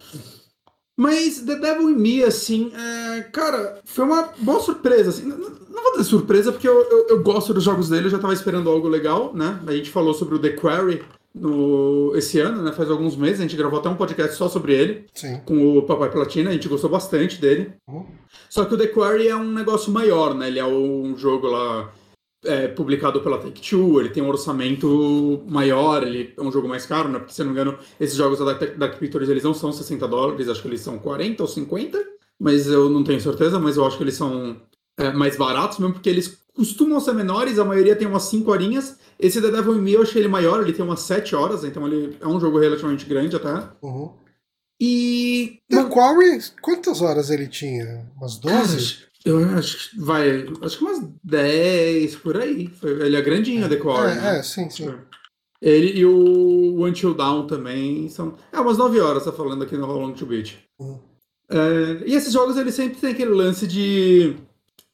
Mas 0.99 1.39
The 1.39 1.55
Devil 1.55 1.91
in 1.91 1.95
Me, 1.95 2.23
assim, 2.25 2.73
é, 2.75 3.21
cara, 3.31 3.79
foi 3.85 4.03
uma 4.03 4.33
boa 4.39 4.59
surpresa. 4.59 5.11
Assim, 5.11 5.23
não, 5.23 5.37
não 5.37 5.81
vou 5.81 5.91
dizer 5.93 6.03
surpresa, 6.03 6.51
porque 6.51 6.67
eu, 6.67 6.77
eu, 6.77 7.07
eu 7.07 7.23
gosto 7.23 7.53
dos 7.53 7.63
jogos 7.63 7.87
dele, 7.87 8.07
eu 8.07 8.09
já 8.09 8.19
tava 8.19 8.33
esperando 8.33 8.69
algo 8.69 8.89
legal, 8.89 9.31
né? 9.33 9.61
A 9.65 9.71
gente 9.71 9.89
falou 9.91 10.13
sobre 10.13 10.35
o 10.35 10.39
The 10.39 10.49
Quarry 10.49 11.01
no, 11.33 12.11
esse 12.17 12.41
ano, 12.41 12.61
né? 12.63 12.73
Faz 12.73 12.91
alguns 12.91 13.15
meses, 13.15 13.39
a 13.39 13.43
gente 13.43 13.55
gravou 13.55 13.79
até 13.79 13.87
um 13.87 13.95
podcast 13.95 14.35
só 14.35 14.49
sobre 14.49 14.73
ele 14.73 15.05
Sim. 15.13 15.39
com 15.45 15.77
o 15.77 15.83
Papai 15.83 16.11
Platina, 16.11 16.49
a 16.49 16.53
gente 16.53 16.67
gostou 16.67 16.89
bastante 16.89 17.39
dele. 17.39 17.71
Uhum. 17.87 18.05
Só 18.49 18.65
que 18.65 18.73
o 18.73 18.77
The 18.77 18.87
Quarry 18.87 19.29
é 19.29 19.35
um 19.37 19.53
negócio 19.53 19.93
maior, 19.93 20.35
né? 20.35 20.49
Ele 20.49 20.59
é 20.59 20.65
um 20.65 21.15
jogo 21.15 21.47
lá 21.47 21.93
é, 22.43 22.67
publicado 22.67 23.21
pela 23.21 23.37
Take-Two, 23.37 23.99
ele 23.99 24.09
tem 24.09 24.23
um 24.23 24.29
orçamento 24.29 25.43
maior, 25.47 26.03
ele 26.03 26.33
é 26.37 26.41
um 26.41 26.51
jogo 26.51 26.67
mais 26.67 26.85
caro, 26.85 27.09
né? 27.09 27.19
Porque, 27.19 27.33
se 27.33 27.41
eu 27.41 27.45
não 27.45 27.53
me 27.53 27.59
engano, 27.59 27.77
esses 27.99 28.15
jogos 28.15 28.39
da 28.39 28.53
Dark, 28.53 28.97
Pictures, 28.97 29.29
eles 29.29 29.43
não 29.43 29.53
são 29.53 29.71
60 29.71 30.07
dólares, 30.07 30.47
acho 30.47 30.61
que 30.61 30.67
eles 30.67 30.81
são 30.81 30.97
40 30.97 31.43
ou 31.43 31.47
50, 31.47 31.99
mas 32.39 32.67
eu 32.67 32.89
não 32.89 33.03
tenho 33.03 33.19
certeza, 33.19 33.59
mas 33.59 33.77
eu 33.77 33.85
acho 33.85 33.97
que 33.97 34.03
eles 34.03 34.15
são 34.15 34.61
é, 34.97 35.11
mais 35.11 35.35
baratos 35.35 35.79
mesmo, 35.79 35.93
porque 35.93 36.09
eles 36.09 36.39
costumam 36.53 36.99
ser 36.99 37.13
menores, 37.13 37.59
a 37.59 37.65
maioria 37.65 37.95
tem 37.95 38.07
umas 38.07 38.23
5 38.23 38.49
horinhas. 38.51 38.97
Esse 39.17 39.41
The 39.41 39.51
Devil 39.51 39.75
in 39.75 39.81
Me 39.81 39.93
eu 39.93 40.01
achei 40.01 40.21
ele 40.21 40.29
maior, 40.29 40.61
ele 40.61 40.73
tem 40.73 40.83
umas 40.83 41.01
7 41.01 41.35
horas, 41.35 41.63
então 41.63 41.85
ele 41.87 42.17
é 42.19 42.27
um 42.27 42.39
jogo 42.39 42.59
relativamente 42.59 43.05
grande 43.05 43.35
até. 43.35 43.63
Uhum. 43.81 44.13
E 44.81 45.59
The 45.69 45.83
Quarry, 45.85 46.39
quantas 46.61 47.01
horas 47.01 47.29
ele 47.29 47.47
tinha? 47.47 48.09
Umas 48.15 48.37
12? 48.37 49.08
Eu 49.29 49.57
acho 49.57 49.91
que 49.91 49.99
vai. 49.99 50.45
Acho 50.61 50.77
que 50.77 50.83
umas 50.83 51.07
10 51.23 52.15
por 52.17 52.37
aí. 52.37 52.71
Ele 52.83 53.15
é 53.15 53.21
grandinho, 53.21 53.69
The 53.69 53.75
Quarry. 53.75 54.11
É, 54.11 54.15
né? 54.15 54.39
é, 54.39 54.43
sim, 54.43 54.69
sim. 54.69 54.91
Ele 55.61 55.99
e 55.99 56.05
o 56.05 56.85
Until 56.85 57.13
Down 57.13 57.45
também 57.45 58.09
são. 58.09 58.35
É, 58.51 58.59
umas 58.59 58.77
9 58.77 58.99
horas, 58.99 59.25
tá 59.25 59.31
falando 59.31 59.63
aqui 59.63 59.75
no 59.77 59.85
How 59.85 59.99
Long 59.99 60.13
to 60.13 60.25
Beat. 60.25 60.57
Uhum. 60.79 60.99
É, 61.49 62.03
e 62.05 62.15
esses 62.15 62.31
jogos, 62.31 62.57
eles 62.57 62.73
sempre 62.73 62.99
tem 62.99 63.11
aquele 63.11 63.31
lance 63.31 63.67
de 63.67 64.35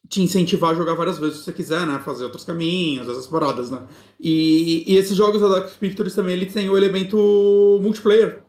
te 0.08 0.22
incentivar 0.22 0.72
a 0.72 0.76
jogar 0.76 0.94
várias 0.94 1.18
vezes 1.18 1.38
se 1.38 1.44
você 1.46 1.54
quiser, 1.54 1.86
né? 1.86 2.00
Fazer 2.04 2.24
outros 2.24 2.44
caminhos, 2.44 3.08
essas 3.08 3.28
paradas, 3.28 3.70
né? 3.70 3.84
E, 4.20 4.84
e 4.92 4.98
esses 4.98 5.16
jogos 5.16 5.42
da 5.42 5.48
Dark 5.48 5.70
Pictures 5.80 6.16
também, 6.16 6.36
eles 6.36 6.54
têm 6.54 6.70
o 6.70 6.78
elemento 6.78 7.80
multiplayer. 7.82 8.44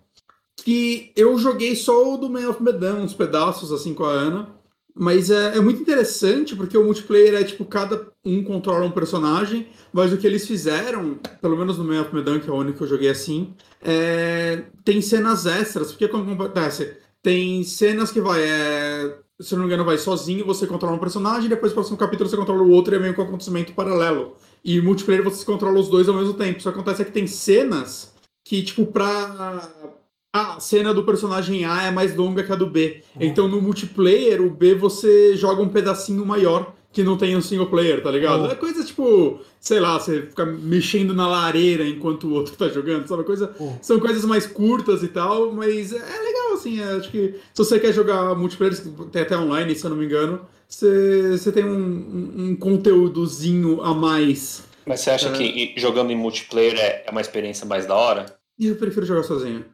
Que 0.57 1.13
eu 1.15 1.39
joguei 1.39 1.77
só 1.77 2.15
o 2.15 2.17
do 2.17 2.31
Man 2.31 2.49
of 2.49 2.63
Medan, 2.63 2.97
uns 2.97 3.15
pedaços, 3.15 3.73
assim, 3.73 3.95
com 3.95 4.05
a 4.05 4.11
Ana. 4.11 4.56
Mas 4.99 5.31
é, 5.31 5.59
é 5.59 5.61
muito 5.61 5.83
interessante 5.83 6.57
porque 6.57 6.77
o 6.77 6.83
multiplayer 6.83 7.35
é 7.35 7.45
tipo, 7.45 7.67
cada 7.67 8.09
um 8.25 8.43
controla 8.43 8.87
um 8.87 8.91
personagem, 8.91 9.69
mas 9.93 10.11
o 10.11 10.17
que 10.17 10.27
eles 10.27 10.47
fizeram, 10.47 11.19
pelo 11.43 11.57
menos 11.57 11.77
no 11.77 11.85
Man 11.85 12.01
of 12.01 12.15
Medan, 12.15 12.41
que 12.41 12.49
é 12.49 12.53
o 12.53 12.57
único 12.57 12.79
que 12.79 12.85
eu 12.85 12.89
joguei 12.89 13.11
assim, 13.11 13.53
é, 13.83 14.65
tem 14.83 15.03
cenas 15.03 15.45
extras, 15.45 15.93
porque 15.93 16.09
como 16.09 16.33
acontece? 16.33 16.97
Tem 17.23 17.63
cenas 17.63 18.11
que 18.11 18.23
vai, 18.23 18.43
é, 18.43 19.19
se 19.39 19.55
não 19.55 19.61
me 19.61 19.67
engano, 19.67 19.85
vai 19.85 19.99
sozinho, 19.99 20.47
você 20.47 20.67
controla 20.67 20.97
um 20.97 20.99
personagem, 20.99 21.51
depois 21.51 21.73
no 21.73 21.77
próximo 21.77 21.99
capítulo 21.99 22.31
você 22.31 22.37
controla 22.37 22.63
o 22.63 22.71
outro 22.71 22.95
e 22.95 22.97
é 22.97 23.01
meio 23.01 23.13
que 23.13 23.21
um 23.21 23.25
acontecimento 23.25 23.75
paralelo. 23.75 24.35
E 24.65 24.81
multiplayer 24.81 25.23
você 25.23 25.45
controla 25.45 25.79
os 25.79 25.89
dois 25.89 26.09
ao 26.09 26.15
mesmo 26.15 26.35
tempo. 26.35 26.63
Só 26.63 26.71
acontece 26.71 27.03
é 27.03 27.05
que 27.05 27.13
tem 27.13 27.27
cenas 27.27 28.15
que, 28.45 28.63
tipo, 28.63 28.87
pra. 28.87 29.69
A 30.57 30.61
cena 30.61 30.93
do 30.93 31.05
personagem 31.05 31.65
A 31.65 31.85
é 31.85 31.91
mais 31.91 32.15
longa 32.17 32.43
que 32.43 32.53
a 32.53 32.57
do 32.57 32.67
B. 32.67 33.03
Então 33.21 33.49
no 33.49 33.61
multiplayer, 33.63 34.41
o 34.43 34.51
B 34.51 34.75
você 34.75 35.37
joga 35.37 35.63
um 35.63 35.69
pedacinho 35.69 36.25
maior 36.27 36.75
que 36.93 37.03
não 37.03 37.17
tem 37.19 37.37
um 37.37 37.43
single 37.43 37.67
player, 37.67 38.03
tá 38.03 38.11
ligado? 38.11 38.45
Uhum. 38.45 38.51
É 38.51 38.55
coisa 38.55 38.83
tipo, 38.83 39.39
sei 39.61 39.79
lá, 39.81 39.99
você 40.01 40.23
fica 40.23 40.47
mexendo 40.47 41.13
na 41.13 41.29
lareira 41.29 41.87
enquanto 41.87 42.25
o 42.27 42.33
outro 42.33 42.55
tá 42.57 42.69
jogando, 42.69 43.07
sabe? 43.07 43.23
Coisa, 43.25 43.55
Uhum. 43.61 43.77
São 43.83 44.01
coisas 44.01 44.25
mais 44.25 44.47
curtas 44.47 45.03
e 45.03 45.09
tal, 45.09 45.53
mas 45.53 45.93
é 45.93 45.97
legal, 46.23 46.55
assim. 46.55 46.81
é, 46.81 46.93
acho 46.95 47.11
que 47.11 47.35
se 47.53 47.59
você 47.65 47.79
quer 47.79 47.93
jogar 47.93 48.35
multiplayer, 48.35 48.75
tem 49.13 49.21
até 49.23 49.37
online, 49.37 49.75
se 49.75 49.85
eu 49.85 49.91
não 49.91 49.97
me 49.99 50.07
engano, 50.07 50.41
você, 50.67 51.33
você 51.37 51.53
tem 51.53 51.65
um, 51.67 51.77
um, 51.77 52.33
um 52.51 52.57
conteúdozinho 52.57 53.83
a 53.83 53.93
mais. 53.95 54.65
Mas 54.87 55.01
você 55.01 55.11
acha 55.11 55.29
É. 55.29 55.33
que 55.33 55.75
jogando 55.77 56.11
em 56.13 56.17
multiplayer 56.17 56.79
é 56.79 57.05
é 57.07 57.11
uma 57.11 57.21
experiência 57.21 57.67
mais 57.67 57.85
da 57.87 57.95
hora? 57.95 58.27
E 58.59 58.69
eu 58.69 58.77
prefiro 58.77 59.05
jogar 59.05 59.23
sozinho, 59.23 59.65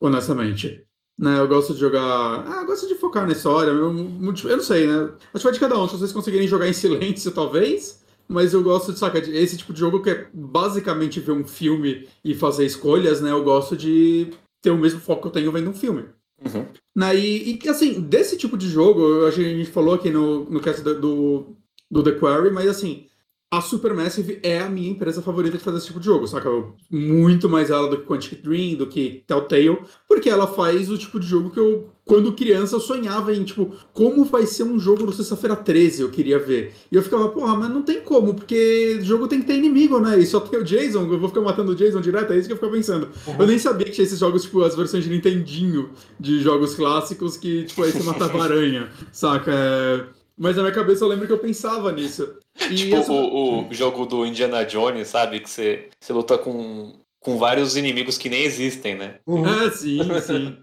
honestamente. 0.00 0.84
Né, 1.18 1.38
eu 1.38 1.46
gosto 1.46 1.74
de 1.74 1.80
jogar. 1.80 2.00
Ah, 2.48 2.60
eu 2.62 2.66
gosto 2.66 2.88
de 2.88 2.94
focar 2.94 3.26
na 3.26 3.32
história. 3.32 3.70
Eu, 3.70 3.94
eu 3.94 4.56
não 4.56 4.62
sei, 4.62 4.86
né? 4.86 5.10
Acho 5.34 5.42
que 5.42 5.44
vai 5.44 5.52
de 5.52 5.60
cada 5.60 5.78
um. 5.78 5.86
Se 5.86 5.98
vocês 5.98 6.12
conseguirem 6.12 6.48
jogar 6.48 6.66
em 6.66 6.72
silêncio, 6.74 7.30
talvez. 7.30 8.00
Mas 8.26 8.54
eu 8.54 8.62
gosto 8.62 8.92
de, 8.92 8.98
saca, 8.98 9.20
de- 9.20 9.36
esse 9.36 9.56
tipo 9.56 9.72
de 9.72 9.80
jogo 9.80 10.00
que 10.02 10.08
é 10.08 10.28
basicamente 10.32 11.18
ver 11.20 11.32
um 11.32 11.44
filme 11.44 12.08
e 12.24 12.34
fazer 12.34 12.64
escolhas, 12.64 13.20
né? 13.20 13.32
Eu 13.32 13.42
gosto 13.42 13.76
de 13.76 14.32
ter 14.62 14.70
o 14.70 14.78
mesmo 14.78 15.00
foco 15.00 15.22
que 15.22 15.28
eu 15.28 15.32
tenho 15.32 15.52
vendo 15.52 15.68
um 15.70 15.74
filme. 15.74 16.04
Uhum. 16.42 16.64
Né, 16.96 17.16
e, 17.16 17.58
e, 17.62 17.68
assim, 17.68 18.00
desse 18.00 18.36
tipo 18.36 18.56
de 18.56 18.68
jogo, 18.68 19.26
a 19.26 19.30
gente 19.30 19.70
falou 19.70 19.94
aqui 19.94 20.10
no, 20.10 20.48
no 20.48 20.60
cast 20.60 20.82
do, 20.82 21.00
do, 21.00 21.56
do 21.90 22.02
The 22.02 22.12
Quarry, 22.12 22.50
mas 22.50 22.68
assim, 22.68 23.06
a 23.52 23.60
Supermassive 23.60 24.38
é 24.44 24.60
a 24.60 24.70
minha 24.70 24.88
empresa 24.88 25.20
favorita 25.20 25.58
de 25.58 25.64
fazer 25.64 25.78
esse 25.78 25.88
tipo 25.88 25.98
de 25.98 26.06
jogo, 26.06 26.24
saca? 26.24 26.48
Muito 26.88 27.48
mais 27.48 27.68
ela 27.68 27.88
do 27.88 27.96
que 27.96 28.06
Quantic 28.06 28.40
Dream, 28.40 28.76
do 28.76 28.86
que 28.86 29.24
Telltale, 29.26 29.76
porque 30.06 30.30
ela 30.30 30.46
faz 30.46 30.88
o 30.88 30.96
tipo 30.96 31.18
de 31.18 31.26
jogo 31.26 31.50
que 31.50 31.58
eu, 31.58 31.88
quando 32.04 32.32
criança, 32.32 32.76
eu 32.76 32.80
sonhava 32.80 33.34
em, 33.34 33.42
tipo, 33.42 33.72
como 33.92 34.24
vai 34.24 34.46
ser 34.46 34.62
um 34.62 34.78
jogo 34.78 35.04
no 35.04 35.12
Sexta-feira 35.12 35.56
13, 35.56 36.02
eu 36.02 36.10
queria 36.10 36.38
ver. 36.38 36.72
E 36.92 36.94
eu 36.94 37.02
ficava, 37.02 37.28
porra, 37.28 37.56
mas 37.56 37.70
não 37.70 37.82
tem 37.82 38.00
como, 38.02 38.34
porque 38.34 38.98
o 39.00 39.04
jogo 39.04 39.26
tem 39.26 39.40
que 39.40 39.48
ter 39.48 39.56
inimigo, 39.56 39.98
né? 39.98 40.16
E 40.20 40.24
só 40.24 40.38
tem 40.38 40.60
o 40.60 40.64
Jason, 40.64 41.10
eu 41.10 41.18
vou 41.18 41.28
ficar 41.28 41.40
matando 41.40 41.72
o 41.72 41.74
Jason 41.74 42.00
direto, 42.00 42.32
é 42.32 42.38
isso 42.38 42.46
que 42.46 42.52
eu 42.52 42.56
ficava 42.56 42.72
pensando. 42.72 43.08
Uhum. 43.26 43.34
Eu 43.36 43.46
nem 43.48 43.58
sabia 43.58 43.86
que 43.86 43.92
tinha 43.92 44.04
esses 44.04 44.20
jogos, 44.20 44.42
tipo, 44.42 44.62
as 44.62 44.76
versões 44.76 45.02
de 45.02 45.10
Nintendinho 45.10 45.90
de 46.20 46.40
jogos 46.40 46.76
clássicos 46.76 47.36
que, 47.36 47.64
tipo, 47.64 47.82
aí 47.82 47.90
você 47.90 48.04
matava 48.04 48.38
aranha, 48.44 48.90
saca? 49.10 49.50
É... 49.52 50.19
Mas 50.40 50.56
na 50.56 50.62
minha 50.62 50.74
cabeça 50.74 51.04
eu 51.04 51.08
lembro 51.08 51.26
que 51.26 51.32
eu 51.34 51.38
pensava 51.38 51.92
nisso. 51.92 52.38
E 52.70 52.74
tipo 52.74 52.96
essa... 52.96 53.12
o, 53.12 53.68
o, 53.68 53.74
jogo 53.74 54.06
do 54.06 54.24
Indiana 54.24 54.64
Jones, 54.64 55.08
sabe? 55.08 55.38
Que 55.40 55.50
você, 55.50 55.90
você 56.00 56.14
luta 56.14 56.38
com, 56.38 56.94
com 57.20 57.36
vários 57.36 57.76
inimigos 57.76 58.16
que 58.16 58.30
nem 58.30 58.42
existem, 58.44 58.96
né? 58.96 59.18
Uhum. 59.26 59.44
Ah, 59.44 59.70
sim, 59.70 59.98
sim. 60.22 60.56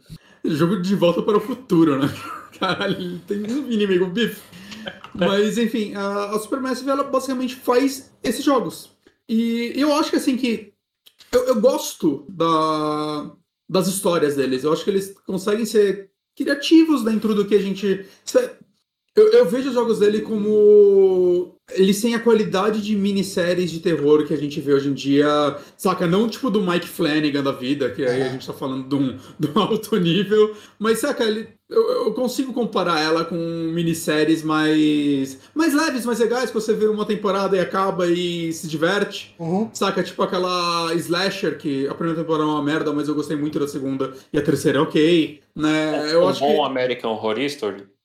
jogo 0.43 0.82
de 0.82 0.95
volta 0.95 1.21
para 1.21 1.38
o 1.38 1.39
futuro, 1.39 1.99
né? 1.99 2.07
Caralho, 2.59 3.19
tem 3.28 3.43
um 3.43 3.71
inimigo 3.71 4.07
bife. 4.07 4.41
Mas, 5.13 5.59
enfim, 5.59 5.93
a, 5.93 6.32
a 6.32 6.39
Supermassive, 6.39 6.89
ela 6.89 7.03
basicamente 7.03 7.55
faz 7.55 8.11
esses 8.23 8.43
jogos. 8.43 8.89
E 9.30 9.73
eu 9.75 9.93
acho 9.93 10.09
que, 10.09 10.15
assim, 10.15 10.36
que... 10.36 10.73
Eu, 11.32 11.49
eu 11.49 11.61
gosto 11.61 12.25
da, 12.30 13.32
das 13.69 13.88
histórias 13.88 14.36
deles. 14.36 14.63
Eu 14.63 14.73
acho 14.73 14.84
que 14.84 14.89
eles 14.89 15.13
conseguem 15.23 15.67
ser 15.67 16.09
criativos 16.36 17.03
dentro 17.03 17.36
do 17.36 17.45
que 17.45 17.53
a 17.53 17.61
gente... 17.61 18.07
Eu, 19.18 19.32
eu, 19.32 19.45
vejo 19.47 19.70
os 19.70 19.74
jogos 19.74 19.97
dele 19.97 20.22
como. 20.22 21.55
Eles 21.72 21.99
têm 21.99 22.13
a 22.13 22.20
qualidade 22.20 22.80
de 22.80 22.95
minisséries 22.95 23.72
de 23.72 23.80
terror 23.80 24.28
que 24.28 24.34
a 24.34 24.38
gente 24.38 24.61
vê 24.61 24.72
hoje 24.74 24.89
em 24.89 24.93
dia, 24.93 25.57
saca? 25.76 26.05
Não 26.05 26.30
tipo 26.30 26.51
do 26.51 26.61
Mike 26.61 26.88
Flanagan 26.88 27.41
da 27.41 27.51
vida, 27.51 27.89
que 27.89 28.05
aí 28.05 28.22
a 28.22 28.30
gente 28.30 28.45
tá 28.45 28.53
falando 28.53 28.88
de 28.88 28.95
um, 28.95 29.18
de 29.39 29.47
um 29.49 29.59
alto 29.59 29.97
nível, 29.97 30.55
mas 30.78 30.99
saca, 30.99 31.24
ele, 31.24 31.49
eu, 31.68 32.05
eu, 32.05 32.13
consigo 32.13 32.53
comparar 32.53 33.01
ela 33.01 33.26
com 33.26 33.36
minisséries 33.36 34.43
mais, 34.43 35.39
mais 35.53 35.74
leves, 35.74 36.05
mais 36.05 36.20
legais, 36.20 36.51
que 36.51 36.53
você 36.53 36.74
vê 36.74 36.86
uma 36.86 37.03
temporada 37.03 37.57
e 37.57 37.59
acaba 37.59 38.07
e 38.07 38.53
se 38.53 38.68
diverte, 38.68 39.36
uhum. 39.39 39.68
saca? 39.74 40.03
Tipo 40.03 40.22
aquela 40.22 40.93
Slasher, 40.93 41.57
que 41.57 41.88
a 41.88 41.95
primeira 41.95 42.22
temporada 42.22 42.47
é 42.47 42.53
uma 42.53 42.63
merda, 42.63 42.93
mas 42.93 43.07
eu 43.07 43.15
gostei 43.15 43.36
muito 43.36 43.59
da 43.59 43.68
segunda 43.68 44.13
e 44.32 44.38
a 44.38 44.43
terceira 44.43 44.78
é 44.78 44.82
ok, 44.82 45.41
né? 45.55 46.13
Eu 46.13 46.22
um 46.22 46.28
acho 46.28 46.39
bom 46.39 46.53
que... 46.53 46.70
American 46.70 47.13
Horror 47.13 47.39
Story 47.39 47.96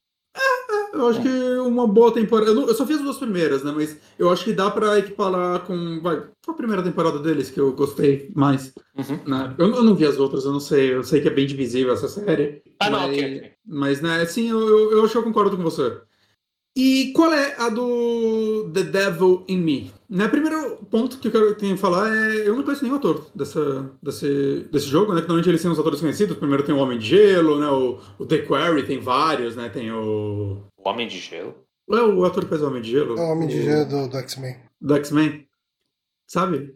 eu 0.93 1.07
acho 1.07 1.21
que 1.21 1.27
uma 1.27 1.87
boa 1.87 2.13
temporada. 2.13 2.51
Eu, 2.51 2.55
não, 2.55 2.67
eu, 2.67 2.75
só 2.75 2.85
fiz 2.85 2.97
as 2.97 3.01
duas 3.01 3.17
primeiras, 3.17 3.63
né? 3.63 3.73
Mas 3.75 3.97
eu 4.17 4.29
acho 4.29 4.43
que 4.43 4.53
dá 4.53 4.69
pra 4.69 4.99
equiparar 4.99 5.61
com. 5.61 5.99
Vai, 6.01 6.23
foi 6.43 6.53
a 6.53 6.57
primeira 6.57 6.83
temporada 6.83 7.17
deles 7.19 7.49
que 7.49 7.59
eu 7.59 7.73
gostei 7.73 8.31
mais. 8.35 8.73
Uhum. 8.95 9.19
Né? 9.25 9.55
Eu, 9.57 9.75
eu, 9.75 9.83
não 9.83 9.95
vi 9.95 10.05
as 10.05 10.17
outras, 10.17 10.45
eu 10.45 10.51
não 10.51 10.59
sei. 10.59 10.93
Eu 10.93 11.03
sei 11.03 11.19
que 11.19 11.27
é 11.27 11.33
bem 11.33 11.47
divisível 11.47 11.93
essa 11.93 12.07
série. 12.07 12.61
Ah, 12.79 12.91
mas, 12.91 12.91
não, 12.91 13.09
ok. 13.09 13.51
Mas, 13.65 14.01
né, 14.01 14.21
assim, 14.21 14.49
eu, 14.49 14.59
eu, 14.59 14.91
eu 14.91 15.03
acho 15.03 15.13
que 15.13 15.17
eu 15.17 15.23
concordo 15.23 15.57
com 15.57 15.63
você. 15.63 15.99
E 16.75 17.11
qual 17.15 17.31
é 17.31 17.55
a 17.59 17.69
do 17.69 18.71
The 18.73 18.83
Devil 18.83 19.45
in 19.47 19.57
Me? 19.57 19.91
Né, 20.09 20.27
primeiro 20.27 20.77
ponto 20.89 21.19
que 21.19 21.27
eu 21.27 21.31
quero 21.31 21.55
que 21.55 21.77
falar 21.77 22.15
é. 22.15 22.47
Eu 22.47 22.55
não 22.55 22.63
conheço 22.63 22.83
nenhum 22.83 22.95
ator 22.95 23.27
dessa, 23.33 23.91
desse, 24.01 24.67
desse 24.71 24.87
jogo, 24.87 25.13
né? 25.13 25.21
Que 25.21 25.27
normalmente 25.27 25.49
eles 25.49 25.61
têm 25.61 25.69
os 25.69 25.77
atores 25.77 25.99
conhecidos. 25.99 26.37
Primeiro 26.37 26.63
tem 26.63 26.73
o 26.73 26.79
Homem 26.79 26.97
de 26.97 27.05
Gelo, 27.05 27.59
né? 27.59 27.67
O, 27.67 27.99
o 28.17 28.25
The 28.25 28.39
Quarry 28.39 28.83
tem 28.83 28.99
vários, 28.99 29.55
né? 29.55 29.69
Tem 29.69 29.91
o. 29.91 30.63
O 30.83 30.89
Homem 30.89 31.07
de 31.07 31.19
Gelo? 31.19 31.55
É 31.89 32.01
o 32.01 32.25
ator 32.25 32.43
que 32.43 32.49
faz 32.49 32.61
o 32.61 32.67
Homem 32.67 32.81
de 32.81 32.91
Gelo. 32.91 33.17
É 33.17 33.21
o 33.21 33.31
Homem 33.31 33.47
de 33.47 33.61
Gelo 33.61 33.85
do, 33.85 34.07
do 34.09 34.17
X-Men. 34.17 34.57
Do 34.81 34.95
X-Men. 34.95 35.47
Sabe? 36.27 36.75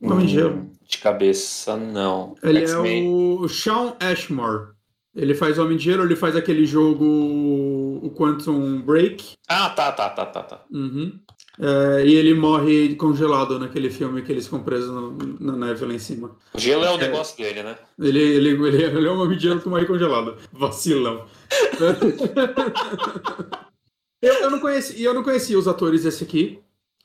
O 0.00 0.06
Homem 0.06 0.24
hum, 0.24 0.26
de 0.26 0.32
Gelo. 0.32 0.70
De 0.82 0.98
cabeça, 0.98 1.76
não. 1.76 2.34
Ele 2.42 2.64
é 2.64 2.76
o 2.76 3.48
Sean 3.48 3.96
Ashmore. 4.00 4.72
Ele 5.14 5.34
faz 5.34 5.58
Homem 5.58 5.76
de 5.76 5.84
Gelo, 5.84 6.04
ele 6.04 6.16
faz 6.16 6.34
aquele 6.34 6.64
jogo, 6.64 7.04
o 7.04 8.10
Quantum 8.16 8.80
Break. 8.80 9.34
Ah, 9.46 9.68
tá, 9.68 9.92
tá, 9.92 10.08
tá, 10.08 10.24
tá, 10.24 10.42
tá. 10.42 10.64
Uhum. 10.70 11.20
É, 11.60 12.06
e 12.06 12.14
ele 12.14 12.32
morre 12.34 12.94
congelado 12.94 13.58
naquele 13.58 13.90
filme 13.90 14.22
que 14.22 14.32
eles 14.32 14.46
ficam 14.46 14.62
presos 14.62 14.90
no, 14.90 15.12
na 15.38 15.54
neve 15.56 15.84
lá 15.84 15.92
em 15.92 15.98
cima. 15.98 16.34
O 16.54 16.58
gelo 16.58 16.84
é 16.84 16.90
o 16.90 16.94
é, 16.94 16.98
negócio 16.98 17.36
dele, 17.36 17.62
né? 17.62 17.76
Ele, 17.98 18.18
ele, 18.18 18.48
ele, 18.50 18.84
ele 18.84 19.06
é 19.06 19.10
um 19.10 19.20
homem 19.20 19.36
de 19.36 19.44
gelo 19.44 19.60
que 19.60 19.68
morre 19.68 19.84
congelado. 19.84 20.38
Vacilão. 20.52 21.26
eu, 24.22 24.34
eu, 24.34 24.50
não 24.50 24.60
conheci, 24.60 25.02
eu 25.02 25.12
não 25.12 25.22
conhecia 25.22 25.58
os 25.58 25.68
atores 25.68 26.04
desse 26.04 26.24
aqui. 26.24 26.58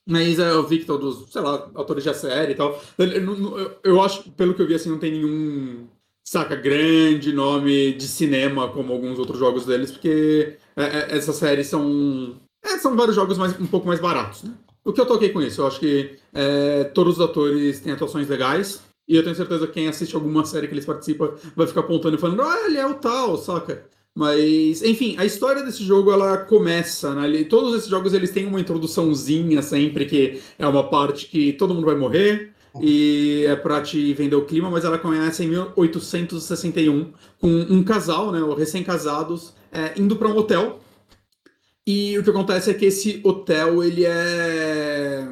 Mas 0.10 0.39
é, 0.39 0.52
eu 0.52 0.66
vi 0.66 0.80
que 0.80 0.86
todos, 0.86 1.30
sei 1.32 1.41
lá, 1.41 1.70
autores 1.76 2.02
de 2.02 2.14
série 2.14 2.54
e 2.54 2.56
tal. 2.56 2.82
Eu, 2.98 3.78
eu, 3.84 4.02
acho, 4.02 4.32
pelo 4.32 4.54
que 4.54 4.62
eu 4.62 4.68
vi, 4.68 4.76
assim, 4.76 4.89
não 4.89 5.00
tem 5.00 5.12
nenhum 5.12 5.86
saca, 6.28 6.56
grande 6.56 7.32
nome 7.32 7.93
de 7.93 8.06
cinema 8.06 8.70
como 8.70 8.91
alguns 8.91 9.18
outros 9.18 9.39
jogos 9.39 9.66
deles, 9.66 9.91
porque 9.91 10.58
é, 10.76 10.84
é, 10.84 11.18
essas 11.18 11.36
séries 11.36 11.68
são. 11.68 12.36
É, 12.68 12.78
são 12.78 12.95
vários 12.95 13.15
jogos 13.15 13.38
mais, 13.38 13.59
um 13.59 13.65
pouco 13.65 13.88
mais 13.88 13.99
baratos, 13.99 14.43
né? 14.43 14.51
O 14.84 14.93
que 14.93 15.01
eu 15.01 15.05
toquei 15.05 15.30
com 15.30 15.41
isso? 15.41 15.61
Eu 15.61 15.68
acho 15.68 15.80
que 15.80 16.18
é, 16.34 16.86
todos 16.86 17.15
os 17.15 17.22
atores 17.22 17.80
têm 17.80 17.93
atuações 17.93 18.28
legais. 18.28 18.82
E 19.07 19.15
eu 19.15 19.24
tenho 19.24 19.36
certeza 19.36 19.65
que 19.68 19.74
quem 19.74 19.88
assiste 19.88 20.15
alguma 20.15 20.45
série 20.45 20.68
que 20.68 20.74
eles 20.74 20.86
participam 20.86 21.32
vai 21.55 21.65
ficar 21.65 21.82
apontando 21.82 22.15
e 22.15 22.20
falando, 22.20 22.41
ah, 22.41 22.65
ele 22.65 22.78
é 22.78 22.86
o 22.86 22.93
tal, 22.95 23.38
saca? 23.38 23.86
Mas, 24.13 24.82
enfim, 24.82 25.15
a 25.18 25.26
história 25.26 25.63
desse 25.63 25.84
jogo 25.84 26.11
ela 26.11 26.38
começa, 26.38 27.13
né? 27.13 27.43
Todos 27.45 27.76
esses 27.76 27.88
jogos 27.88 28.13
eles 28.13 28.32
têm 28.32 28.45
uma 28.45 28.59
introduçãozinha 28.59 29.61
sempre 29.61 30.05
que 30.05 30.41
é 30.57 30.68
uma 30.68 30.89
parte 30.89 31.28
que 31.28 31.53
todo 31.53 31.74
mundo 31.74 31.86
vai 31.86 31.95
morrer, 31.95 32.51
e 32.82 33.45
é 33.47 33.55
para 33.55 33.82
te 33.82 34.13
vender 34.13 34.36
o 34.36 34.45
clima, 34.45 34.70
mas 34.70 34.86
ela 34.86 34.97
começa 34.97 35.43
em 35.43 35.47
1861 35.47 37.11
com 37.39 37.47
um 37.47 37.84
casal, 37.84 38.32
né, 38.32 38.39
recém-casados, 38.57 39.53
é, 39.72 39.93
indo 39.99 40.15
para 40.15 40.28
um 40.28 40.38
hotel. 40.38 40.80
E 41.88 42.18
o 42.20 42.24
que 42.24 42.30
acontece 42.30 42.70
é 42.70 42.74
que 42.74 42.86
esse 42.86 43.22
hotel, 43.24 43.82
ele 43.82 44.04
é 44.06 45.28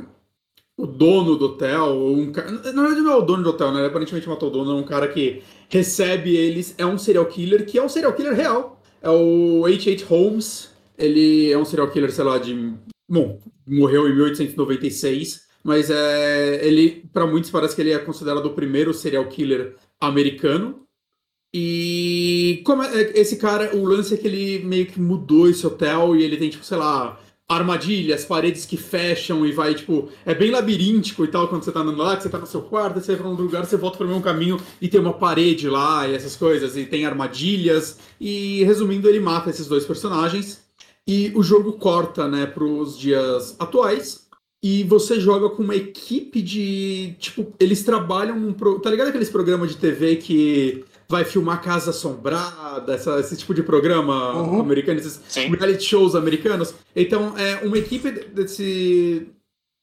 o 0.78 0.88
dono 0.88 1.36
do 1.36 1.48
hotel, 1.48 1.94
um 1.94 2.32
cara, 2.32 2.50
na 2.50 2.82
verdade 2.82 3.02
não 3.02 3.12
é 3.12 3.16
o 3.18 3.22
dono 3.22 3.44
do 3.44 3.50
hotel, 3.50 3.72
né? 3.74 3.80
Ele 3.80 3.88
aparentemente 3.88 4.28
matou 4.28 4.50
o 4.50 4.52
dono, 4.52 4.72
é 4.72 4.76
um 4.76 4.84
cara 4.84 5.08
que 5.10 5.44
recebe 5.70 6.36
eles, 6.36 6.74
é 6.78 6.86
um 6.86 6.98
serial 6.98 7.26
killer, 7.26 7.66
que 7.66 7.78
é 7.78 7.84
um 7.84 7.90
serial 7.90 8.14
killer 8.14 8.34
real. 8.34 8.82
É 9.02 9.10
o 9.10 9.66
H.H. 9.66 10.06
Holmes, 10.06 10.72
ele 10.98 11.52
é 11.52 11.58
um 11.58 11.66
serial 11.66 11.92
killer, 11.92 12.12
sei 12.12 12.24
lá, 12.24 12.38
de... 12.38 12.74
Bom, 13.08 13.40
morreu 13.68 14.08
em 14.08 14.16
1896 14.16 15.46
mas 15.66 15.90
é, 15.90 16.64
ele, 16.64 17.10
para 17.12 17.26
muitos, 17.26 17.50
parece 17.50 17.76
que 17.76 17.82
ele 17.82 17.92
é 17.92 17.98
considerado 17.98 18.46
o 18.46 18.54
primeiro 18.54 18.94
serial 18.94 19.28
killer 19.28 19.76
americano. 20.00 20.86
E 21.52 22.25
como 22.58 22.84
é, 22.84 23.02
é, 23.02 23.20
esse 23.20 23.38
cara, 23.38 23.76
o 23.76 23.86
lance 23.86 24.14
é 24.14 24.18
que 24.18 24.28
ele 24.28 24.60
meio 24.66 24.86
que 24.86 25.00
mudou 25.00 25.50
esse 25.50 25.66
hotel 25.66 26.16
e 26.16 26.24
ele 26.24 26.38
tem, 26.38 26.50
tipo, 26.50 26.66
sei 26.66 26.78
lá, 26.78 27.20
armadilhas, 27.48 28.26
paredes 28.26 28.66
que 28.66 28.76
fecham 28.76 29.46
e 29.46 29.52
vai, 29.52 29.76
tipo, 29.76 30.10
é 30.26 30.34
bem 30.34 30.50
labiríntico 30.50 31.24
e 31.24 31.28
tal, 31.28 31.48
quando 31.48 31.64
você 31.64 31.72
tá 31.72 31.82
andando 31.82 31.98
lá, 31.98 32.18
que 32.18 32.24
você 32.24 32.30
tá 32.30 32.40
no 32.40 32.48
seu 32.48 32.62
quarto, 32.62 33.00
você 33.00 33.14
vai 33.14 33.22
pra 33.22 33.30
um 33.30 33.36
lugar, 33.36 33.66
você 33.66 33.78
volta 33.78 33.98
pro 33.98 34.08
mesmo 34.08 34.22
caminho 34.22 34.60
e 34.82 34.88
tem 34.88 35.00
uma 35.00 35.14
parede 35.14 35.70
lá 35.70 36.08
e 36.08 36.16
essas 36.16 36.36
coisas, 36.36 36.76
e 36.76 36.86
tem 36.86 37.06
armadilhas. 37.06 38.00
E 38.20 38.64
resumindo, 38.64 39.08
ele 39.08 39.20
mata 39.20 39.50
esses 39.50 39.68
dois 39.68 39.86
personagens. 39.86 40.64
E 41.08 41.32
o 41.36 41.44
jogo 41.44 41.74
corta, 41.74 42.28
né, 42.28 42.48
pros 42.48 42.98
dias 42.98 43.56
atuais, 43.60 44.26
e 44.64 44.84
você 44.84 45.20
joga 45.20 45.48
com 45.52 45.62
uma 45.62 45.76
equipe 45.76 46.42
de. 46.42 47.16
Tipo, 47.20 47.54
eles 47.60 47.84
trabalham 47.84 48.40
num. 48.40 48.52
Pro, 48.52 48.80
tá 48.80 48.90
ligado 48.90 49.10
aqueles 49.10 49.30
programas 49.30 49.70
de 49.70 49.78
TV 49.78 50.16
que 50.16 50.84
vai 51.08 51.24
filmar 51.24 51.62
Casa 51.62 51.92
Assombrada, 51.92 52.94
essa, 52.94 53.20
esse 53.20 53.38
tipo 53.38 53.54
de 53.54 53.64
programa 53.64 54.42
uhum. 54.42 54.60
americano, 54.60 55.00
esses 55.00 55.22
Sim. 55.28 55.50
reality 55.56 55.84
shows 55.84 56.16
americanos? 56.16 56.74
Então, 56.96 57.38
é 57.38 57.66
uma 57.66 57.78
equipe 57.78 58.12
desse. 58.12 59.28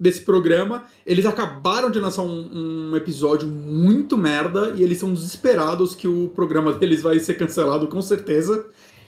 Desse 0.00 0.22
programa, 0.22 0.84
eles 1.06 1.24
acabaram 1.24 1.88
de 1.88 2.00
lançar 2.00 2.22
um, 2.22 2.90
um 2.90 2.96
episódio 2.96 3.46
muito 3.46 4.18
merda 4.18 4.74
e 4.76 4.82
eles 4.82 4.98
são 4.98 5.14
desesperados 5.14 5.94
que 5.94 6.08
o 6.08 6.28
programa 6.34 6.72
deles 6.72 7.02
vai 7.02 7.20
ser 7.20 7.34
cancelado 7.34 7.86
com 7.86 8.02
certeza. 8.02 8.66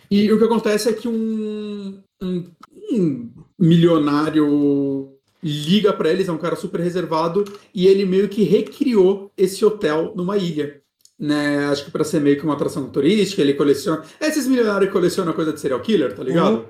E 0.08 0.30
o 0.30 0.38
que 0.38 0.44
acontece 0.44 0.88
é 0.88 0.92
que 0.92 1.08
um, 1.08 1.98
um, 2.22 2.44
um 2.92 3.30
milionário 3.58 5.14
liga 5.42 5.92
para 5.92 6.10
eles, 6.10 6.28
é 6.28 6.32
um 6.32 6.38
cara 6.38 6.56
super 6.56 6.80
reservado, 6.80 7.44
e 7.74 7.86
ele 7.86 8.06
meio 8.06 8.28
que 8.28 8.44
recriou 8.44 9.30
esse 9.36 9.64
hotel 9.64 10.12
numa 10.16 10.38
ilha. 10.38 10.80
Né, 11.18 11.66
acho 11.66 11.84
que 11.84 11.90
para 11.92 12.02
ser 12.02 12.20
meio 12.20 12.36
que 12.36 12.42
uma 12.42 12.54
atração 12.54 12.88
turística, 12.90 13.40
ele 13.40 13.54
coleciona. 13.54 14.02
Esses 14.20 14.48
milionários 14.48 14.92
colecionam 14.92 15.32
coisa 15.32 15.52
de 15.52 15.60
serial 15.60 15.80
killer, 15.80 16.14
tá 16.14 16.24
ligado? 16.24 16.56
Uhum. 16.56 16.64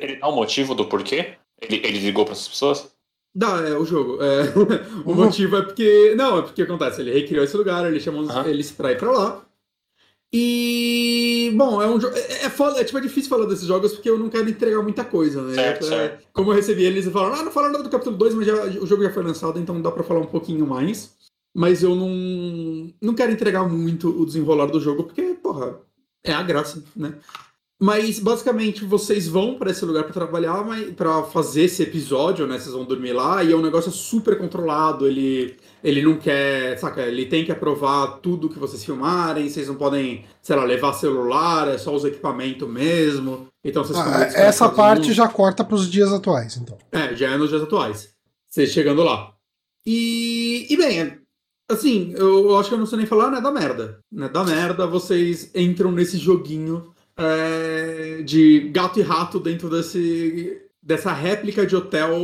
Ele 0.00 0.16
dá 0.16 0.28
um 0.28 0.34
motivo 0.34 0.74
do 0.74 0.86
porquê? 0.86 1.34
Ele, 1.60 1.76
ele 1.84 1.98
ligou 1.98 2.24
para 2.24 2.32
essas 2.32 2.48
pessoas? 2.48 2.90
Dá, 3.34 3.60
é 3.68 3.76
o 3.76 3.84
jogo. 3.84 4.18
É, 4.22 4.42
o 5.04 5.10
uhum. 5.10 5.14
motivo 5.14 5.56
é 5.56 5.62
porque. 5.62 6.14
Não, 6.16 6.38
é 6.38 6.42
porque 6.42 6.62
acontece, 6.62 7.00
ele 7.00 7.12
recriou 7.12 7.44
esse 7.44 7.56
lugar, 7.56 7.86
ele 7.86 8.00
chamou 8.00 8.22
uhum. 8.22 8.44
eles 8.46 8.72
pra 8.72 8.92
ir 8.92 8.98
pra 8.98 9.10
lá. 9.10 9.44
E. 10.32 11.52
Bom, 11.54 11.82
é 11.82 11.86
um 11.86 12.00
jogo. 12.00 12.16
É, 12.16 12.44
é, 12.44 12.80
é, 12.80 12.84
tipo, 12.84 12.98
é 12.98 13.00
difícil 13.00 13.28
falar 13.28 13.46
desses 13.46 13.66
jogos 13.66 13.92
porque 13.92 14.08
eu 14.08 14.18
não 14.18 14.28
quero 14.28 14.48
entregar 14.48 14.82
muita 14.82 15.04
coisa, 15.04 15.42
né? 15.42 15.54
Certo, 15.54 15.84
É, 15.86 15.88
certo. 15.88 16.26
Como 16.32 16.50
eu 16.50 16.56
recebi 16.56 16.84
eles 16.84 17.06
e 17.06 17.10
falaram, 17.10 17.34
ah, 17.34 17.42
não 17.44 17.52
falaram 17.52 17.72
nada 17.72 17.84
do 17.84 17.90
capítulo 17.90 18.16
2, 18.16 18.34
mas 18.34 18.46
já, 18.46 18.54
o 18.64 18.86
jogo 18.86 19.02
já 19.02 19.10
foi 19.10 19.22
lançado, 19.22 19.58
então 19.58 19.80
dá 19.82 19.90
pra 19.90 20.04
falar 20.04 20.20
um 20.20 20.26
pouquinho 20.26 20.66
mais. 20.66 21.16
Mas 21.54 21.82
eu 21.82 21.94
não. 21.96 22.92
Não 23.02 23.14
quero 23.14 23.32
entregar 23.32 23.68
muito 23.68 24.08
o 24.08 24.24
desenrolar 24.24 24.66
do 24.66 24.80
jogo, 24.80 25.04
porque, 25.04 25.22
porra, 25.42 25.78
é 26.24 26.32
a 26.32 26.42
graça, 26.42 26.82
né? 26.94 27.14
Mas 27.82 28.18
basicamente 28.18 28.84
vocês 28.84 29.26
vão 29.26 29.54
pra 29.58 29.70
esse 29.70 29.82
lugar 29.86 30.04
pra 30.04 30.12
trabalhar, 30.12 30.62
mas 30.66 30.90
para 30.92 31.22
fazer 31.22 31.62
esse 31.62 31.82
episódio, 31.82 32.46
né? 32.46 32.58
Vocês 32.58 32.74
vão 32.74 32.84
dormir 32.84 33.14
lá 33.14 33.42
e 33.42 33.52
é 33.52 33.56
um 33.56 33.62
negócio 33.62 33.90
super 33.90 34.36
controlado. 34.36 35.06
Ele 35.06 35.56
ele 35.82 36.02
não 36.02 36.18
quer, 36.18 36.78
saca? 36.78 37.00
Ele 37.00 37.24
tem 37.24 37.42
que 37.42 37.50
aprovar 37.50 38.18
tudo 38.18 38.50
que 38.50 38.58
vocês 38.58 38.84
filmarem. 38.84 39.48
Vocês 39.48 39.66
não 39.66 39.76
podem, 39.76 40.26
sei 40.42 40.56
lá, 40.56 40.64
levar 40.64 40.92
celular. 40.92 41.68
É 41.68 41.78
só 41.78 41.94
os 41.94 42.04
equipamentos 42.04 42.68
mesmo. 42.68 43.48
Então 43.64 43.82
vocês 43.82 43.98
Ah, 43.98 44.04
muito 44.04 44.36
essa 44.36 44.68
parte 44.68 45.14
já 45.14 45.26
corta 45.26 45.64
pros 45.64 45.90
dias 45.90 46.12
atuais, 46.12 46.58
então. 46.58 46.76
é, 46.92 47.16
já 47.16 47.30
é 47.30 47.36
nos 47.38 47.48
dias 47.48 47.62
atuais. 47.62 48.10
Vocês 48.46 48.70
chegando 48.70 49.02
lá. 49.02 49.32
E, 49.86 50.66
e 50.68 50.76
bem, 50.76 51.00
é- 51.00 51.18
assim, 51.70 52.12
eu 52.16 52.56
acho 52.58 52.68
que 52.68 52.74
eu 52.74 52.78
não 52.78 52.86
sei 52.86 52.98
nem 52.98 53.06
falar, 53.06 53.30
né? 53.30 53.40
Da 53.40 53.50
merda. 53.50 54.00
Né? 54.10 54.28
Da 54.28 54.44
merda, 54.44 54.86
vocês 54.86 55.50
entram 55.54 55.90
nesse 55.92 56.18
joguinho 56.18 56.92
é, 57.16 58.22
de 58.22 58.70
gato 58.72 58.98
e 58.98 59.02
rato 59.02 59.38
dentro 59.38 59.68
desse, 59.68 60.62
dessa 60.82 61.12
réplica 61.12 61.66
de 61.66 61.76
hotel 61.76 62.16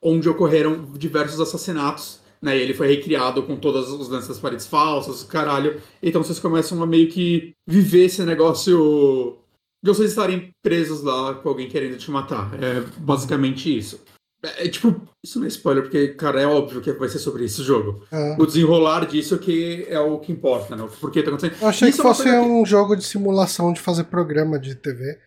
onde 0.00 0.28
ocorreram 0.28 0.84
diversos 0.96 1.40
assassinatos. 1.40 2.20
Né? 2.40 2.56
Ele 2.56 2.74
foi 2.74 2.86
recriado 2.86 3.42
com 3.42 3.56
todas 3.56 3.90
as 4.30 4.38
paredes 4.38 4.66
falsas, 4.66 5.22
caralho. 5.24 5.80
Então 6.02 6.22
vocês 6.22 6.38
começam 6.38 6.82
a 6.82 6.86
meio 6.86 7.08
que 7.08 7.52
viver 7.66 8.04
esse 8.04 8.22
negócio 8.24 9.38
de 9.82 9.90
vocês 9.90 10.10
estarem 10.10 10.50
presos 10.62 11.02
lá 11.02 11.34
com 11.34 11.48
alguém 11.48 11.68
querendo 11.68 11.96
te 11.98 12.10
matar. 12.10 12.52
É 12.62 12.80
basicamente 12.98 13.76
isso. 13.76 14.00
É, 14.46 14.66
é, 14.66 14.68
tipo, 14.68 14.94
isso 15.24 15.38
não 15.38 15.44
é 15.46 15.48
spoiler, 15.48 15.82
porque, 15.82 16.08
cara, 16.08 16.40
é 16.40 16.46
óbvio 16.46 16.80
que 16.80 16.92
vai 16.92 17.08
ser 17.08 17.18
sobre 17.18 17.44
esse 17.44 17.62
jogo. 17.62 18.04
É. 18.12 18.36
O 18.38 18.46
desenrolar 18.46 19.06
disso 19.06 19.38
que 19.38 19.86
é 19.88 19.98
o 19.98 20.18
que 20.18 20.30
importa, 20.32 20.76
né? 20.76 20.82
O 20.84 20.88
porquê 20.88 21.22
tá 21.22 21.28
acontecendo. 21.30 21.60
Eu 21.60 21.68
achei 21.68 21.88
Isso 21.88 22.00
que 22.02 22.06
é 22.06 22.10
fosse 22.10 22.22
que- 22.24 22.30
um 22.36 22.64
jogo 22.64 22.94
de 22.96 23.04
simulação 23.04 23.72
de 23.72 23.80
fazer 23.80 24.04
programa 24.04 24.58
de 24.58 24.74
TV. 24.74 25.18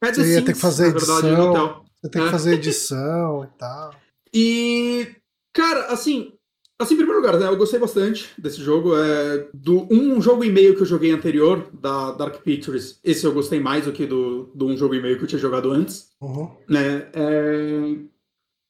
Pede 0.00 0.16
Você 0.16 0.22
ia 0.22 0.34
Sims, 0.34 0.44
ter 0.44 0.52
que 0.52 0.58
fazer 0.60 0.92
verdade, 0.92 1.26
edição. 1.26 1.50
hotel. 1.50 1.84
Você 2.00 2.10
tem 2.10 2.22
que 2.22 2.28
É. 2.28 2.30
fazer 2.30 2.54
edição 2.54 3.44
e 3.44 3.58
tal. 3.58 3.90
E, 4.32 5.08
cara, 5.52 5.86
assim, 5.86 6.32
assim, 6.80 6.94
em 6.94 6.98
primeiro 6.98 7.20
lugar, 7.20 7.38
né, 7.40 7.46
eu 7.48 7.56
gostei 7.56 7.80
bastante 7.80 8.30
desse 8.38 8.62
jogo. 8.62 8.96
É, 8.96 9.48
do 9.52 9.86
um 9.90 10.20
jogo 10.20 10.44
e 10.44 10.50
meio 10.50 10.76
que 10.76 10.82
eu 10.82 10.86
joguei 10.86 11.10
anterior, 11.10 11.66
da 11.72 12.12
Dark 12.12 12.36
Pictures, 12.42 13.00
esse 13.02 13.24
eu 13.24 13.32
gostei 13.32 13.58
mais 13.58 13.86
do 13.86 13.92
que 13.92 14.06
do, 14.06 14.50
do 14.54 14.66
um 14.66 14.76
jogo 14.76 14.94
e 14.94 15.02
meio 15.02 15.16
que 15.18 15.24
eu 15.24 15.28
tinha 15.28 15.40
jogado 15.40 15.72
antes. 15.72 16.08
Uhum. 16.20 16.50
né? 16.68 17.06
É, 17.12 17.94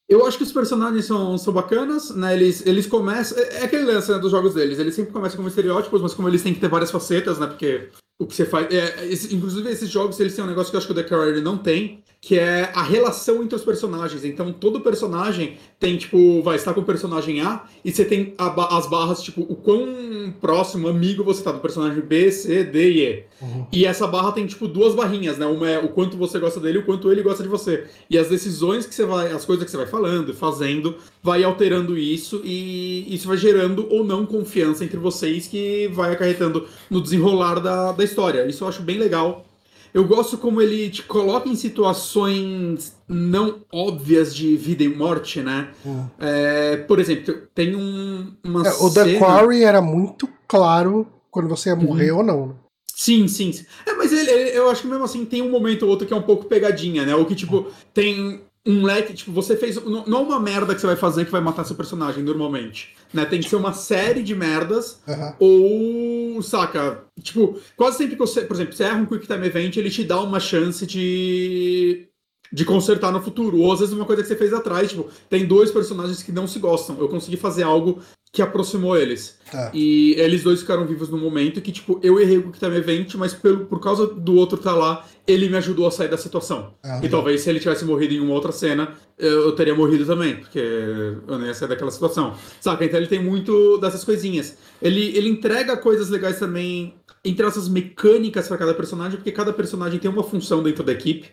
Eu 0.09 0.25
acho 0.27 0.39
que 0.39 0.45
os 0.45 0.53
personagens 0.53 1.05
são, 1.05 1.37
são 1.37 1.53
bacanas, 1.53 2.11
né? 2.15 2.35
Eles, 2.35 2.65
eles 2.67 2.87
começam. 2.87 3.37
É 3.39 3.59
é 3.59 3.65
aquele 3.65 3.85
lance 3.85 4.11
né, 4.11 4.19
dos 4.19 4.31
jogos 4.31 4.55
deles. 4.55 4.79
Eles 4.79 4.95
sempre 4.95 5.13
começam 5.13 5.37
como 5.37 5.49
estereótipos, 5.49 6.01
mas 6.01 6.15
como 6.15 6.29
eles 6.29 6.43
têm 6.43 6.55
que 6.55 6.61
ter 6.61 6.69
várias 6.69 6.91
facetas, 6.91 7.39
né? 7.39 7.47
Porque 7.47 7.91
o 8.19 8.27
que 8.27 8.35
você 8.35 8.47
faz. 8.47 8.73
é, 8.73 9.07
esse- 9.07 9.35
inclusive, 9.35 9.69
esses 9.71 9.91
jogos 9.91 10.19
eles 10.19 10.35
têm 10.35 10.43
um 10.45 10.49
negócio 10.49 10.71
que 10.71 10.77
eu 10.77 10.79
acho 10.79 10.87
que 10.87 10.93
o 10.93 10.97
The 10.97 11.03
Carrier 11.05 11.43
não 11.43 11.59
tem, 11.59 12.03
que 12.21 12.37
é 12.39 12.71
a 12.75 12.83
relação 12.83 13.43
entre 13.43 13.55
os 13.55 13.63
personagens. 13.63 14.25
Então, 14.25 14.53
todo 14.53 14.81
personagem 14.81 15.57
tem, 15.79 15.97
tipo, 15.97 16.43
vai 16.43 16.57
estar 16.57 16.75
com 16.75 16.81
o 16.81 16.85
personagem 16.85 17.41
A, 17.41 17.65
e 17.85 17.93
você 17.93 18.05
tem 18.05 18.35
a 18.37 18.77
as 18.77 18.89
barras, 18.89 19.23
tipo, 19.23 19.43
o 19.43 19.55
quão 19.55 20.35
próximo, 20.41 20.89
amigo 20.89 21.23
você 21.23 21.43
tá 21.43 21.53
do 21.53 21.61
personagem 21.61 22.03
B, 22.03 22.31
C, 22.33 22.65
D 22.65 22.91
e 22.91 23.03
E. 23.03 23.25
Uhum. 23.41 23.67
E 23.73 23.87
essa 23.87 24.07
barra 24.07 24.33
tem, 24.33 24.47
tipo, 24.47 24.67
duas 24.67 24.95
barrinhas, 24.95 25.39
né? 25.39 25.47
Uma 25.47 25.71
é 25.71 25.79
o 25.79 25.91
quanto 25.91 26.17
você 26.17 26.39
gosta 26.41 26.59
dele 26.59 26.79
e 26.79 26.81
o 26.81 26.85
quanto 26.85 27.11
ele 27.11 27.23
gosta 27.23 27.43
de 27.43 27.49
você. 27.49 27.85
E 28.11 28.19
as 28.19 28.29
decisões 28.29 28.85
que 28.85 28.95
você 28.95 29.05
vai, 29.05 29.31
as 29.31 29.45
coisas 29.45 29.65
que 29.65 29.71
você 29.71 29.77
vai 29.77 29.87
falando 29.87 30.33
e 30.33 30.35
fazendo, 30.35 30.97
vai 31.23 31.45
alterando 31.45 31.97
isso 31.97 32.43
e 32.45 33.15
isso 33.15 33.29
vai 33.29 33.37
gerando 33.37 33.87
ou 33.91 34.05
não 34.05 34.27
confiança 34.27 34.85
entre 34.85 34.99
vocês 34.99 35.47
que 35.47 35.89
vai 35.89 36.13
acarretando 36.13 36.67
no 36.91 37.01
desenrolar 37.01 37.61
da, 37.61 37.93
da 37.93 38.03
história. 38.03 38.45
Isso 38.47 38.65
eu 38.65 38.69
acho 38.69 38.83
bem 38.83 38.99
legal. 38.99 39.48
Eu 39.93 40.05
gosto 40.07 40.37
como 40.39 40.61
ele 40.61 40.91
te 40.91 41.03
coloca 41.03 41.49
em 41.49 41.57
situações 41.57 42.95
não 43.09 43.61
óbvias 43.73 44.35
de 44.35 44.57
vida 44.57 44.83
e 44.85 44.89
morte, 44.89 45.41
né? 45.41 45.69
Uhum. 45.85 46.07
É, 46.19 46.77
por 46.77 46.99
exemplo, 47.01 47.35
tem 47.55 47.75
um, 47.75 48.33
uma 48.45 48.67
É, 48.67 48.73
o 48.75 48.91
The 48.93 49.05
cena- 49.05 49.19
Quarry 49.19 49.65
era 49.65 49.81
muito 49.81 50.29
claro 50.47 51.07
quando 51.31 51.49
você 51.49 51.71
ia 51.71 51.75
Uhum. 51.77 51.83
morrer 51.83 52.11
ou 52.13 52.23
não. 52.23 52.47
né? 52.49 52.55
Sim, 52.95 53.29
sim. 53.29 53.53
sim. 53.53 53.65
É, 53.87 53.93
mas 53.95 54.13
ele, 54.13 54.29
ele- 54.31 54.59
eu 54.59 54.69
acho 54.69 54.83
que 54.83 54.89
mesmo 54.89 55.05
assim 55.05 55.25
tem 55.25 55.41
um 55.41 55.51
momento 55.51 55.85
ou 55.85 55.89
outro 55.91 56.07
que 56.07 56.13
é 56.13 56.17
um 56.17 56.23
pouco 56.23 56.47
pegadinha, 56.47 57.07
né? 57.07 57.15
Ou 57.15 57.25
que, 57.25 57.35
tipo, 57.35 57.67
tem 57.95 58.41
um 58.69 58.85
leque, 58.85 59.15
tipo, 59.15 59.33
você 59.33 59.57
fez. 59.57 59.83
Não 59.83 60.05
não 60.05 60.23
uma 60.25 60.39
merda 60.39 60.75
que 60.75 60.81
você 60.83 60.87
vai 60.87 60.97
fazer 60.97 61.25
que 61.25 61.33
vai 61.33 61.41
matar 61.41 61.65
seu 61.65 61.75
personagem 61.75 62.23
normalmente. 62.23 62.95
Né? 63.15 63.25
Tem 63.25 63.41
que 63.41 63.49
ser 63.49 63.57
uma 63.57 63.73
série 63.73 64.23
de 64.23 64.35
merdas 64.35 65.01
Aham. 65.09 65.35
ou, 65.41 66.43
saca? 66.43 67.03
Tipo, 67.23 67.59
quase 67.75 67.97
sempre 67.97 68.13
que 68.13 68.19
você, 68.19 68.43
por 68.43 68.55
exemplo, 68.55 68.75
você 68.75 68.85
erra 68.85 69.01
um 69.01 69.07
Quick 69.07 69.27
Time 69.27 69.47
Event, 69.47 69.75
ele 69.77 69.89
te 69.89 70.05
dá 70.05 70.21
uma 70.21 70.39
chance 70.39 70.87
de. 70.87 72.05
De 72.51 72.65
consertar 72.65 73.13
no 73.13 73.23
futuro. 73.23 73.59
Ou 73.59 73.73
às 73.73 73.81
vezes 73.81 73.95
uma 73.95 74.07
coisa 74.07 74.23
que 74.23 74.29
você 74.29 74.37
fez 74.37 74.55
atrás, 74.55 74.91
tipo, 74.91 75.07
tem 75.29 75.47
dois 75.47 75.71
personagens 75.71 76.23
que 76.23 76.33
não 76.33 76.47
se 76.47 76.59
gostam. 76.59 76.97
Eu 76.99 77.09
consegui 77.09 77.37
fazer 77.37 77.63
algo 77.63 78.01
que 78.33 78.43
aproximou 78.43 78.97
eles. 78.97 79.39
Tá. 79.51 79.71
E 79.73 80.15
eles 80.19 80.43
dois 80.43 80.61
ficaram 80.61 80.87
vivos 80.87 81.09
no 81.09 81.17
momento 81.17 81.61
que, 81.61 81.73
tipo, 81.73 81.99
eu 82.03 82.21
errei 82.21 82.39
o 82.39 82.45
Quick 82.45 82.59
Time 82.59 82.77
Event, 82.77 83.15
mas 83.15 83.33
pelo, 83.33 83.65
por 83.67 83.81
causa 83.81 84.07
do 84.07 84.35
outro 84.35 84.59
tá 84.59 84.75
lá, 84.75 85.07
ele 85.27 85.49
me 85.49 85.57
ajudou 85.57 85.87
a 85.87 85.91
sair 85.91 86.09
da 86.09 86.19
situação. 86.19 86.75
Ah, 86.83 87.01
E 87.03 87.09
talvez 87.09 87.41
se 87.41 87.51
ele 87.51 87.59
tivesse 87.59 87.85
morrido 87.85 88.15
em 88.15 88.21
uma 88.21 88.35
outra 88.35 88.53
cena, 88.53 88.95
eu, 89.19 89.45
eu 89.45 89.53
teria 89.53 89.75
morrido 89.75 90.05
também, 90.05 90.37
porque 90.37 90.59
eu 90.59 91.39
não 91.39 91.47
ia 91.47 91.55
sair 91.55 91.69
daquela 91.69 91.91
situação. 91.91 92.35
Saca? 92.61 92.85
Então 92.85 92.99
ele 92.99 93.09
tem 93.09 93.23
muito 93.23 93.79
dessas 93.79 94.05
coisinhas. 94.05 94.57
Ele, 94.81 95.17
ele 95.17 95.29
entrega 95.29 95.77
coisas 95.77 96.11
legais 96.11 96.39
também 96.39 96.95
entre 97.25 97.47
essas 97.47 97.69
mecânicas 97.69 98.47
para 98.47 98.59
cada 98.59 98.75
personagem, 98.75 99.17
porque 99.17 99.33
cada 99.33 99.53
personagem 99.53 99.99
tem 99.99 100.11
uma 100.11 100.23
função 100.23 100.63
dentro 100.63 100.85
da 100.85 100.93
equipe. 100.93 101.31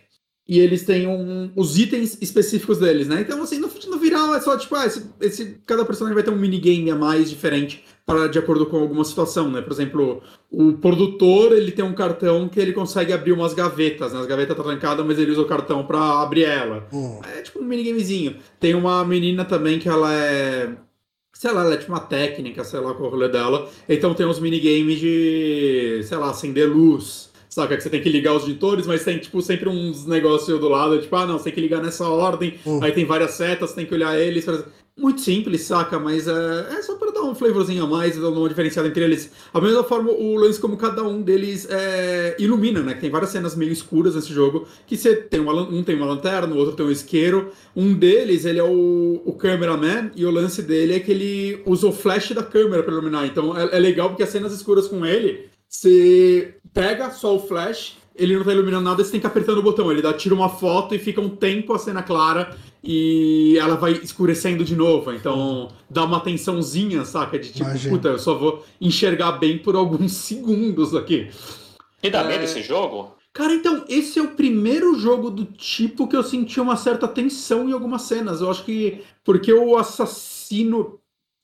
E 0.48 0.60
eles 0.60 0.84
têm 0.84 1.08
um- 1.08 1.50
os 1.56 1.76
itens 1.76 2.18
específicos 2.20 2.78
deles, 2.78 3.08
né? 3.08 3.20
Então, 3.20 3.42
assim, 3.42 3.58
no, 3.58 3.66
no 3.66 3.98
final 3.98 4.32
é 4.32 4.40
só, 4.40 4.56
tipo, 4.56 4.76
ah, 4.76 4.86
esse, 4.86 5.02
esse- 5.20 5.56
cada 5.66 5.84
personagem 5.84 6.14
vai 6.14 6.22
ter 6.22 6.30
um 6.30 6.36
minigame 6.38 6.88
a 6.88 6.94
mais 6.94 7.28
diferente 7.28 7.82
para, 8.06 8.28
de 8.28 8.38
acordo 8.38 8.64
com 8.66 8.76
alguma 8.78 9.02
situação, 9.04 9.50
né? 9.50 9.60
Por 9.60 9.72
exemplo, 9.72 10.22
o 10.48 10.74
produtor, 10.74 11.50
ele 11.52 11.72
tem 11.72 11.84
um 11.84 11.92
cartão 11.94 12.48
que 12.48 12.60
ele 12.60 12.72
consegue 12.72 13.12
abrir 13.12 13.32
umas 13.32 13.54
gavetas, 13.54 14.12
né? 14.12 14.20
As 14.20 14.26
gavetas 14.26 14.56
tá 14.56 14.62
trancada, 14.62 15.02
mas 15.02 15.18
ele 15.18 15.32
usa 15.32 15.40
o 15.42 15.46
cartão 15.46 15.84
para 15.84 16.22
abrir 16.22 16.44
ela. 16.44 16.86
Hum. 16.92 17.20
É 17.36 17.42
tipo 17.42 17.58
um 17.58 17.64
minigamezinho. 17.64 18.36
Tem 18.60 18.72
uma 18.76 19.04
menina 19.04 19.44
também 19.44 19.80
que 19.80 19.88
ela 19.88 20.14
é. 20.14 20.76
Sei 21.34 21.52
lá, 21.52 21.62
ela 21.64 21.74
é 21.74 21.76
tipo 21.76 21.92
uma 21.92 22.00
técnica, 22.00 22.64
sei 22.64 22.80
lá 22.80 22.94
qual 22.94 23.06
é 23.06 23.08
o 23.08 23.10
rolê 23.10 23.28
dela. 23.28 23.68
Então 23.88 24.14
tem 24.14 24.24
uns 24.24 24.38
minigames 24.40 24.98
de, 25.00 26.00
sei 26.04 26.16
lá, 26.16 26.30
acender 26.30 26.66
luz. 26.66 27.25
Saca 27.56 27.74
que 27.74 27.82
você 27.82 27.88
tem 27.88 28.02
que 28.02 28.10
ligar 28.10 28.34
os 28.36 28.44
ditores, 28.44 28.86
mas 28.86 29.02
tem 29.02 29.16
tipo 29.18 29.40
sempre 29.40 29.66
uns 29.66 30.04
negócios 30.04 30.60
do 30.60 30.68
lado, 30.68 31.00
tipo, 31.00 31.16
ah, 31.16 31.24
não, 31.26 31.38
você 31.38 31.44
tem 31.44 31.54
que 31.54 31.60
ligar 31.62 31.82
nessa 31.82 32.06
ordem. 32.06 32.58
Hum. 32.66 32.80
Aí 32.82 32.92
tem 32.92 33.06
várias 33.06 33.30
setas, 33.30 33.72
tem 33.72 33.86
que 33.86 33.94
olhar 33.94 34.14
eles. 34.20 34.44
pra- 34.44 34.62
Muito 34.98 35.22
simples, 35.22 35.62
saca? 35.62 35.98
Mas 35.98 36.28
é, 36.28 36.32
é 36.78 36.82
só 36.82 36.96
pra 36.96 37.10
dar 37.10 37.22
um 37.22 37.34
flavorzinho 37.34 37.84
a 37.84 37.86
mais, 37.86 38.18
dar 38.18 38.28
uma 38.28 38.46
diferenciada 38.46 38.86
entre 38.88 39.02
eles. 39.04 39.30
Da 39.54 39.60
mesma 39.60 39.82
forma, 39.84 40.10
o 40.10 40.36
lance 40.36 40.60
como 40.60 40.76
cada 40.76 41.02
um 41.02 41.22
deles 41.22 41.66
é, 41.70 42.36
ilumina, 42.38 42.80
né? 42.82 42.92
Que 42.94 43.00
tem 43.00 43.10
várias 43.10 43.30
cenas 43.30 43.56
meio 43.56 43.72
escuras 43.72 44.14
nesse 44.14 44.34
jogo, 44.34 44.66
que 44.86 44.94
você 44.96 45.16
tem 45.16 45.40
uma, 45.40 45.52
um 45.54 45.82
tem 45.82 45.96
uma 45.96 46.04
lanterna, 46.06 46.54
o 46.54 46.58
outro 46.58 46.76
tem 46.76 46.84
um 46.84 46.90
isqueiro. 46.90 47.50
Um 47.74 47.94
deles, 47.94 48.44
ele 48.44 48.58
é 48.58 48.64
o, 48.64 49.22
o 49.24 49.32
cameraman, 49.32 50.10
e 50.14 50.26
o 50.26 50.30
lance 50.30 50.60
dele 50.62 50.92
é 50.94 51.00
que 51.00 51.10
ele 51.10 51.62
usa 51.64 51.86
o 51.86 51.92
flash 51.92 52.32
da 52.32 52.42
câmera 52.42 52.82
pra 52.82 52.92
iluminar. 52.92 53.24
Então 53.26 53.56
é, 53.58 53.76
é 53.76 53.78
legal 53.78 54.10
porque 54.10 54.22
as 54.22 54.28
cenas 54.30 54.52
escuras 54.52 54.88
com 54.88 55.04
ele, 55.06 55.46
você 55.68 56.54
pega 56.72 57.10
só 57.10 57.34
o 57.36 57.40
flash, 57.40 57.96
ele 58.14 58.36
não 58.36 58.44
tá 58.44 58.52
iluminando 58.52 58.84
nada, 58.84 59.04
você 59.04 59.10
tem 59.12 59.20
que 59.20 59.26
apertando 59.26 59.58
o 59.58 59.62
botão. 59.62 59.90
Ele 59.90 60.00
dá, 60.02 60.12
tira 60.14 60.34
uma 60.34 60.48
foto 60.48 60.94
e 60.94 60.98
fica 60.98 61.20
um 61.20 61.28
tempo 61.28 61.74
a 61.74 61.78
cena 61.78 62.02
clara 62.02 62.56
e 62.82 63.58
ela 63.58 63.76
vai 63.76 63.92
escurecendo 63.92 64.64
de 64.64 64.74
novo. 64.76 65.12
Então 65.12 65.68
dá 65.90 66.04
uma 66.04 66.20
tensãozinha, 66.20 67.04
saca? 67.04 67.38
De 67.38 67.52
tipo, 67.52 67.64
Imagino. 67.68 67.96
puta, 67.96 68.08
eu 68.08 68.18
só 68.18 68.34
vou 68.34 68.64
enxergar 68.80 69.32
bem 69.32 69.58
por 69.58 69.74
alguns 69.76 70.12
segundos 70.16 70.94
aqui. 70.94 71.28
E 72.02 72.10
dá 72.10 72.20
É. 72.20 72.28
medo 72.28 72.44
esse 72.44 72.62
jogo? 72.62 73.14
Cara, 73.32 73.52
então, 73.52 73.84
esse 73.86 74.18
é 74.18 74.22
o 74.22 74.28
primeiro 74.28 74.98
jogo 74.98 75.30
do 75.30 75.44
tipo 75.44 76.08
que 76.08 76.16
eu 76.16 76.22
senti 76.22 76.58
uma 76.58 76.74
certa 76.74 77.06
tensão 77.06 77.68
em 77.68 77.72
algumas 77.72 78.00
cenas. 78.02 78.40
Eu 78.40 78.50
acho 78.50 78.64
que 78.64 79.02
porque 79.22 79.52
o 79.52 79.76
assassino 79.76 80.98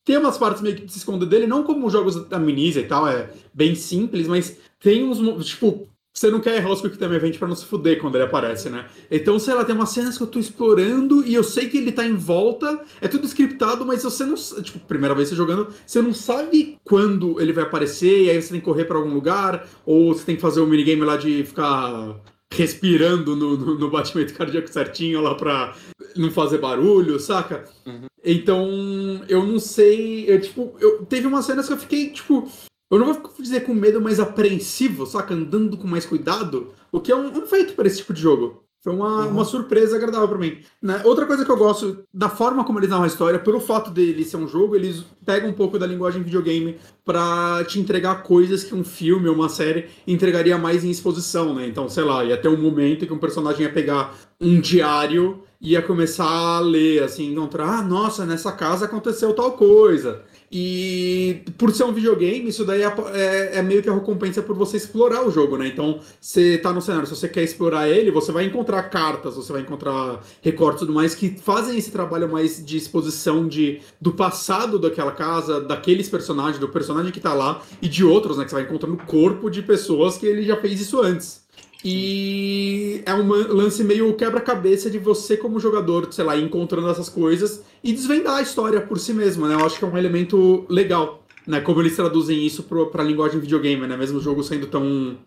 tem 0.04 0.16
umas 0.16 0.38
partes 0.38 0.62
meio 0.62 0.76
que 0.76 0.84
de 0.84 0.92
se 0.92 0.98
esconder 0.98 1.26
dele, 1.26 1.46
não 1.46 1.62
como 1.62 1.86
os 1.86 1.92
jogos 1.92 2.28
da 2.28 2.36
Amnesia 2.36 2.82
e 2.82 2.86
tal, 2.86 3.06
é 3.06 3.30
bem 3.54 3.74
simples, 3.74 4.26
mas 4.26 4.56
tem 4.80 5.04
uns, 5.04 5.46
tipo, 5.46 5.88
você 6.14 6.30
não 6.30 6.40
quer 6.40 6.64
os 6.66 6.82
Quick 6.82 6.98
Time 6.98 7.14
Event 7.16 7.38
pra 7.38 7.48
não 7.48 7.56
se 7.56 7.64
fuder 7.64 7.98
quando 7.98 8.16
ele 8.16 8.24
aparece, 8.24 8.68
né? 8.68 8.86
Então, 9.10 9.38
sei 9.38 9.54
lá, 9.54 9.64
tem 9.64 9.74
umas 9.74 9.88
cenas 9.88 10.18
que 10.18 10.22
eu 10.22 10.26
tô 10.26 10.38
explorando 10.38 11.24
e 11.24 11.34
eu 11.34 11.42
sei 11.42 11.70
que 11.70 11.78
ele 11.78 11.90
tá 11.90 12.04
em 12.04 12.14
volta, 12.14 12.84
é 13.00 13.08
tudo 13.08 13.26
scriptado, 13.26 13.86
mas 13.86 14.02
você 14.02 14.24
não. 14.26 14.34
Tipo, 14.34 14.78
primeira 14.80 15.14
vez 15.14 15.30
você 15.30 15.34
jogando, 15.34 15.68
você 15.86 16.02
não 16.02 16.12
sabe 16.12 16.78
quando 16.84 17.40
ele 17.40 17.52
vai 17.52 17.64
aparecer, 17.64 18.24
e 18.24 18.30
aí 18.30 18.42
você 18.42 18.50
tem 18.50 18.60
que 18.60 18.64
correr 18.64 18.84
pra 18.84 18.98
algum 18.98 19.14
lugar, 19.14 19.66
ou 19.86 20.12
você 20.12 20.24
tem 20.24 20.36
que 20.36 20.42
fazer 20.42 20.60
o 20.60 20.64
um 20.64 20.66
minigame 20.66 21.02
lá 21.02 21.16
de 21.16 21.44
ficar 21.44 22.20
respirando 22.56 23.34
no, 23.34 23.56
no, 23.56 23.78
no, 23.78 23.90
batimento 23.90 24.34
cardíaco 24.34 24.68
certinho 24.68 25.20
lá 25.20 25.34
pra 25.34 25.74
não 26.16 26.30
fazer 26.30 26.58
barulho, 26.58 27.18
saca? 27.18 27.64
Uhum. 27.86 28.06
Então, 28.24 29.24
eu 29.28 29.44
não 29.44 29.58
sei. 29.58 30.30
Eu, 30.30 30.40
tipo, 30.40 30.74
eu, 30.78 31.04
teve 31.06 31.26
umas 31.26 31.44
cenas 31.44 31.66
que 31.66 31.72
eu 31.72 31.78
fiquei, 31.78 32.10
tipo, 32.10 32.48
eu 32.90 32.98
não 32.98 33.12
vou 33.12 33.32
dizer 33.38 33.62
com 33.62 33.74
medo, 33.74 34.00
mas 34.00 34.20
apreensivo, 34.20 35.06
saca? 35.06 35.34
Andando 35.34 35.76
com 35.76 35.86
mais 35.86 36.06
cuidado, 36.06 36.72
o 36.90 37.00
que 37.00 37.10
é 37.10 37.16
um, 37.16 37.28
um 37.28 37.46
feito 37.46 37.74
para 37.74 37.86
esse 37.86 37.98
tipo 37.98 38.12
de 38.12 38.20
jogo. 38.20 38.61
Foi 38.82 38.92
uma, 38.92 39.26
uhum. 39.26 39.30
uma 39.30 39.44
surpresa 39.44 39.94
agradável 39.94 40.26
para 40.26 40.38
mim. 40.38 40.58
Né? 40.82 41.00
Outra 41.04 41.24
coisa 41.24 41.44
que 41.44 41.50
eu 41.50 41.56
gosto 41.56 42.04
da 42.12 42.28
forma 42.28 42.64
como 42.64 42.80
eles 42.80 42.90
narram 42.90 43.04
a 43.04 43.06
história, 43.06 43.38
pelo 43.38 43.60
fato 43.60 43.92
dele 43.92 44.24
ser 44.24 44.38
um 44.38 44.48
jogo, 44.48 44.74
eles 44.74 45.04
pegam 45.24 45.50
um 45.50 45.52
pouco 45.52 45.78
da 45.78 45.86
linguagem 45.86 46.20
videogame 46.20 46.76
para 47.04 47.64
te 47.64 47.78
entregar 47.78 48.24
coisas 48.24 48.64
que 48.64 48.74
um 48.74 48.82
filme 48.82 49.28
ou 49.28 49.36
uma 49.36 49.48
série 49.48 49.88
entregaria 50.04 50.58
mais 50.58 50.84
em 50.84 50.90
exposição, 50.90 51.54
né? 51.54 51.64
Então, 51.64 51.88
sei 51.88 52.02
lá, 52.02 52.24
ia 52.24 52.36
ter 52.36 52.48
um 52.48 52.60
momento 52.60 53.06
que 53.06 53.12
um 53.12 53.18
personagem 53.18 53.62
ia 53.62 53.72
pegar 53.72 54.16
um 54.40 54.60
diário 54.60 55.44
e 55.60 55.72
ia 55.72 55.82
começar 55.82 56.26
a 56.26 56.58
ler, 56.58 57.04
assim, 57.04 57.30
encontrar, 57.30 57.78
ah, 57.78 57.82
nossa, 57.82 58.26
nessa 58.26 58.50
casa 58.50 58.86
aconteceu 58.86 59.32
tal 59.32 59.52
coisa. 59.52 60.22
E 60.54 61.44
por 61.56 61.72
ser 61.72 61.84
um 61.84 61.94
videogame, 61.94 62.50
isso 62.50 62.62
daí 62.62 62.82
é, 62.82 62.94
é, 63.14 63.58
é, 63.58 63.62
meio 63.62 63.82
que 63.82 63.88
a 63.88 63.94
recompensa 63.94 64.42
por 64.42 64.54
você 64.54 64.76
explorar 64.76 65.26
o 65.26 65.30
jogo, 65.30 65.56
né? 65.56 65.66
Então, 65.66 66.00
você 66.20 66.58
tá 66.58 66.70
no 66.74 66.82
cenário, 66.82 67.06
se 67.06 67.16
você 67.16 67.26
quer 67.26 67.42
explorar 67.42 67.88
ele, 67.88 68.10
você 68.10 68.30
vai 68.30 68.44
encontrar 68.44 68.82
cartas, 68.82 69.34
você 69.34 69.50
vai 69.50 69.62
encontrar 69.62 70.20
recortes 70.42 70.82
e 70.82 70.86
tudo 70.86 70.94
mais 70.94 71.14
que 71.14 71.30
fazem 71.30 71.78
esse 71.78 71.90
trabalho 71.90 72.30
mais 72.30 72.62
de 72.62 72.76
exposição 72.76 73.48
de, 73.48 73.80
do 73.98 74.12
passado 74.12 74.78
daquela 74.78 75.12
casa, 75.12 75.58
daqueles 75.58 76.10
personagens, 76.10 76.58
do 76.58 76.68
personagem 76.68 77.10
que 77.10 77.20
tá 77.20 77.32
lá, 77.32 77.62
e 77.80 77.88
de 77.88 78.04
outros, 78.04 78.36
né? 78.36 78.44
Que 78.44 78.50
você 78.50 78.56
vai 78.56 78.64
encontrando 78.64 78.98
corpo 79.06 79.48
de 79.48 79.62
pessoas 79.62 80.18
que 80.18 80.26
ele 80.26 80.42
já 80.42 80.58
fez 80.58 80.78
isso 80.82 81.00
antes. 81.00 81.41
E 81.84 83.02
é 83.04 83.12
um 83.12 83.26
lance 83.26 83.82
meio 83.82 84.14
quebra-cabeça 84.14 84.88
de 84.88 84.98
você, 84.98 85.36
como 85.36 85.58
jogador, 85.58 86.12
sei 86.12 86.24
lá, 86.24 86.36
encontrando 86.36 86.88
essas 86.88 87.08
coisas 87.08 87.64
e 87.82 87.92
desvendar 87.92 88.36
a 88.36 88.42
história 88.42 88.80
por 88.80 88.98
si 88.98 89.12
mesmo, 89.12 89.48
né? 89.48 89.54
Eu 89.54 89.66
acho 89.66 89.78
que 89.78 89.84
é 89.84 89.88
um 89.88 89.98
elemento 89.98 90.64
legal, 90.68 91.24
né? 91.46 91.60
Como 91.60 91.80
eles 91.80 91.96
traduzem 91.96 92.46
isso 92.46 92.62
para 92.62 93.02
a 93.02 93.04
linguagem 93.04 93.40
videogame, 93.40 93.86
né? 93.86 93.96
Mesmo 93.96 94.18
o 94.18 94.22
jogo 94.22 94.44
sendo 94.44 94.68
tão. 94.68 95.18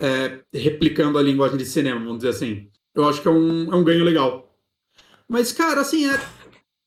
É, 0.00 0.40
replicando 0.52 1.18
a 1.18 1.22
linguagem 1.22 1.56
de 1.56 1.64
cinema, 1.64 1.98
vamos 1.98 2.18
dizer 2.18 2.30
assim. 2.30 2.68
Eu 2.94 3.08
acho 3.08 3.22
que 3.22 3.28
é 3.28 3.30
um, 3.30 3.72
é 3.72 3.76
um 3.76 3.82
ganho 3.82 4.04
legal. 4.04 4.52
Mas, 5.26 5.52
cara, 5.52 5.80
assim, 5.80 6.08
é, 6.08 6.20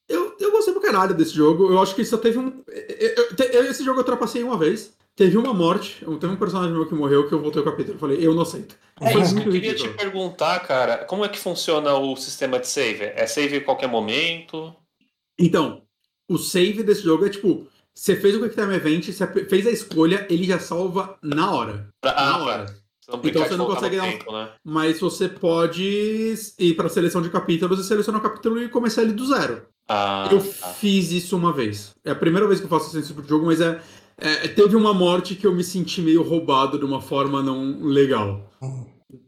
eu, 0.08 0.36
eu 0.40 0.52
gostei 0.52 0.74
pro 0.74 0.82
caralho 0.82 1.16
desse 1.16 1.34
jogo. 1.34 1.72
Eu 1.72 1.80
acho 1.80 1.96
que 1.96 2.06
só 2.06 2.18
teve 2.18 2.38
um. 2.38 2.62
Eu, 2.68 3.28
eu, 3.52 3.64
esse 3.72 3.84
jogo 3.84 3.98
eu 3.98 4.04
ultrapassei 4.04 4.44
uma 4.44 4.58
vez. 4.58 4.94
Teve 5.16 5.38
uma 5.38 5.54
morte, 5.54 6.06
teve 6.20 6.34
um 6.34 6.38
personagem 6.38 6.74
meu 6.74 6.88
que 6.88 6.96
morreu 6.96 7.28
que 7.28 7.34
eu 7.34 7.42
voltei 7.42 7.62
o 7.62 7.66
capítulo. 7.66 7.96
Eu 7.96 8.00
falei, 8.00 8.26
eu 8.26 8.34
não 8.34 8.44
aceito. 8.44 8.76
É 9.00 9.18
isso 9.18 9.36
que 9.36 9.48
eu 9.48 9.52
queria 9.52 9.76
te 9.76 9.90
perguntar, 9.90 10.60
cara. 10.62 11.06
Como 11.06 11.26
é 11.26 11.30
que 11.30 11.38
funciona 11.38 11.94
o 11.96 12.16
sistema 12.16 12.60
de 12.60 12.68
save? 12.68 13.06
É 13.16 13.28
save 13.28 13.58
em 13.58 13.64
qualquer 13.64 13.88
momento? 13.88 14.74
Então, 15.38 15.82
o 16.30 16.38
save 16.38 16.84
desse 16.84 17.04
jogo 17.04 17.26
é 17.26 17.30
tipo, 17.30 17.68
você 17.94 18.16
fez 18.16 18.36
o 18.36 18.40
Quick 18.40 18.56
Time 18.56 18.74
Event, 18.74 19.12
você 19.12 19.46
fez 19.46 19.68
a 19.68 19.72
escolha, 19.72 20.26
ele 20.30 20.46
já 20.46 20.60
salva 20.60 21.18
na 21.22 21.52
hora. 21.52 21.90
Na 22.04 22.12
ah, 22.12 22.44
hora. 22.44 22.82
Você 23.20 23.30
então 23.30 23.44
você 23.44 23.58
não 23.58 23.66
consegue 23.66 23.98
dar 23.98 24.04
um... 24.04 24.12
tempo, 24.12 24.32
né? 24.32 24.50
Mas 24.64 25.00
você 25.00 25.28
pode 25.28 26.36
ir 26.58 26.74
para 26.76 26.88
seleção 26.88 27.22
de 27.22 27.30
capítulos 27.30 27.80
e 27.80 27.84
selecionar 27.84 28.22
o 28.22 28.24
capítulo 28.24 28.62
e 28.62 28.70
começar 28.70 29.02
ele 29.02 29.14
do 29.14 29.26
zero. 29.26 29.66
Ah, 29.90 30.30
eu 30.32 30.40
tá. 30.40 30.68
fiz 30.70 31.12
isso 31.12 31.36
uma 31.36 31.52
vez. 31.52 31.94
É 32.06 32.12
a 32.12 32.16
primeira 32.16 32.48
vez 32.48 32.60
que 32.60 32.66
eu 32.66 32.70
faço 32.70 32.98
esse 32.98 33.10
tipo 33.10 33.22
de 33.22 33.28
jogo, 33.28 33.46
mas 33.46 33.60
é 33.60 33.82
é, 34.22 34.48
teve 34.48 34.76
uma 34.76 34.94
morte 34.94 35.36
que 35.36 35.48
eu 35.48 35.54
me 35.54 35.64
senti 35.64 36.00
meio 36.00 36.22
roubado 36.22 36.78
de 36.78 36.86
uma 36.86 37.02
forma 37.02 37.42
não 37.42 37.82
legal. 37.82 38.48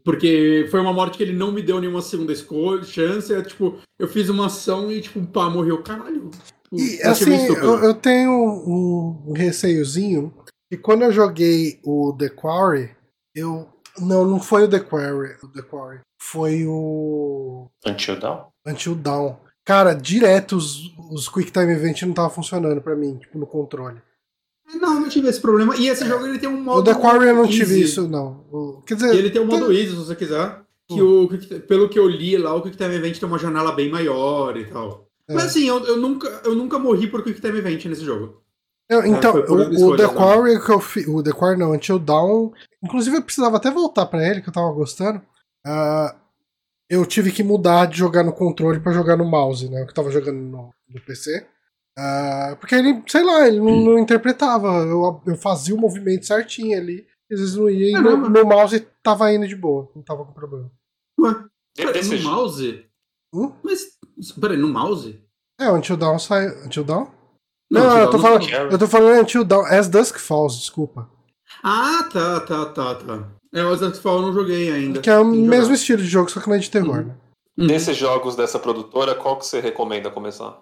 Porque 0.04 0.68
foi 0.70 0.80
uma 0.80 0.92
morte 0.92 1.18
que 1.18 1.24
ele 1.24 1.32
não 1.32 1.50
me 1.50 1.60
deu 1.60 1.80
nenhuma 1.80 2.00
segunda 2.00 2.32
escolha, 2.32 2.84
chance. 2.84 3.34
É 3.34 3.42
tipo, 3.42 3.78
eu 3.98 4.06
fiz 4.06 4.28
uma 4.28 4.46
ação 4.46 4.90
e, 4.92 5.00
tipo, 5.00 5.20
pá, 5.26 5.50
morreu. 5.50 5.82
Caralho. 5.82 6.30
E, 6.72 7.02
assim, 7.02 7.34
eu, 7.46 7.82
eu, 7.82 7.94
tenho 7.94 8.30
um, 8.32 9.32
receiozinho 9.32 10.32
que 10.70 10.78
quando 10.78 11.02
eu 11.02 11.12
joguei 11.12 11.80
o 11.84 12.14
The 12.16 12.28
Quarry, 12.28 12.90
eu. 13.34 13.68
Não, 13.98 14.24
não 14.24 14.40
foi 14.40 14.64
o 14.64 14.68
The 14.68 14.80
Quarry. 14.80 15.36
O 15.42 15.48
The 15.48 15.62
Quarry. 15.62 16.00
Foi 16.20 16.64
o. 16.66 17.68
Until 17.84 18.18
Dawn? 18.18 18.46
Until 18.66 18.94
Dawn. 18.94 19.36
Cara, 19.64 19.94
direto 19.94 20.56
os, 20.56 20.94
os 21.10 21.28
Quick 21.28 21.50
Time 21.50 21.72
Event 21.72 22.02
não 22.02 22.12
tava 22.12 22.30
funcionando 22.30 22.80
para 22.80 22.96
mim, 22.96 23.16
tipo, 23.18 23.38
no 23.38 23.46
controle. 23.46 24.00
Não, 24.74 25.00
não 25.00 25.08
tive 25.08 25.28
esse 25.28 25.40
problema. 25.40 25.76
E 25.76 25.88
esse 25.88 26.06
jogo 26.06 26.26
ele 26.26 26.38
tem 26.38 26.48
um 26.48 26.60
modo. 26.60 26.80
O 26.80 26.84
The 26.84 27.00
Quarry 27.00 27.28
eu 27.28 27.34
não 27.34 27.44
easy. 27.44 27.58
tive 27.58 27.80
isso, 27.80 28.08
não. 28.08 28.44
O, 28.50 28.82
quer 28.82 28.94
dizer. 28.94 29.14
E 29.14 29.18
ele 29.18 29.30
tem 29.30 29.42
um 29.42 29.46
modo 29.46 29.66
tem... 29.66 29.76
easy, 29.76 29.90
se 29.90 29.96
você 29.96 30.16
quiser. 30.16 30.62
Que 30.88 31.00
hum. 31.00 31.24
o, 31.24 31.60
pelo 31.66 31.88
que 31.88 31.98
eu 31.98 32.06
li 32.06 32.36
lá, 32.36 32.54
o 32.54 32.62
Quick 32.62 32.76
Time 32.76 32.94
Event 32.94 33.18
tem 33.18 33.28
uma 33.28 33.38
janela 33.38 33.72
bem 33.72 33.90
maior 33.90 34.56
e 34.56 34.66
tal. 34.66 35.08
É. 35.28 35.34
Mas 35.34 35.46
assim, 35.46 35.66
eu, 35.66 35.82
eu, 35.84 35.96
nunca, 35.96 36.28
eu 36.44 36.54
nunca 36.54 36.78
morri 36.78 37.06
por 37.06 37.22
Quick 37.22 37.40
Time 37.40 37.58
Event 37.58 37.84
nesse 37.86 38.04
jogo. 38.04 38.42
Eu, 38.88 39.04
então, 39.06 39.38
é, 39.38 39.50
o, 39.50 39.88
o, 39.88 39.96
The 39.96 40.08
Quarry 40.08 40.62
que 40.62 40.70
eu 40.70 40.80
fiz. 40.80 41.06
O 41.08 41.22
The 41.22 41.32
Quarry 41.32 41.58
não, 41.58 41.72
Until 41.72 41.98
Dawn. 41.98 42.52
Inclusive 42.82 43.16
eu 43.16 43.22
precisava 43.22 43.56
até 43.56 43.70
voltar 43.70 44.06
pra 44.06 44.26
ele, 44.26 44.42
que 44.42 44.48
eu 44.48 44.52
tava 44.52 44.70
gostando. 44.72 45.22
Uh, 45.66 46.14
eu 46.88 47.06
tive 47.06 47.32
que 47.32 47.42
mudar 47.42 47.86
de 47.86 47.96
jogar 47.96 48.22
no 48.22 48.32
controle 48.32 48.80
para 48.80 48.92
jogar 48.92 49.16
no 49.16 49.24
mouse, 49.24 49.68
né? 49.70 49.82
Eu 49.82 49.86
que 49.86 49.94
tava 49.94 50.10
jogando 50.10 50.38
no, 50.38 50.70
no 50.88 51.00
PC. 51.00 51.46
Uh, 51.98 52.56
porque 52.56 52.74
ele, 52.74 53.02
sei 53.06 53.22
lá, 53.22 53.46
ele 53.46 53.60
não, 53.60 53.76
não, 53.76 53.98
interpretava. 53.98 54.68
Eu, 54.68 55.22
eu 55.26 55.36
fazia 55.36 55.74
o 55.74 55.80
movimento 55.80 56.26
certinho 56.26 56.76
ali. 56.76 57.06
Às 57.32 57.40
vezes 57.40 57.56
não 57.56 57.70
ia 57.70 57.98
e 57.98 58.00
meu, 58.00 58.16
meu 58.30 58.46
mouse 58.46 58.86
tava 59.02 59.32
indo 59.32 59.48
de 59.48 59.56
boa, 59.56 59.90
não 59.94 60.02
tava 60.02 60.24
com 60.24 60.32
problema. 60.32 60.70
Ué, 61.18 61.34
peraí, 61.74 62.04
no 62.04 62.22
mouse? 62.22 62.86
Hum? 63.32 63.52
Mas, 63.62 63.98
peraí, 64.40 64.56
no 64.56 64.68
mouse? 64.68 65.20
É, 65.58 65.70
o 65.70 65.76
Until 65.76 65.96
Dawn 65.96 66.18
sai. 66.18 66.48
Until 66.64 66.84
Dawn? 66.84 67.08
Não, 67.70 67.82
não 67.82 67.98
eu, 67.98 68.10
tô 68.10 68.18
falando, 68.18 68.48
eu 68.48 68.78
tô 68.78 68.86
falando 68.86 69.20
Until 69.20 69.44
Dawn. 69.44 69.64
As 69.64 69.88
Dusk 69.88 70.18
Falls, 70.18 70.58
desculpa. 70.58 71.08
Ah, 71.62 72.08
tá, 72.12 72.40
tá, 72.40 72.66
tá, 72.66 72.94
tá. 72.94 73.28
É, 73.52 73.64
o 73.64 73.72
As 73.72 73.80
Dusk 73.80 74.02
Falls 74.02 74.22
eu 74.22 74.26
não 74.26 74.34
joguei 74.34 74.70
ainda. 74.70 75.00
Que 75.00 75.10
é 75.10 75.18
o 75.18 75.24
mesmo 75.24 75.64
jogar. 75.64 75.74
estilo 75.74 76.02
de 76.02 76.08
jogo, 76.08 76.30
só 76.30 76.40
que 76.40 76.48
não 76.48 76.56
é 76.56 76.58
de 76.58 76.70
terror, 76.70 76.98
uhum. 76.98 77.14
né? 77.56 77.68
Desses 77.68 77.96
jogos 77.96 78.34
dessa 78.34 78.58
produtora, 78.58 79.14
qual 79.14 79.38
que 79.38 79.46
você 79.46 79.60
recomenda 79.60 80.10
começar? 80.10 80.60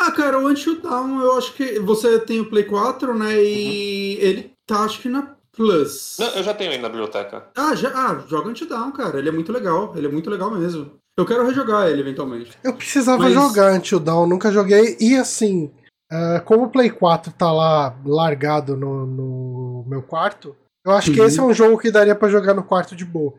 Ah, 0.00 0.10
cara, 0.10 0.38
o 0.38 0.48
Until 0.48 0.80
Dawn, 0.80 1.20
eu 1.20 1.36
acho 1.36 1.52
que 1.52 1.78
você 1.78 2.18
tem 2.18 2.40
o 2.40 2.48
Play 2.48 2.64
4, 2.64 3.14
né? 3.18 3.34
E 3.42 4.16
uhum. 4.16 4.22
ele 4.22 4.52
tá, 4.66 4.80
acho 4.80 5.00
que 5.00 5.08
na 5.08 5.36
Plus. 5.52 6.16
Não, 6.18 6.28
eu 6.28 6.42
já 6.42 6.54
tenho 6.54 6.72
ele 6.72 6.80
na 6.80 6.88
biblioteca. 6.88 7.48
Ah, 7.54 7.74
já, 7.74 7.90
ah, 7.90 8.24
joga 8.26 8.48
Until 8.48 8.68
Dawn, 8.68 8.92
cara. 8.92 9.18
Ele 9.18 9.28
é 9.28 9.32
muito 9.32 9.52
legal. 9.52 9.92
Ele 9.94 10.06
é 10.06 10.10
muito 10.10 10.30
legal 10.30 10.50
mesmo. 10.50 10.92
Eu 11.18 11.26
quero 11.26 11.44
rejogar 11.44 11.88
ele 11.88 12.00
eventualmente. 12.00 12.56
Eu 12.64 12.72
precisava 12.72 13.24
Mas... 13.24 13.34
jogar 13.34 13.74
Until 13.74 14.00
Dawn, 14.00 14.26
nunca 14.26 14.50
joguei. 14.50 14.96
E 14.98 15.16
assim, 15.16 15.70
uh, 16.10 16.42
como 16.46 16.64
o 16.64 16.70
Play 16.70 16.88
4 16.88 17.32
tá 17.32 17.52
lá 17.52 17.94
largado 18.06 18.76
no, 18.76 19.04
no 19.04 19.84
meu 19.86 20.02
quarto, 20.02 20.56
eu 20.86 20.92
acho 20.92 21.10
uhum. 21.10 21.16
que 21.16 21.22
esse 21.22 21.38
é 21.38 21.42
um 21.42 21.52
jogo 21.52 21.76
que 21.76 21.90
daria 21.90 22.14
para 22.14 22.30
jogar 22.30 22.54
no 22.54 22.62
quarto 22.62 22.96
de 22.96 23.04
boa. 23.04 23.34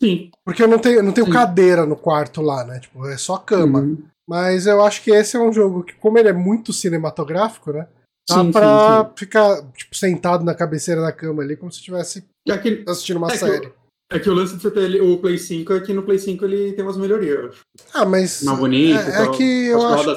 Sim. 0.00 0.30
Porque 0.44 0.62
eu 0.62 0.68
não 0.68 0.78
tenho, 0.78 1.02
não 1.02 1.12
tenho 1.12 1.28
cadeira 1.28 1.84
no 1.84 1.96
quarto 1.96 2.40
lá, 2.40 2.64
né? 2.64 2.78
Tipo, 2.78 3.06
é 3.08 3.16
só 3.16 3.36
cama. 3.36 3.80
Uhum. 3.80 4.04
Mas 4.32 4.66
eu 4.66 4.82
acho 4.82 5.02
que 5.02 5.10
esse 5.10 5.36
é 5.36 5.38
um 5.38 5.52
jogo 5.52 5.82
que, 5.82 5.92
como 5.92 6.18
ele 6.18 6.30
é 6.30 6.32
muito 6.32 6.72
cinematográfico, 6.72 7.70
né? 7.70 7.86
Dá 8.26 8.36
sim, 8.36 8.50
pra 8.50 9.02
sim, 9.02 9.04
sim. 9.04 9.12
ficar 9.14 9.62
tipo, 9.72 9.94
sentado 9.94 10.42
na 10.42 10.54
cabeceira 10.54 11.02
da 11.02 11.12
cama 11.12 11.42
ali, 11.42 11.54
como 11.54 11.70
se 11.70 11.80
estivesse 11.80 12.24
é 12.48 12.90
assistindo 12.90 13.18
uma 13.18 13.30
é 13.30 13.36
série. 13.36 13.60
Que, 13.60 13.72
é 14.10 14.18
que 14.18 14.30
o 14.30 14.32
lance 14.32 14.56
de 14.56 14.62
você 14.62 14.70
ter 14.70 15.02
o 15.02 15.18
Play 15.18 15.36
5 15.36 15.70
é 15.74 15.80
que 15.80 15.92
no 15.92 16.02
Play 16.02 16.18
5 16.18 16.42
ele 16.46 16.72
tem 16.72 16.82
umas 16.82 16.96
melhorias. 16.96 17.56
Ah, 17.92 18.06
mas. 18.06 18.42
Não 18.42 18.56
bonito. 18.56 18.98
É, 18.98 19.22
é 19.22 19.28
que 19.32 19.66
eu 19.66 19.86
acho. 19.86 20.10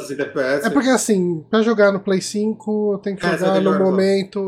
É 0.64 0.70
porque 0.70 0.90
assim, 0.90 1.44
pra 1.50 1.62
jogar 1.62 1.92
no 1.92 2.00
Play 2.00 2.22
5, 2.22 2.94
eu 2.94 2.98
tenho 3.00 3.18
que 3.18 3.26
é, 3.26 3.38
jogar 3.38 3.60
no 3.60 3.78
momento 3.78 4.40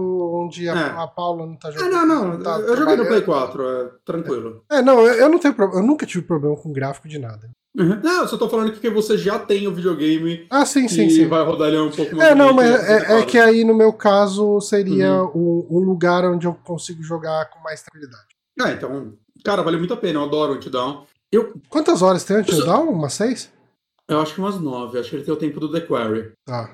onde 0.45 0.69
a, 0.69 0.75
é. 0.75 1.03
a, 1.03 1.07
Paula 1.07 1.45
não 1.45 1.57
tá 1.57 1.71
jogando. 1.71 1.93
Ah, 1.93 2.05
não, 2.05 2.25
não. 2.29 2.39
Tá 2.41 2.57
eu 2.57 2.77
joguei 2.77 2.95
no 2.95 3.05
Play 3.05 3.21
4, 3.21 3.69
é 3.69 3.89
tranquilo. 4.05 4.63
É, 4.71 4.81
não, 4.81 5.01
eu, 5.01 5.13
eu 5.15 5.29
não 5.29 5.39
tenho 5.39 5.53
problema. 5.53 5.81
Eu 5.81 5.85
nunca 5.85 6.05
tive 6.05 6.23
problema 6.23 6.55
com 6.55 6.71
gráfico 6.71 7.09
de 7.09 7.19
nada. 7.19 7.49
Uhum. 7.77 7.99
Não, 8.01 8.21
eu 8.21 8.27
só 8.27 8.37
tô 8.37 8.49
falando 8.49 8.71
que 8.71 8.89
você 8.89 9.15
já 9.15 9.37
tem 9.37 9.67
o 9.67 9.73
videogame. 9.73 10.47
Ah, 10.49 10.65
sim, 10.65 10.87
sim, 10.87 11.09
sim. 11.11 11.27
vai 11.27 11.45
rodar 11.45 11.67
ele 11.67 11.77
um 11.77 11.91
pouco 11.91 12.15
mais. 12.15 12.31
É, 12.31 12.35
não, 12.35 12.51
mas 12.51 12.71
é, 12.71 13.19
é, 13.19 13.23
que 13.23 13.37
aí 13.37 13.63
no 13.63 13.75
meu 13.75 13.93
caso 13.93 14.59
seria 14.59 15.21
uhum. 15.23 15.67
um, 15.69 15.77
um, 15.77 15.79
lugar 15.81 16.25
onde 16.25 16.47
eu 16.47 16.57
consigo 16.63 17.03
jogar 17.03 17.51
com 17.51 17.59
mais 17.61 17.83
tranquilidade. 17.83 18.25
Ah, 18.59 18.71
então, 18.71 19.13
cara, 19.45 19.61
vale 19.61 19.77
muito 19.77 19.93
a 19.93 19.97
pena. 19.97 20.19
Eu 20.19 20.23
adoro 20.23 20.53
o 20.53 20.55
Until 20.55 20.71
Eu... 21.31 21.53
Quantas 21.69 22.01
horas 22.01 22.23
tem 22.23 22.37
o 22.37 22.39
Until 22.39 22.65
Dawn? 22.65 22.89
Umas 22.89 23.13
seis? 23.13 23.51
Eu 24.07 24.19
acho 24.21 24.33
que 24.33 24.39
umas 24.39 24.59
nove. 24.59 24.97
Acho 24.97 25.11
que 25.11 25.15
ele 25.17 25.23
tem 25.23 25.33
o 25.33 25.37
tempo 25.37 25.59
do 25.59 25.71
The 25.71 25.81
Quarry. 25.81 26.31
Tá. 26.45 26.71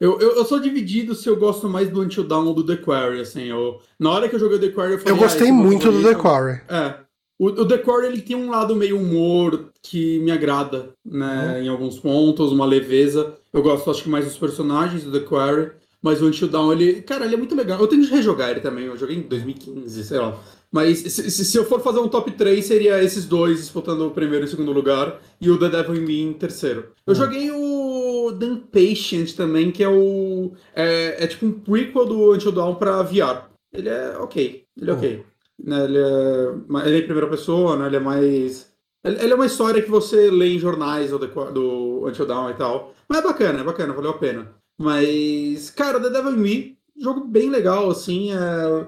Eu, 0.00 0.18
eu, 0.18 0.34
eu, 0.36 0.44
sou 0.46 0.58
dividido 0.58 1.14
se 1.14 1.28
eu 1.28 1.36
gosto 1.36 1.68
mais 1.68 1.88
do 1.90 2.00
Until 2.00 2.24
Dawn 2.24 2.46
ou 2.46 2.54
do 2.54 2.66
The 2.66 2.82
Quarry, 2.82 3.20
assim. 3.20 3.44
Eu, 3.44 3.80
na 3.98 4.10
hora 4.10 4.28
que 4.28 4.34
eu 4.34 4.40
joguei 4.40 4.56
o 4.56 4.60
The 4.60 4.70
Quarry, 4.70 4.92
eu 4.94 4.98
falei... 4.98 5.14
Eu 5.14 5.18
gostei 5.18 5.50
ah, 5.50 5.52
muito 5.52 5.92
do 5.92 6.02
The 6.02 6.14
Quarry. 6.14 6.62
É. 6.68 6.94
O, 7.40 7.46
o, 7.46 7.66
The 7.66 7.78
Quarry, 7.78 8.08
ele 8.08 8.20
tem 8.20 8.36
um 8.36 8.50
lado 8.50 8.76
meio 8.76 8.98
humor 8.98 9.70
que 9.82 10.18
me 10.18 10.30
agrada, 10.30 10.90
né? 11.02 11.54
Uhum. 11.54 11.64
Em 11.64 11.68
alguns 11.68 11.98
pontos, 11.98 12.52
uma 12.52 12.66
leveza. 12.66 13.34
Eu 13.50 13.62
gosto, 13.62 13.90
acho 13.90 14.02
que 14.02 14.10
mais 14.10 14.26
dos 14.26 14.36
personagens 14.36 15.04
do 15.04 15.10
The 15.10 15.26
Quarry. 15.26 15.70
Mas 16.02 16.20
o 16.20 16.26
Until 16.26 16.48
Dawn, 16.48 16.70
ele... 16.72 17.00
Cara, 17.00 17.24
ele 17.24 17.34
é 17.34 17.38
muito 17.38 17.54
legal. 17.54 17.80
Eu 17.80 17.86
tenho 17.86 18.02
de 18.02 18.10
rejogar 18.10 18.50
ele 18.50 18.60
também. 18.60 18.84
Eu 18.84 18.96
joguei 18.96 19.16
em 19.16 19.22
2015, 19.22 20.04
sei 20.04 20.18
lá. 20.18 20.38
Mas 20.70 20.98
se, 20.98 21.30
se, 21.30 21.56
eu 21.56 21.64
for 21.64 21.80
fazer 21.80 21.98
um 22.00 22.08
top 22.08 22.30
3, 22.30 22.62
seria 22.62 23.02
esses 23.02 23.24
dois 23.24 23.58
disputando 23.58 24.02
o 24.02 24.10
primeiro 24.10 24.44
e 24.44 24.46
o 24.46 24.48
segundo 24.48 24.70
lugar, 24.70 25.18
e 25.40 25.50
o 25.50 25.58
The 25.58 25.68
Devil 25.68 25.96
in 25.96 26.06
Me 26.06 26.20
em 26.20 26.32
terceiro. 26.34 26.92
Eu 27.06 27.12
hum. 27.12 27.16
joguei 27.16 27.50
o 27.50 28.32
The 28.38 28.46
Impatient 28.46 29.32
também, 29.32 29.70
que 29.70 29.82
é 29.82 29.88
o. 29.88 30.52
É, 30.74 31.24
é, 31.24 31.26
tipo 31.26 31.46
um 31.46 31.52
prequel 31.52 32.06
do 32.06 32.34
Until 32.34 32.52
Dawn 32.52 32.74
pra 32.74 33.02
VR. 33.02 33.48
Ele 33.72 33.88
é 33.88 34.16
ok. 34.18 34.64
Ele 34.80 34.90
é 34.90 34.94
ok. 34.94 35.24
Ele, 35.64 35.98
é, 35.98 36.86
ele 36.86 36.96
é 36.96 36.98
em 36.98 37.04
primeira 37.04 37.28
pessoa, 37.28 37.76
né? 37.76 37.86
Ele 37.86 37.96
é 37.96 38.00
mais. 38.00 38.70
Ele 39.02 39.32
é 39.32 39.34
uma 39.34 39.46
história 39.46 39.82
que 39.82 39.90
você 39.90 40.30
lê 40.30 40.54
em 40.54 40.58
jornais 40.58 41.10
do, 41.10 41.18
do 41.18 42.06
Until 42.06 42.26
Dawn 42.26 42.50
e 42.50 42.54
tal. 42.54 42.94
Mas 43.08 43.18
é 43.18 43.22
bacana, 43.22 43.60
é 43.60 43.64
bacana, 43.64 43.94
valeu 43.94 44.10
a 44.10 44.18
pena. 44.18 44.54
Mas, 44.78 45.70
cara, 45.70 46.00
The 46.00 46.10
Devil 46.10 46.32
Me, 46.32 46.78
jogo 46.98 47.24
bem 47.24 47.48
legal, 47.48 47.90
assim. 47.90 48.32
É 48.32 48.86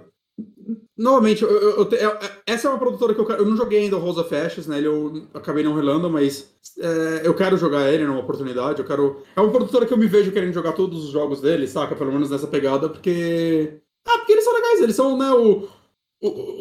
Novamente, 0.96 1.42
eu, 1.42 1.50
eu, 1.50 1.90
eu, 1.90 2.10
é, 2.10 2.30
essa 2.46 2.68
é 2.68 2.70
uma 2.70 2.78
produtora 2.78 3.14
que 3.14 3.20
eu. 3.20 3.28
Eu 3.30 3.46
não 3.46 3.56
joguei 3.56 3.80
ainda 3.80 3.96
o 3.96 3.98
Rose 3.98 4.20
of 4.20 4.32
né? 4.68 4.80
Eu 4.80 5.26
acabei 5.34 5.64
não 5.64 5.74
relando, 5.74 6.08
mas 6.08 6.54
é, 6.78 7.22
eu 7.24 7.34
quero 7.34 7.56
jogar 7.56 7.90
ele 7.90 8.06
numa 8.06 8.20
oportunidade. 8.20 8.78
Eu 8.78 8.86
quero. 8.86 9.22
É 9.34 9.40
uma 9.40 9.50
produtora 9.50 9.86
que 9.86 9.92
eu 9.92 9.98
me 9.98 10.06
vejo 10.06 10.30
querendo 10.30 10.52
jogar 10.52 10.72
todos 10.72 11.04
os 11.04 11.10
jogos 11.10 11.40
dele, 11.40 11.66
saca? 11.66 11.96
Pelo 11.96 12.12
menos 12.12 12.30
nessa 12.30 12.46
pegada, 12.46 12.88
porque. 12.88 13.80
Ah, 14.06 14.18
porque 14.18 14.32
eles 14.32 14.44
são 14.44 14.54
legais, 14.54 14.80
eles 14.80 14.96
são, 14.96 15.16
né, 15.16 15.32
o, 15.32 15.68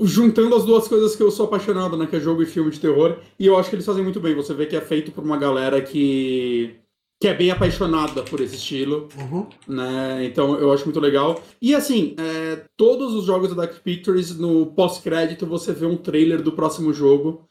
juntando 0.04 0.56
as 0.56 0.66
duas 0.66 0.88
coisas 0.88 1.16
que 1.16 1.22
eu 1.22 1.30
sou 1.30 1.46
apaixonado, 1.46 1.96
né? 1.96 2.08
Que 2.08 2.16
é 2.16 2.20
jogo 2.20 2.42
e 2.42 2.46
filme 2.46 2.72
de 2.72 2.80
terror. 2.80 3.18
E 3.38 3.46
eu 3.46 3.58
acho 3.58 3.70
que 3.70 3.76
eles 3.76 3.86
fazem 3.86 4.04
muito 4.04 4.20
bem. 4.20 4.36
Você 4.36 4.54
vê 4.54 4.66
que 4.66 4.76
é 4.76 4.82
feito 4.82 5.12
por 5.12 5.24
uma 5.24 5.38
galera 5.38 5.82
que 5.82 6.76
que 7.22 7.28
é 7.28 7.36
bem 7.36 7.52
apaixonada 7.52 8.24
por 8.24 8.42
esse 8.42 8.56
estilo, 8.56 9.08
uhum. 9.16 9.46
né? 9.68 10.26
Então 10.26 10.60
eu 10.60 10.74
acho 10.74 10.86
muito 10.86 11.00
legal. 11.00 11.40
E 11.62 11.76
assim, 11.76 12.16
é, 12.18 12.64
todos 12.76 13.14
os 13.14 13.26
jogos 13.26 13.50
da 13.50 13.64
Dark 13.64 13.76
Pictures, 13.84 14.36
no 14.36 14.66
pós-crédito, 14.66 15.46
você 15.46 15.72
vê 15.72 15.86
um 15.86 15.96
trailer 15.96 16.42
do 16.42 16.52
próximo 16.52 16.92
jogo. 16.92 17.48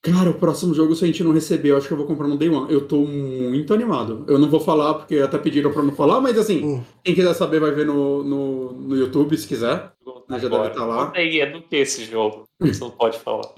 Cara, 0.00 0.30
o 0.30 0.34
próximo 0.34 0.72
jogo, 0.72 0.96
se 0.96 1.04
a 1.04 1.06
gente 1.06 1.22
não 1.22 1.30
receber, 1.30 1.70
eu 1.70 1.76
acho 1.76 1.86
que 1.86 1.92
eu 1.92 1.98
vou 1.98 2.06
comprar 2.06 2.26
no 2.26 2.38
Day 2.38 2.48
One. 2.48 2.72
Eu 2.72 2.88
tô 2.88 3.04
muito 3.04 3.74
animado. 3.74 4.24
Eu 4.26 4.38
não 4.38 4.48
vou 4.48 4.58
falar, 4.58 4.94
porque 4.94 5.18
até 5.18 5.36
pediram 5.36 5.70
pra 5.72 5.82
não 5.82 5.92
falar, 5.92 6.18
mas 6.18 6.38
assim, 6.38 6.64
uhum. 6.64 6.82
quem 7.04 7.14
quiser 7.14 7.34
saber 7.34 7.60
vai 7.60 7.70
ver 7.70 7.84
no, 7.84 8.24
no, 8.24 8.72
no 8.72 8.96
YouTube, 8.96 9.36
se 9.36 9.46
quiser. 9.46 9.92
Né, 10.32 10.40
já 10.40 10.48
deve 10.48 10.68
estar 10.68 10.80
tá 10.80 10.86
lá. 10.86 11.12
É 11.14 11.46
do 11.46 11.62
que 11.62 11.76
esse 11.76 12.04
jogo? 12.04 12.44
Você 12.58 12.80
não 12.80 12.90
pode 12.90 13.18
falar. 13.18 13.52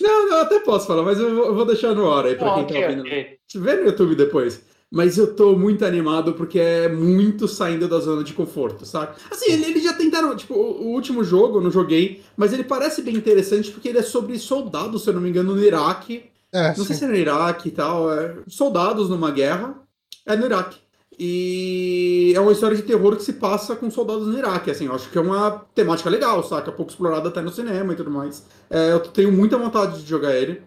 Não, 0.00 0.28
não, 0.28 0.40
até 0.42 0.60
posso 0.60 0.86
falar, 0.86 1.02
mas 1.02 1.18
eu 1.18 1.54
vou, 1.54 1.64
deixar 1.64 1.94
no 1.94 2.12
ar 2.12 2.26
aí 2.26 2.34
pra 2.34 2.52
oh, 2.52 2.54
quem 2.54 2.64
okay, 2.64 2.80
tá 2.80 2.88
ouvindo. 2.88 3.02
Okay. 3.02 3.38
Vê 3.54 3.76
no 3.76 3.86
YouTube 3.86 4.14
depois. 4.14 4.62
Mas 4.90 5.16
eu 5.16 5.36
tô 5.36 5.56
muito 5.56 5.84
animado 5.84 6.34
porque 6.34 6.58
é 6.58 6.88
muito 6.88 7.46
saindo 7.46 7.86
da 7.86 8.00
zona 8.00 8.24
de 8.24 8.32
conforto, 8.32 8.84
sabe? 8.84 9.14
Assim, 9.30 9.52
ele, 9.52 9.66
eles 9.66 9.84
já 9.84 9.92
tentaram, 9.92 10.34
tipo, 10.36 10.52
o, 10.52 10.82
o, 10.82 10.86
último 10.88 11.22
jogo 11.22 11.58
eu 11.58 11.62
não 11.62 11.70
joguei, 11.70 12.22
mas 12.36 12.52
ele 12.52 12.64
parece 12.64 13.00
bem 13.00 13.14
interessante 13.14 13.70
porque 13.70 13.88
ele 13.88 13.98
é 13.98 14.02
sobre 14.02 14.36
soldados, 14.36 15.04
se 15.04 15.10
eu 15.10 15.14
não 15.14 15.20
me 15.20 15.30
engano, 15.30 15.54
no 15.54 15.62
Iraque. 15.62 16.24
É, 16.52 16.68
não 16.68 16.74
sim. 16.74 16.84
sei 16.86 16.96
se 16.96 17.04
é 17.04 17.08
no 17.08 17.14
Iraque 17.14 17.68
e 17.68 17.70
tal. 17.70 18.12
É, 18.12 18.34
soldados 18.48 19.08
numa 19.08 19.30
guerra. 19.30 19.80
É 20.26 20.34
no 20.34 20.44
Iraque. 20.44 20.76
E 21.22 22.32
é 22.34 22.40
uma 22.40 22.52
história 22.52 22.74
de 22.74 22.82
terror 22.82 23.14
que 23.14 23.22
se 23.22 23.34
passa 23.34 23.76
com 23.76 23.90
soldados 23.90 24.26
no 24.26 24.38
Iraque. 24.38 24.70
Assim, 24.70 24.86
eu 24.86 24.94
acho 24.94 25.10
que 25.10 25.18
é 25.18 25.20
uma 25.20 25.66
temática 25.74 26.08
legal, 26.08 26.42
saca? 26.42 26.72
Pouco 26.72 26.90
explorada 26.90 27.28
até 27.28 27.42
no 27.42 27.50
cinema 27.50 27.92
e 27.92 27.96
tudo 27.96 28.10
mais. 28.10 28.46
É, 28.70 28.92
eu 28.92 29.00
tenho 29.00 29.30
muita 29.30 29.58
vontade 29.58 30.02
de 30.02 30.08
jogar 30.08 30.34
ele. 30.34 30.62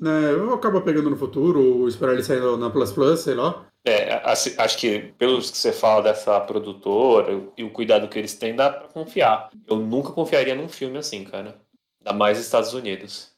Né, 0.00 0.32
eu 0.32 0.54
acabo 0.54 0.80
pegando 0.80 1.10
no 1.10 1.16
futuro, 1.16 1.60
ou 1.60 1.86
esperar 1.86 2.14
ele 2.14 2.22
sair 2.22 2.40
na 2.56 2.70
Plus 2.70 2.92
Plus, 2.92 3.20
sei 3.20 3.34
lá. 3.34 3.66
É, 3.84 4.22
acho 4.24 4.78
que 4.78 5.12
pelos 5.18 5.50
que 5.50 5.58
você 5.58 5.70
fala 5.70 6.02
dessa 6.02 6.40
produtora 6.40 7.32
e 7.54 7.62
o 7.62 7.70
cuidado 7.70 8.08
que 8.08 8.18
eles 8.18 8.34
têm, 8.34 8.56
dá 8.56 8.70
pra 8.70 8.88
confiar. 8.88 9.50
Eu 9.66 9.76
nunca 9.76 10.12
confiaria 10.12 10.54
num 10.54 10.68
filme 10.68 10.96
assim, 10.96 11.24
cara. 11.24 11.60
Ainda 12.00 12.18
mais 12.18 12.38
Estados 12.38 12.72
Unidos. 12.72 13.32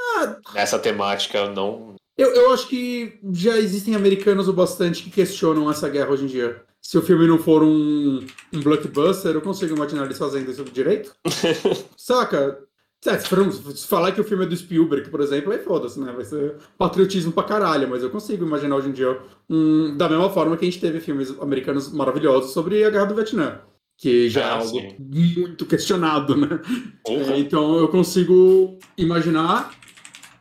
Ah, 0.00 0.36
Nessa 0.54 0.78
temática, 0.78 1.38
eu 1.38 1.52
não. 1.52 1.94
Eu, 2.16 2.30
eu 2.34 2.52
acho 2.52 2.68
que 2.68 3.18
já 3.32 3.58
existem 3.58 3.94
americanos 3.94 4.48
o 4.48 4.52
bastante 4.52 5.02
que 5.02 5.10
questionam 5.10 5.70
essa 5.70 5.88
guerra 5.88 6.10
hoje 6.10 6.24
em 6.24 6.28
dia. 6.28 6.62
Se 6.80 6.98
o 6.98 7.02
filme 7.02 7.26
não 7.26 7.38
for 7.38 7.62
um, 7.62 8.24
um 8.52 8.60
blockbuster, 8.60 9.34
eu 9.34 9.40
consigo 9.40 9.74
imaginar 9.74 10.04
eles 10.04 10.18
fazendo 10.18 10.50
isso 10.50 10.64
direito. 10.64 11.14
Saca? 11.96 12.58
É, 13.06 13.18
se 13.18 13.86
falar 13.86 14.12
que 14.12 14.20
o 14.20 14.24
filme 14.24 14.44
é 14.44 14.46
do 14.46 14.56
Spielberg, 14.56 15.10
por 15.10 15.20
exemplo, 15.20 15.52
aí 15.52 15.58
foda-se, 15.58 16.00
né? 16.00 16.10
Vai 16.12 16.24
ser 16.24 16.56
patriotismo 16.78 17.32
pra 17.32 17.42
caralho, 17.42 17.88
mas 17.88 18.02
eu 18.02 18.08
consigo 18.08 18.46
imaginar 18.46 18.76
hoje 18.76 18.88
em 18.88 18.92
dia 18.92 19.18
um, 19.48 19.94
da 19.94 20.08
mesma 20.08 20.30
forma 20.30 20.56
que 20.56 20.64
a 20.64 20.70
gente 20.70 20.80
teve 20.80 21.00
filmes 21.00 21.34
americanos 21.38 21.92
maravilhosos 21.92 22.52
sobre 22.52 22.82
a 22.82 22.88
Guerra 22.88 23.04
do 23.04 23.14
Vietnã. 23.14 23.60
Que 23.98 24.28
já 24.28 24.40
é 24.40 24.44
é 24.44 24.50
algo 24.50 24.80
sim. 24.80 24.96
muito 24.98 25.66
questionado, 25.66 26.34
né? 26.34 26.60
Uhum. 27.06 27.32
É, 27.32 27.38
então 27.38 27.76
eu 27.76 27.88
consigo 27.88 28.78
imaginar. 28.96 29.70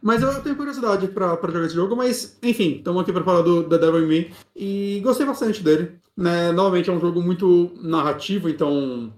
Mas 0.04 0.22
eu 0.22 0.44
tenho 0.44 0.58
curiosidade 0.58 1.08
pra, 1.08 1.38
pra 1.38 1.50
jogar 1.50 1.66
esse 1.66 1.76
jogo, 1.76 1.96
mas 1.96 2.38
enfim, 2.44 2.76
estamos 2.76 3.02
aqui 3.02 3.14
pra 3.14 3.24
falar 3.24 3.42
do 3.42 3.64
The 3.64 3.78
Devil 3.78 4.04
in 4.04 4.08
Me 4.08 4.34
e 4.54 5.00
gostei 5.02 5.26
bastante 5.26 5.64
dele. 5.64 5.94
Né? 6.16 6.52
Novamente 6.52 6.90
é 6.90 6.94
um 6.94 7.00
jogo 7.00 7.22
muito 7.22 7.72
narrativo, 7.82 8.50
então 8.50 9.14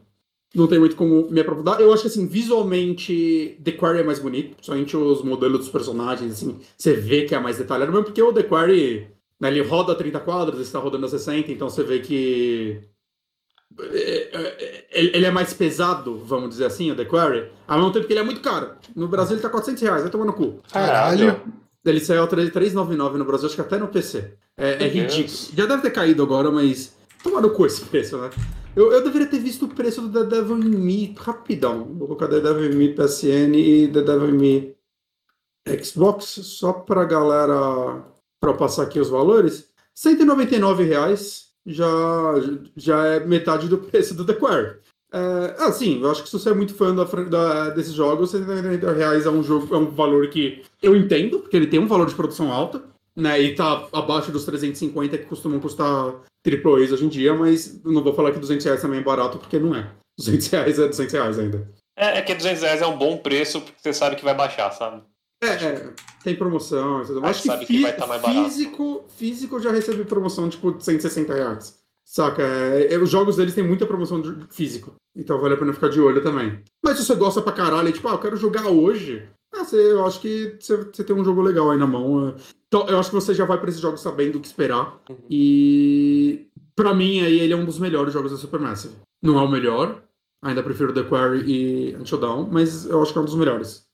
não 0.53 0.67
tem 0.67 0.77
muito 0.77 0.95
como 0.95 1.27
me 1.31 1.41
aprofundar. 1.41 1.81
Eu 1.81 1.91
acho 1.91 2.03
que, 2.03 2.07
assim, 2.07 2.27
visualmente, 2.27 3.59
The 3.63 3.71
Quarry 3.71 3.99
é 3.99 4.03
mais 4.03 4.19
bonito, 4.19 4.55
principalmente 4.55 4.95
os 4.95 5.23
modelos 5.23 5.59
dos 5.59 5.69
personagens, 5.69 6.31
assim, 6.31 6.59
você 6.77 6.93
vê 6.93 7.25
que 7.25 7.33
é 7.33 7.39
mais 7.39 7.57
detalhado, 7.57 7.91
mesmo 7.91 8.05
porque 8.05 8.21
o 8.21 8.31
The 8.31 8.43
Quarry, 8.43 9.07
né, 9.39 9.49
ele 9.49 9.61
roda 9.63 9.95
30 9.95 10.19
quadros, 10.19 10.61
está 10.61 10.77
rodando 10.77 11.07
a 11.07 11.09
60, 11.09 11.51
então 11.51 11.67
você 11.67 11.83
vê 11.83 11.99
que 11.99 12.79
ele 14.91 15.25
é 15.25 15.31
mais 15.31 15.53
pesado, 15.53 16.17
vamos 16.19 16.49
dizer 16.49 16.65
assim, 16.65 16.91
o 16.91 16.95
The 16.95 17.05
Quarry, 17.05 17.51
ao 17.67 17.77
mesmo 17.77 17.93
tempo 17.93 18.07
que 18.07 18.13
ele 18.13 18.21
é 18.21 18.23
muito 18.23 18.41
caro. 18.41 18.71
No 18.95 19.07
Brasil 19.07 19.35
ele 19.35 19.41
tá 19.41 19.49
400 19.49 19.81
reais, 19.81 20.01
vai 20.01 20.11
tomar 20.11 20.25
no 20.25 20.33
cu. 20.33 20.61
Caralho! 20.71 21.41
Ele 21.83 21.99
saiu 21.99 22.23
a 22.23 22.27
399 22.27 23.17
no 23.17 23.25
Brasil, 23.25 23.45
acho 23.47 23.55
que 23.55 23.61
até 23.61 23.77
no 23.77 23.89
PC. 23.89 24.33
É, 24.57 24.83
é 24.83 24.87
ridículo. 24.87 25.37
Já 25.55 25.65
deve 25.65 25.81
ter 25.83 25.91
caído 25.91 26.23
agora, 26.23 26.49
mas 26.49 26.95
toma 27.21 27.41
no 27.41 27.51
cu 27.51 27.65
esse 27.65 27.81
preço, 27.81 28.17
né? 28.17 28.29
Eu, 28.75 28.91
eu 28.91 29.03
deveria 29.03 29.27
ter 29.27 29.39
visto 29.39 29.65
o 29.65 29.69
preço 29.69 30.01
do 30.01 30.11
The 30.11 30.35
Devil 30.35 30.57
in 30.57 30.77
Me 30.77 31.15
rapidão. 31.17 31.85
Vou 31.93 32.07
colocar 32.07 32.27
The 32.27 32.39
Devil 32.39 32.71
in 32.71 32.75
Me 32.75 32.93
PSN 32.93 33.55
e 33.55 33.87
The 33.87 34.01
Devil 34.01 34.29
in 34.29 34.37
Me 34.37 34.75
Xbox, 35.83 36.25
só 36.25 36.73
pra 36.73 37.05
galera, 37.05 38.03
pra 38.39 38.53
passar 38.53 38.83
aqui 38.83 38.99
os 38.99 39.09
valores. 39.09 39.69
199 39.93 40.83
reais 40.83 41.44
já, 41.65 41.87
já 42.75 43.05
é 43.05 43.19
metade 43.19 43.67
do 43.67 43.77
preço 43.77 44.13
do 44.13 44.25
The 44.25 44.33
Quarry. 44.33 44.77
É, 45.11 45.55
assim, 45.59 46.01
eu 46.01 46.11
acho 46.11 46.23
que 46.23 46.29
se 46.29 46.37
você 46.37 46.49
é 46.49 46.53
muito 46.53 46.75
fã 46.75 46.93
da, 46.93 47.03
da, 47.03 47.69
desses 47.69 47.93
jogos, 47.93 48.31
199 48.31 48.97
reais 48.97 49.25
é 49.25 49.29
um, 49.29 49.41
jogo, 49.41 49.73
é 49.73 49.77
um 49.77 49.89
valor 49.91 50.27
que 50.29 50.63
eu 50.81 50.95
entendo, 50.95 51.39
porque 51.39 51.55
ele 51.55 51.67
tem 51.67 51.79
um 51.79 51.87
valor 51.87 52.07
de 52.07 52.15
produção 52.15 52.51
alto 52.51 52.81
né? 53.15 53.39
E 53.39 53.55
tá 53.55 53.87
abaixo 53.93 54.31
dos 54.31 54.45
350 54.45 55.17
que 55.17 55.25
costumam 55.25 55.59
custar 55.59 56.15
triple 56.43 56.83
A's 56.83 56.91
hoje 56.91 57.05
em 57.05 57.09
dia, 57.09 57.33
mas 57.33 57.81
não 57.83 58.03
vou 58.03 58.13
falar 58.13 58.31
que 58.31 58.39
200 58.39 58.65
reais 58.65 58.81
também 58.81 58.99
é 58.99 59.03
barato, 59.03 59.37
porque 59.37 59.57
não 59.57 59.73
é. 59.73 59.89
200 60.19 60.47
reais 60.47 60.79
é 60.79 60.87
200 60.87 61.13
reais 61.13 61.39
ainda. 61.39 61.67
É, 61.97 62.17
é 62.17 62.21
que 62.21 62.35
200 62.35 62.61
reais 62.61 62.81
é 62.81 62.87
um 62.87 62.97
bom 62.97 63.17
preço, 63.17 63.61
porque 63.61 63.79
você 63.81 63.93
sabe 63.93 64.17
que 64.17 64.23
vai 64.23 64.35
baixar, 64.35 64.69
sabe? 64.71 65.01
É, 65.41 65.47
é 65.47 65.93
tem 66.23 66.35
promoção. 66.35 67.01
Acho 67.23 67.41
que, 67.43 67.47
sabe 67.47 67.65
que 67.67 67.81
vai 67.81 67.91
estar 67.91 68.01
tá 68.03 68.07
mais 68.07 68.21
barato. 68.21 68.49
Físico, 68.49 69.05
físico 69.15 69.59
já 69.59 69.71
recebi 69.71 70.03
promoção 70.03 70.49
tipo 70.49 70.71
de 70.71 70.83
160 70.83 71.33
reais. 71.33 71.77
Saca? 72.03 72.41
É, 72.41 72.93
é, 72.93 72.97
os 72.97 73.09
jogos 73.09 73.35
deles 73.35 73.53
têm 73.53 73.63
muita 73.63 73.85
promoção 73.85 74.19
de 74.19 74.35
físico. 74.49 74.95
Então 75.15 75.39
vale 75.39 75.53
a 75.53 75.57
pena 75.57 75.73
ficar 75.73 75.89
de 75.89 76.01
olho 76.01 76.23
também. 76.23 76.59
Mas 76.83 76.97
se 76.97 77.05
você 77.05 77.15
gosta 77.15 77.41
pra 77.41 77.53
caralho, 77.53 77.91
tipo, 77.91 78.07
ah, 78.07 78.13
eu 78.13 78.19
quero 78.19 78.37
jogar 78.37 78.67
hoje. 78.67 79.27
Ah, 79.53 79.63
você, 79.63 79.77
eu 79.77 80.05
acho 80.05 80.19
que 80.19 80.57
você, 80.59 80.77
você 80.77 81.03
tem 81.03 81.15
um 81.15 81.23
jogo 81.23 81.41
legal 81.41 81.69
aí 81.69 81.77
na 81.77 81.87
mão. 81.87 82.29
É. 82.29 82.33
Então, 82.67 82.87
eu 82.87 82.99
acho 82.99 83.09
que 83.09 83.15
você 83.15 83.33
já 83.33 83.45
vai 83.45 83.59
para 83.59 83.69
esse 83.69 83.79
jogo 83.79 83.97
sabendo 83.97 84.37
o 84.37 84.41
que 84.41 84.47
esperar. 84.47 84.99
Uhum. 85.09 85.17
E 85.29 86.47
para 86.75 86.93
mim 86.93 87.21
aí 87.21 87.39
ele 87.39 87.53
é 87.53 87.55
um 87.55 87.65
dos 87.65 87.79
melhores 87.79 88.13
jogos 88.13 88.31
da 88.31 88.37
Supermassive. 88.37 88.95
Não 89.21 89.39
é 89.39 89.43
o 89.43 89.49
melhor, 89.49 90.03
ainda 90.43 90.61
prefiro 90.61 90.93
The 90.93 91.03
Quarry 91.03 91.43
e 91.45 91.95
Until 91.95 92.17
Dawn, 92.17 92.49
mas 92.51 92.85
eu 92.85 93.01
acho 93.01 93.13
que 93.13 93.17
é 93.17 93.21
um 93.21 93.25
dos 93.25 93.35
melhores. 93.35 93.84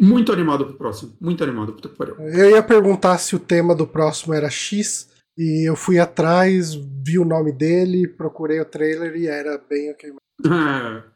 Muito 0.00 0.32
animado 0.32 0.66
pro 0.66 0.74
próximo, 0.74 1.16
muito 1.20 1.42
animado, 1.44 1.72
puta 1.72 1.88
que 1.88 1.96
pariu. 1.96 2.16
Eu 2.18 2.50
ia 2.50 2.62
perguntar 2.62 3.18
se 3.18 3.36
o 3.36 3.38
tema 3.38 3.74
do 3.74 3.86
próximo 3.86 4.34
era 4.34 4.50
X, 4.50 5.08
e 5.36 5.68
eu 5.68 5.76
fui 5.76 5.98
atrás, 5.98 6.74
vi 6.74 7.18
o 7.18 7.24
nome 7.24 7.52
dele, 7.52 8.08
procurei 8.08 8.60
o 8.60 8.64
trailer 8.64 9.16
e 9.16 9.26
era 9.26 9.60
bem 9.68 9.90
ok. 9.90 10.12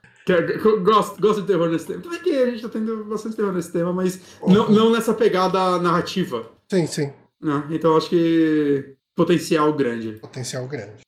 Gosto, 0.84 1.18
gosto 1.18 1.40
de 1.40 1.46
terror 1.46 1.70
nesse 1.70 1.86
tema. 1.86 2.02
Tudo 2.02 2.20
que 2.20 2.36
a 2.36 2.50
gente 2.50 2.60
tá 2.60 2.68
tendo 2.68 3.02
bastante 3.04 3.34
terror 3.34 3.50
nesse 3.50 3.72
tema, 3.72 3.94
mas 3.94 4.20
oh. 4.42 4.50
não, 4.50 4.68
não 4.68 4.92
nessa 4.92 5.14
pegada 5.14 5.78
narrativa. 5.78 6.50
Sim, 6.70 6.86
sim. 6.86 7.12
Né? 7.40 7.64
Então 7.70 7.96
acho 7.96 8.10
que 8.10 8.94
potencial 9.16 9.72
grande. 9.72 10.12
Potencial 10.20 10.66
grande. 10.68 11.00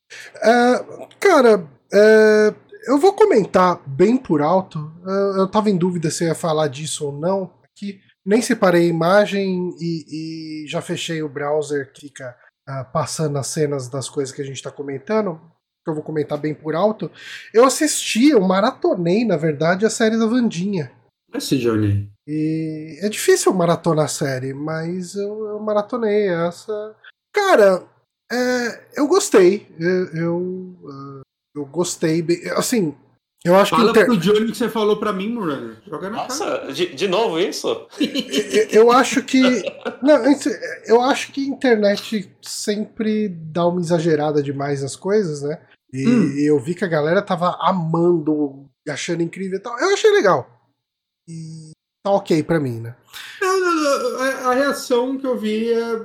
É, 0.43 0.85
cara, 1.21 1.69
é, 1.93 2.55
eu 2.87 2.97
vou 2.97 3.13
comentar 3.13 3.83
bem 3.87 4.17
por 4.17 4.41
alto. 4.41 4.91
Eu, 5.05 5.41
eu 5.41 5.49
tava 5.49 5.69
em 5.69 5.77
dúvida 5.77 6.11
se 6.11 6.25
eu 6.25 6.29
ia 6.29 6.35
falar 6.35 6.69
disso 6.69 7.05
ou 7.05 7.13
não. 7.13 7.51
Aqui 7.81 7.99
nem 8.25 8.43
separei 8.43 8.83
a 8.83 8.91
imagem 8.91 9.75
e, 9.81 10.65
e 10.65 10.69
já 10.69 10.83
fechei 10.83 11.23
o 11.23 11.29
browser 11.29 11.91
que 11.93 12.03
fica 12.03 12.37
uh, 12.69 12.85
passando 12.93 13.39
as 13.39 13.47
cenas 13.47 13.89
das 13.89 14.09
coisas 14.09 14.35
que 14.35 14.43
a 14.43 14.45
gente 14.45 14.63
tá 14.63 14.71
comentando. 14.71 15.41
Que 15.83 15.91
eu 15.91 15.95
vou 15.95 16.03
comentar 16.03 16.37
bem 16.37 16.55
por 16.55 16.75
alto. 16.75 17.11
Eu 17.55 17.65
assisti, 17.65 18.29
eu 18.29 18.41
maratonei, 18.43 19.25
na 19.25 19.39
verdade, 19.39 19.87
a 19.87 19.91
série 19.91 20.19
da 20.19 20.27
Vandinha. 20.27 20.93
Esse 21.33 21.57
Johnny. 21.59 22.13
E 22.29 22.99
é 23.01 23.09
difícil 23.09 23.55
maratonar 23.55 24.05
a 24.05 24.09
série, 24.09 24.53
mas 24.53 25.15
eu, 25.15 25.47
eu 25.47 25.61
maratonei 25.61 26.29
essa. 26.29 26.95
Cara, 27.33 27.83
é, 28.31 28.85
eu 28.95 29.07
gostei. 29.07 29.67
Eu, 29.79 30.07
eu, 30.15 30.37
uh, 30.37 31.21
eu 31.57 31.65
gostei. 31.65 32.21
Bem, 32.21 32.43
assim, 32.51 32.95
eu 33.45 33.57
acho 33.57 33.71
Fala 33.71 33.85
que. 33.93 34.01
Inter... 34.01 34.07
pro 34.07 34.17
Johnny 34.19 34.51
que 34.53 34.57
você 34.59 34.69
falou 34.69 34.97
pra 34.99 35.13
mim, 35.13 35.29
Murano. 35.31 35.77
Joga 35.89 36.11
na 36.11 36.17
Nossa, 36.19 36.45
cara. 36.45 36.73
de, 36.73 36.95
de 36.95 37.09
novo 37.09 37.39
isso? 37.39 37.87
eu, 37.99 38.69
eu 38.85 38.93
acho 38.93 39.23
que. 39.23 39.41
Não, 40.03 40.19
eu 40.87 41.01
acho 41.01 41.33
que 41.33 41.41
a 41.45 41.49
internet 41.49 42.31
sempre 42.43 43.29
dá 43.29 43.67
uma 43.67 43.81
exagerada 43.81 44.43
demais 44.43 44.83
nas 44.83 44.95
coisas, 44.97 45.43
né? 45.43 45.61
E 45.93 46.07
Hum. 46.07 46.35
eu 46.39 46.61
vi 46.61 46.75
que 46.75 46.85
a 46.85 46.89
galera 46.89 47.21
tava 47.23 47.57
amando, 47.61 48.67
achando 48.89 49.23
incrível 49.23 49.59
e 49.59 49.63
tal. 49.63 49.79
Eu 49.81 49.93
achei 49.95 50.11
legal. 50.13 50.49
E 51.27 51.71
tá 52.05 52.11
ok 52.13 52.43
pra 52.43 52.61
mim, 52.61 52.79
né? 52.81 52.95
A, 53.43 54.51
a 54.51 54.55
reação 54.55 55.17
que 55.19 55.27
eu 55.27 55.37
vi 55.39 55.73
é. 55.73 56.01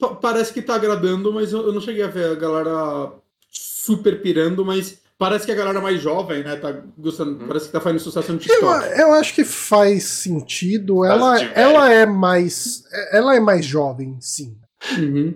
pa- 0.00 0.14
Parece 0.14 0.52
que 0.52 0.62
tá 0.62 0.74
agradando, 0.74 1.32
mas 1.32 1.52
eu, 1.52 1.66
eu 1.66 1.72
não 1.72 1.80
cheguei 1.80 2.02
a 2.02 2.08
ver 2.08 2.30
a 2.30 2.34
galera 2.34 3.12
super 3.50 4.20
pirando, 4.22 4.64
mas 4.64 5.01
parece 5.22 5.46
que 5.46 5.52
a 5.52 5.54
galera 5.54 5.80
mais 5.80 6.00
jovem, 6.00 6.42
né, 6.42 6.56
tá 6.56 6.74
gostando. 6.98 7.44
Parece 7.46 7.66
que 7.66 7.72
tá 7.72 7.80
fazendo 7.80 8.00
sucesso 8.00 8.28
no 8.32 8.38
Eu, 8.38 8.40
TikTok. 8.40 9.00
eu 9.00 9.12
acho 9.14 9.34
que 9.34 9.44
faz 9.44 10.04
sentido. 10.04 11.04
Ela, 11.04 11.36
velho. 11.36 11.50
ela 11.54 11.92
é 11.92 12.04
mais. 12.06 12.82
Ela 13.12 13.36
é 13.36 13.40
mais 13.40 13.64
jovem, 13.64 14.16
sim. 14.20 14.56
Uhum. 14.98 15.34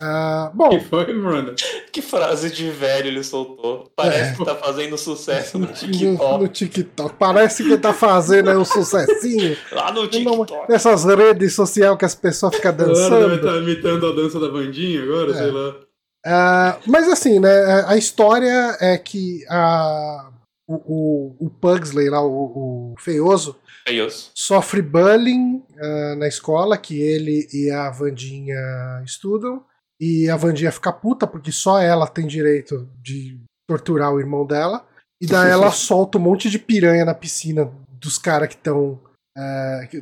Ah, 0.00 0.50
bom, 0.54 0.70
Que 0.70 0.80
foi? 0.86 1.06
Que 1.92 2.00
frase 2.00 2.50
de 2.50 2.70
velho 2.70 3.08
ele 3.08 3.22
soltou. 3.22 3.90
Parece 3.94 4.32
É. 4.32 4.34
que 4.36 4.42
tá 4.42 4.54
fazendo 4.54 4.96
sucesso 4.96 5.58
no 5.58 5.66
no, 5.66 5.72
TikTok. 5.74 6.42
no 6.42 6.48
TikTok. 6.48 7.14
Parece 7.18 7.62
que 7.62 7.76
tá 7.76 7.92
fazendo 7.92 8.48
aí 8.48 8.56
um 8.56 8.64
sucessinho. 8.64 9.54
Lá 9.70 9.92
no 9.92 10.00
Não, 10.04 10.08
TikTok. 10.08 10.70
nessas 10.70 11.04
redes 11.04 11.54
sociais 11.54 11.94
que 11.98 12.06
as 12.06 12.14
pessoas 12.14 12.54
ficam 12.56 12.70
Agora 12.70 12.86
deve 12.88 13.00
dançando. 13.00 13.34
estar 13.34 13.56
imitando 13.58 14.06
a 14.06 14.12
dança 14.14 14.40
da 14.40 14.48
Vandinha 14.48 15.02
agora, 15.02 15.30
É. 15.30 15.34
sei 15.34 15.50
lá. 15.50 15.74
Ah, 16.28 16.80
mas 16.84 17.08
assim, 17.08 17.38
né? 17.38 17.84
A 17.86 17.96
história 17.96 18.76
é 18.80 18.98
que 18.98 19.44
a, 19.48 20.32
o, 20.68 20.74
o, 20.74 21.46
o 21.46 21.50
Pugsley 21.50 22.10
lá, 22.10 22.20
o, 22.20 22.92
o 22.92 22.94
feioso, 22.98 23.56
É 23.86 23.92
isso. 23.92 24.32
sofre 24.34 24.82
bullying 24.82 25.62
ah, 25.78 26.16
na 26.16 26.26
escola, 26.26 26.76
que 26.76 27.00
ele 27.00 27.48
e 27.52 27.70
a 27.70 27.88
Vandinha 27.90 28.56
estudam. 29.04 29.64
E 30.00 30.28
a 30.28 30.36
Vandinha 30.36 30.72
fica 30.72 30.92
puta 30.92 31.26
porque 31.28 31.52
só 31.52 31.78
ela 31.78 32.08
tem 32.08 32.26
direito 32.26 32.90
de 33.00 33.38
torturar 33.68 34.12
o 34.12 34.18
irmão 34.18 34.44
dela. 34.44 34.84
E 35.20 35.26
daí 35.26 35.48
ela 35.52 35.70
solta 35.70 36.18
um 36.18 36.22
monte 36.22 36.50
de 36.50 36.58
piranha 36.58 37.04
na 37.04 37.14
piscina 37.14 37.70
dos 37.88 38.18
caras 38.18 38.48
que 38.48 38.56
estão. 38.56 39.00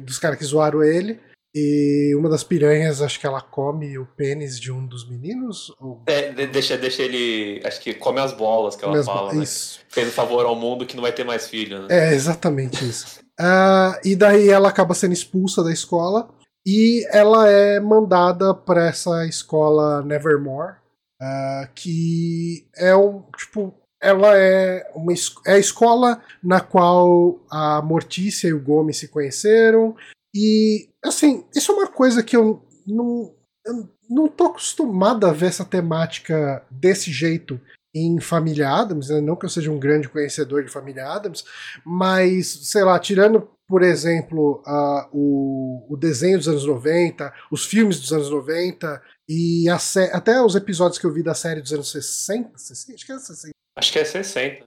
dos 0.00 0.18
caras 0.18 0.38
que 0.38 0.44
zoaram 0.44 0.82
ele. 0.82 1.20
E 1.54 2.12
uma 2.16 2.28
das 2.28 2.42
piranhas, 2.42 3.00
acho 3.00 3.20
que 3.20 3.26
ela 3.26 3.40
come 3.40 3.96
o 3.96 4.04
pênis 4.16 4.58
de 4.58 4.72
um 4.72 4.84
dos 4.84 5.08
meninos. 5.08 5.72
Ou 5.80 6.02
É, 6.06 6.32
de- 6.32 6.46
deixa, 6.48 6.76
deixa 6.76 7.02
ele. 7.02 7.60
Acho 7.64 7.80
que 7.80 7.94
come 7.94 8.18
as 8.20 8.32
bolas 8.32 8.74
que 8.74 8.84
ela 8.84 8.94
mesmo- 8.94 9.12
fala, 9.12 9.32
né? 9.32 9.44
Fez 9.88 10.08
um 10.08 10.10
favor 10.12 10.44
ao 10.46 10.56
mundo 10.56 10.84
que 10.84 10.96
não 10.96 11.02
vai 11.02 11.12
ter 11.12 11.22
mais 11.24 11.46
filho, 11.48 11.82
né? 11.82 11.86
É, 11.90 12.12
exatamente 12.14 12.84
isso. 12.84 13.20
Ah, 13.38 13.98
e 14.04 14.16
daí 14.16 14.48
ela 14.48 14.68
acaba 14.68 14.94
sendo 14.94 15.12
expulsa 15.12 15.62
da 15.62 15.72
escola 15.72 16.28
e 16.66 17.06
ela 17.12 17.48
é 17.48 17.78
mandada 17.78 18.52
para 18.54 18.86
essa 18.88 19.24
escola 19.26 20.02
Nevermore, 20.02 20.74
ah, 21.22 21.68
que 21.74 22.66
é 22.76 22.94
um 22.96 23.22
tipo, 23.36 23.74
ela 24.02 24.36
é 24.36 24.84
uma 24.94 25.12
é 25.46 25.52
a 25.52 25.58
escola 25.58 26.20
na 26.42 26.60
qual 26.60 27.38
a 27.50 27.80
Mortícia 27.82 28.48
e 28.48 28.52
o 28.52 28.60
Gomes 28.60 28.98
se 28.98 29.08
conheceram 29.08 29.94
e 30.34 30.88
assim 31.04 31.44
isso 31.54 31.72
é 31.72 31.74
uma 31.74 31.86
coisa 31.86 32.22
que 32.22 32.36
eu 32.36 32.62
não 32.86 33.34
eu 33.64 33.88
não 34.08 34.28
tô 34.28 34.46
acostumado 34.46 35.26
a 35.26 35.32
ver 35.32 35.46
essa 35.46 35.64
temática 35.64 36.64
desse 36.70 37.10
jeito 37.10 37.60
em 37.94 38.20
Família 38.20 38.68
Adams, 38.68 39.08
né? 39.08 39.20
não 39.20 39.36
que 39.36 39.46
eu 39.46 39.50
seja 39.50 39.70
um 39.70 39.78
grande 39.78 40.08
conhecedor 40.08 40.64
de 40.64 40.70
Família 40.70 41.06
Adams, 41.06 41.44
mas, 41.84 42.48
sei 42.70 42.82
lá, 42.82 42.98
tirando, 42.98 43.48
por 43.68 43.82
exemplo, 43.82 44.62
ah, 44.66 45.08
o, 45.12 45.86
o 45.88 45.96
desenho 45.96 46.36
dos 46.36 46.48
anos 46.48 46.66
90, 46.66 47.32
os 47.52 47.64
filmes 47.64 48.00
dos 48.00 48.12
anos 48.12 48.28
90 48.30 49.00
e 49.28 49.68
a 49.68 49.78
até 50.12 50.42
os 50.42 50.56
episódios 50.56 50.98
que 50.98 51.06
eu 51.06 51.12
vi 51.12 51.22
da 51.22 51.34
série 51.34 51.62
dos 51.62 51.72
anos 51.72 51.90
60, 51.92 52.58
60 52.58 52.94
acho 52.94 53.06
que 53.06 53.12
era 53.12 53.20
60. 53.20 53.53
Acho 53.76 53.92
que 53.92 53.98
é 53.98 54.04
60. 54.04 54.64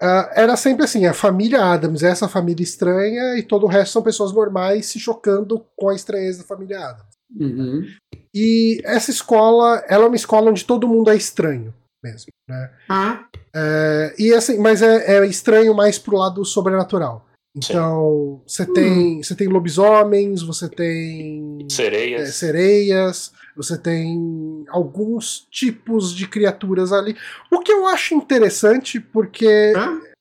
Ah, 0.00 0.30
era 0.34 0.56
sempre 0.56 0.84
assim, 0.84 1.06
a 1.06 1.12
família 1.12 1.64
Adams 1.64 2.02
é 2.02 2.10
essa 2.10 2.28
família 2.28 2.62
estranha 2.62 3.36
e 3.36 3.42
todo 3.42 3.64
o 3.64 3.68
resto 3.68 3.92
são 3.92 4.02
pessoas 4.02 4.32
normais 4.32 4.86
se 4.86 5.00
chocando 5.00 5.64
com 5.76 5.88
a 5.88 5.94
estranheza 5.94 6.38
da 6.38 6.44
família 6.44 6.78
Adams. 6.78 7.16
Uhum. 7.38 7.86
E 8.32 8.80
essa 8.84 9.10
escola, 9.10 9.82
ela 9.88 10.04
é 10.04 10.06
uma 10.06 10.16
escola 10.16 10.50
onde 10.50 10.64
todo 10.64 10.86
mundo 10.86 11.10
é 11.10 11.16
estranho 11.16 11.74
mesmo, 12.02 12.28
né? 12.48 12.70
Ah, 12.88 13.24
É, 13.54 14.14
e 14.18 14.32
assim, 14.34 14.58
mas 14.58 14.82
é, 14.82 15.16
é 15.16 15.26
estranho 15.26 15.74
mais 15.74 15.98
pro 15.98 16.16
lado 16.16 16.44
sobrenatural. 16.44 17.25
Então, 17.56 18.42
você 18.46 18.66
tem, 18.66 19.22
você 19.22 19.34
tem 19.34 19.48
lobisomens, 19.48 20.42
você 20.42 20.68
tem 20.68 21.58
é, 21.62 21.72
Sereias. 21.72 22.34
sereias, 22.34 23.32
você 23.56 23.78
tem 23.78 24.64
alguns 24.68 25.46
tipos 25.50 26.14
de 26.14 26.28
criaturas 26.28 26.92
ali. 26.92 27.16
O 27.50 27.60
que 27.60 27.72
eu 27.72 27.86
acho 27.86 28.14
interessante, 28.14 29.00
porque 29.00 29.72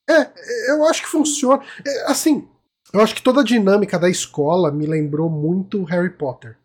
é? 0.08 0.14
é, 0.14 0.72
eu 0.72 0.86
acho 0.86 1.02
que 1.02 1.10
funciona. 1.10 1.62
É, 1.86 2.10
assim, 2.10 2.48
eu 2.94 3.02
acho 3.02 3.14
que 3.14 3.22
toda 3.22 3.42
a 3.42 3.44
dinâmica 3.44 4.00
da 4.00 4.10
escola 4.10 4.72
me 4.72 4.86
lembrou 4.86 5.30
muito 5.30 5.84
Harry 5.84 6.12
Potter. 6.12 6.56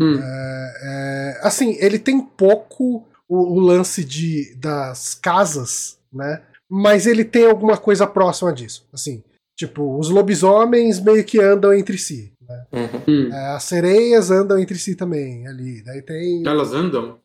Hum. 0.00 0.18
É, 0.18 1.40
assim, 1.42 1.76
ele 1.78 1.98
tem 1.98 2.20
pouco 2.20 3.06
o, 3.28 3.58
o 3.58 3.60
lance 3.60 4.02
de, 4.02 4.54
das 4.56 5.14
casas, 5.14 5.98
né? 6.10 6.42
Mas 6.68 7.06
ele 7.06 7.24
tem 7.24 7.46
alguma 7.46 7.76
coisa 7.76 8.06
próxima 8.06 8.52
disso. 8.52 8.88
Assim, 8.92 9.22
tipo, 9.56 9.98
os 9.98 10.08
lobisomens 10.10 11.00
meio 11.00 11.24
que 11.24 11.40
andam 11.40 11.72
entre 11.72 11.96
si. 11.98 12.32
Né? 12.48 12.66
Uhum. 12.72 13.02
Hum. 13.28 13.32
É, 13.32 13.46
as 13.54 13.62
sereias 13.64 14.30
andam 14.30 14.58
entre 14.58 14.78
si 14.78 14.94
também 14.94 15.46
ali. 15.48 15.82
Daí 15.82 16.02
tem. 16.02 16.46
Elas 16.46 16.72
andam? 16.72 17.18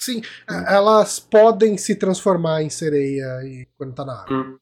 Sim, 0.00 0.22
é, 0.48 0.74
elas 0.74 1.18
podem 1.20 1.76
se 1.76 1.94
transformar 1.94 2.62
em 2.62 2.70
sereia 2.70 3.26
e- 3.44 3.66
quando 3.76 3.94
tá 3.94 4.04
na 4.04 4.22
água. 4.22 4.36
Hum. 4.36 4.56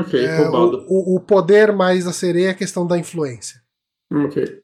Ok, 0.00 0.18
É, 0.24 0.36
roubado. 0.38 0.86
o, 0.88 1.12
o- 1.12 1.16
o 1.16 1.20
poder 1.20 1.72
mais 1.72 2.04
da 2.06 2.12
sereia 2.12 2.48
é 2.48 2.50
a 2.50 2.54
questão 2.54 2.86
da 2.86 2.98
influência. 2.98 3.60
Ok. 4.12 4.60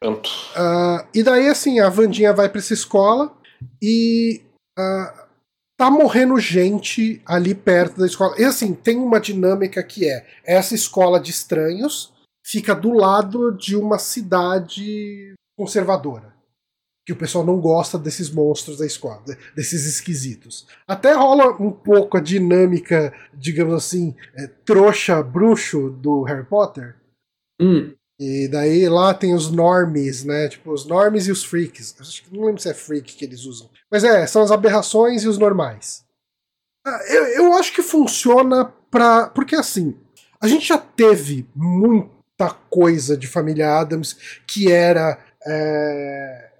Pronto. 0.00 0.28
Ah, 0.54 1.06
e 1.14 1.22
daí, 1.22 1.48
assim, 1.48 1.80
a 1.80 1.88
Vandinha 1.88 2.32
vai 2.34 2.48
pra 2.48 2.58
essa 2.58 2.74
escola 2.74 3.34
e 3.82 4.42
ah, 4.78 5.23
tá 5.76 5.90
morrendo 5.90 6.38
gente 6.38 7.20
ali 7.26 7.54
perto 7.54 7.98
da 8.00 8.06
escola. 8.06 8.34
E 8.38 8.44
assim, 8.44 8.74
tem 8.74 8.96
uma 8.96 9.20
dinâmica 9.20 9.82
que 9.82 10.08
é: 10.08 10.26
essa 10.44 10.74
escola 10.74 11.20
de 11.20 11.30
estranhos 11.30 12.12
fica 12.44 12.74
do 12.74 12.92
lado 12.92 13.52
de 13.52 13.76
uma 13.76 13.98
cidade 13.98 15.34
conservadora. 15.58 16.34
Que 17.06 17.12
o 17.12 17.16
pessoal 17.16 17.44
não 17.44 17.60
gosta 17.60 17.98
desses 17.98 18.30
monstros 18.30 18.78
da 18.78 18.86
escola, 18.86 19.22
de- 19.26 19.36
desses 19.54 19.84
esquisitos. 19.84 20.66
Até 20.88 21.12
rola 21.12 21.50
um 21.60 21.70
pouco 21.70 22.16
a 22.16 22.20
dinâmica, 22.20 23.12
digamos 23.34 23.74
assim, 23.74 24.14
é, 24.34 24.46
trouxa 24.46 25.22
bruxo 25.22 25.90
do 25.90 26.22
Harry 26.22 26.46
Potter. 26.46 26.96
Hum. 27.60 27.92
E 28.18 28.48
daí 28.48 28.88
lá 28.88 29.12
tem 29.12 29.34
os 29.34 29.50
normies, 29.50 30.24
né? 30.24 30.48
Tipo, 30.48 30.72
os 30.72 30.86
normies 30.86 31.26
e 31.26 31.32
os 31.32 31.44
freaks. 31.44 31.94
Acho 32.00 32.24
que 32.24 32.34
não 32.34 32.46
lembro 32.46 32.62
se 32.62 32.70
é 32.70 32.74
freak 32.74 33.14
que 33.14 33.24
eles 33.24 33.44
usam. 33.44 33.68
Mas 33.94 34.02
é, 34.02 34.26
são 34.26 34.42
as 34.42 34.50
aberrações 34.50 35.22
e 35.22 35.28
os 35.28 35.38
normais. 35.38 36.04
Ah, 36.84 37.00
eu, 37.08 37.26
eu 37.26 37.52
acho 37.52 37.72
que 37.72 37.80
funciona 37.80 38.64
pra. 38.90 39.28
Porque 39.28 39.54
assim, 39.54 39.96
a 40.42 40.48
gente 40.48 40.66
já 40.66 40.76
teve 40.76 41.48
muita 41.54 42.50
coisa 42.68 43.16
de 43.16 43.28
família 43.28 43.78
Adams 43.78 44.16
que 44.48 44.72
era. 44.72 45.16
é, 45.46 46.50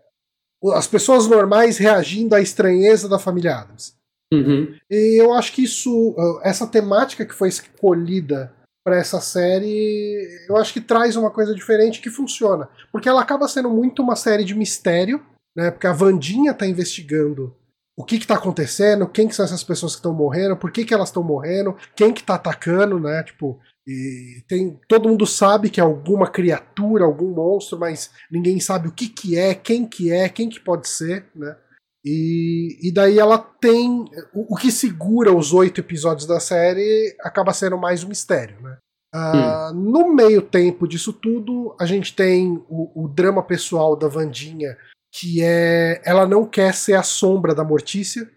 as 0.75 0.87
pessoas 0.87 1.27
normais 1.27 1.77
reagindo 1.77 2.37
à 2.37 2.41
estranheza 2.41 3.09
da 3.09 3.19
família 3.19 3.57
Adams. 3.57 3.97
Uhum. 4.33 4.73
E 4.89 5.21
eu 5.21 5.35
acho 5.35 5.55
que 5.55 5.65
isso, 5.65 6.11
uh, 6.11 6.41
essa 6.45 6.69
temática 6.69 7.27
que 7.27 7.35
foi 7.35 7.49
escolhida 7.49 8.55
para 8.87 8.97
essa 8.97 9.21
série, 9.21 10.25
eu 10.49 10.57
acho 10.57 10.73
que 10.73 10.81
traz 10.81 11.17
uma 11.17 11.33
coisa 11.33 11.53
diferente 11.53 12.01
que 12.01 12.11
funciona. 12.11 12.69
Porque 12.93 13.09
ela 13.09 13.23
acaba 13.23 13.49
sendo 13.49 13.71
muito 13.71 14.03
uma 14.03 14.15
série 14.15 14.45
de 14.45 14.55
mistério, 14.55 15.21
né? 15.57 15.71
Porque 15.71 15.87
a 15.87 15.93
Vandinha 15.93 16.55
tá 16.55 16.67
investigando 16.67 17.55
o 17.97 18.05
que 18.05 18.19
que 18.19 18.27
tá 18.27 18.35
acontecendo, 18.35 19.09
quem 19.09 19.29
que 19.29 19.35
são 19.35 19.45
essas 19.45 19.63
pessoas 19.63 19.93
que 19.93 19.99
estão 19.99 20.13
morrendo, 20.13 20.57
por 20.57 20.73
que 20.73 20.85
que 20.85 20.93
elas 20.93 21.09
estão 21.09 21.23
morrendo, 21.23 21.77
quem 21.95 22.13
que 22.13 22.25
tá 22.25 22.35
atacando, 22.35 22.99
né? 22.99 23.23
Tipo, 23.23 23.61
e 23.87 24.43
tem 24.49 24.81
todo 24.89 25.09
mundo 25.09 25.27
sabe 25.27 25.71
que 25.71 25.81
é 25.81 25.85
alguma 25.85 26.29
criatura, 26.29 27.05
algum 27.05 27.31
monstro, 27.31 27.79
mas 27.79 28.11
ninguém 28.31 28.59
sabe 28.59 28.89
o 28.89 28.93
que 28.93 29.09
que 29.09 29.39
é, 29.39 29.55
quem 29.55 29.87
que 29.87 30.11
é, 30.11 30.29
quem 30.29 30.49
que 30.49 30.59
pode 30.59 30.89
ser, 30.89 31.27
né? 31.35 31.57
E, 32.05 32.79
e 32.83 32.93
daí 32.93 33.19
ela 33.19 33.39
tem 33.39 34.05
o, 34.35 34.55
o 34.55 34.57
que 34.57 34.71
segura 34.71 35.35
os 35.35 35.55
oito 35.55 35.81
episódios 35.81 36.27
da 36.27 36.39
série 36.39 37.17
acaba 37.21 37.55
sendo 37.55 37.79
mais 37.79 38.05
um 38.05 38.09
mistério, 38.09 38.61
né? 38.61 38.77
Uh, 39.15 39.73
No 39.73 40.13
meio 40.13 40.43
tempo 40.43 40.89
disso 40.89 41.13
tudo, 41.13 41.75
a 41.79 41.87
gente 41.87 42.15
tem 42.17 42.61
o, 42.69 43.05
o, 43.05 43.09
drama 43.09 43.45
pessoal 43.45 43.97
da 43.97 44.09
Vandinha, 44.09 44.77
que 45.15 45.41
é 45.45 46.03
ela 46.05 46.27
não 46.27 46.45
quer 46.45 46.75
ser 46.75 46.95
a 46.95 47.03
sombra 47.05 47.55
da 47.55 47.63
Mortícia, 47.63 48.29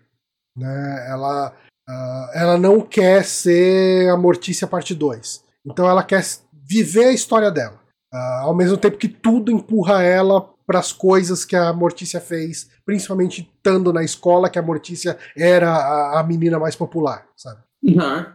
né? 0.55 1.07
Ela, 1.09 1.51
uh, 1.89 2.31
ela 2.35 2.57
não 2.57 2.81
quer 2.81 3.25
ser 3.25 4.07
a 4.11 4.15
Mortícia 4.15 4.67
parte 4.67 4.93
2. 4.93 5.43
Então 5.65 5.89
ela 5.89 6.03
quer 6.03 6.23
viver 6.53 7.05
a 7.05 7.13
história 7.13 7.49
dela. 7.49 7.79
Uh, 8.13 8.43
ao 8.43 8.55
mesmo 8.55 8.77
tempo 8.77 8.97
que 8.97 9.09
tudo 9.09 9.51
empurra 9.51 10.03
ela 10.03 10.53
para 10.67 10.77
as 10.77 10.93
coisas 10.93 11.43
que 11.43 11.55
a 11.55 11.73
Mortícia 11.73 12.21
fez, 12.21 12.69
principalmente 12.85 13.41
estando 13.41 13.91
na 13.91 14.03
escola, 14.03 14.49
que 14.49 14.59
a 14.59 14.63
Mortícia 14.63 15.17
era 15.35 15.71
a, 15.71 16.19
a 16.19 16.23
menina 16.23 16.59
mais 16.59 16.75
popular, 16.75 17.27
sabe? 17.35 17.59
Uhum. 17.83 18.25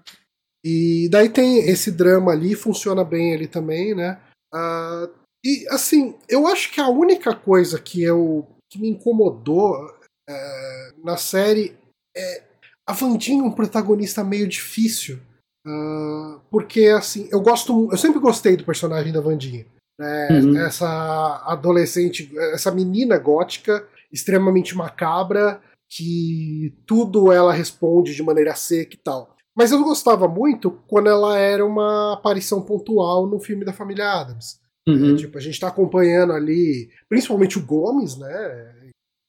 E 0.65 1.09
daí 1.11 1.29
tem 1.29 1.59
esse 1.69 1.93
drama 1.93 2.33
ali, 2.33 2.57
funciona 2.57 3.05
bem 3.05 3.35
ali 3.35 3.47
também, 3.47 3.95
né? 3.95 4.19
Uh, 4.53 5.22
e 5.45 5.67
assim, 5.69 6.15
eu 6.29 6.47
acho 6.47 6.73
que 6.73 6.81
a 6.81 6.89
única 6.89 7.35
coisa 7.35 7.79
que 7.81 8.03
eu 8.03 8.47
que 8.71 8.79
me 8.79 8.89
incomodou 8.89 9.75
uh, 9.85 11.05
na 11.05 11.17
série 11.17 11.77
é 12.17 12.43
a 12.87 12.93
Vandinha 12.93 13.45
um 13.45 13.51
protagonista 13.51 14.25
meio 14.25 14.49
difícil. 14.49 15.21
Uh, 15.67 16.41
porque 16.51 16.87
assim, 16.87 17.29
eu 17.31 17.41
gosto, 17.41 17.89
eu 17.91 17.99
sempre 17.99 18.19
gostei 18.19 18.57
do 18.57 18.65
personagem 18.65 19.13
da 19.13 19.21
Vandinha. 19.21 19.67
Né? 19.99 20.29
Uhum. 20.31 20.59
Essa 20.59 21.43
adolescente, 21.47 22.33
essa 22.53 22.71
menina 22.71 23.19
gótica, 23.19 23.87
extremamente 24.11 24.77
macabra, 24.77 25.61
que 25.91 26.75
tudo 26.87 27.31
ela 27.31 27.53
responde 27.53 28.15
de 28.15 28.23
maneira 28.23 28.55
seca 28.55 28.95
e 28.95 28.99
tal. 28.99 29.37
Mas 29.55 29.71
eu 29.71 29.85
gostava 29.85 30.27
muito 30.27 30.71
quando 30.89 31.11
ela 31.11 31.37
era 31.39 31.65
uma 31.65 32.15
aparição 32.15 32.63
pontual 32.63 33.27
no 33.27 33.39
filme 33.39 33.65
da 33.65 33.73
família 33.73 34.11
Adams. 34.11 34.62
Uhum. 34.89 35.15
É, 35.15 35.17
tipo, 35.17 35.39
a 35.39 35.41
gente 35.41 35.55
está 35.55 35.69
acompanhando 35.69 36.33
ali, 36.33 36.91
principalmente 37.09 37.59
o 37.59 37.65
Gomes, 37.65 38.17
né? 38.17 38.75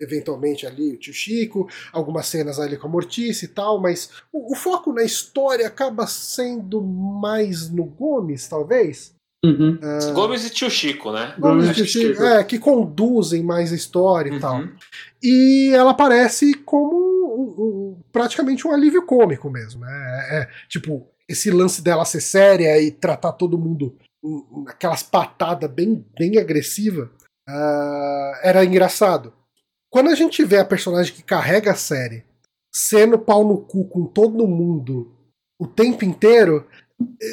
Eventualmente 0.01 0.65
ali 0.65 0.93
o 0.93 0.97
tio 0.97 1.13
Chico, 1.13 1.69
algumas 1.91 2.25
cenas 2.27 2.59
ali 2.59 2.77
com 2.77 2.87
a 2.87 2.89
Mortice 2.89 3.45
e 3.45 3.47
tal, 3.47 3.79
mas 3.79 4.09
o, 4.31 4.51
o 4.51 4.55
foco 4.55 4.91
na 4.91 5.03
história 5.03 5.67
acaba 5.67 6.07
sendo 6.07 6.81
mais 6.81 7.69
no 7.69 7.85
Gomes, 7.85 8.47
talvez. 8.47 9.13
Uhum. 9.45 9.77
Uh, 9.77 10.13
Gomes 10.13 10.45
e 10.45 10.49
tio 10.49 10.69
Chico, 10.69 11.11
né? 11.11 11.35
Gomes 11.37 11.69
e 11.69 11.73
tio 11.73 11.85
Chico, 11.85 12.23
é, 12.23 12.43
que 12.43 12.57
conduzem 12.57 13.43
mais 13.43 13.71
a 13.71 13.75
história 13.75 14.29
e 14.29 14.33
uhum. 14.33 14.39
tal. 14.39 14.63
E 15.21 15.71
ela 15.73 15.91
aparece 15.91 16.53
como 16.53 16.95
um, 16.95 17.63
um, 17.63 18.01
praticamente 18.11 18.65
um 18.65 18.71
alívio 18.71 19.05
cômico 19.05 19.49
mesmo, 19.49 19.81
né? 19.81 19.91
É, 19.91 20.37
é, 20.37 20.49
tipo, 20.69 21.07
esse 21.27 21.51
lance 21.51 21.81
dela 21.81 22.05
ser 22.05 22.21
séria 22.21 22.81
e 22.81 22.89
tratar 22.89 23.33
todo 23.33 23.57
mundo 23.57 23.95
aquelas 24.67 25.03
patadas 25.03 25.69
bem, 25.69 26.05
bem 26.17 26.37
agressiva 26.37 27.11
uh, 27.47 28.35
era 28.41 28.63
engraçado. 28.63 29.33
Quando 29.89 30.09
a 30.09 30.15
gente 30.15 30.43
vê 30.43 30.59
a 30.59 30.65
personagem 30.65 31.13
que 31.13 31.23
carrega 31.23 31.71
a 31.71 31.75
série 31.75 32.25
sendo 32.73 33.19
pau 33.19 33.47
no 33.47 33.59
cu 33.59 33.85
com 33.85 34.05
todo 34.05 34.47
mundo 34.47 35.11
o 35.59 35.67
tempo 35.67 36.03
inteiro, 36.03 36.67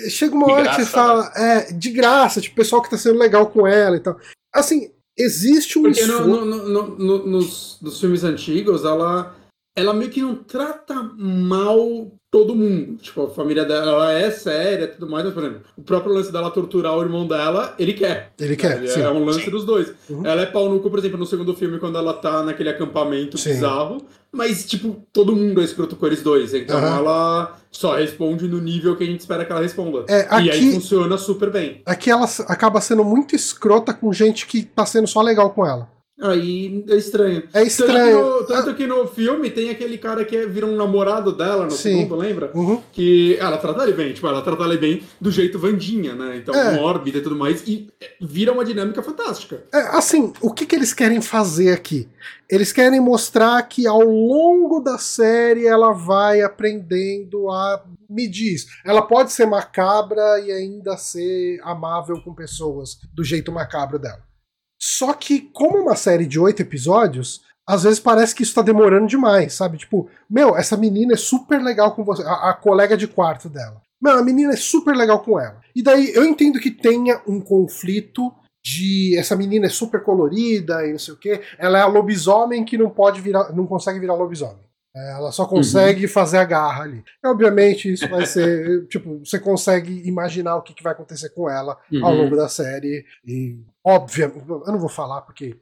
Chega 0.08 0.34
uma 0.34 0.46
de 0.46 0.52
hora 0.52 0.62
graça, 0.62 0.78
que 0.78 0.84
você 0.84 0.90
fala, 0.90 1.22
né? 1.22 1.30
é, 1.36 1.72
de 1.72 1.90
graça, 1.90 2.40
tipo, 2.40 2.56
pessoal 2.56 2.82
que 2.82 2.90
tá 2.90 2.96
sendo 2.96 3.18
legal 3.18 3.50
com 3.50 3.66
ela 3.66 3.96
e 3.96 4.00
tal. 4.00 4.18
Assim, 4.52 4.90
existe 5.16 5.78
um 5.78 5.82
Porque 5.82 6.04
no, 6.06 6.44
no, 6.44 6.96
no, 6.98 7.26
nos, 7.26 7.78
nos 7.80 8.00
filmes 8.00 8.24
antigos, 8.24 8.84
ela, 8.84 9.36
ela 9.76 9.94
meio 9.94 10.10
que 10.10 10.22
não 10.22 10.36
trata 10.36 10.94
mal 11.16 12.10
todo 12.31 12.55
mundo. 12.55 12.97
Tipo, 12.97 13.24
a 13.24 13.31
família 13.31 13.65
dela 13.65 14.12
é 14.12 14.31
séria 14.31 14.86
tudo 14.86 15.09
mais, 15.09 15.24
mas, 15.24 15.35
por 15.35 15.43
exemplo, 15.43 15.62
o 15.77 15.82
próprio 15.82 16.15
lance 16.15 16.31
dela 16.31 16.51
torturar 16.51 16.97
o 16.97 17.02
irmão 17.02 17.27
dela, 17.27 17.74
ele 17.78 17.93
quer. 17.93 18.32
Ele 18.39 18.57
quer. 18.57 18.82
É, 18.85 19.01
é 19.01 19.11
um 19.11 19.24
lance 19.24 19.44
sim. 19.44 19.51
dos 19.51 19.65
dois. 19.65 19.93
Uhum. 20.09 20.24
Ela 20.24 20.43
é 20.43 20.47
pau 20.47 20.69
no 20.69 20.81
cu, 20.81 20.89
por 20.89 20.98
exemplo, 20.98 21.19
no 21.19 21.27
segundo 21.27 21.55
filme, 21.55 21.78
quando 21.78 21.98
ela 21.98 22.15
tá 22.15 22.43
naquele 22.43 22.69
acampamento 22.69 23.36
sim. 23.36 23.51
bizarro. 23.51 24.02
Mas, 24.32 24.65
tipo, 24.65 25.02
todo 25.12 25.35
mundo 25.35 25.61
é 25.61 25.65
escroto 25.65 25.97
com 25.97 26.07
eles 26.07 26.23
dois. 26.23 26.55
Então 26.55 26.78
uhum. 26.78 26.97
ela 26.98 27.59
só 27.70 27.97
responde 27.97 28.47
no 28.47 28.61
nível 28.61 28.97
que 28.97 29.02
a 29.02 29.07
gente 29.07 29.20
espera 29.20 29.44
que 29.44 29.51
ela 29.51 29.61
responda. 29.61 30.05
É, 30.09 30.27
aqui, 30.31 30.47
e 30.47 30.51
aí 30.51 30.73
funciona 30.73 31.19
super 31.19 31.51
bem. 31.51 31.82
Aqui 31.85 32.11
ela 32.11 32.28
acaba 32.47 32.81
sendo 32.81 33.05
muito 33.05 33.35
escrota 33.35 33.93
com 33.93 34.12
gente 34.12 34.47
que 34.47 34.62
tá 34.62 34.86
sendo 34.86 35.09
só 35.09 35.20
legal 35.20 35.51
com 35.51 35.66
ela. 35.66 35.89
Aí 36.20 36.84
é 36.88 36.97
estranho. 36.97 37.42
É 37.52 37.62
estranho. 37.62 38.18
Tanto, 38.20 38.47
que 38.47 38.52
no, 38.52 38.62
tanto 38.62 38.74
que 38.74 38.86
no 38.86 39.06
filme 39.06 39.51
tem 39.51 39.70
aquele 39.70 39.97
cara 39.97 40.24
que 40.24 40.36
é, 40.36 40.47
vira 40.47 40.66
um 40.66 40.76
namorado 40.76 41.32
dela 41.32 41.64
no 41.64 41.70
Sim. 41.70 42.01
segundo, 42.01 42.16
lembra? 42.16 42.51
Uhum. 42.55 42.82
Que 42.92 43.36
ela 43.38 43.56
trata 43.56 43.82
ele 43.84 43.92
bem, 43.92 44.12
tipo, 44.12 44.26
ela 44.26 44.42
trata 44.42 44.64
ele 44.64 44.76
bem 44.76 45.02
do 45.20 45.30
jeito 45.30 45.59
Vandinha, 45.59 46.14
né? 46.14 46.36
Então, 46.36 46.55
é. 46.55 46.78
órbita 46.78 47.18
e 47.18 47.22
tudo 47.22 47.36
mais, 47.36 47.66
e 47.66 47.88
vira 48.20 48.52
uma 48.52 48.64
dinâmica 48.64 49.02
fantástica. 49.02 49.64
É, 49.72 49.78
assim, 49.97 50.32
o 50.40 50.52
que, 50.52 50.66
que 50.66 50.76
eles 50.76 50.92
querem 50.92 51.22
fazer 51.22 51.72
aqui? 51.72 52.09
Eles 52.48 52.72
querem 52.72 53.01
mostrar 53.01 53.62
que 53.62 53.86
ao 53.86 54.01
longo 54.01 54.80
da 54.80 54.98
série 54.98 55.66
ela 55.66 55.92
vai 55.92 56.42
aprendendo 56.42 57.48
a 57.48 57.82
medir 58.09 58.55
isso. 58.55 58.66
Ela 58.84 59.02
pode 59.02 59.32
ser 59.32 59.47
macabra 59.47 60.40
e 60.40 60.51
ainda 60.51 60.97
ser 60.97 61.60
amável 61.62 62.20
com 62.22 62.34
pessoas 62.34 62.98
do 63.14 63.22
jeito 63.22 63.52
macabro 63.52 63.98
dela. 63.98 64.30
Só 64.81 65.12
que, 65.12 65.40
como 65.52 65.78
uma 65.78 65.94
série 65.94 66.27
de 66.27 66.40
oito 66.40 66.62
episódios, 66.62 67.43
às 67.66 67.82
vezes 67.82 68.01
parece 68.01 68.35
que 68.35 68.43
isso 68.43 68.55
tá 68.55 68.62
demorando 68.62 69.07
demais, 69.07 69.52
sabe? 69.52 69.78
Tipo, 69.78 70.09
meu, 70.28 70.57
essa 70.57 70.77
menina 70.77 71.15
é 71.15 71.16
super 71.16 71.62
legal 71.62 71.94
com 71.94 72.02
você, 72.02 72.23
a, 72.24 72.51
a, 72.51 72.55
colega 72.55 72.97
de 72.97 73.07
quarto 73.07 73.48
dela. 73.48 73.81
Meu, 74.01 74.15
a 74.15 74.24
menina 74.24 74.55
é 74.55 74.57
super 74.57 74.97
legal 74.97 75.23
com 75.23 75.39
ela. 75.39 75.61
E 75.77 75.82
daí 75.82 76.12
eu 76.15 76.24
entendo 76.24 76.59
que 76.59 76.70
tenha 76.70 77.20
um 77.28 77.40
conflito 77.40 78.32
de 78.65 79.16
essa 79.19 79.36
menina 79.36 79.66
é 79.66 79.70
super 79.70 80.02
colorida 80.02 80.86
e 80.86 80.93
não 80.93 80.98
sei 80.98 81.15
o 81.15 81.16
que. 81.16 81.40
Ela 81.59 81.78
é 81.78 81.82
a 81.82 81.86
lobisomem 81.86 82.65
que 82.65 82.78
não 82.78 82.90
pode 82.90 83.20
virar, 83.20 83.52
não 83.55 83.66
consegue 83.66 84.01
virar 84.01 84.15
lobisomem. 84.15 84.70
É, 84.94 85.12
ela 85.12 85.31
só 85.31 85.47
consegue 85.47 86.02
uhum. 86.02 86.11
fazer 86.11 86.39
a 86.39 86.44
garra 86.44 86.82
ali. 86.82 87.05
E, 87.23 87.28
obviamente, 87.28 87.93
isso 87.93 88.09
vai 88.09 88.27
ser. 88.27 88.86
tipo, 88.89 89.20
você 89.20 89.39
consegue 89.39 90.02
imaginar 90.09 90.57
o 90.57 90.62
que, 90.62 90.74
que 90.74 90.82
vai 90.82 90.93
acontecer 90.93 91.31
com 91.31 91.48
ela 91.48 91.78
uhum. 91.93 92.05
ao 92.05 92.15
longo 92.15 92.36
da 92.36 92.48
série. 92.48 93.05
E, 93.24 93.59
óbvio, 93.85 94.44
eu 94.66 94.73
não 94.73 94.78
vou 94.78 94.89
falar 94.89 95.23
porque, 95.23 95.57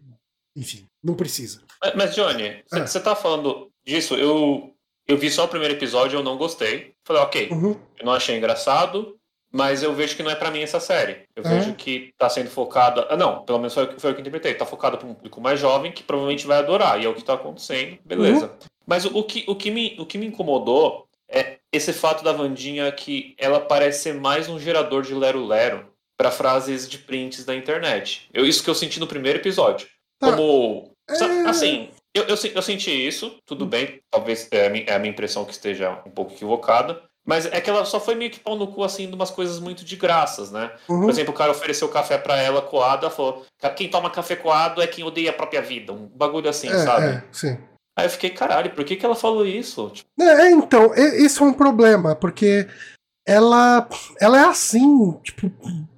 enfim, 0.57 0.87
não 1.03 1.15
precisa. 1.15 1.63
Mas, 1.83 1.95
mas 1.95 2.15
Johnny, 2.15 2.63
você 2.71 2.99
é. 2.99 3.01
tá 3.01 3.15
falando 3.15 3.71
disso, 3.85 4.15
eu, 4.15 4.75
eu 5.07 5.17
vi 5.17 5.31
só 5.31 5.45
o 5.45 5.49
primeiro 5.49 5.75
episódio 5.75 6.19
eu 6.19 6.23
não 6.23 6.37
gostei. 6.37 6.93
Falei, 7.05 7.23
ok, 7.23 7.49
uhum. 7.51 7.77
eu 7.99 8.07
não 8.07 8.13
achei 8.13 8.37
engraçado, 8.37 9.19
mas 9.51 9.83
eu 9.83 9.95
vejo 9.95 10.17
que 10.17 10.23
não 10.23 10.31
é 10.31 10.35
para 10.35 10.51
mim 10.51 10.61
essa 10.61 10.81
série. 10.81 11.25
Eu 11.35 11.43
é. 11.45 11.49
vejo 11.49 11.75
que 11.75 12.13
tá 12.19 12.29
sendo 12.29 12.51
focada. 12.51 13.07
Ah, 13.09 13.17
não, 13.17 13.45
pelo 13.45 13.59
menos 13.59 13.73
foi, 13.73 13.99
foi 13.99 14.11
o 14.11 14.15
que 14.15 14.21
eu 14.21 14.23
interpretei. 14.23 14.55
Tá 14.55 14.67
focada 14.67 14.97
para 14.97 15.07
um 15.07 15.15
público 15.15 15.41
mais 15.41 15.59
jovem 15.59 15.91
que 15.91 16.03
provavelmente 16.03 16.47
vai 16.47 16.59
adorar. 16.59 17.01
E 17.01 17.07
é 17.07 17.09
o 17.09 17.15
que 17.15 17.25
tá 17.25 17.35
acontecendo, 17.35 17.99
beleza. 18.05 18.47
Uhum. 18.47 18.69
Mas 18.87 19.05
o, 19.05 19.19
o, 19.19 19.25
que, 19.25 19.45
o, 19.47 19.57
que 19.57 19.71
me, 19.71 19.97
o 19.99 20.07
que 20.07 20.19
me 20.19 20.27
incomodou 20.27 21.07
é 21.29 21.59
esse 21.73 21.93
fato 21.93 22.25
da 22.25 22.33
Vandinha 22.33 22.91
que 22.93 23.35
ela 23.39 23.61
parece 23.61 24.03
ser 24.03 24.15
mais 24.15 24.49
um 24.49 24.59
gerador 24.59 25.03
de 25.03 25.15
lero-lero 25.15 25.87
para 26.19 26.33
frases 26.33 26.89
de 26.89 26.99
prints 26.99 27.45
da 27.45 27.55
internet. 27.55 28.29
Eu, 28.35 28.45
isso 28.45 28.63
que 28.63 28.69
eu 28.69 28.75
senti 28.75 28.99
no 28.99 29.07
primeiro 29.07 29.39
episódio. 29.39 29.87
Tá. 30.19 30.33
Como. 30.33 30.91
É... 31.09 31.49
Assim, 31.49 31.91
eu, 32.15 32.25
eu, 32.25 32.37
eu, 32.55 32.63
senti 32.63 32.91
isso, 32.91 33.37
tudo 33.47 33.65
bem. 33.65 34.01
Talvez 34.11 34.49
é 34.51 34.67
a, 34.67 34.71
minha, 34.71 34.85
é 34.85 34.95
a 34.95 34.99
minha 34.99 35.13
impressão 35.13 35.45
que 35.45 35.53
esteja 35.53 36.03
um 36.05 36.11
pouco 36.11 36.33
equivocada. 36.33 37.01
Mas 37.25 37.45
é 37.45 37.61
que 37.61 37.69
ela 37.69 37.85
só 37.85 38.01
foi 38.01 38.15
meio 38.15 38.31
que 38.31 38.41
pau 38.41 38.57
no 38.57 38.69
cu, 38.69 38.83
assim, 38.83 39.07
de 39.07 39.15
umas 39.15 39.31
coisas 39.31 39.61
muito 39.61 39.85
de 39.85 39.97
graças, 39.97 40.51
né? 40.51 40.73
Uhum. 40.89 41.03
Por 41.03 41.11
exemplo, 41.11 41.35
o 41.35 41.37
cara 41.37 41.53
ofereceu 41.53 41.87
café 41.89 42.17
para 42.17 42.41
ela 42.41 42.63
coado, 42.63 43.05
ela 43.05 43.15
falou: 43.15 43.45
quem 43.77 43.91
toma 43.91 44.09
café 44.09 44.35
coado 44.35 44.81
é 44.81 44.87
quem 44.87 45.05
odeia 45.05 45.29
a 45.29 45.35
própria 45.35 45.61
vida. 45.61 45.93
Um 45.93 46.07
bagulho 46.07 46.49
assim, 46.49 46.69
é, 46.69 46.79
sabe? 46.79 47.07
É, 47.07 47.23
sim. 47.31 47.59
Aí 47.99 48.07
eu 48.07 48.11
fiquei, 48.11 48.31
caralho, 48.31 48.71
por 48.71 48.83
que, 48.83 48.97
que 48.97 49.05
ela 49.05 49.15
falou 49.15 49.45
isso? 49.45 49.91
Tipo... 49.91 50.09
É, 50.23 50.51
então, 50.51 50.95
isso 50.95 51.45
é 51.45 51.47
um 51.49 51.53
problema, 51.53 52.15
porque 52.15 52.67
ela, 53.29 53.87
ela 54.19 54.41
é 54.41 54.45
assim, 54.47 55.13
tipo, 55.23 55.53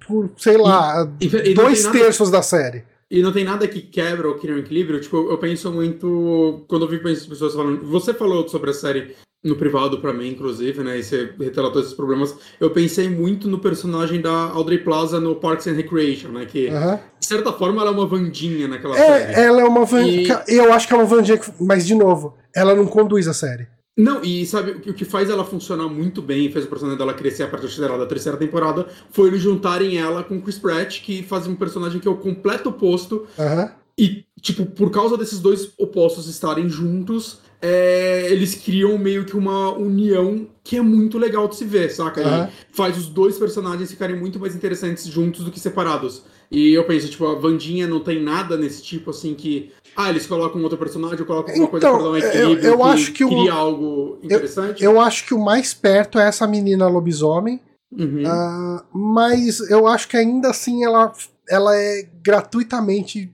por, 0.05 0.29
sei 0.37 0.57
lá, 0.57 1.09
e, 1.21 1.25
e, 1.25 1.51
e 1.51 1.53
dois 1.53 1.87
terços 1.87 2.29
da 2.29 2.41
série. 2.41 2.83
E 3.09 3.21
não 3.21 3.31
tem 3.31 3.45
nada 3.45 3.67
que 3.67 3.81
quebra 3.81 4.27
ou 4.27 4.35
cria 4.35 4.55
um 4.55 4.59
equilíbrio. 4.59 4.99
Tipo, 4.99 5.29
eu 5.29 5.37
penso 5.37 5.71
muito. 5.71 6.63
Quando 6.67 6.83
eu 6.83 6.89
vi 6.89 6.99
pessoas 6.99 7.53
falando. 7.53 7.85
Você 7.85 8.13
falou 8.13 8.47
sobre 8.47 8.69
a 8.69 8.73
série 8.73 9.15
no 9.43 9.55
privado 9.55 9.99
para 9.99 10.13
mim, 10.13 10.29
inclusive, 10.29 10.83
né? 10.83 10.99
E 10.99 11.03
você 11.03 11.33
relatou 11.53 11.81
esses 11.81 11.93
problemas. 11.93 12.35
Eu 12.59 12.69
pensei 12.69 13.09
muito 13.09 13.49
no 13.49 13.59
personagem 13.59 14.21
da 14.21 14.31
Audrey 14.31 14.77
Plaza 14.77 15.19
no 15.19 15.35
Parks 15.35 15.67
and 15.67 15.73
Recreation, 15.73 16.29
né? 16.29 16.45
Que, 16.45 16.67
uhum. 16.67 16.99
de 17.19 17.25
certa 17.25 17.51
forma, 17.51 17.81
ela 17.81 17.91
é 17.91 17.93
uma 17.93 18.05
Vandinha 18.05 18.67
naquela 18.67 18.97
é, 18.97 19.05
série. 19.05 19.41
Ela 19.41 19.61
é 19.61 19.65
uma 19.65 19.83
Vandinha. 19.83 20.43
E... 20.47 20.55
Eu 20.55 20.71
acho 20.71 20.87
que 20.87 20.93
é 20.93 20.97
uma 20.97 21.05
Vandinha, 21.05 21.39
mas 21.59 21.85
de 21.85 21.95
novo, 21.95 22.37
ela 22.55 22.75
não 22.75 22.85
conduz 22.85 23.27
a 23.27 23.33
série. 23.33 23.67
Não, 23.97 24.23
e 24.23 24.45
sabe, 24.45 24.71
o 24.71 24.93
que 24.93 25.03
faz 25.03 25.29
ela 25.29 25.43
funcionar 25.43 25.87
muito 25.87 26.21
bem 26.21 26.49
fez 26.51 26.65
o 26.65 26.69
personagem 26.69 26.97
dela 26.97 27.13
crescer 27.13 27.43
a 27.43 27.47
partir 27.47 27.79
da 27.79 28.05
terceira 28.05 28.37
temporada 28.37 28.87
foi 29.09 29.27
eles 29.27 29.41
juntarem 29.41 29.97
ela 29.97 30.23
com 30.23 30.41
Chris 30.41 30.57
Pratt, 30.57 31.01
que 31.01 31.21
faz 31.23 31.45
um 31.45 31.55
personagem 31.55 31.99
que 31.99 32.07
é 32.07 32.11
o 32.11 32.17
completo 32.17 32.69
oposto. 32.69 33.27
Uhum. 33.37 33.69
E, 33.97 34.25
tipo, 34.39 34.65
por 34.65 34.89
causa 34.89 35.17
desses 35.17 35.39
dois 35.39 35.73
opostos 35.77 36.27
estarem 36.27 36.69
juntos, 36.69 37.39
é, 37.61 38.31
eles 38.31 38.55
criam 38.55 38.97
meio 38.97 39.25
que 39.25 39.37
uma 39.37 39.71
união 39.73 40.47
que 40.63 40.77
é 40.77 40.81
muito 40.81 41.17
legal 41.17 41.47
de 41.47 41.55
se 41.55 41.65
ver, 41.65 41.89
saca? 41.91 42.21
Uhum. 42.21 42.47
faz 42.71 42.97
os 42.97 43.07
dois 43.07 43.37
personagens 43.37 43.91
ficarem 43.91 44.17
muito 44.17 44.39
mais 44.39 44.55
interessantes 44.55 45.05
juntos 45.05 45.43
do 45.43 45.51
que 45.51 45.59
separados. 45.59 46.23
E 46.49 46.73
eu 46.73 46.83
penso, 46.85 47.07
tipo, 47.07 47.27
a 47.27 47.35
Vandinha 47.35 47.87
não 47.87 47.99
tem 47.99 48.21
nada 48.21 48.57
nesse 48.57 48.81
tipo, 48.81 49.11
assim, 49.11 49.33
que... 49.35 49.71
Ah, 49.95 50.09
eles 50.09 50.25
colocam 50.25 50.61
outro 50.63 50.77
personagem, 50.77 51.25
colocam 51.25 51.51
alguma 51.53 51.67
coisa 51.69 51.85
Então, 51.87 51.97
pra 51.97 52.03
dar 52.05 52.11
um 52.11 52.17
eu- 52.17 52.27
equilíbrio 52.29 52.67
eu 52.69 52.77
que 52.77 52.83
acho 52.83 53.11
que 53.13 53.25
o- 53.25 53.29
cria 53.29 53.53
algo 53.53 54.19
interessante. 54.23 54.83
Eu 54.83 54.99
acho 55.01 55.25
que 55.25 55.33
o 55.33 55.39
mais 55.39 55.73
perto 55.73 56.17
é 56.17 56.27
essa 56.27 56.47
menina 56.47 56.87
lobisomem, 56.87 57.59
Uhum. 57.91 58.23
ah, 58.25 58.85
mas 58.93 59.59
eu 59.69 59.87
acho 59.87 60.07
que 60.07 60.15
ainda 60.15 60.49
assim 60.49 60.83
ela, 60.85 61.11
ela 61.49 61.75
é 61.75 62.03
gratuitamente 62.23 63.29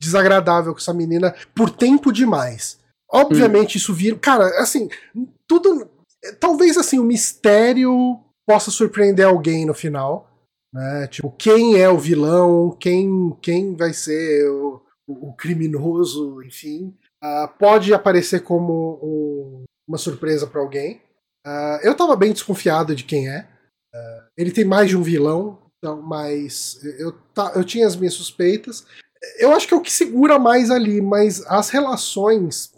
desagradável 0.00 0.72
com 0.72 0.78
essa 0.78 0.94
menina 0.94 1.34
por 1.54 1.70
tempo 1.70 2.12
demais. 2.12 2.78
Obviamente 3.10 3.76
isso 3.78 3.92
vira. 3.94 4.16
Cara, 4.16 4.44
assim, 4.60 4.88
tudo. 5.46 5.88
Talvez 6.40 6.76
assim, 6.78 6.98
o 6.98 7.04
mistério 7.04 8.18
possa 8.48 8.70
surpreender 8.70 9.26
alguém 9.26 9.64
no 9.66 9.74
final. 9.74 10.30
Né? 10.72 11.06
Tipo, 11.08 11.30
quem 11.38 11.78
é 11.78 11.88
o 11.88 11.98
vilão, 11.98 12.76
quem, 12.80 13.36
quem 13.40 13.76
vai 13.76 13.92
ser 13.92 14.48
o, 14.50 14.80
o 15.06 15.32
criminoso, 15.34 16.42
enfim. 16.42 16.94
Ah, 17.22 17.48
pode 17.58 17.92
aparecer 17.92 18.40
como 18.42 18.98
um- 19.02 19.64
uma 19.88 19.98
surpresa 19.98 20.46
pra 20.46 20.60
alguém. 20.60 21.00
Ah, 21.46 21.78
eu 21.82 21.94
tava 21.96 22.16
bem 22.16 22.32
desconfiado 22.32 22.94
de 22.94 23.04
quem 23.04 23.28
é. 23.28 23.46
Ah, 23.94 24.26
ele 24.36 24.50
tem 24.50 24.64
mais 24.64 24.88
de 24.88 24.96
um 24.96 25.02
vilão, 25.02 25.58
então, 25.78 26.00
mas 26.02 26.82
eu, 26.98 27.12
ta- 27.34 27.52
eu 27.54 27.64
tinha 27.64 27.86
as 27.86 27.96
minhas 27.96 28.14
suspeitas. 28.14 28.86
Eu 29.38 29.52
acho 29.52 29.66
que 29.68 29.74
é 29.74 29.76
o 29.76 29.80
que 29.82 29.92
segura 29.92 30.38
mais 30.38 30.70
ali, 30.70 31.00
mas 31.00 31.44
as 31.46 31.70
relações. 31.70 32.72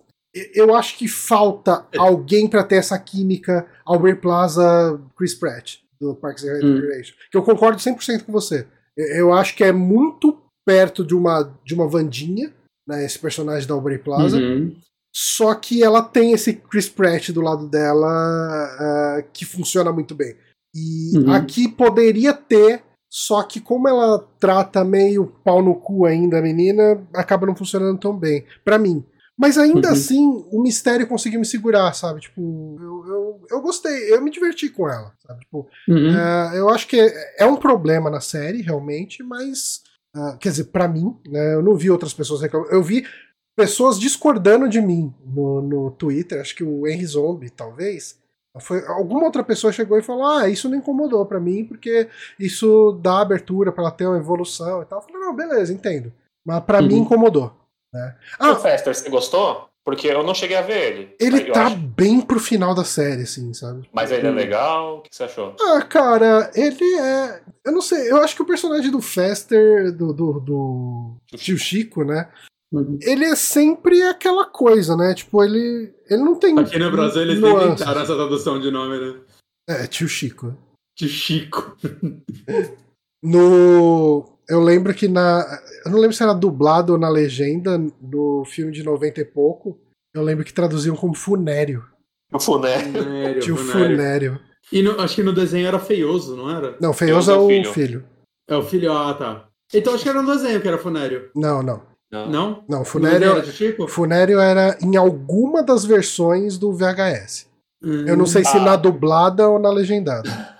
Eu 0.54 0.74
acho 0.74 0.98
que 0.98 1.08
falta 1.08 1.86
alguém 1.96 2.46
pra 2.48 2.62
ter 2.62 2.76
essa 2.76 2.98
química 2.98 3.66
Albert 3.86 4.20
Plaza 4.20 5.00
Chris 5.16 5.34
Pratt, 5.34 5.76
do 6.00 6.14
Parks 6.14 6.44
and 6.44 6.60
Hum. 6.62 6.74
Recreation. 6.74 7.14
Que 7.30 7.38
eu 7.38 7.42
concordo 7.42 7.80
100% 7.80 8.24
com 8.24 8.32
você. 8.32 8.66
Eu 8.96 9.32
acho 9.32 9.56
que 9.56 9.64
é 9.64 9.72
muito 9.72 10.38
perto 10.66 11.04
de 11.04 11.14
uma, 11.14 11.54
de 11.64 11.74
uma 11.74 11.86
Vandinha, 11.88 12.52
né, 12.86 13.04
esse 13.04 13.18
personagem 13.18 13.68
da 13.68 13.74
Aubrey 13.74 13.98
Plaza. 13.98 14.38
Uhum. 14.38 14.74
Só 15.14 15.54
que 15.54 15.82
ela 15.82 16.02
tem 16.02 16.32
esse 16.32 16.52
Chris 16.52 16.88
Pratt 16.88 17.30
do 17.30 17.40
lado 17.40 17.68
dela 17.68 18.06
ah, 18.10 19.22
que 19.32 19.44
funciona 19.46 19.90
muito 19.92 20.14
bem. 20.14 20.36
E 20.74 21.16
Uhum. 21.16 21.32
aqui 21.32 21.68
poderia 21.68 22.34
ter, 22.34 22.82
só 23.10 23.42
que 23.42 23.60
como 23.60 23.88
ela 23.88 24.18
trata 24.38 24.84
meio 24.84 25.26
pau 25.42 25.62
no 25.62 25.74
cu 25.74 26.04
ainda 26.04 26.38
a 26.38 26.42
menina, 26.42 27.02
acaba 27.14 27.46
não 27.46 27.56
funcionando 27.56 27.98
tão 27.98 28.14
bem. 28.14 28.44
Pra 28.64 28.76
mim. 28.78 29.02
Mas 29.38 29.56
ainda 29.58 29.88
Uhum. 29.88 29.94
assim, 29.94 30.44
o 30.50 30.60
mistério 30.62 31.06
conseguiu 31.06 31.40
me 31.40 31.46
segurar, 31.46 31.92
sabe? 31.94 32.20
Tipo, 32.22 32.76
eu, 32.80 33.06
eu, 33.06 33.40
eu 33.50 33.60
gostei, 33.62 34.12
eu 34.12 34.20
me 34.22 34.30
diverti 34.30 34.68
com 34.68 34.88
ela, 34.88 35.12
sabe? 35.26 35.40
Tipo, 35.40 35.66
Uhum. 35.88 36.08
é, 36.10 36.58
eu 36.58 36.68
acho 36.70 36.86
que 36.88 36.98
é, 37.00 37.34
é 37.38 37.46
um 37.46 37.56
problema 37.56 38.10
na 38.10 38.20
série, 38.20 38.60
realmente, 38.62 39.22
mas. 39.22 39.82
Ah, 40.16 40.36
quer 40.40 40.48
dizer, 40.50 40.64
pra 40.64 40.88
mim, 40.88 41.16
né, 41.28 41.54
eu 41.54 41.62
não 41.62 41.74
vi 41.76 41.90
outras 41.90 42.14
pessoas 42.14 42.40
reclamando. 42.40 42.72
Eu 42.72 42.82
vi 42.82 43.06
pessoas 43.56 43.98
discordando 43.98 44.68
de 44.68 44.80
mim 44.80 45.14
no, 45.24 45.60
no 45.62 45.90
Twitter, 45.92 46.40
acho 46.40 46.54
que 46.56 46.64
o 46.64 46.86
Henry 46.86 47.06
Zombie, 47.06 47.50
talvez. 47.50 48.18
Foi, 48.58 48.82
alguma 48.86 49.24
outra 49.24 49.44
pessoa 49.44 49.72
chegou 49.72 49.98
e 49.98 50.02
falou: 50.02 50.24
Ah, 50.26 50.48
isso 50.48 50.68
não 50.68 50.78
incomodou 50.78 51.24
pra 51.26 51.38
mim, 51.38 51.64
porque 51.64 52.08
isso 52.40 52.98
dá 53.02 53.20
abertura 53.20 53.70
pra 53.70 53.82
ela 53.84 53.90
ter 53.90 54.06
uma 54.06 54.16
evolução 54.16 54.80
e 54.82 54.86
tal. 54.86 54.98
Eu 55.00 55.02
falei, 55.02 55.20
não, 55.20 55.36
beleza, 55.36 55.74
entendo. 55.74 56.10
Mas 56.46 56.64
pra 56.64 56.80
Uhum. 56.80 56.86
mim 56.86 56.96
incomodou. 56.98 57.52
Né? 57.92 58.16
o 58.40 58.44
Ah, 58.44 58.56
Fester, 58.56 58.94
você 58.94 59.10
gostou? 59.10 59.68
Porque 59.86 60.08
eu 60.08 60.24
não 60.24 60.34
cheguei 60.34 60.56
a 60.56 60.62
ver 60.62 60.92
ele. 60.92 61.14
ele 61.20 61.44
tá 61.52 61.66
acho- 61.68 61.76
bem 61.76 62.20
pro 62.20 62.40
final 62.40 62.74
da 62.74 62.82
série, 62.82 63.22
assim, 63.22 63.54
sabe? 63.54 63.88
Mas 63.92 64.10
ele 64.10 64.26
é 64.26 64.30
Hum. 64.32 64.34
legal? 64.34 64.96
O 64.98 65.00
que 65.02 65.14
você 65.14 65.22
achou? 65.22 65.54
Ah, 65.60 65.80
cara, 65.82 66.50
ele 66.56 66.84
é. 66.98 67.40
Eu 67.64 67.70
não 67.70 67.80
sei, 67.80 68.10
eu 68.10 68.16
acho 68.16 68.34
que 68.34 68.42
o 68.42 68.46
personagem 68.46 68.90
do 68.90 69.00
Fester, 69.00 69.92
do, 69.96 70.12
do, 70.12 70.40
do 70.40 71.16
tio 71.36 71.56
Chico, 71.56 72.02
né? 72.02 72.28
Uhum. 72.72 72.98
Ele 73.00 73.24
é 73.26 73.36
sempre 73.36 74.02
aquela 74.02 74.44
coisa, 74.44 74.96
né? 74.96 75.14
Tipo, 75.14 75.44
ele. 75.44 75.94
Ele 76.10 76.22
não 76.24 76.34
tem. 76.34 76.58
Aqui 76.58 76.80
no 76.80 76.90
Brasil 76.90 77.22
eles 77.22 77.38
nuances. 77.38 77.66
inventaram 77.80 78.00
essa 78.00 78.14
tradução 78.16 78.60
de 78.60 78.72
nome, 78.72 78.98
né? 78.98 79.20
É, 79.68 79.86
tio 79.86 80.08
Chico. 80.08 80.52
De 80.98 81.08
Chico. 81.08 81.76
No. 83.22 84.35
Eu 84.48 84.60
lembro 84.60 84.94
que 84.94 85.08
na. 85.08 85.44
Eu 85.84 85.90
não 85.90 85.98
lembro 85.98 86.16
se 86.16 86.22
era 86.22 86.32
dublado 86.32 86.92
ou 86.92 86.98
na 86.98 87.08
legenda, 87.08 87.78
no 88.00 88.44
filme 88.44 88.72
de 88.72 88.82
90 88.82 89.20
e 89.20 89.24
pouco. 89.24 89.78
Eu 90.14 90.22
lembro 90.22 90.44
que 90.44 90.52
traduziam 90.52 90.96
como 90.96 91.14
funério. 91.14 91.84
O 92.32 92.38
Funé. 92.40 92.78
Funério, 92.80 93.40
Tio 93.40 93.56
funério. 93.56 93.96
funério. 93.96 94.40
E 94.72 94.82
no- 94.82 95.00
acho 95.00 95.14
que 95.16 95.22
no 95.22 95.32
desenho 95.32 95.66
era 95.68 95.78
feioso, 95.78 96.34
não 96.36 96.50
era? 96.50 96.76
Não, 96.80 96.92
Feioso 96.92 97.30
é 97.30 97.32
Feioso 97.32 97.32
é 97.32 97.36
o 97.36 97.44
o 97.44 97.48
filho. 97.48 97.72
filho. 97.72 98.04
É 98.48 98.56
o 98.56 98.62
filho, 98.62 98.92
ah, 98.92 99.14
tá. 99.14 99.44
Então 99.72 99.94
acho 99.94 100.02
que 100.02 100.08
era 100.08 100.22
no 100.22 100.32
desenho 100.32 100.60
que 100.60 100.66
era 100.68 100.78
funério. 100.78 101.30
Não, 101.34 101.62
não. 101.62 101.82
Não. 102.10 102.30
Não? 102.30 102.64
Não, 102.68 102.84
funério. 102.84 103.28
era? 103.30 103.88
Funério 103.88 104.38
era 104.40 104.76
em 104.80 104.96
alguma 104.96 105.62
das 105.62 105.84
versões 105.84 106.56
do 106.58 106.72
VHS. 106.72 107.46
Eu 107.82 108.16
não 108.16 108.26
sei 108.26 108.44
se 108.44 108.56
Ah. 108.56 108.60
na 108.60 108.76
dublada 108.76 109.48
ou 109.48 109.58
na 109.58 109.70
legendada. 109.70 110.55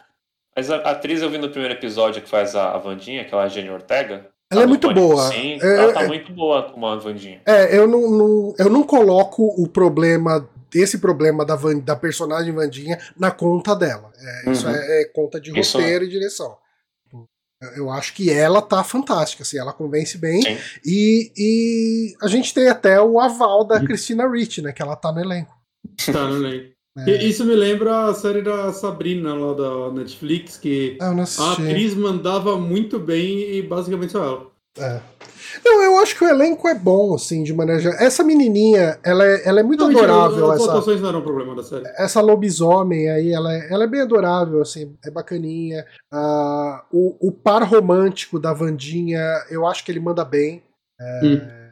Mas 0.56 0.70
a 0.70 0.76
atriz 0.76 1.20
eu 1.22 1.28
vi 1.30 1.38
no 1.38 1.50
primeiro 1.50 1.74
episódio 1.74 2.22
que 2.22 2.28
faz 2.28 2.54
a, 2.56 2.72
a 2.74 2.78
Vandinha, 2.78 3.22
aquela 3.22 3.46
Jenny 3.48 3.68
Ortega. 3.70 4.26
Ela 4.50 4.62
é 4.62 4.64
no 4.64 4.68
muito 4.70 4.88
Pânico 4.88 5.08
boa. 5.08 5.28
Sim, 5.30 5.58
É, 5.60 5.76
ela 5.78 5.92
tá 5.92 6.02
é- 6.04 6.06
muito 6.06 6.32
boa 6.32 6.62
como 6.70 6.86
a 6.86 6.96
Vandinha. 6.96 7.42
É, 7.46 7.76
eu 7.76 7.86
não, 7.86 8.10
não- 8.10 8.54
eu 8.58 8.70
não 8.70 8.82
coloco 8.84 9.44
o 9.60 9.68
problema, 9.68 10.48
esse 10.74 10.98
problema 10.98 11.44
da, 11.44 11.56
Van- 11.56 11.78
da 11.80 11.94
personagem 11.96 12.54
Vandinha 12.54 12.98
na 13.18 13.30
conta 13.30 13.74
dela. 13.76 14.10
É, 14.46 14.50
Isso 14.50 14.66
Uhum. 14.66 14.74
é, 14.74 15.02
é 15.02 15.04
conta 15.06 15.40
de 15.40 15.58
Isso 15.58 15.76
roteiro 15.78 16.04
e 16.04 16.08
direção. 16.08 16.56
Eu 17.74 17.90
acho 17.90 18.12
que 18.14 18.30
ela 18.30 18.60
tá 18.62 18.84
fantástica, 18.84 19.42
assim, 19.42 19.58
ela 19.58 19.72
convence 19.72 20.16
bem. 20.18 20.42
Sim. 20.42 20.58
E, 20.84 21.32
e 21.36 22.14
a 22.22 22.28
gente 22.28 22.52
tem 22.54 22.68
até 22.68 23.00
o 23.00 23.18
aval 23.18 23.64
da 23.64 23.76
Uhum. 23.76 23.84
Christina 23.86 24.28
Ricci, 24.30 24.60
né? 24.62 24.72
Que 24.72 24.82
ela 24.82 24.94
tá 24.94 25.10
no 25.10 25.20
elenco. 25.20 25.54
Tá, 26.12 26.24
não 26.28 26.38
lembro. 26.38 26.75
É. 26.98 27.24
Isso 27.24 27.44
me 27.44 27.54
lembra 27.54 28.06
a 28.06 28.14
série 28.14 28.42
da 28.42 28.72
Sabrina 28.72 29.34
lá 29.34 29.52
da 29.54 29.92
Netflix, 29.92 30.56
que 30.56 30.96
Ah, 31.00 31.10
a 31.38 31.52
atriz 31.52 31.94
mandava 31.94 32.56
muito 32.56 32.98
bem 32.98 33.56
e 33.56 33.62
basicamente 33.62 34.12
só 34.12 34.24
ela. 34.24 34.46
É. 34.78 35.00
Não, 35.64 35.82
eu 35.82 35.98
acho 35.98 36.16
que 36.16 36.24
o 36.24 36.28
elenco 36.28 36.66
é 36.68 36.74
bom, 36.74 37.14
assim, 37.14 37.42
de 37.42 37.54
maneira 37.54 37.80
geral. 37.80 37.98
Essa 37.98 38.22
menininha, 38.22 38.98
ela 39.02 39.24
é, 39.24 39.48
ela 39.48 39.60
é 39.60 39.62
muito 39.62 39.80
Não, 39.80 39.88
mentira, 39.88 40.06
adorável, 40.12 40.50
As 40.50 40.60
essa, 40.60 40.96
não 41.00 41.08
eram 41.08 41.18
um 41.20 41.22
problema 41.22 41.54
da 41.54 41.62
série. 41.62 41.84
essa 41.96 42.20
lobisomem 42.20 43.08
aí, 43.10 43.32
ela 43.32 43.54
é, 43.54 43.72
ela 43.72 43.84
é 43.84 43.86
bem 43.86 44.00
adorável, 44.00 44.60
assim, 44.60 44.94
é 45.04 45.10
bacaninha. 45.10 45.86
Ah, 46.12 46.84
o, 46.92 47.28
o 47.28 47.32
par 47.32 47.62
romântico 47.62 48.38
da 48.38 48.52
Vandinha, 48.52 49.22
eu 49.50 49.66
acho 49.66 49.84
que 49.84 49.90
ele 49.92 50.00
manda 50.00 50.24
bem. 50.24 50.62
É, 51.00 51.20
Hum. 51.22 51.66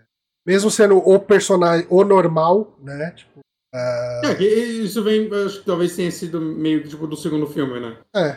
Mesmo 0.46 0.70
sendo 0.70 0.98
o 0.98 1.18
personagem, 1.18 1.86
o 1.88 2.04
normal, 2.04 2.76
né? 2.82 3.12
Tipo, 3.16 3.33
É, 3.74 4.34
que 4.36 4.44
isso 4.44 5.02
vem, 5.02 5.28
acho 5.44 5.60
que 5.60 5.66
talvez 5.66 5.96
tenha 5.96 6.10
sido 6.10 6.40
meio 6.40 6.82
que 6.82 6.88
tipo 6.90 7.06
do 7.06 7.16
segundo 7.16 7.46
filme, 7.46 7.80
né? 7.80 7.96
é. 8.14 8.36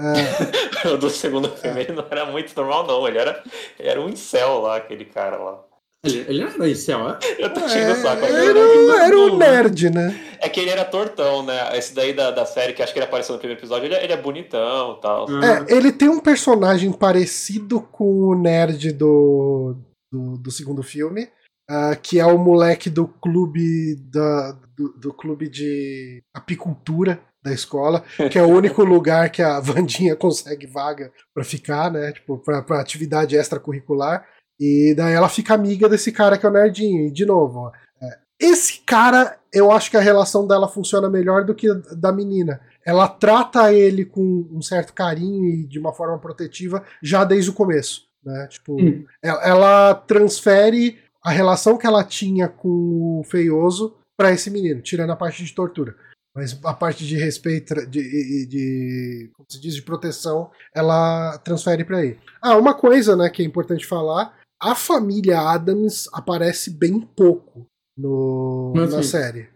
é, 0.00 0.88
O 0.88 0.96
do 0.98 1.10
segundo 1.10 1.48
filme 1.50 1.80
ele 1.82 1.92
não 1.92 2.06
era 2.10 2.24
muito 2.26 2.54
normal, 2.56 2.86
não. 2.86 3.06
Ele 3.06 3.18
era, 3.18 3.42
ele 3.78 3.88
era 3.88 4.00
um 4.00 4.08
incel 4.08 4.60
lá, 4.60 4.76
aquele 4.76 5.04
cara 5.04 5.36
lá. 5.36 5.62
Ele, 6.04 6.24
ele 6.28 6.44
não 6.44 6.52
era 6.52 6.68
incel, 6.68 7.00
é? 7.10 7.18
Eu 7.38 7.52
tô 7.52 7.60
tirando 7.62 7.98
o 7.98 8.00
saco. 8.02 8.24
é, 8.24 8.28
ele 8.28 8.36
era, 8.36 8.58
era 8.60 8.68
muito 8.68 8.92
era 9.02 9.18
um 9.18 9.36
né? 9.36 9.50
nerd, 9.50 9.90
né? 9.90 10.20
É 10.40 10.48
que 10.48 10.60
ele 10.60 10.70
era 10.70 10.84
tortão, 10.84 11.42
né? 11.42 11.76
Esse 11.76 11.92
daí 11.92 12.12
da, 12.14 12.30
da 12.30 12.46
série, 12.46 12.72
que 12.72 12.80
acho 12.82 12.92
que 12.92 12.98
ele 13.00 13.06
apareceu 13.06 13.32
no 13.34 13.38
primeiro 13.40 13.60
episódio, 13.60 13.86
ele, 13.86 13.94
é- 13.96 14.04
ele 14.04 14.12
é 14.12 14.16
bonitão 14.16 14.96
e 14.96 15.00
tal. 15.02 15.26
Ah, 15.28 15.66
É, 15.68 15.74
ele 15.76 15.90
tem 15.90 16.08
um 16.08 16.20
personagem 16.20 16.92
parecido 16.92 17.80
com 17.80 18.04
o 18.28 18.34
nerd 18.40 18.92
do, 18.92 19.74
do, 20.12 20.38
do 20.38 20.50
segundo 20.52 20.84
filme, 20.84 21.28
ah, 21.68 21.94
que 21.96 22.18
é 22.18 22.26
o 22.26 22.38
moleque 22.38 22.88
do 22.88 23.06
clube 23.06 23.96
da, 24.10 24.52
do, 24.76 24.88
do 24.98 25.12
clube 25.12 25.48
de 25.48 26.22
apicultura 26.32 27.20
da 27.42 27.52
escola, 27.52 28.02
que 28.30 28.38
é 28.38 28.42
o 28.42 28.48
único 28.48 28.82
lugar 28.84 29.30
que 29.30 29.42
a 29.42 29.60
Vandinha 29.60 30.16
consegue 30.16 30.66
vaga 30.66 31.12
pra 31.34 31.44
ficar, 31.44 31.90
né? 31.90 32.12
Tipo, 32.12 32.38
pra, 32.38 32.62
pra 32.62 32.80
atividade 32.80 33.36
extracurricular. 33.36 34.26
E 34.58 34.94
daí 34.96 35.14
ela 35.14 35.28
fica 35.28 35.54
amiga 35.54 35.88
desse 35.88 36.10
cara 36.10 36.36
que 36.36 36.44
é 36.44 36.48
o 36.48 36.52
nerdinho. 36.52 37.06
E 37.06 37.12
de 37.12 37.24
novo, 37.24 37.60
ó, 37.60 37.72
é, 38.02 38.18
esse 38.40 38.80
cara, 38.80 39.38
eu 39.52 39.70
acho 39.70 39.90
que 39.90 39.96
a 39.96 40.00
relação 40.00 40.46
dela 40.46 40.68
funciona 40.68 41.08
melhor 41.08 41.44
do 41.44 41.54
que 41.54 41.70
a 41.70 41.74
da 41.94 42.10
menina 42.12 42.60
ela 42.84 43.06
trata 43.06 43.70
ele 43.70 44.02
com 44.06 44.48
um 44.50 44.62
certo 44.62 44.94
carinho 44.94 45.44
e 45.44 45.66
de 45.66 45.78
uma 45.78 45.92
forma 45.92 46.18
protetiva 46.18 46.82
já 47.02 47.22
desde 47.22 47.50
o 47.50 47.52
começo. 47.54 48.08
Né? 48.24 48.46
Tipo, 48.50 48.80
Hum. 48.80 49.04
ela, 49.22 49.42
ela 49.44 49.94
transfere 49.94 50.98
a 51.24 51.30
relação 51.30 51.76
que 51.78 51.86
ela 51.86 52.04
tinha 52.04 52.48
com 52.48 53.20
o 53.20 53.24
Feioso 53.24 53.96
pra 54.16 54.32
esse 54.32 54.50
menino, 54.50 54.80
tirando 54.82 55.10
a 55.10 55.16
parte 55.16 55.44
de 55.44 55.52
tortura. 55.54 55.96
Mas 56.34 56.58
a 56.64 56.72
parte 56.74 57.04
de 57.06 57.16
respeito, 57.16 57.74
de, 57.86 58.02
de, 58.02 58.46
de 58.46 59.30
como 59.34 59.46
se 59.50 59.60
diz, 59.60 59.74
de 59.74 59.82
proteção, 59.82 60.50
ela 60.74 61.36
transfere 61.38 61.84
pra 61.84 62.04
ele. 62.04 62.18
Ah, 62.40 62.56
uma 62.56 62.74
coisa, 62.74 63.16
né, 63.16 63.28
que 63.28 63.42
é 63.42 63.44
importante 63.44 63.84
falar, 63.86 64.36
a 64.60 64.74
família 64.74 65.40
Adams 65.40 66.08
aparece 66.12 66.70
bem 66.70 67.00
pouco 67.00 67.66
no, 67.96 68.72
Mas, 68.76 68.92
na 68.92 69.02
sim. 69.02 69.08
série. 69.08 69.48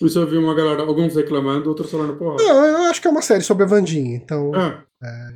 Isso 0.00 0.18
eu 0.18 0.26
vi 0.28 0.36
uma 0.36 0.54
galera, 0.54 0.82
alguns 0.82 1.14
reclamando, 1.16 1.68
outros 1.68 1.90
falando, 1.90 2.16
porra. 2.16 2.36
Não, 2.42 2.64
eu 2.66 2.76
acho 2.90 3.00
que 3.00 3.06
é 3.08 3.10
uma 3.10 3.22
série 3.22 3.42
sobre 3.42 3.64
a 3.64 3.66
Vandinha, 3.66 4.16
então. 4.16 4.52
Ah, 4.54 4.84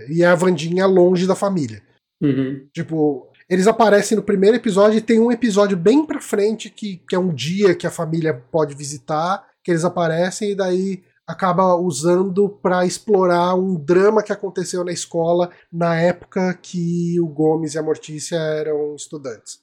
E 0.09 0.25
a 0.25 0.35
Vandinha 0.35 0.85
longe 0.87 1.27
da 1.27 1.35
família. 1.35 1.83
uhum. 2.21 2.67
Tipo, 2.73 3.28
eles 3.49 3.67
aparecem 3.67 4.17
no 4.17 4.23
primeiro 4.23 4.57
episódio 4.57 4.99
e 4.99 5.03
tem 5.03 5.19
um 5.19 5.33
episódio 5.33 5.77
bem 5.77 6.05
pra 6.05 6.21
frente 6.21 6.69
que, 6.69 7.03
que 7.09 7.15
é 7.15 7.19
um 7.19 7.33
dia 7.33 7.75
que 7.75 7.87
a 7.87 7.91
família 7.91 8.35
pode 8.35 8.75
visitar, 8.75 9.45
que 9.65 9.71
eles 9.71 9.85
aparecem 9.85 10.51
e 10.51 10.55
daí 10.55 11.03
acaba 11.27 11.75
usando 11.77 12.49
pra 12.49 12.87
explorar 12.87 13.55
um 13.55 13.75
drama 13.75 14.23
que 14.23 14.33
aconteceu 14.33 14.85
na 14.85 14.93
escola 14.93 15.51
na 15.71 15.95
época 15.95 16.55
que 16.55 17.21
o 17.21 17.27
Gomes 17.27 17.75
e 17.75 17.79
a 17.79 17.83
Mortícia 17.83 18.37
eram 18.37 18.95
estudantes. 18.95 19.59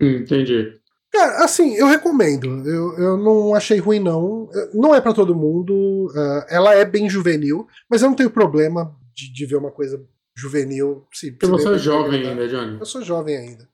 Hum, 0.00 0.18
entendi. 0.18 0.78
Cara, 1.10 1.44
assim, 1.44 1.74
eu 1.74 1.86
recomendo. 1.86 2.46
Eu, 2.68 2.98
eu 2.98 3.16
não 3.16 3.54
achei 3.54 3.78
ruim, 3.78 3.98
não. 3.98 4.48
Não 4.74 4.94
é 4.94 5.00
pra 5.00 5.14
todo 5.14 5.34
mundo. 5.34 6.12
ah, 6.14 6.46
ela 6.50 6.74
é 6.74 6.84
bem 6.84 7.08
juvenil, 7.08 7.66
mas 7.88 8.02
eu 8.02 8.08
não 8.08 8.16
tenho 8.16 8.30
problema 8.30 8.94
de, 9.14 9.32
de 9.32 9.46
ver 9.46 9.56
uma 9.56 9.70
coisa 9.70 9.98
juvenil. 10.36 11.06
Se, 11.12 11.32
Porque 11.32 11.46
se 11.46 11.52
você 11.52 11.74
é 11.74 11.78
jovem 11.78 12.26
ainda, 12.28 12.48
Johnny. 12.48 12.78
Eu 12.78 12.86
sou 12.86 13.02
jovem 13.02 13.36
ainda. 13.36 13.68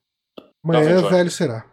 Amanhã 0.65 0.99
Jovem, 0.99 1.11
velho 1.11 1.31
será. 1.31 1.67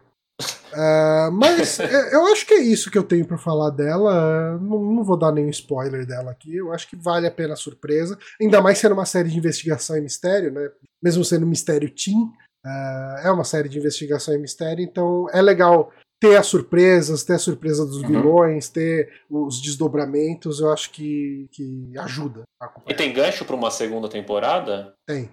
Ah, 0.72 1.30
mas 1.32 1.78
é, 1.80 2.14
eu 2.14 2.26
acho 2.26 2.46
que 2.46 2.54
é 2.54 2.60
isso 2.60 2.90
que 2.90 2.98
eu 2.98 3.04
tenho 3.04 3.24
pra 3.24 3.38
falar 3.38 3.70
dela. 3.70 4.58
Não, 4.58 4.82
não 4.82 5.04
vou 5.04 5.16
dar 5.16 5.32
nenhum 5.32 5.50
spoiler 5.50 6.04
dela 6.06 6.30
aqui. 6.30 6.56
Eu 6.56 6.72
acho 6.72 6.88
que 6.88 6.96
vale 6.96 7.26
a 7.26 7.30
pena 7.30 7.54
a 7.54 7.56
surpresa. 7.56 8.18
Ainda 8.40 8.60
mais 8.60 8.78
sendo 8.78 8.92
uma 8.92 9.06
série 9.06 9.28
de 9.28 9.38
investigação 9.38 9.96
e 9.96 10.00
mistério, 10.00 10.52
né? 10.52 10.70
Mesmo 11.02 11.24
sendo 11.24 11.46
mistério 11.46 11.90
teen, 11.90 12.30
ah, 12.64 13.22
é 13.24 13.30
uma 13.30 13.44
série 13.44 13.68
de 13.68 13.78
investigação 13.78 14.34
e 14.34 14.38
mistério. 14.38 14.82
Então 14.82 15.26
é 15.32 15.40
legal 15.40 15.92
ter 16.20 16.36
as 16.36 16.46
surpresas, 16.46 17.24
ter 17.24 17.32
a 17.34 17.38
surpresa 17.38 17.84
dos 17.86 18.02
Uhum. 18.02 18.06
vilões, 18.08 18.68
ter 18.68 19.08
os 19.30 19.60
desdobramentos. 19.60 20.60
Eu 20.60 20.70
acho 20.72 20.90
que, 20.90 21.48
que 21.50 21.92
ajuda. 21.98 22.42
a 22.60 22.70
E 22.86 22.94
tem 22.94 23.12
gancho 23.12 23.44
pra 23.44 23.56
uma 23.56 23.70
segunda 23.70 24.08
temporada? 24.08 24.92
Tem. 25.06 25.30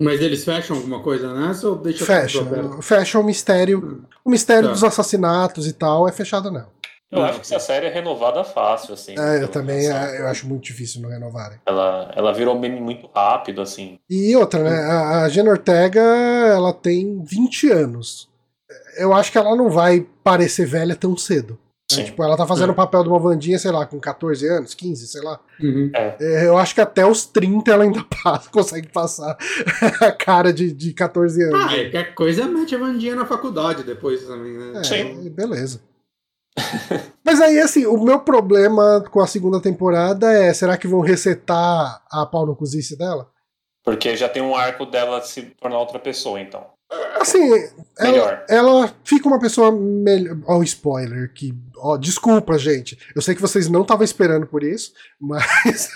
Mas 0.00 0.20
eles 0.22 0.44
fecham 0.44 0.76
alguma 0.76 1.02
coisa 1.02 1.34
nessa 1.34 1.68
ou 1.68 1.76
deixa 1.76 2.06
Fecha. 2.06 2.40
Fecha 2.80 3.18
o 3.18 3.24
mistério. 3.24 4.06
O 4.24 4.30
mistério 4.30 4.68
Tá. 4.68 4.72
dos 4.74 4.84
assassinatos 4.84 5.66
e 5.66 5.72
tal 5.74 6.08
é 6.08 6.12
fechado, 6.12 6.50
não. 6.50 6.66
Eu 7.12 7.24
acho 7.24 7.40
que 7.40 7.46
essa 7.54 7.58
série 7.58 7.86
é 7.86 7.90
renovada 7.92 8.44
fácil, 8.44 8.94
assim. 8.94 9.18
É, 9.18 9.34
eu 9.34 9.40
pela 9.40 9.48
também 9.48 9.90
é, 9.90 10.20
eu 10.20 10.28
acho 10.28 10.46
muito 10.46 10.62
difícil 10.62 11.02
não 11.02 11.10
renovarem. 11.10 11.58
Ela, 11.66 12.12
ela 12.14 12.32
virou 12.32 12.56
meme 12.56 12.80
muito 12.80 13.08
rápido, 13.12 13.60
assim. 13.60 13.98
E 14.08 14.34
outra, 14.36 14.62
né? 14.62 14.78
A, 14.84 15.24
a 15.24 15.28
Jenna 15.28 15.50
Ortega, 15.50 16.00
ela 16.00 16.72
tem 16.72 17.20
20 17.24 17.68
anos. 17.72 18.29
Eu 19.00 19.12
acho 19.14 19.32
que 19.32 19.38
ela 19.38 19.56
não 19.56 19.70
vai 19.70 20.06
parecer 20.22 20.66
velha 20.66 20.94
tão 20.94 21.16
cedo. 21.16 21.54
né? 21.54 21.58
Sim. 21.96 22.04
Tipo, 22.04 22.22
ela 22.22 22.36
tá 22.36 22.46
fazendo 22.46 22.68
É. 22.68 22.72
o 22.72 22.76
papel 22.76 23.02
de 23.02 23.08
uma 23.08 23.18
Vandinha, 23.18 23.58
sei 23.58 23.72
lá, 23.72 23.84
com 23.84 23.98
14 23.98 24.46
anos, 24.46 24.74
15, 24.74 25.08
sei 25.08 25.22
lá. 25.22 25.40
Uhum. 25.60 25.90
É, 25.92 26.46
Eu 26.46 26.56
acho 26.56 26.72
que 26.74 26.80
até 26.80 27.04
os 27.04 27.24
30 27.26 27.68
ela 27.72 27.82
ainda 27.82 28.04
passa, 28.22 28.48
consegue 28.50 28.88
passar 28.88 29.36
a 30.00 30.12
cara 30.12 30.52
de, 30.52 30.72
de 30.72 30.92
14 30.92 31.42
anos. 31.42 31.64
Ah, 31.66 31.76
é, 31.76 31.82
qualquer 31.90 32.14
coisa 32.14 32.46
mete 32.46 32.76
a 32.76 32.78
Vandinha 32.78 33.16
na 33.16 33.26
faculdade 33.26 33.82
depois 33.82 34.24
também, 34.24 34.52
né? 34.56 34.80
É, 34.80 34.84
Sim. 34.84 35.28
beleza. 35.30 35.80
Mas 37.24 37.40
aí, 37.40 37.58
assim, 37.60 37.86
o 37.86 37.96
meu 38.02 38.20
problema 38.20 39.04
com 39.10 39.20
a 39.20 39.26
segunda 39.26 39.60
temporada 39.60 40.30
é: 40.32 40.52
será 40.52 40.76
que 40.76 40.86
vão 40.88 41.00
resetar 41.00 42.02
a 42.10 42.26
pau 42.26 42.44
no 42.46 42.56
cozice 42.56 42.96
dela? 42.96 43.28
Porque 43.84 44.16
já 44.16 44.28
tem 44.28 44.42
um 44.42 44.54
arco 44.54 44.84
dela 44.84 45.20
se 45.22 45.42
tornar 45.60 45.78
outra 45.78 45.98
pessoa, 45.98 46.40
então. 46.40 46.66
Assim, 47.20 47.48
ela, 47.98 48.44
ela 48.48 48.94
fica 49.04 49.28
uma 49.28 49.38
pessoa 49.38 49.70
melhor. 49.70 50.36
Ó, 50.46 50.58
o 50.58 50.62
spoiler, 50.64 51.32
que. 51.32 51.54
Ó, 51.76 51.96
desculpa, 51.96 52.58
gente. 52.58 52.98
Eu 53.14 53.22
sei 53.22 53.34
que 53.34 53.40
vocês 53.40 53.68
não 53.68 53.82
estavam 53.82 54.04
esperando 54.04 54.46
por 54.46 54.62
isso, 54.64 54.92
mas 55.20 55.88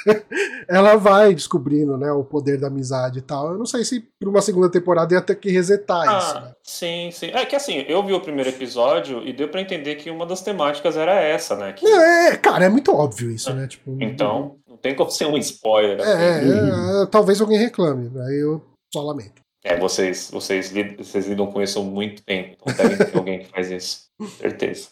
ela 0.68 0.96
vai 0.96 1.34
descobrindo, 1.34 1.96
né, 1.98 2.10
o 2.12 2.22
poder 2.24 2.58
da 2.58 2.68
amizade 2.68 3.18
e 3.18 3.22
tal. 3.22 3.52
Eu 3.52 3.58
não 3.58 3.66
sei 3.66 3.84
se 3.84 4.00
por 4.20 4.28
uma 4.28 4.40
segunda 4.40 4.70
temporada 4.70 5.14
ia 5.14 5.20
ter 5.20 5.34
que 5.34 5.50
resetar 5.50 6.04
isso, 6.18 6.34
né? 6.34 6.42
Ah, 6.50 6.54
sim, 6.62 7.10
sim. 7.12 7.26
É 7.32 7.44
que 7.44 7.56
assim, 7.56 7.84
eu 7.88 8.04
vi 8.04 8.12
o 8.12 8.20
primeiro 8.20 8.50
episódio 8.50 9.22
e 9.26 9.32
deu 9.32 9.48
pra 9.48 9.60
entender 9.60 9.96
que 9.96 10.10
uma 10.10 10.24
das 10.26 10.42
temáticas 10.42 10.96
era 10.96 11.14
essa, 11.20 11.56
né? 11.56 11.72
Que- 11.72 11.84
Não, 11.84 12.00
é, 12.00 12.36
cara, 12.36 12.66
é 12.66 12.68
muito 12.68 12.92
óbvio 12.94 13.30
isso, 13.30 13.52
né? 13.52 13.66
Tipo, 13.66 13.96
Então, 14.00 14.56
não 14.68 14.76
tem 14.76 14.94
como 14.94 15.10
ser 15.10 15.26
um 15.26 15.36
spoiler. 15.38 16.00
assim. 16.00 16.10
É, 16.10 17.00
é, 17.00 17.02
é, 17.02 17.06
talvez 17.06 17.40
alguém 17.40 17.58
reclame, 17.58 18.10
aí 18.20 18.38
eu 18.42 18.62
só 18.92 19.02
lamento. 19.02 19.42
É, 19.64 19.78
vocês, 19.78 20.30
vocês, 20.30 20.70
lid- 20.70 20.96
vocês 20.98 21.26
lidam 21.26 21.46
com 21.50 21.62
isso 21.62 21.78
há 21.80 21.82
muito 21.82 22.22
tempo. 22.22 22.56
Então 22.60 22.74
deve 22.88 23.04
ter 23.04 23.16
alguém 23.16 23.38
que 23.40 23.46
faz 23.46 23.70
isso. 23.70 24.04
Certeza. 24.38 24.88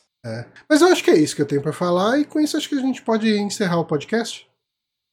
Mas 0.68 0.80
eu 0.80 0.88
acho 0.88 1.04
que 1.04 1.10
é 1.10 1.16
isso 1.16 1.36
que 1.36 1.42
eu 1.42 1.46
tenho 1.46 1.60
pra 1.62 1.72
falar, 1.72 2.18
e 2.18 2.24
com 2.24 2.40
isso 2.40 2.56
acho 2.56 2.68
que 2.68 2.76
a 2.76 2.80
gente 2.80 3.02
pode 3.02 3.28
encerrar 3.38 3.78
o 3.80 3.84
podcast. 3.84 4.46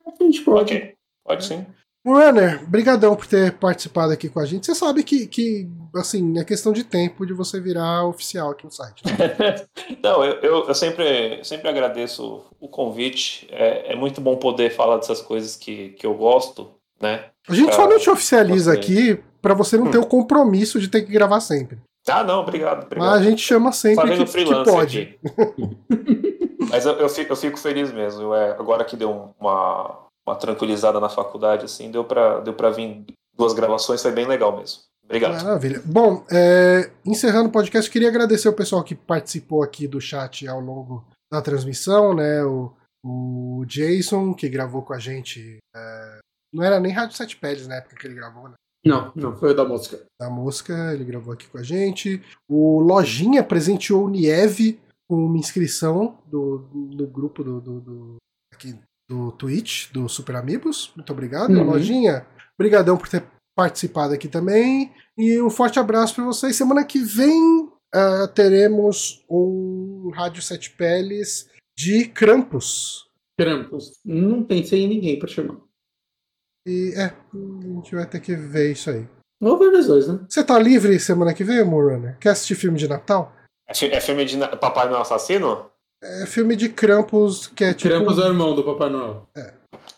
A 0.07 0.23
gente 0.23 0.41
pode. 0.41 0.73
Ok. 0.75 0.93
Pode 1.25 1.45
sim. 1.45 1.65
Runner, 2.07 2.65
brigadão 2.65 3.13
por 3.15 3.27
ter 3.27 3.51
participado 3.57 4.13
aqui 4.13 4.29
com 4.29 4.39
a 4.39 4.45
gente. 4.45 4.65
Você 4.65 4.73
sabe 4.73 5.03
que, 5.03 5.27
que, 5.27 5.67
assim, 5.95 6.39
é 6.39 6.45
questão 6.45 6.71
de 6.71 6.83
tempo 6.85 7.25
de 7.25 7.33
você 7.33 7.59
virar 7.59 8.05
oficial 8.05 8.51
aqui 8.51 8.63
no 8.65 8.71
site. 8.71 9.03
né? 9.05 9.67
Não, 10.01 10.23
eu, 10.23 10.35
eu, 10.41 10.67
eu 10.69 10.73
sempre, 10.75 11.43
sempre 11.43 11.67
agradeço 11.67 12.45
o 12.59 12.69
convite. 12.69 13.47
É, 13.51 13.91
é 13.91 13.95
muito 13.95 14.21
bom 14.21 14.37
poder 14.37 14.69
falar 14.71 14.95
dessas 14.97 15.21
coisas 15.21 15.55
que, 15.57 15.89
que 15.89 16.05
eu 16.05 16.13
gosto, 16.13 16.71
né? 17.01 17.25
A 17.49 17.53
gente 17.53 17.73
só 17.75 17.85
Ah, 17.85 17.87
não 17.87 17.99
te 17.99 18.09
oficializa 18.09 18.73
aqui 18.73 19.19
pra 19.41 19.53
você 19.53 19.77
não 19.77 19.89
ter 19.89 19.97
o 19.97 20.05
compromisso 20.05 20.79
de 20.79 20.87
ter 20.87 21.01
que 21.01 21.11
gravar 21.11 21.39
sempre. 21.39 21.79
Ah, 22.07 22.23
não, 22.23 22.39
obrigado. 22.41 22.85
obrigado. 22.85 23.07
Mas 23.09 23.21
a 23.21 23.23
gente 23.23 23.41
chama 23.41 23.71
sempre 23.71 24.25
que, 24.25 24.43
que 24.45 24.63
pode. 24.63 25.19
Mas 26.69 26.85
eu, 26.85 26.93
eu, 26.93 27.09
fico, 27.09 27.31
eu 27.31 27.35
fico 27.35 27.57
feliz 27.57 27.91
mesmo. 27.91 28.21
Eu, 28.21 28.35
é, 28.35 28.51
agora 28.51 28.83
que 28.85 28.95
deu 28.95 29.33
uma, 29.39 29.99
uma 30.27 30.35
tranquilizada 30.35 30.99
na 30.99 31.09
faculdade, 31.09 31.65
assim, 31.65 31.91
deu 31.91 32.03
pra, 32.03 32.39
deu 32.39 32.53
pra 32.53 32.69
vir 32.69 33.05
duas 33.35 33.53
gravações, 33.53 34.01
foi 34.01 34.11
bem 34.11 34.27
legal 34.27 34.55
mesmo. 34.57 34.81
Obrigado. 35.05 35.43
Maravilha. 35.43 35.81
Bom, 35.85 36.23
é, 36.31 36.91
encerrando 37.03 37.49
o 37.49 37.51
podcast, 37.51 37.89
queria 37.89 38.09
agradecer 38.09 38.47
o 38.47 38.53
pessoal 38.53 38.83
que 38.83 38.93
participou 38.93 39.63
aqui 39.63 39.87
do 39.87 39.99
chat 39.99 40.47
ao 40.47 40.59
longo 40.59 41.03
da 41.31 41.41
transmissão, 41.41 42.13
né? 42.13 42.43
O, 42.43 42.71
o 43.03 43.63
Jason, 43.65 44.33
que 44.33 44.47
gravou 44.47 44.83
com 44.83 44.93
a 44.93 44.99
gente. 44.99 45.57
é, 45.75 46.19
não 46.53 46.63
era 46.63 46.79
nem 46.79 46.91
Rádio 46.91 47.15
Sete 47.15 47.35
Peles 47.37 47.67
na 47.67 47.75
época 47.75 47.95
que 47.95 48.07
ele 48.07 48.15
gravou, 48.15 48.49
né? 48.49 48.55
Não, 48.85 49.11
não, 49.15 49.35
foi 49.35 49.51
o 49.51 49.55
da 49.55 49.65
música. 49.65 49.99
Da 50.19 50.29
Mosca, 50.29 50.93
ele 50.93 51.03
gravou 51.03 51.33
aqui 51.33 51.47
com 51.47 51.57
a 51.57 51.63
gente. 51.63 52.21
O 52.47 52.79
Lojinha 52.79 53.43
presenteou 53.43 54.05
o 54.05 54.09
Nieve 54.09 54.79
com 55.07 55.25
uma 55.25 55.37
inscrição 55.37 56.17
do, 56.25 56.59
do 56.95 57.05
grupo 57.07 57.43
do, 57.43 57.59
do, 57.59 57.81
do, 57.81 58.15
aqui, 58.53 58.79
do 59.09 59.31
Twitch, 59.33 59.91
do 59.91 60.07
Super 60.07 60.37
Amigos. 60.37 60.93
Muito 60.95 61.11
obrigado, 61.11 61.51
Uhum. 61.51 61.63
Lojinha. 61.63 62.25
Obrigadão 62.57 62.97
por 62.97 63.09
ter 63.09 63.25
participado 63.55 64.13
aqui 64.13 64.29
também. 64.29 64.93
E 65.17 65.41
um 65.41 65.49
forte 65.49 65.77
abraço 65.77 66.15
para 66.15 66.23
vocês. 66.25 66.55
Semana 66.55 66.85
que 66.85 66.99
vem 66.99 67.69
ah, 67.93 68.27
teremos 68.33 69.25
um 69.29 70.09
Rádio 70.13 70.41
Sete 70.41 70.69
Peles 70.71 71.49
de 71.77 72.05
Krampus. 72.07 73.09
Krampus. 73.37 73.99
Não 74.05 74.43
pensei 74.43 74.83
em 74.83 74.87
ninguém 74.87 75.19
pra 75.19 75.27
chamar. 75.27 75.57
E 76.69 76.93
é, 76.95 77.05
a 77.05 77.13
gente 77.75 77.95
vai 77.95 78.05
ter 78.05 78.19
que 78.19 78.35
ver 78.35 78.71
isso 78.71 78.89
aí. 78.91 79.07
Vou 79.41 79.57
ver 79.57 79.71
nós 79.71 79.87
dois, 79.87 80.07
né? 80.07 80.19
Você 80.29 80.43
tá 80.43 80.59
livre 80.59 80.99
semana 80.99 81.33
que 81.33 81.43
vem, 81.43 81.63
Morunner? 81.63 82.17
Quer 82.19 82.29
assistir 82.29 82.55
filme 82.55 82.77
de 82.77 82.87
Natal? 82.87 83.33
É, 83.67 83.85
é 83.85 83.99
filme 84.01 84.23
de 84.25 84.37
na- 84.37 84.49
Papai 84.55 84.87
Noel 84.87 85.01
Assassino? 85.01 85.65
É 86.03 86.25
filme 86.25 86.55
de 86.55 86.69
Krampus 86.69 87.47
que 87.47 87.63
é 87.63 87.73
tipo. 87.73 87.89
Krampus 87.93 88.17
é 88.19 88.21
o 88.21 88.27
irmão 88.27 88.53
do 88.53 88.63
Papai 88.63 88.89
Noel. 88.89 89.27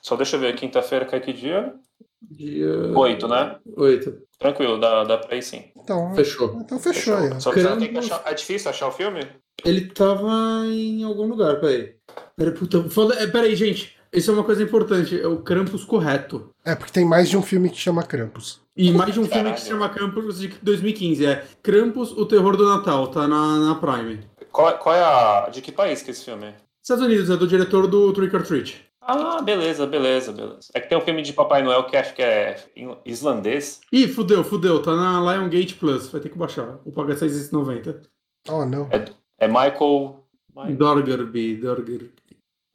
Só 0.02 0.16
deixa 0.16 0.36
eu 0.36 0.40
ver, 0.40 0.56
quinta-feira 0.56 1.06
cai 1.06 1.20
que 1.20 1.34
dia? 1.34 1.74
Dia... 2.22 2.98
Oito, 2.98 3.28
né? 3.28 3.58
Oito. 3.78 4.22
Tranquilo, 4.40 4.80
dá, 4.80 5.04
dá 5.04 5.18
pra 5.18 5.36
ir 5.36 5.44
sim. 5.44 5.72
Então, 5.76 6.14
Fechou. 6.16 6.60
então 6.62 6.80
fechou 6.80 7.16
aí. 7.18 7.30
ó. 7.36 7.40
Só 7.40 7.52
que 7.52 7.62
você 7.62 7.68
tem 7.70 7.80
que 7.80 7.88
Krampus- 7.90 8.12
achar. 8.12 8.32
É 8.32 8.34
difícil 8.34 8.70
achar 8.70 8.88
o 8.88 8.92
filme? 8.92 9.28
Ele 9.66 9.88
tava 9.90 10.32
em 10.68 11.04
algum 11.04 11.26
lugar, 11.28 11.60
peraí. 11.60 11.96
Peraí, 12.38 12.54
puta. 12.54 12.88
Foda... 12.90 13.16
é, 13.16 13.28
Peraí, 13.28 13.56
gente. 13.56 13.98
Isso 14.14 14.30
é 14.30 14.34
uma 14.34 14.44
coisa 14.44 14.62
importante. 14.62 15.20
É 15.20 15.28
o 15.28 15.38
Krampus 15.38 15.86
correto. 15.86 16.50
É, 16.66 16.76
porque 16.76 16.92
tem 16.92 17.06
mais 17.06 17.30
de 17.30 17.38
um 17.38 17.42
filme 17.42 17.70
que 17.70 17.78
chama 17.78 18.04
Krampus. 18.04 18.62
E 18.76 18.92
mais 18.92 19.14
de 19.14 19.20
um 19.20 19.26
filme 19.26 19.54
que 19.54 19.62
se 19.62 19.68
chama 19.68 19.90
Krampus 19.90 20.40
de 20.40 20.50
2015. 20.62 21.26
É 21.26 21.46
Krampus, 21.64 22.12
o 22.12 22.26
terror 22.26 22.58
do 22.58 22.68
Natal. 22.68 23.08
Tá 23.08 23.28
na, 23.28 23.58
na 23.58 23.76
Prime. 23.76 24.20
Qual, 24.52 24.78
qual 24.78 24.96
é 24.96 25.04
a. 25.04 25.50
De 25.50 25.62
que 25.62 25.72
país 25.72 26.02
que 26.02 26.10
é 26.10 26.12
esse 26.12 26.26
filme 26.26 26.48
é? 26.48 26.56
Estados 26.82 27.06
Unidos, 27.06 27.30
é 27.30 27.38
do 27.38 27.48
diretor 27.48 27.88
do 27.88 28.12
Trick 28.12 28.36
or 28.36 28.44
Treat. 28.44 28.84
Ah, 29.02 29.42
beleza, 29.42 29.86
beleza, 29.88 30.32
beleza. 30.32 30.70
É 30.74 30.80
que 30.80 30.90
tem 30.90 30.98
um 30.98 31.02
filme 31.02 31.22
de 31.22 31.34
Papai 31.34 31.64
Noel 31.64 31.86
que 31.86 31.96
acho 31.96 32.14
que 32.14 32.22
é 32.22 32.64
islandês. 33.06 33.82
Ih, 33.92 34.08
fudeu, 34.08 34.44
fudeu. 34.44 34.82
Tá 34.82 34.96
na 34.96 35.20
Lion 35.34 35.50
Gate 35.50 35.76
Plus. 35.76 36.08
Vai 36.10 36.22
ter 36.22 36.30
que 36.30 36.38
baixar. 36.38 36.80
Vou 36.84 36.94
pagar 36.94 37.16
R$6,90. 37.16 38.02
Oh, 38.50 38.66
não. 38.66 38.90
É 39.40 39.48
Michael 39.48 40.24
Mas, 40.54 40.78
Dorgerby, 40.78 41.56
Dorgerby. 41.56 42.12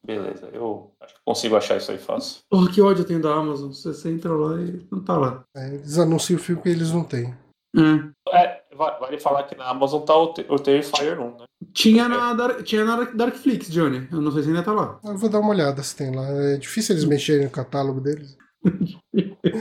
Beleza, 0.06 0.48
eu 0.52 0.92
acho 1.00 1.14
que 1.14 1.20
consigo 1.24 1.56
achar 1.56 1.76
isso 1.76 1.90
aí 1.90 1.98
fácil. 1.98 2.40
Porra, 2.48 2.70
que 2.70 2.80
ódio 2.80 3.02
eu 3.02 3.06
tenho 3.06 3.20
da 3.20 3.34
Amazon. 3.34 3.70
Você, 3.72 3.92
você 3.92 4.10
entra 4.10 4.32
lá 4.32 4.60
e 4.60 4.86
não 4.90 5.02
tá 5.02 5.16
lá. 5.16 5.44
É, 5.56 5.68
eles 5.74 5.98
anunciam 5.98 6.38
o 6.38 6.42
filme 6.42 6.62
que 6.62 6.68
eles 6.68 6.90
não 6.92 7.02
têm. 7.04 7.34
É. 7.76 8.36
É, 8.36 8.62
va- 8.74 8.98
vale 8.98 9.18
falar 9.18 9.42
que 9.42 9.54
na 9.56 9.68
Amazon 9.68 10.02
tá 10.02 10.16
o, 10.16 10.32
o 10.48 10.58
Terrifier 10.58 11.20
1, 11.20 11.30
né? 11.38 11.44
Tinha 11.74 12.08
na, 12.08 12.32
Dark, 12.32 12.62
tinha 12.62 12.84
na 12.84 13.04
Darkflix, 13.04 13.68
Johnny. 13.70 14.08
Eu 14.10 14.20
não 14.20 14.30
sei 14.32 14.42
se 14.44 14.48
ainda 14.48 14.62
tá 14.62 14.72
lá. 14.72 14.98
Eu 15.04 15.16
vou 15.18 15.28
dar 15.28 15.40
uma 15.40 15.50
olhada 15.50 15.82
se 15.82 15.94
tem 15.96 16.14
lá. 16.14 16.26
É 16.26 16.56
difícil 16.56 16.94
eles 16.94 17.04
mexerem 17.04 17.44
no 17.44 17.50
catálogo 17.50 18.00
deles. 18.00 18.36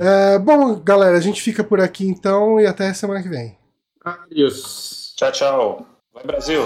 É, 0.00 0.38
bom, 0.38 0.78
galera, 0.80 1.16
a 1.16 1.20
gente 1.20 1.40
fica 1.42 1.64
por 1.64 1.80
aqui 1.80 2.06
então 2.06 2.60
e 2.60 2.66
até 2.66 2.92
semana 2.92 3.22
que 3.22 3.28
vem. 3.28 3.56
Adiós. 4.04 5.12
Tchau, 5.16 5.32
tchau. 5.32 5.86
Vai, 6.12 6.24
Brasil! 6.24 6.62